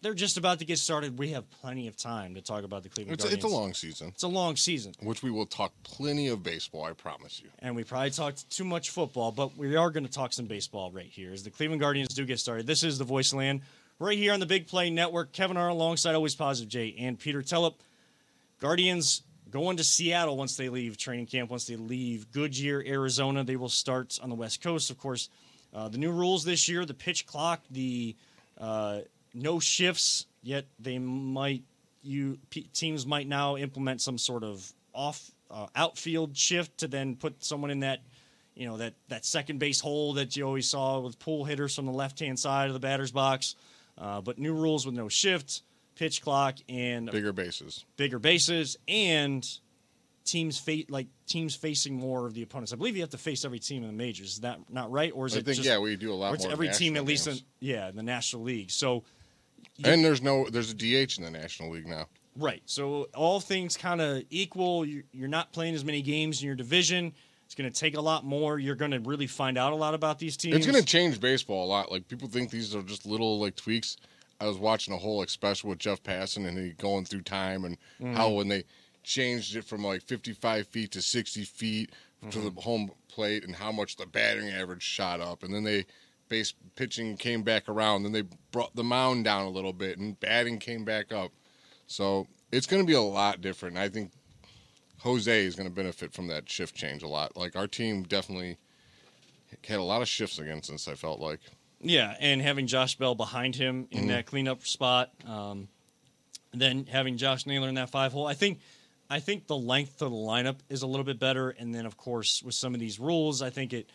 they're 0.03 0.13
just 0.13 0.37
about 0.37 0.59
to 0.59 0.65
get 0.65 0.81
started. 0.81 1.21
We 1.21 1.29
have 1.29 1.49
plenty 1.49 1.87
of 1.87 1.97
time 1.97 2.35
to 2.35 2.41
talk 2.41 2.65
about 2.65 2.83
the 2.83 2.89
Cleveland 2.89 3.15
It's 3.15 3.23
a, 3.23 3.29
Guardians. 3.29 3.45
it's 3.45 3.53
a 3.53 3.57
long 3.57 3.75
season, 3.75 4.09
It's 4.09 4.23
a 4.25 4.29
long 4.29 4.57
season, 4.57 4.95
which 5.01 5.23
we 5.23 5.31
will 5.31 5.47
talk 5.47 5.73
plenty 5.85 6.27
of 6.27 6.43
baseball. 6.43 6.83
I 6.83 6.95
promise 6.95 7.41
you. 7.41 7.49
and 7.61 7.77
we 7.77 7.85
probably 7.85 8.11
talked 8.11 8.51
too 8.51 8.65
much 8.65 8.91
football, 8.91 9.31
but 9.31 9.57
we 9.57 9.77
are 9.77 9.93
going 9.93 10.05
to 10.05 10.11
talk 10.11 10.33
some 10.33 10.47
baseball 10.47 10.91
right 10.91 11.07
here 11.07 11.33
as 11.33 11.45
the 11.45 11.51
Cleveland 11.51 11.81
Guardians 11.81 12.09
do 12.13 12.25
get 12.27 12.41
started. 12.41 12.67
This 12.67 12.83
is 12.83 12.99
the 12.99 13.05
Voice 13.05 13.33
Land 13.33 13.61
right 14.01 14.19
here 14.19 14.33
on 14.33 14.41
the 14.41 14.47
Big 14.47 14.67
Play 14.67 14.91
Network. 14.91 15.31
Kevin 15.31 15.57
R. 15.57 15.69
alongside 15.69 16.17
Always 16.17 16.35
Positive 16.35 16.69
J 16.69 16.97
and 16.99 17.21
Peter 17.21 17.41
Tellup. 17.41 17.75
Guardians 18.59 19.23
going 19.51 19.77
to 19.77 19.85
Seattle 19.85 20.37
once 20.37 20.57
they 20.57 20.69
leave 20.69 20.97
training 20.97 21.27
camp. 21.27 21.51
Once 21.51 21.67
they 21.67 21.77
leave 21.77 22.31
Goodyear, 22.33 22.83
Arizona, 22.87 23.45
they 23.45 23.57
will 23.57 23.69
start 23.69 24.19
on 24.23 24.29
the 24.29 24.35
West 24.35 24.63
Coast. 24.63 24.91
Of 24.91 24.99
course, 24.99 25.29
uh, 25.75 25.89
the 25.89 25.99
new 25.99 26.11
rules 26.11 26.45
this 26.45 26.69
year: 26.69 26.85
the 26.85 26.95
pitch 26.95 27.27
clock, 27.27 27.63
the 27.71 28.17
uh, 28.59 29.01
no 29.35 29.61
shifts. 29.61 30.27
Yet 30.43 30.67
they 30.79 30.99
might 30.99 31.65
you 32.03 32.39
teams 32.73 33.07
might 33.07 33.27
now 33.27 33.57
implement 33.57 34.01
some 34.01 34.19
sort 34.19 34.45
of 34.45 34.73
off 34.93 35.31
uh, 35.51 35.67
outfield 35.75 36.37
shift 36.37 36.79
to 36.79 36.89
then 36.89 37.17
put 37.17 37.45
someone 37.45 37.71
in 37.71 37.81
that 37.81 38.01
you 38.55 38.67
know 38.67 38.77
that 38.79 38.95
that 39.09 39.25
second 39.25 39.59
base 39.59 39.81
hole 39.81 40.15
that 40.15 40.37
you 40.37 40.45
always 40.45 40.69
saw 40.69 41.01
with 41.01 41.19
pull 41.19 41.45
hitters 41.45 41.75
from 41.75 41.87
the 41.87 41.93
left 41.93 42.21
hand 42.21 42.39
side 42.39 42.69
of 42.69 42.75
the 42.75 42.81
batter's 42.81 43.13
box. 43.13 43.55
Uh, 43.99 44.21
but 44.21 44.39
new 44.39 44.53
rules 44.53 44.85
with 44.85 44.95
no 44.95 45.09
shift, 45.09 45.63
pitch 45.97 46.23
clock, 46.23 46.57
and 46.69 47.11
Bigger 47.11 47.33
bases. 47.33 47.85
bigger 47.97 48.19
bases 48.21 48.77
and 48.87 49.45
teams 50.25 50.59
fa- 50.59 50.83
like 50.89 51.07
teams 51.27 51.55
facing 51.55 51.95
more 51.97 52.27
of 52.27 52.35
the 52.35 52.43
opponents. 52.43 52.73
I 52.73 52.77
believe 52.77 52.95
you 52.97 53.03
have 53.03 53.11
to 53.11 53.19
face 53.19 53.45
every 53.45 53.59
team 53.59 53.83
in 53.83 53.89
the 53.89 53.95
majors. 53.95 54.35
Is 54.35 54.41
that 54.41 54.59
not 54.71 54.91
right, 54.91 55.13
or 55.15 55.27
is 55.27 55.35
I 55.35 55.39
it 55.39 55.45
think 55.45 55.57
just, 55.57 55.69
yeah, 55.69 55.79
we 55.79 55.97
do 55.97 56.13
a 56.13 56.15
lot 56.15 56.35
it's 56.35 56.45
more. 56.45 56.53
every 56.53 56.69
team 56.69 56.97
at 56.97 57.05
least 57.05 57.27
in, 57.27 57.37
yeah 57.61 57.89
in 57.89 57.97
the 57.97 58.03
National 58.03 58.43
League. 58.43 58.71
So 58.71 59.03
and 59.85 60.05
there's 60.05 60.23
no 60.23 60.49
there's 60.51 60.71
a 60.71 60.75
DH 60.75 61.19
in 61.19 61.25
the 61.25 61.31
National 61.31 61.71
League 61.71 61.87
now. 61.87 62.07
right, 62.37 62.63
so 62.67 63.09
all 63.15 63.41
things 63.41 63.77
kind 63.77 64.01
of 64.01 64.23
equal. 64.31 64.85
You're, 64.85 65.05
you're 65.13 65.29
not 65.29 65.53
playing 65.53 65.75
as 65.75 65.85
many 65.85 66.03
games 66.03 66.41
in 66.43 66.47
your 66.47 66.57
division. 66.57 67.13
It's 67.45 67.55
going 67.55 67.71
to 67.71 67.79
take 67.81 67.97
a 67.97 68.01
lot 68.01 68.25
more. 68.25 68.59
You're 68.59 68.75
going 68.75 68.91
to 68.91 68.99
really 68.99 69.29
find 69.29 69.57
out 69.57 69.73
a 69.73 69.77
lot 69.77 69.95
about 69.95 70.19
these 70.19 70.37
teams. 70.37 70.57
It's 70.57 70.67
going 70.67 70.79
to 70.79 70.85
change 70.85 71.21
baseball 71.21 71.65
a 71.65 71.69
lot. 71.69 71.93
Like 71.93 72.09
people 72.09 72.27
think 72.27 72.51
these 72.51 72.75
are 72.75 72.83
just 72.83 73.07
little 73.07 73.39
like 73.39 73.55
tweaks. 73.55 73.97
I 74.41 74.47
was 74.47 74.59
watching 74.59 74.95
a 74.95 74.99
whole 74.99 75.25
special 75.27 75.71
with 75.71 75.79
Jeff 75.79 76.03
Passan 76.03 76.47
and 76.47 76.59
he 76.59 76.71
going 76.73 77.05
through 77.05 77.23
time 77.23 77.65
and 77.65 77.79
mm. 78.01 78.15
how 78.15 78.31
when 78.31 78.49
they 78.49 78.65
changed 79.03 79.57
it 79.57 79.65
from 79.65 79.85
like 79.85 80.03
55 80.03 80.67
feet 80.67 80.91
to 80.93 81.03
60 81.03 81.45
feet 81.45 81.91
to 82.31 82.41
the 82.41 82.51
mm-hmm. 82.51 82.61
home 82.61 82.91
plate 83.09 83.45
and 83.45 83.55
how 83.55 83.71
much 83.71 83.97
the 83.97 84.07
batting 84.07 84.51
average 84.51 84.83
shot 84.83 85.21
up. 85.21 85.43
And 85.43 85.55
then 85.55 85.63
they 85.63 85.87
base 86.29 86.55
pitching 86.75 87.17
came 87.17 87.43
back 87.43 87.69
around. 87.69 88.03
Then 88.03 88.13
they 88.13 88.25
brought 88.51 88.75
the 88.75 88.83
mound 88.83 89.25
down 89.25 89.47
a 89.47 89.51
little 89.51 89.73
bit 89.73 89.99
and 89.99 90.19
batting 90.19 90.59
came 90.59 90.85
back 90.85 91.13
up. 91.13 91.31
So 91.87 92.27
it's 92.51 92.67
going 92.67 92.83
to 92.83 92.87
be 92.87 92.95
a 92.95 93.01
lot 93.01 93.41
different. 93.41 93.77
I 93.77 93.89
think 93.89 94.11
jose 94.99 95.45
is 95.45 95.55
going 95.55 95.69
to 95.69 95.75
benefit 95.75 96.13
from 96.13 96.27
that 96.27 96.51
shift 96.51 96.75
change 96.75 97.03
a 97.03 97.09
lot. 97.09 97.37
Like 97.37 97.55
our 97.55 97.69
team 97.69 98.03
definitely 98.03 98.57
had 99.65 99.79
a 99.79 99.83
lot 99.83 100.03
of 100.03 100.09
shifts 100.09 100.39
against 100.39 100.71
us 100.71 100.89
i 100.89 100.95
felt 100.95 101.21
like 101.21 101.41
Yeah, 101.81 102.15
and 102.21 102.41
having 102.41 102.67
Josh 102.67 102.97
Bell 102.97 103.15
behind 103.15 103.55
him 103.55 103.87
in 103.91 104.09
that 104.09 104.27
cleanup 104.27 104.67
spot, 104.67 105.13
um, 105.27 105.69
then 106.53 106.87
having 106.87 107.17
Josh 107.19 107.47
Naylor 107.47 107.69
in 107.69 107.75
that 107.75 107.91
five 107.91 108.13
hole, 108.13 108.27
I 108.27 108.35
think, 108.35 108.61
I 109.11 109.21
think 109.21 109.47
the 109.47 109.57
length 109.57 110.01
of 110.03 110.11
the 110.11 110.17
lineup 110.17 110.57
is 110.69 110.83
a 110.83 110.87
little 110.87 111.05
bit 111.05 111.19
better. 111.19 111.51
And 111.51 111.75
then, 111.75 111.87
of 111.87 111.97
course, 111.97 112.43
with 112.43 112.55
some 112.55 112.75
of 112.75 112.81
these 112.81 112.99
rules, 112.99 113.43
I 113.43 113.51
think 113.51 113.73
it 113.73 113.91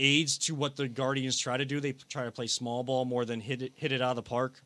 aids 0.00 0.38
to 0.38 0.54
what 0.54 0.76
the 0.76 0.88
Guardians 0.88 1.38
try 1.38 1.56
to 1.56 1.64
do. 1.64 1.78
They 1.78 1.92
try 1.92 2.24
to 2.24 2.32
play 2.32 2.46
small 2.46 2.82
ball 2.82 3.04
more 3.04 3.24
than 3.24 3.40
hit 3.40 3.62
it 3.62 3.72
hit 3.76 3.92
it 3.92 4.02
out 4.02 4.10
of 4.10 4.16
the 4.16 4.22
park. 4.22 4.60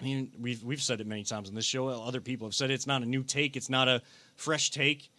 I 0.00 0.04
mean, 0.04 0.32
we've 0.38 0.62
we've 0.62 0.82
said 0.82 1.00
it 1.00 1.06
many 1.06 1.22
times 1.22 1.48
on 1.48 1.54
this 1.54 1.64
show. 1.64 1.88
Other 1.88 2.20
people 2.20 2.46
have 2.48 2.54
said 2.54 2.70
it. 2.70 2.74
it's 2.74 2.86
not 2.86 3.02
a 3.02 3.06
new 3.06 3.22
take. 3.22 3.56
It's 3.56 3.70
not 3.70 3.88
a 3.88 4.02
fresh 4.34 4.70
take. 4.70 5.10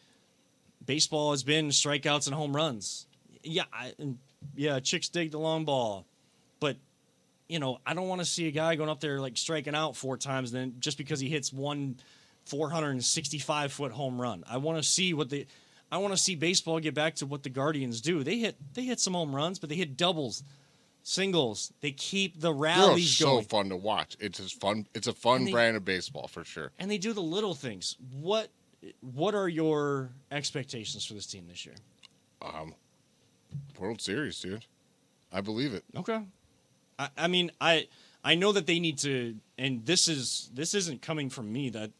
Baseball 0.85 1.31
has 1.31 1.43
been 1.43 1.69
strikeouts 1.69 2.27
and 2.27 2.35
home 2.35 2.53
runs. 2.53 3.07
Yeah, 3.41 3.63
I, 3.71 3.93
and 3.97 4.19
yeah, 4.55 4.79
chicks 4.81 5.07
dig 5.07 5.31
the 5.31 5.39
long 5.39 5.63
ball, 5.63 6.05
you 7.49 7.59
know, 7.59 7.79
I 7.85 7.93
don't 7.93 8.07
want 8.07 8.21
to 8.21 8.25
see 8.25 8.47
a 8.47 8.51
guy 8.51 8.75
going 8.75 8.89
up 8.89 8.99
there 8.99 9.19
like 9.19 9.37
striking 9.37 9.75
out 9.75 9.95
four 9.95 10.17
times 10.17 10.51
then 10.51 10.75
just 10.79 10.97
because 10.97 11.19
he 11.19 11.29
hits 11.29 11.51
one 11.53 11.97
465 12.45 13.71
foot 13.73 13.91
home 13.91 14.19
run. 14.21 14.43
I 14.49 14.57
want 14.57 14.77
to 14.77 14.83
see 14.83 15.13
what 15.13 15.29
the 15.29 15.45
I 15.91 15.97
want 15.97 16.13
to 16.13 16.17
see 16.17 16.35
baseball 16.35 16.79
get 16.79 16.93
back 16.95 17.15
to 17.15 17.25
what 17.25 17.43
the 17.43 17.49
Guardians 17.49 18.01
do. 18.01 18.23
They 18.23 18.37
hit 18.39 18.55
they 18.73 18.83
hit 18.83 18.99
some 18.99 19.13
home 19.13 19.35
runs, 19.35 19.59
but 19.59 19.69
they 19.69 19.75
hit 19.75 19.95
doubles, 19.97 20.43
singles. 21.03 21.71
They 21.81 21.91
keep 21.91 22.35
the 22.35 22.51
They're 22.51 22.53
rallies 22.53 23.15
so 23.17 23.25
going. 23.25 23.45
fun 23.45 23.69
to 23.69 23.75
watch. 23.77 24.17
It's 24.19 24.39
just 24.39 24.59
fun. 24.59 24.87
It's 24.93 25.07
a 25.07 25.13
fun 25.13 25.45
they- 25.45 25.51
brand 25.51 25.77
of 25.77 25.85
baseball 25.85 26.27
for 26.27 26.43
sure. 26.43 26.71
and 26.79 26.89
they 26.89 26.97
do 26.97 27.13
the 27.13 27.21
little 27.21 27.53
things. 27.53 27.95
What 28.19 28.49
what 29.01 29.33
are 29.35 29.47
your 29.47 30.09
expectations 30.31 31.05
for 31.05 31.13
this 31.13 31.25
team 31.27 31.45
this 31.47 31.65
year? 31.65 31.75
Um, 32.41 32.73
World 33.79 34.01
Series, 34.01 34.39
dude. 34.41 34.65
I 35.31 35.39
believe 35.41 35.73
it. 35.73 35.83
Okay. 35.95 36.21
I, 37.03 37.25
I 37.25 37.27
mean, 37.27 37.51
I 37.59 37.87
I 38.23 38.35
know 38.35 38.51
that 38.53 38.65
they 38.65 38.79
need 38.79 38.97
to, 38.99 39.35
and 39.57 39.85
this 39.85 40.07
is 40.07 40.49
this 40.53 40.73
isn't 40.73 41.01
coming 41.01 41.29
from 41.29 41.51
me. 41.51 41.69
That 41.69 41.91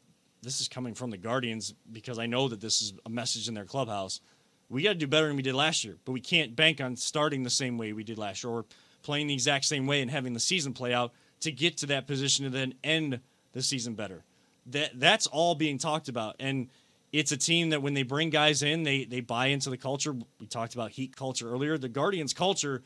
this 0.41 0.61
is 0.61 0.67
coming 0.67 0.93
from 0.93 1.09
the 1.09 1.17
Guardians 1.17 1.73
because 1.91 2.19
I 2.19 2.25
know 2.25 2.47
that 2.47 2.61
this 2.61 2.81
is 2.81 2.93
a 3.05 3.09
message 3.09 3.47
in 3.47 3.53
their 3.53 3.65
clubhouse. 3.65 4.21
We 4.69 4.83
got 4.83 4.89
to 4.89 4.95
do 4.95 5.07
better 5.07 5.27
than 5.27 5.35
we 5.35 5.43
did 5.43 5.55
last 5.55 5.83
year, 5.83 5.97
but 6.05 6.13
we 6.13 6.21
can't 6.21 6.55
bank 6.55 6.81
on 6.81 6.95
starting 6.95 7.43
the 7.43 7.49
same 7.49 7.77
way 7.77 7.93
we 7.93 8.03
did 8.03 8.17
last 8.17 8.43
year 8.43 8.51
or 8.51 8.65
playing 9.03 9.27
the 9.27 9.33
exact 9.33 9.65
same 9.65 9.85
way 9.85 10.01
and 10.01 10.09
having 10.09 10.33
the 10.33 10.39
season 10.39 10.73
play 10.73 10.93
out 10.93 11.13
to 11.41 11.51
get 11.51 11.77
to 11.77 11.85
that 11.87 12.07
position 12.07 12.45
and 12.45 12.53
then 12.53 12.73
end 12.83 13.19
the 13.51 13.61
season 13.61 13.93
better. 13.93 14.23
That 14.67 14.99
that's 14.99 15.27
all 15.27 15.55
being 15.55 15.77
talked 15.77 16.07
about, 16.07 16.37
and 16.39 16.69
it's 17.11 17.31
a 17.31 17.37
team 17.37 17.69
that 17.69 17.81
when 17.81 17.93
they 17.93 18.03
bring 18.03 18.29
guys 18.29 18.63
in, 18.63 18.83
they 18.83 19.03
they 19.03 19.19
buy 19.19 19.47
into 19.47 19.69
the 19.69 19.77
culture. 19.77 20.15
We 20.39 20.47
talked 20.47 20.73
about 20.73 20.91
heat 20.91 21.15
culture 21.15 21.51
earlier. 21.51 21.77
The 21.77 21.89
Guardians 21.89 22.33
culture 22.33 22.81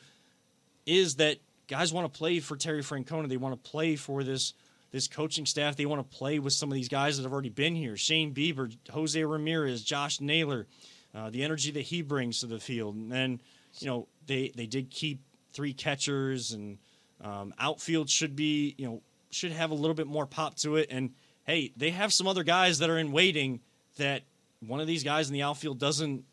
is 0.87 1.15
that 1.15 1.37
guys 1.67 1.93
want 1.93 2.11
to 2.11 2.17
play 2.17 2.39
for 2.39 2.55
Terry 2.55 2.81
Francona. 2.81 3.27
They 3.27 3.37
want 3.37 3.61
to 3.61 3.69
play 3.69 3.95
for 3.95 4.23
this 4.23 4.53
this 4.91 5.07
coaching 5.07 5.45
staff. 5.45 5.75
They 5.75 5.85
want 5.85 6.09
to 6.09 6.17
play 6.17 6.39
with 6.39 6.53
some 6.53 6.69
of 6.69 6.75
these 6.75 6.87
guys 6.87 7.17
that 7.17 7.23
have 7.23 7.33
already 7.33 7.49
been 7.49 7.75
here: 7.75 7.97
Shane 7.97 8.33
Bieber, 8.33 8.75
Jose 8.89 9.21
Ramirez, 9.23 9.83
Josh 9.83 10.21
Naylor. 10.21 10.67
Uh, 11.15 11.29
the 11.29 11.43
energy 11.43 11.71
that 11.71 11.81
he 11.81 12.01
brings 12.01 12.41
to 12.41 12.45
the 12.45 12.59
field, 12.59 12.95
and 12.95 13.11
then 13.11 13.41
you 13.79 13.87
know 13.87 14.07
they 14.25 14.51
they 14.55 14.65
did 14.65 14.89
keep 14.89 15.21
three 15.53 15.73
catchers, 15.73 16.51
and 16.51 16.77
um, 17.21 17.53
outfield 17.59 18.09
should 18.09 18.35
be 18.35 18.75
you 18.77 18.87
know 18.87 19.01
should 19.29 19.51
have 19.51 19.71
a 19.71 19.75
little 19.75 19.95
bit 19.95 20.07
more 20.07 20.25
pop 20.25 20.55
to 20.55 20.75
it. 20.75 20.87
And 20.91 21.11
hey, 21.45 21.73
they 21.75 21.91
have 21.91 22.13
some 22.13 22.27
other 22.27 22.43
guys 22.43 22.79
that 22.79 22.89
are 22.89 22.97
in 22.97 23.11
waiting. 23.11 23.61
That 23.97 24.23
one 24.59 24.79
of 24.79 24.87
these 24.87 25.03
guys 25.03 25.27
in 25.27 25.33
the 25.33 25.41
outfield 25.41 25.79
doesn't 25.79 26.23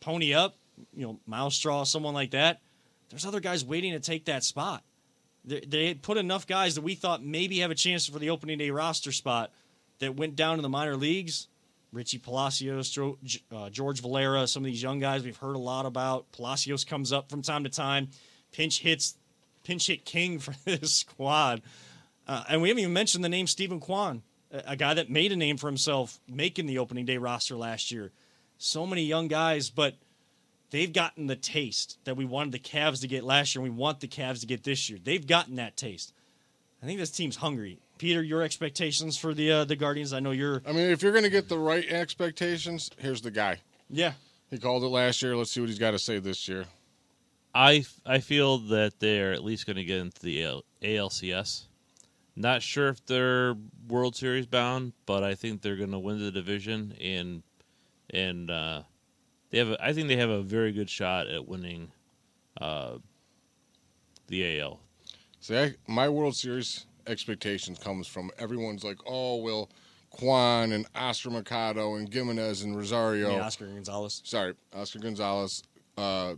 pony 0.00 0.34
up, 0.34 0.56
you 0.92 1.06
know, 1.06 1.20
Myles 1.26 1.54
Straw, 1.54 1.84
someone 1.84 2.14
like 2.14 2.32
that 2.32 2.60
there's 3.10 3.26
other 3.26 3.40
guys 3.40 3.64
waiting 3.64 3.92
to 3.92 4.00
take 4.00 4.24
that 4.26 4.44
spot. 4.44 4.82
They, 5.44 5.60
they 5.60 5.94
put 5.94 6.16
enough 6.16 6.46
guys 6.46 6.76
that 6.76 6.82
we 6.82 6.94
thought 6.94 7.22
maybe 7.22 7.58
have 7.58 7.70
a 7.70 7.74
chance 7.74 8.06
for 8.06 8.18
the 8.18 8.30
opening 8.30 8.58
day 8.58 8.70
roster 8.70 9.12
spot 9.12 9.52
that 9.98 10.16
went 10.16 10.36
down 10.36 10.56
to 10.56 10.62
the 10.62 10.68
minor 10.68 10.96
leagues. 10.96 11.48
Richie 11.92 12.18
Palacios, 12.18 12.96
uh, 13.50 13.68
George 13.70 14.00
Valera, 14.00 14.46
some 14.46 14.62
of 14.62 14.66
these 14.66 14.82
young 14.82 15.00
guys 15.00 15.24
we've 15.24 15.36
heard 15.36 15.56
a 15.56 15.60
lot 15.60 15.86
about. 15.86 16.30
Palacios 16.30 16.84
comes 16.84 17.12
up 17.12 17.28
from 17.28 17.42
time 17.42 17.64
to 17.64 17.70
time, 17.70 18.10
pinch 18.52 18.80
hits, 18.80 19.16
pinch 19.64 19.88
hit 19.88 20.04
king 20.04 20.38
for 20.38 20.54
this 20.64 20.94
squad. 20.94 21.62
Uh, 22.28 22.44
and 22.48 22.62
we 22.62 22.68
haven't 22.68 22.82
even 22.82 22.92
mentioned 22.92 23.24
the 23.24 23.28
name 23.28 23.48
Steven 23.48 23.80
Kwan, 23.80 24.22
a 24.52 24.76
guy 24.76 24.94
that 24.94 25.10
made 25.10 25.32
a 25.32 25.36
name 25.36 25.56
for 25.56 25.66
himself 25.66 26.20
making 26.28 26.66
the 26.66 26.78
opening 26.78 27.06
day 27.06 27.16
roster 27.16 27.56
last 27.56 27.90
year. 27.90 28.12
So 28.56 28.86
many 28.86 29.02
young 29.02 29.26
guys, 29.26 29.68
but– 29.68 29.96
they've 30.70 30.92
gotten 30.92 31.26
the 31.26 31.36
taste 31.36 31.98
that 32.04 32.16
we 32.16 32.24
wanted 32.24 32.52
the 32.52 32.58
Cavs 32.58 33.00
to 33.00 33.08
get 33.08 33.24
last 33.24 33.54
year 33.54 33.64
and 33.64 33.72
we 33.72 33.78
want 33.78 34.00
the 34.00 34.08
Cavs 34.08 34.40
to 34.40 34.46
get 34.46 34.64
this 34.64 34.88
year. 34.88 34.98
They've 35.02 35.26
gotten 35.26 35.56
that 35.56 35.76
taste. 35.76 36.12
I 36.82 36.86
think 36.86 36.98
this 36.98 37.10
team's 37.10 37.36
hungry. 37.36 37.78
Peter, 37.98 38.22
your 38.22 38.42
expectations 38.42 39.18
for 39.18 39.34
the 39.34 39.52
uh, 39.52 39.64
the 39.64 39.76
Guardians? 39.76 40.12
I 40.14 40.20
know 40.20 40.30
you're 40.30 40.62
I 40.66 40.72
mean, 40.72 40.90
if 40.90 41.02
you're 41.02 41.12
going 41.12 41.24
to 41.24 41.30
get 41.30 41.48
the 41.48 41.58
right 41.58 41.86
expectations, 41.90 42.90
here's 42.98 43.20
the 43.22 43.30
guy. 43.30 43.58
yeah. 43.88 44.12
He 44.50 44.58
called 44.58 44.82
it 44.82 44.88
last 44.88 45.22
year. 45.22 45.36
Let's 45.36 45.52
see 45.52 45.60
what 45.60 45.68
he's 45.68 45.78
got 45.78 45.92
to 45.92 45.98
say 45.98 46.18
this 46.18 46.48
year. 46.48 46.64
I 47.54 47.84
I 48.04 48.18
feel 48.18 48.58
that 48.58 48.98
they're 48.98 49.32
at 49.32 49.44
least 49.44 49.66
going 49.66 49.76
to 49.76 49.84
get 49.84 49.98
into 49.98 50.20
the 50.22 50.44
AL- 50.44 50.64
ALCS. 50.82 51.66
Not 52.34 52.62
sure 52.62 52.88
if 52.88 53.04
they're 53.06 53.54
World 53.86 54.16
Series 54.16 54.46
bound, 54.46 54.92
but 55.06 55.22
I 55.22 55.34
think 55.34 55.62
they're 55.62 55.76
going 55.76 55.90
to 55.92 55.98
win 56.00 56.18
the 56.18 56.30
division 56.32 56.94
and 57.00 57.42
and 58.08 58.50
uh, 58.50 58.82
they 59.50 59.58
have. 59.58 59.70
A, 59.70 59.84
I 59.84 59.92
think 59.92 60.08
they 60.08 60.16
have 60.16 60.30
a 60.30 60.42
very 60.42 60.72
good 60.72 60.88
shot 60.90 61.26
at 61.26 61.46
winning 61.48 61.90
uh, 62.60 62.98
the 64.28 64.60
AL. 64.60 64.80
See, 65.40 65.56
I, 65.58 65.74
my 65.86 66.08
World 66.08 66.36
Series 66.36 66.86
expectations 67.06 67.78
comes 67.78 68.06
from 68.06 68.30
everyone's 68.38 68.84
like, 68.84 68.98
oh, 69.06 69.36
well, 69.36 69.70
Kwan 70.10 70.72
and 70.72 70.86
Oscar 70.94 71.30
Mercado 71.30 71.94
and 71.96 72.12
Gimenez 72.12 72.62
and 72.62 72.76
Rosario. 72.76 73.36
Yeah, 73.36 73.44
Oscar 73.44 73.66
Gonzalez. 73.66 74.22
sorry, 74.24 74.54
Oscar 74.74 74.98
Gonzalez, 74.98 75.62
uh, 75.96 76.34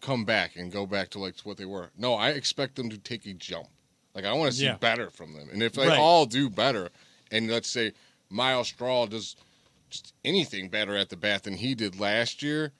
come 0.00 0.24
back 0.24 0.56
and 0.56 0.72
go 0.72 0.86
back 0.86 1.10
to 1.10 1.18
like 1.18 1.34
what 1.44 1.56
they 1.56 1.64
were. 1.64 1.90
No, 1.98 2.14
I 2.14 2.30
expect 2.30 2.76
them 2.76 2.88
to 2.90 2.98
take 2.98 3.26
a 3.26 3.32
jump. 3.34 3.66
Like 4.14 4.24
I 4.24 4.32
want 4.32 4.50
to 4.52 4.56
see 4.56 4.64
Yeah. 4.64 4.76
better 4.76 5.10
from 5.10 5.34
them, 5.34 5.48
and 5.52 5.62
if 5.62 5.72
they 5.74 5.88
Right. 5.88 5.98
all 5.98 6.24
do 6.26 6.48
better, 6.48 6.88
and 7.30 7.50
let's 7.50 7.68
say 7.68 7.92
Myles 8.30 8.68
Straw 8.68 9.06
does 9.06 9.34
just 9.34 9.38
anything 10.24 10.68
better 10.68 10.96
at 10.96 11.08
the 11.08 11.16
bat 11.16 11.44
than 11.44 11.54
he 11.54 11.74
did 11.74 11.98
last 11.98 12.42
year, 12.42 12.72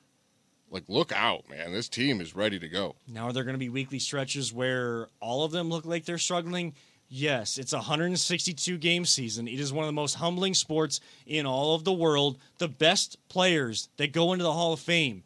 like 0.71 0.85
look 0.89 1.13
out, 1.13 1.49
man! 1.49 1.73
This 1.73 1.89
team 1.89 2.21
is 2.21 2.35
ready 2.35 2.59
to 2.59 2.69
go. 2.69 2.97
Now 3.07 3.27
are 3.27 3.33
there 3.33 3.45
going 3.45 3.55
to 3.55 3.59
be 3.59 3.69
weekly 3.69 3.99
stretches 3.99 4.53
where 4.53 5.09
all 5.21 5.45
of 5.45 5.53
them 5.53 5.69
look 5.69 5.85
like 5.85 6.05
they're 6.05 6.19
struggling? 6.19 6.75
Yes, 7.09 7.57
it's 7.57 7.73
a 7.73 7.77
162 7.77 8.79
game 8.79 9.05
season. 9.05 9.47
It 9.47 9.61
is 9.61 9.73
one 9.73 9.85
of 9.85 9.89
the 9.89 9.93
most 9.93 10.15
humbling 10.15 10.55
sports 10.55 11.01
in 11.25 11.47
all 11.47 11.75
of 11.77 11.85
the 11.85 11.93
world. 11.93 12.39
The 12.59 12.69
best 12.69 13.17
players 13.29 13.89
that 13.97 14.13
go 14.13 14.33
into 14.33 14.43
the 14.43 14.53
Hall 14.53 14.73
of 14.73 14.81
Fame 14.81 15.23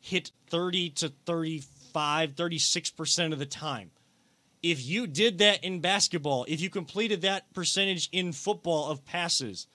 hit 0.00 0.32
30 0.48 0.90
to 0.90 1.08
35, 1.26 2.34
36% 2.34 3.32
of 3.32 3.38
the 3.38 3.46
time. 3.46 3.92
If 4.62 4.84
you 4.84 5.06
did 5.06 5.38
that 5.38 5.62
in 5.62 5.80
basketball, 5.80 6.44
if 6.48 6.60
you 6.60 6.68
completed 6.68 7.22
that 7.22 7.52
percentage 7.54 8.08
in 8.10 8.32
football 8.32 8.90
of 8.90 9.04
passes, 9.04 9.68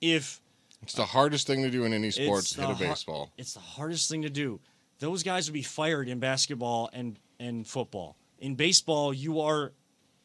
if 0.00 0.40
It's 0.84 0.94
the 0.94 1.06
hardest 1.06 1.46
thing 1.46 1.62
to 1.62 1.70
do 1.70 1.84
in 1.84 1.92
any 1.94 2.10
sports. 2.10 2.54
Hit 2.54 2.64
a 2.64 2.68
the 2.68 2.74
har- 2.74 2.86
baseball. 2.88 3.32
it's 3.38 3.54
the 3.54 3.60
hardest 3.60 4.10
thing 4.10 4.22
to 4.22 4.30
do. 4.30 4.60
Those 4.98 5.22
guys 5.22 5.48
would 5.48 5.54
be 5.54 5.62
fired 5.62 6.08
in 6.08 6.18
basketball 6.20 6.90
and 6.92 7.18
and 7.40 7.66
football. 7.66 8.16
In 8.38 8.54
baseball, 8.54 9.14
you 9.14 9.40
are 9.40 9.72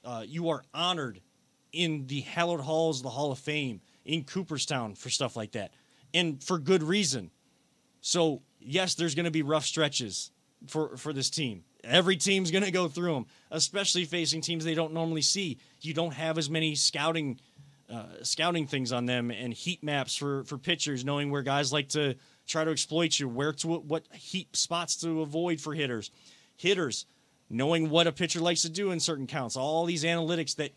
uh, 0.03 0.23
you 0.27 0.49
are 0.49 0.63
honored 0.73 1.21
in 1.71 2.07
the 2.07 2.21
hallowed 2.21 2.59
halls 2.61 2.99
of 2.99 3.03
the 3.03 3.09
Hall 3.09 3.31
of 3.31 3.39
Fame 3.39 3.79
in 4.03 4.23
Cooperstown 4.25 4.95
for 4.95 5.09
stuff 5.09 5.35
like 5.37 5.51
that, 5.53 5.71
and 6.13 6.43
for 6.43 6.59
good 6.59 6.83
reason. 6.83 7.31
So 8.01 8.41
yes, 8.59 8.95
there's 8.95 9.15
going 9.15 9.25
to 9.25 9.31
be 9.31 9.43
rough 9.43 9.65
stretches 9.65 10.31
for 10.67 10.97
for 10.97 11.13
this 11.13 11.29
team. 11.29 11.63
Every 11.83 12.17
team's 12.17 12.51
going 12.51 12.65
to 12.65 12.71
go 12.71 12.89
through 12.89 13.13
them, 13.13 13.25
especially 13.51 14.03
facing 14.03 14.41
teams 14.41 14.65
they 14.65 14.75
don't 14.75 14.93
normally 14.93 15.21
see. 15.21 15.57
You 15.79 15.93
don't 15.93 16.13
have 16.13 16.37
as 16.37 16.49
many 16.49 16.75
scouting 16.75 17.39
uh, 17.91 18.23
scouting 18.23 18.67
things 18.67 18.91
on 18.91 19.05
them 19.05 19.31
and 19.31 19.53
heat 19.53 19.83
maps 19.83 20.15
for 20.15 20.43
for 20.43 20.57
pitchers, 20.57 21.03
knowing 21.03 21.31
where 21.31 21.41
guys 21.41 21.73
like 21.73 21.89
to 21.89 22.15
try 22.47 22.63
to 22.63 22.71
exploit 22.71 23.19
you, 23.19 23.27
where 23.27 23.53
to 23.53 23.67
what 23.67 24.05
heat 24.13 24.55
spots 24.55 24.95
to 24.97 25.21
avoid 25.21 25.59
for 25.59 25.73
hitters. 25.73 26.11
Hitters 26.55 27.05
knowing 27.49 27.89
what 27.89 28.07
a 28.07 28.11
pitcher 28.11 28.39
likes 28.39 28.61
to 28.61 28.69
do 28.69 28.91
in 28.91 28.99
certain 28.99 29.27
counts. 29.27 29.55
All 29.55 29.85
these 29.85 30.03
analytics 30.03 30.55
that 30.57 30.71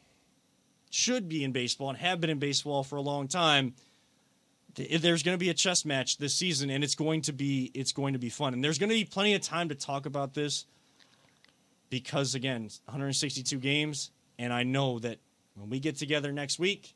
should 0.91 1.29
be 1.29 1.45
in 1.45 1.53
baseball 1.53 1.91
and 1.91 1.99
have 1.99 2.21
been 2.21 2.31
in 2.31 2.39
baseball 2.39 2.83
for 2.83 2.97
a 2.97 3.03
long 3.03 3.29
time. 3.29 3.75
There's 4.75 5.23
going 5.23 5.35
to 5.35 5.39
be 5.39 5.51
a 5.51 5.55
chess 5.55 5.85
match 5.85 6.17
this 6.17 6.35
season, 6.35 6.71
and 6.71 6.83
it's 6.83 6.95
going 6.95 7.23
to 7.23 7.33
be 7.33 7.71
it's 7.75 7.93
going 7.93 8.15
to 8.15 8.19
be 8.19 8.31
fun. 8.31 8.55
And 8.55 8.65
there's 8.65 8.79
going 8.79 8.89
to 8.89 8.95
be 8.95 9.05
plenty 9.05 9.35
of 9.35 9.43
time 9.43 9.69
to 9.69 9.75
talk 9.75 10.07
about 10.07 10.33
this 10.33 10.65
because 11.91 12.35
again, 12.35 12.71
162 12.87 13.59
games, 13.59 14.11
and 14.39 14.51
I 14.51 14.63
know 14.63 14.99
that 15.01 15.19
when 15.57 15.69
we 15.69 15.79
get 15.79 15.97
together 15.97 16.33
next 16.33 16.59
week, 16.59 16.95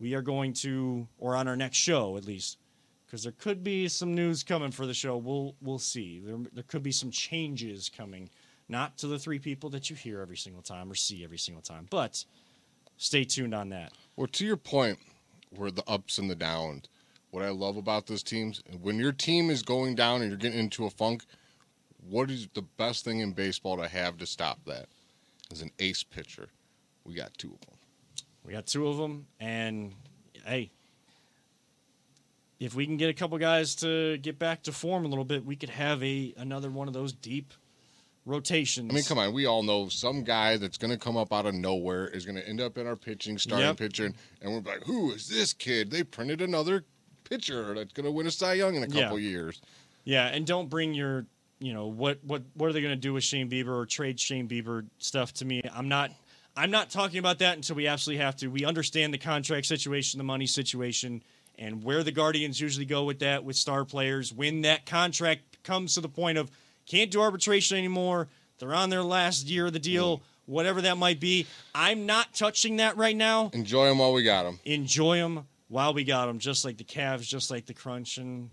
we 0.00 0.14
are 0.14 0.22
going 0.22 0.52
to, 0.54 1.08
or 1.18 1.36
on 1.36 1.48
our 1.48 1.56
next 1.56 1.78
show 1.78 2.16
at 2.16 2.24
least, 2.24 2.58
because 3.06 3.22
there 3.22 3.32
could 3.32 3.64
be 3.64 3.88
some 3.88 4.14
news 4.14 4.42
coming 4.42 4.70
for 4.70 4.86
the 4.86 4.94
show. 4.94 5.16
We'll 5.16 5.54
we'll 5.60 5.78
see. 5.78 6.20
There 6.20 6.38
there 6.52 6.64
could 6.64 6.82
be 6.82 6.92
some 6.92 7.10
changes 7.10 7.88
coming, 7.88 8.30
not 8.68 8.98
to 8.98 9.06
the 9.06 9.18
three 9.18 9.38
people 9.38 9.70
that 9.70 9.90
you 9.90 9.96
hear 9.96 10.20
every 10.20 10.36
single 10.36 10.62
time 10.62 10.90
or 10.90 10.94
see 10.94 11.24
every 11.24 11.38
single 11.38 11.62
time, 11.62 11.86
but 11.90 12.24
stay 12.96 13.24
tuned 13.24 13.54
on 13.54 13.70
that. 13.70 13.92
Well, 14.16 14.26
to 14.28 14.44
your 14.44 14.56
point, 14.56 14.98
where 15.50 15.70
the 15.70 15.84
ups 15.88 16.18
and 16.18 16.30
the 16.30 16.34
downs, 16.34 16.88
what 17.30 17.42
I 17.42 17.50
love 17.50 17.76
about 17.76 18.06
those 18.06 18.22
teams, 18.22 18.62
when 18.80 18.98
your 18.98 19.12
team 19.12 19.50
is 19.50 19.62
going 19.62 19.94
down 19.94 20.20
and 20.22 20.30
you're 20.30 20.38
getting 20.38 20.58
into 20.58 20.84
a 20.84 20.90
funk, 20.90 21.24
what 22.08 22.30
is 22.30 22.48
the 22.54 22.62
best 22.62 23.04
thing 23.04 23.20
in 23.20 23.32
baseball 23.32 23.76
to 23.78 23.88
have 23.88 24.18
to 24.18 24.26
stop 24.26 24.58
that? 24.66 24.86
Is 25.50 25.62
an 25.62 25.70
ace 25.78 26.02
pitcher. 26.02 26.48
We 27.04 27.14
got 27.14 27.36
two 27.38 27.54
of 27.54 27.60
them. 27.66 27.77
We 28.44 28.52
got 28.52 28.66
two 28.66 28.88
of 28.88 28.96
them, 28.96 29.26
and 29.40 29.92
hey, 30.46 30.70
if 32.60 32.74
we 32.74 32.86
can 32.86 32.96
get 32.96 33.10
a 33.10 33.14
couple 33.14 33.36
guys 33.38 33.74
to 33.76 34.18
get 34.18 34.38
back 34.38 34.62
to 34.64 34.72
form 34.72 35.04
a 35.04 35.08
little 35.08 35.24
bit, 35.24 35.44
we 35.44 35.54
could 35.56 35.70
have 35.70 36.02
a 36.02 36.34
another 36.36 36.70
one 36.70 36.88
of 36.88 36.94
those 36.94 37.12
deep 37.12 37.52
rotations. 38.24 38.90
I 38.90 38.94
mean, 38.94 39.04
come 39.04 39.18
on. 39.18 39.32
We 39.32 39.46
all 39.46 39.62
know 39.62 39.88
some 39.88 40.22
guy 40.24 40.56
that's 40.56 40.78
going 40.78 40.90
to 40.90 40.98
come 40.98 41.16
up 41.16 41.32
out 41.32 41.46
of 41.46 41.54
nowhere 41.54 42.08
is 42.08 42.24
going 42.24 42.36
to 42.36 42.48
end 42.48 42.60
up 42.60 42.78
in 42.78 42.86
our 42.86 42.96
pitching, 42.96 43.38
starting 43.38 43.66
Yep. 43.68 43.76
pitcher, 43.76 44.12
and, 44.40 44.52
we're 44.52 44.60
like, 44.60 44.84
who 44.84 45.12
is 45.12 45.28
this 45.28 45.52
kid? 45.52 45.90
They 45.90 46.02
printed 46.02 46.40
another 46.40 46.84
pitcher 47.24 47.74
that's 47.74 47.92
going 47.92 48.06
to 48.06 48.12
win 48.12 48.26
a 48.26 48.30
Cy 48.30 48.54
Young 48.54 48.74
in 48.76 48.82
a 48.82 48.86
Yeah. 48.88 49.02
couple 49.02 49.18
years. 49.18 49.60
Yeah, 50.04 50.26
and 50.28 50.46
don't 50.46 50.70
bring 50.70 50.94
your, 50.94 51.26
you 51.58 51.74
know, 51.74 51.86
what 51.86 52.24
what 52.24 52.42
what 52.54 52.70
are 52.70 52.72
they 52.72 52.80
going 52.80 52.94
to 52.94 53.00
do 53.00 53.12
with 53.12 53.24
Shane 53.24 53.50
Bieber 53.50 53.76
or 53.76 53.84
trade 53.84 54.18
Shane 54.18 54.48
Bieber 54.48 54.86
stuff 54.98 55.34
to 55.34 55.44
me. 55.44 55.60
I'm 55.72 55.88
not 55.88 56.10
I'm 56.58 56.72
not 56.72 56.90
talking 56.90 57.20
about 57.20 57.38
that 57.38 57.54
until 57.54 57.76
we 57.76 57.86
absolutely 57.86 58.24
have 58.24 58.34
to. 58.38 58.48
We 58.48 58.64
understand 58.64 59.14
the 59.14 59.18
contract 59.18 59.66
situation, 59.66 60.18
the 60.18 60.24
money 60.24 60.46
situation, 60.46 61.22
and 61.56 61.84
where 61.84 62.02
the 62.02 62.10
Guardians 62.10 62.60
usually 62.60 62.84
go 62.84 63.04
with 63.04 63.20
that 63.20 63.44
with 63.44 63.54
star 63.54 63.84
players 63.84 64.32
when 64.32 64.62
that 64.62 64.84
contract 64.84 65.62
comes 65.62 65.94
to 65.94 66.00
the 66.00 66.08
point 66.08 66.36
of 66.36 66.50
can't 66.84 67.12
do 67.12 67.20
arbitration 67.20 67.78
anymore. 67.78 68.26
They're 68.58 68.74
on 68.74 68.90
their 68.90 69.04
last 69.04 69.46
year 69.46 69.66
of 69.66 69.72
the 69.72 69.78
deal, 69.78 70.18
mm. 70.18 70.20
whatever 70.46 70.82
that 70.82 70.96
might 70.96 71.20
be. 71.20 71.46
I'm 71.76 72.06
not 72.06 72.34
touching 72.34 72.78
that 72.78 72.96
right 72.96 73.14
now. 73.14 73.50
Enjoy 73.52 73.86
them 73.86 73.98
while 73.98 74.12
we 74.12 74.24
got 74.24 74.42
them. 74.42 74.58
Enjoy 74.64 75.16
them 75.16 75.46
while 75.68 75.94
we 75.94 76.02
got 76.02 76.26
them, 76.26 76.40
just 76.40 76.64
like 76.64 76.76
the 76.76 76.82
Cavs, 76.82 77.20
just 77.20 77.52
like 77.52 77.66
the 77.66 77.74
Crunch, 77.74 78.18
and 78.18 78.50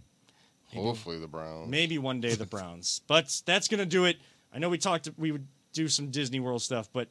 Hopefully 0.75 1.17
the 1.17 1.27
Browns. 1.27 1.71
Maybe 1.71 1.97
one 1.97 2.21
day 2.21 2.35
the 2.35 2.45
Browns. 2.45 3.01
but 3.07 3.41
that's 3.47 3.67
going 3.67 3.79
to 3.79 3.85
do 3.87 4.05
it. 4.05 4.17
I 4.53 4.59
know 4.59 4.69
we 4.69 4.77
talked, 4.77 5.09
we 5.17 5.31
would 5.31 5.47
do 5.73 5.87
some 5.87 6.11
Disney 6.11 6.39
World 6.39 6.61
stuff, 6.61 6.87
but, 6.93 7.07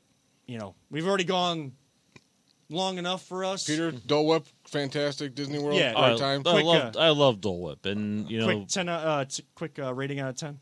you 0.47 0.59
know, 0.59 0.75
we've 0.91 1.07
already 1.07 1.25
gone 1.25 1.73
long 2.71 2.99
enough 2.99 3.23
for 3.27 3.45
us. 3.45 3.67
Peter 3.67 3.91
Dole 3.93 4.27
Whip, 4.27 4.47
fantastic 4.65 5.35
Disney 5.35 5.59
World. 5.59 5.77
Yeah. 5.79 5.93
Right 5.93 6.13
I, 6.15 6.17
time. 6.17 6.43
I 6.47 6.53
Quick, 6.53 6.65
love 6.65 6.97
uh, 6.97 6.99
I 7.01 7.09
love 7.11 7.41
Dole 7.41 7.63
Whip, 7.63 7.87
and 7.87 8.31
you 8.31 8.39
know, 8.41 8.47
quick 8.47 8.69
10, 8.69 8.89
uh, 8.89 8.93
uh, 8.97 9.25
t- 9.25 9.45
quick 9.55 9.79
uh, 9.79 9.93
rating 9.95 10.21
out 10.21 10.31
of 10.31 10.37
10. 10.37 10.59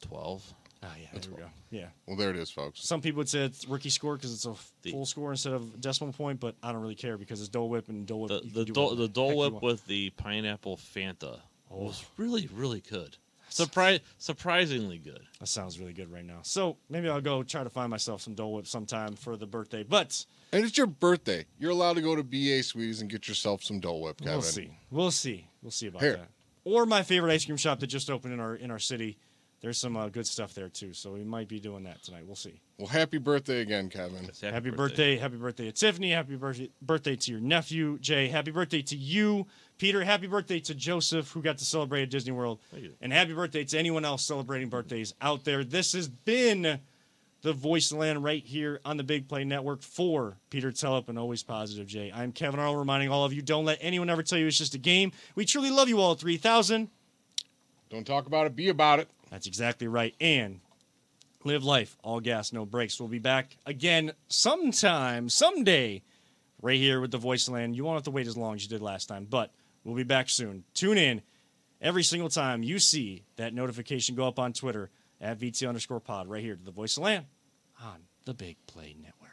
twelve. 0.00 0.52
Oh, 0.82 0.88
yeah, 1.00 1.18
there 1.18 1.30
we 1.30 1.38
go. 1.38 1.48
Yeah. 1.70 1.86
Well, 2.06 2.16
there 2.18 2.28
it 2.28 2.36
is, 2.36 2.50
folks. 2.50 2.86
Some 2.86 3.00
people 3.00 3.18
would 3.18 3.28
say 3.28 3.40
it's 3.46 3.66
rookie 3.66 3.88
score 3.88 4.16
because 4.16 4.34
it's 4.34 4.44
a 4.44 4.54
The- 4.82 4.90
full 4.90 5.06
score 5.06 5.30
instead 5.30 5.54
of 5.54 5.80
decimal 5.80 6.12
point, 6.12 6.40
but 6.40 6.56
I 6.62 6.72
don't 6.72 6.82
really 6.82 6.94
care 6.94 7.16
because 7.16 7.40
it's 7.40 7.48
Dole 7.48 7.70
Whip 7.70 7.88
and 7.88 8.06
Dole 8.06 8.22
Whip. 8.22 8.28
The 8.42 8.48
the 8.50 8.64
do 8.66 8.72
Dole, 8.74 8.94
the 8.94 9.08
Dole 9.08 9.38
Whip 9.38 9.62
with 9.62 9.86
the 9.86 10.10
pineapple 10.10 10.76
Fanta 10.76 11.40
Oh. 11.70 11.84
was 11.86 12.04
really 12.18 12.48
really 12.54 12.80
good. 12.82 13.16
Surprise, 13.48 14.00
surprisingly 14.18 14.98
good. 14.98 15.20
That 15.40 15.46
sounds 15.46 15.78
really 15.78 15.92
good 15.92 16.10
right 16.10 16.24
now. 16.24 16.38
So 16.42 16.76
maybe 16.88 17.08
I'll 17.08 17.20
go 17.20 17.42
try 17.42 17.62
to 17.62 17.70
find 17.70 17.90
myself 17.90 18.20
some 18.22 18.34
Dole 18.34 18.52
Whip 18.54 18.66
sometime 18.66 19.14
for 19.14 19.36
the 19.36 19.46
birthday. 19.46 19.82
But 19.82 20.24
And 20.52 20.64
it's 20.64 20.76
your 20.76 20.86
birthday. 20.86 21.46
You're 21.58 21.70
allowed 21.70 21.94
to 21.94 22.02
go 22.02 22.16
to 22.16 22.22
BA 22.22 22.62
Sweeties 22.62 23.00
and 23.00 23.10
get 23.10 23.28
yourself 23.28 23.62
some 23.62 23.80
Dole 23.80 24.00
Whip, 24.00 24.18
Kevin. 24.18 24.32
We'll 24.34 24.42
see. 24.42 24.78
We'll 24.90 25.10
see. 25.10 25.48
We'll 25.62 25.70
see 25.70 25.86
about 25.86 26.02
Here. 26.02 26.16
that. 26.16 26.28
Or 26.64 26.86
my 26.86 27.02
favorite 27.02 27.32
ice 27.32 27.44
cream 27.44 27.56
shop 27.58 27.80
that 27.80 27.88
just 27.88 28.10
opened 28.10 28.32
in 28.34 28.40
our 28.40 28.54
in 28.56 28.70
our 28.70 28.78
city. 28.78 29.18
There's 29.60 29.78
some 29.78 29.96
uh, 29.96 30.08
good 30.10 30.26
stuff 30.26 30.52
there 30.52 30.68
too, 30.68 30.92
so 30.92 31.12
we 31.12 31.24
might 31.24 31.48
be 31.48 31.58
doing 31.58 31.84
that 31.84 32.02
tonight. 32.02 32.26
We'll 32.26 32.36
see. 32.36 32.60
Well, 32.76 32.86
happy 32.86 33.16
birthday 33.16 33.60
again, 33.62 33.88
Kevin. 33.88 34.26
It's 34.26 34.42
Happy, 34.42 34.68
birthday. 34.68 35.16
happy 35.16 35.36
birthday 35.36 35.64
to 35.66 35.72
Tiffany, 35.72 36.10
happy 36.10 36.36
birthday 36.36 36.68
birthday 36.82 37.16
to 37.16 37.30
your 37.30 37.40
nephew 37.40 37.98
Jay, 37.98 38.28
happy 38.28 38.50
birthday 38.50 38.82
to 38.82 38.96
you, 38.96 39.46
Peter, 39.84 40.02
happy 40.02 40.26
birthday 40.26 40.60
to 40.60 40.74
Joseph 40.74 41.30
who 41.32 41.42
got 41.42 41.58
to 41.58 41.64
celebrate 41.66 42.04
at 42.04 42.08
Disney 42.08 42.32
World, 42.32 42.58
and 43.02 43.12
happy 43.12 43.34
birthday 43.34 43.64
to 43.64 43.78
anyone 43.78 44.02
else 44.02 44.24
celebrating 44.24 44.70
birthdays 44.70 45.12
out 45.20 45.44
there. 45.44 45.62
This 45.62 45.92
has 45.92 46.08
been 46.08 46.80
the 47.42 47.52
Voice 47.52 47.90
of 47.90 47.98
the 47.98 48.00
Land 48.00 48.24
right 48.24 48.42
here 48.42 48.80
on 48.86 48.96
the 48.96 49.02
Big 49.02 49.28
Play 49.28 49.44
Network 49.44 49.82
for 49.82 50.38
Peter 50.48 50.72
Tellup 50.72 51.10
and 51.10 51.18
Always 51.18 51.42
Positive 51.42 51.86
Jay. 51.86 52.10
I'm 52.14 52.32
Kevin 52.32 52.60
Arnold 52.60 52.78
reminding 52.78 53.10
all 53.10 53.26
of 53.26 53.34
you 53.34 53.42
don't 53.42 53.66
let 53.66 53.76
anyone 53.82 54.08
ever 54.08 54.22
tell 54.22 54.38
you 54.38 54.46
it's 54.46 54.56
just 54.56 54.74
a 54.74 54.78
game. 54.78 55.12
We 55.34 55.44
truly 55.44 55.70
love 55.70 55.90
you 55.90 56.00
all 56.00 56.14
3000. 56.14 56.88
Don't 57.90 58.06
talk 58.06 58.26
about 58.26 58.46
it, 58.46 58.56
be 58.56 58.70
about 58.70 59.00
it. 59.00 59.10
That's 59.30 59.46
exactly 59.46 59.86
right. 59.86 60.14
And 60.18 60.60
live 61.44 61.62
life, 61.62 61.98
all 62.02 62.20
gas, 62.20 62.54
no 62.54 62.64
brakes. 62.64 62.98
We'll 62.98 63.10
be 63.10 63.18
back 63.18 63.58
again 63.66 64.12
sometime, 64.28 65.28
someday, 65.28 66.02
right 66.62 66.78
here 66.78 67.02
with 67.02 67.10
the 67.10 67.18
Voice 67.18 67.48
of 67.48 67.52
Land. 67.52 67.76
You 67.76 67.84
won't 67.84 67.96
have 67.96 68.04
to 68.04 68.10
wait 68.10 68.26
as 68.26 68.38
long 68.38 68.54
as 68.54 68.62
you 68.62 68.70
did 68.70 68.80
last 68.80 69.10
time, 69.10 69.26
but 69.28 69.50
We'll 69.84 69.94
be 69.94 70.02
back 70.02 70.28
soon. 70.28 70.64
Tune 70.72 70.98
in 70.98 71.22
every 71.80 72.02
single 72.02 72.30
time 72.30 72.62
you 72.62 72.78
see 72.78 73.24
that 73.36 73.52
notification 73.54 74.16
go 74.16 74.26
up 74.26 74.38
on 74.38 74.52
Twitter 74.52 74.90
at 75.20 75.38
VT 75.38 75.68
underscore 75.68 76.00
pod 76.00 76.26
right 76.28 76.42
here 76.42 76.56
to 76.56 76.64
the 76.64 76.70
Voice 76.70 76.96
of 76.96 77.02
Land 77.02 77.26
on 77.82 78.00
the 78.24 78.34
Big 78.34 78.56
Play 78.66 78.96
Network. 79.00 79.30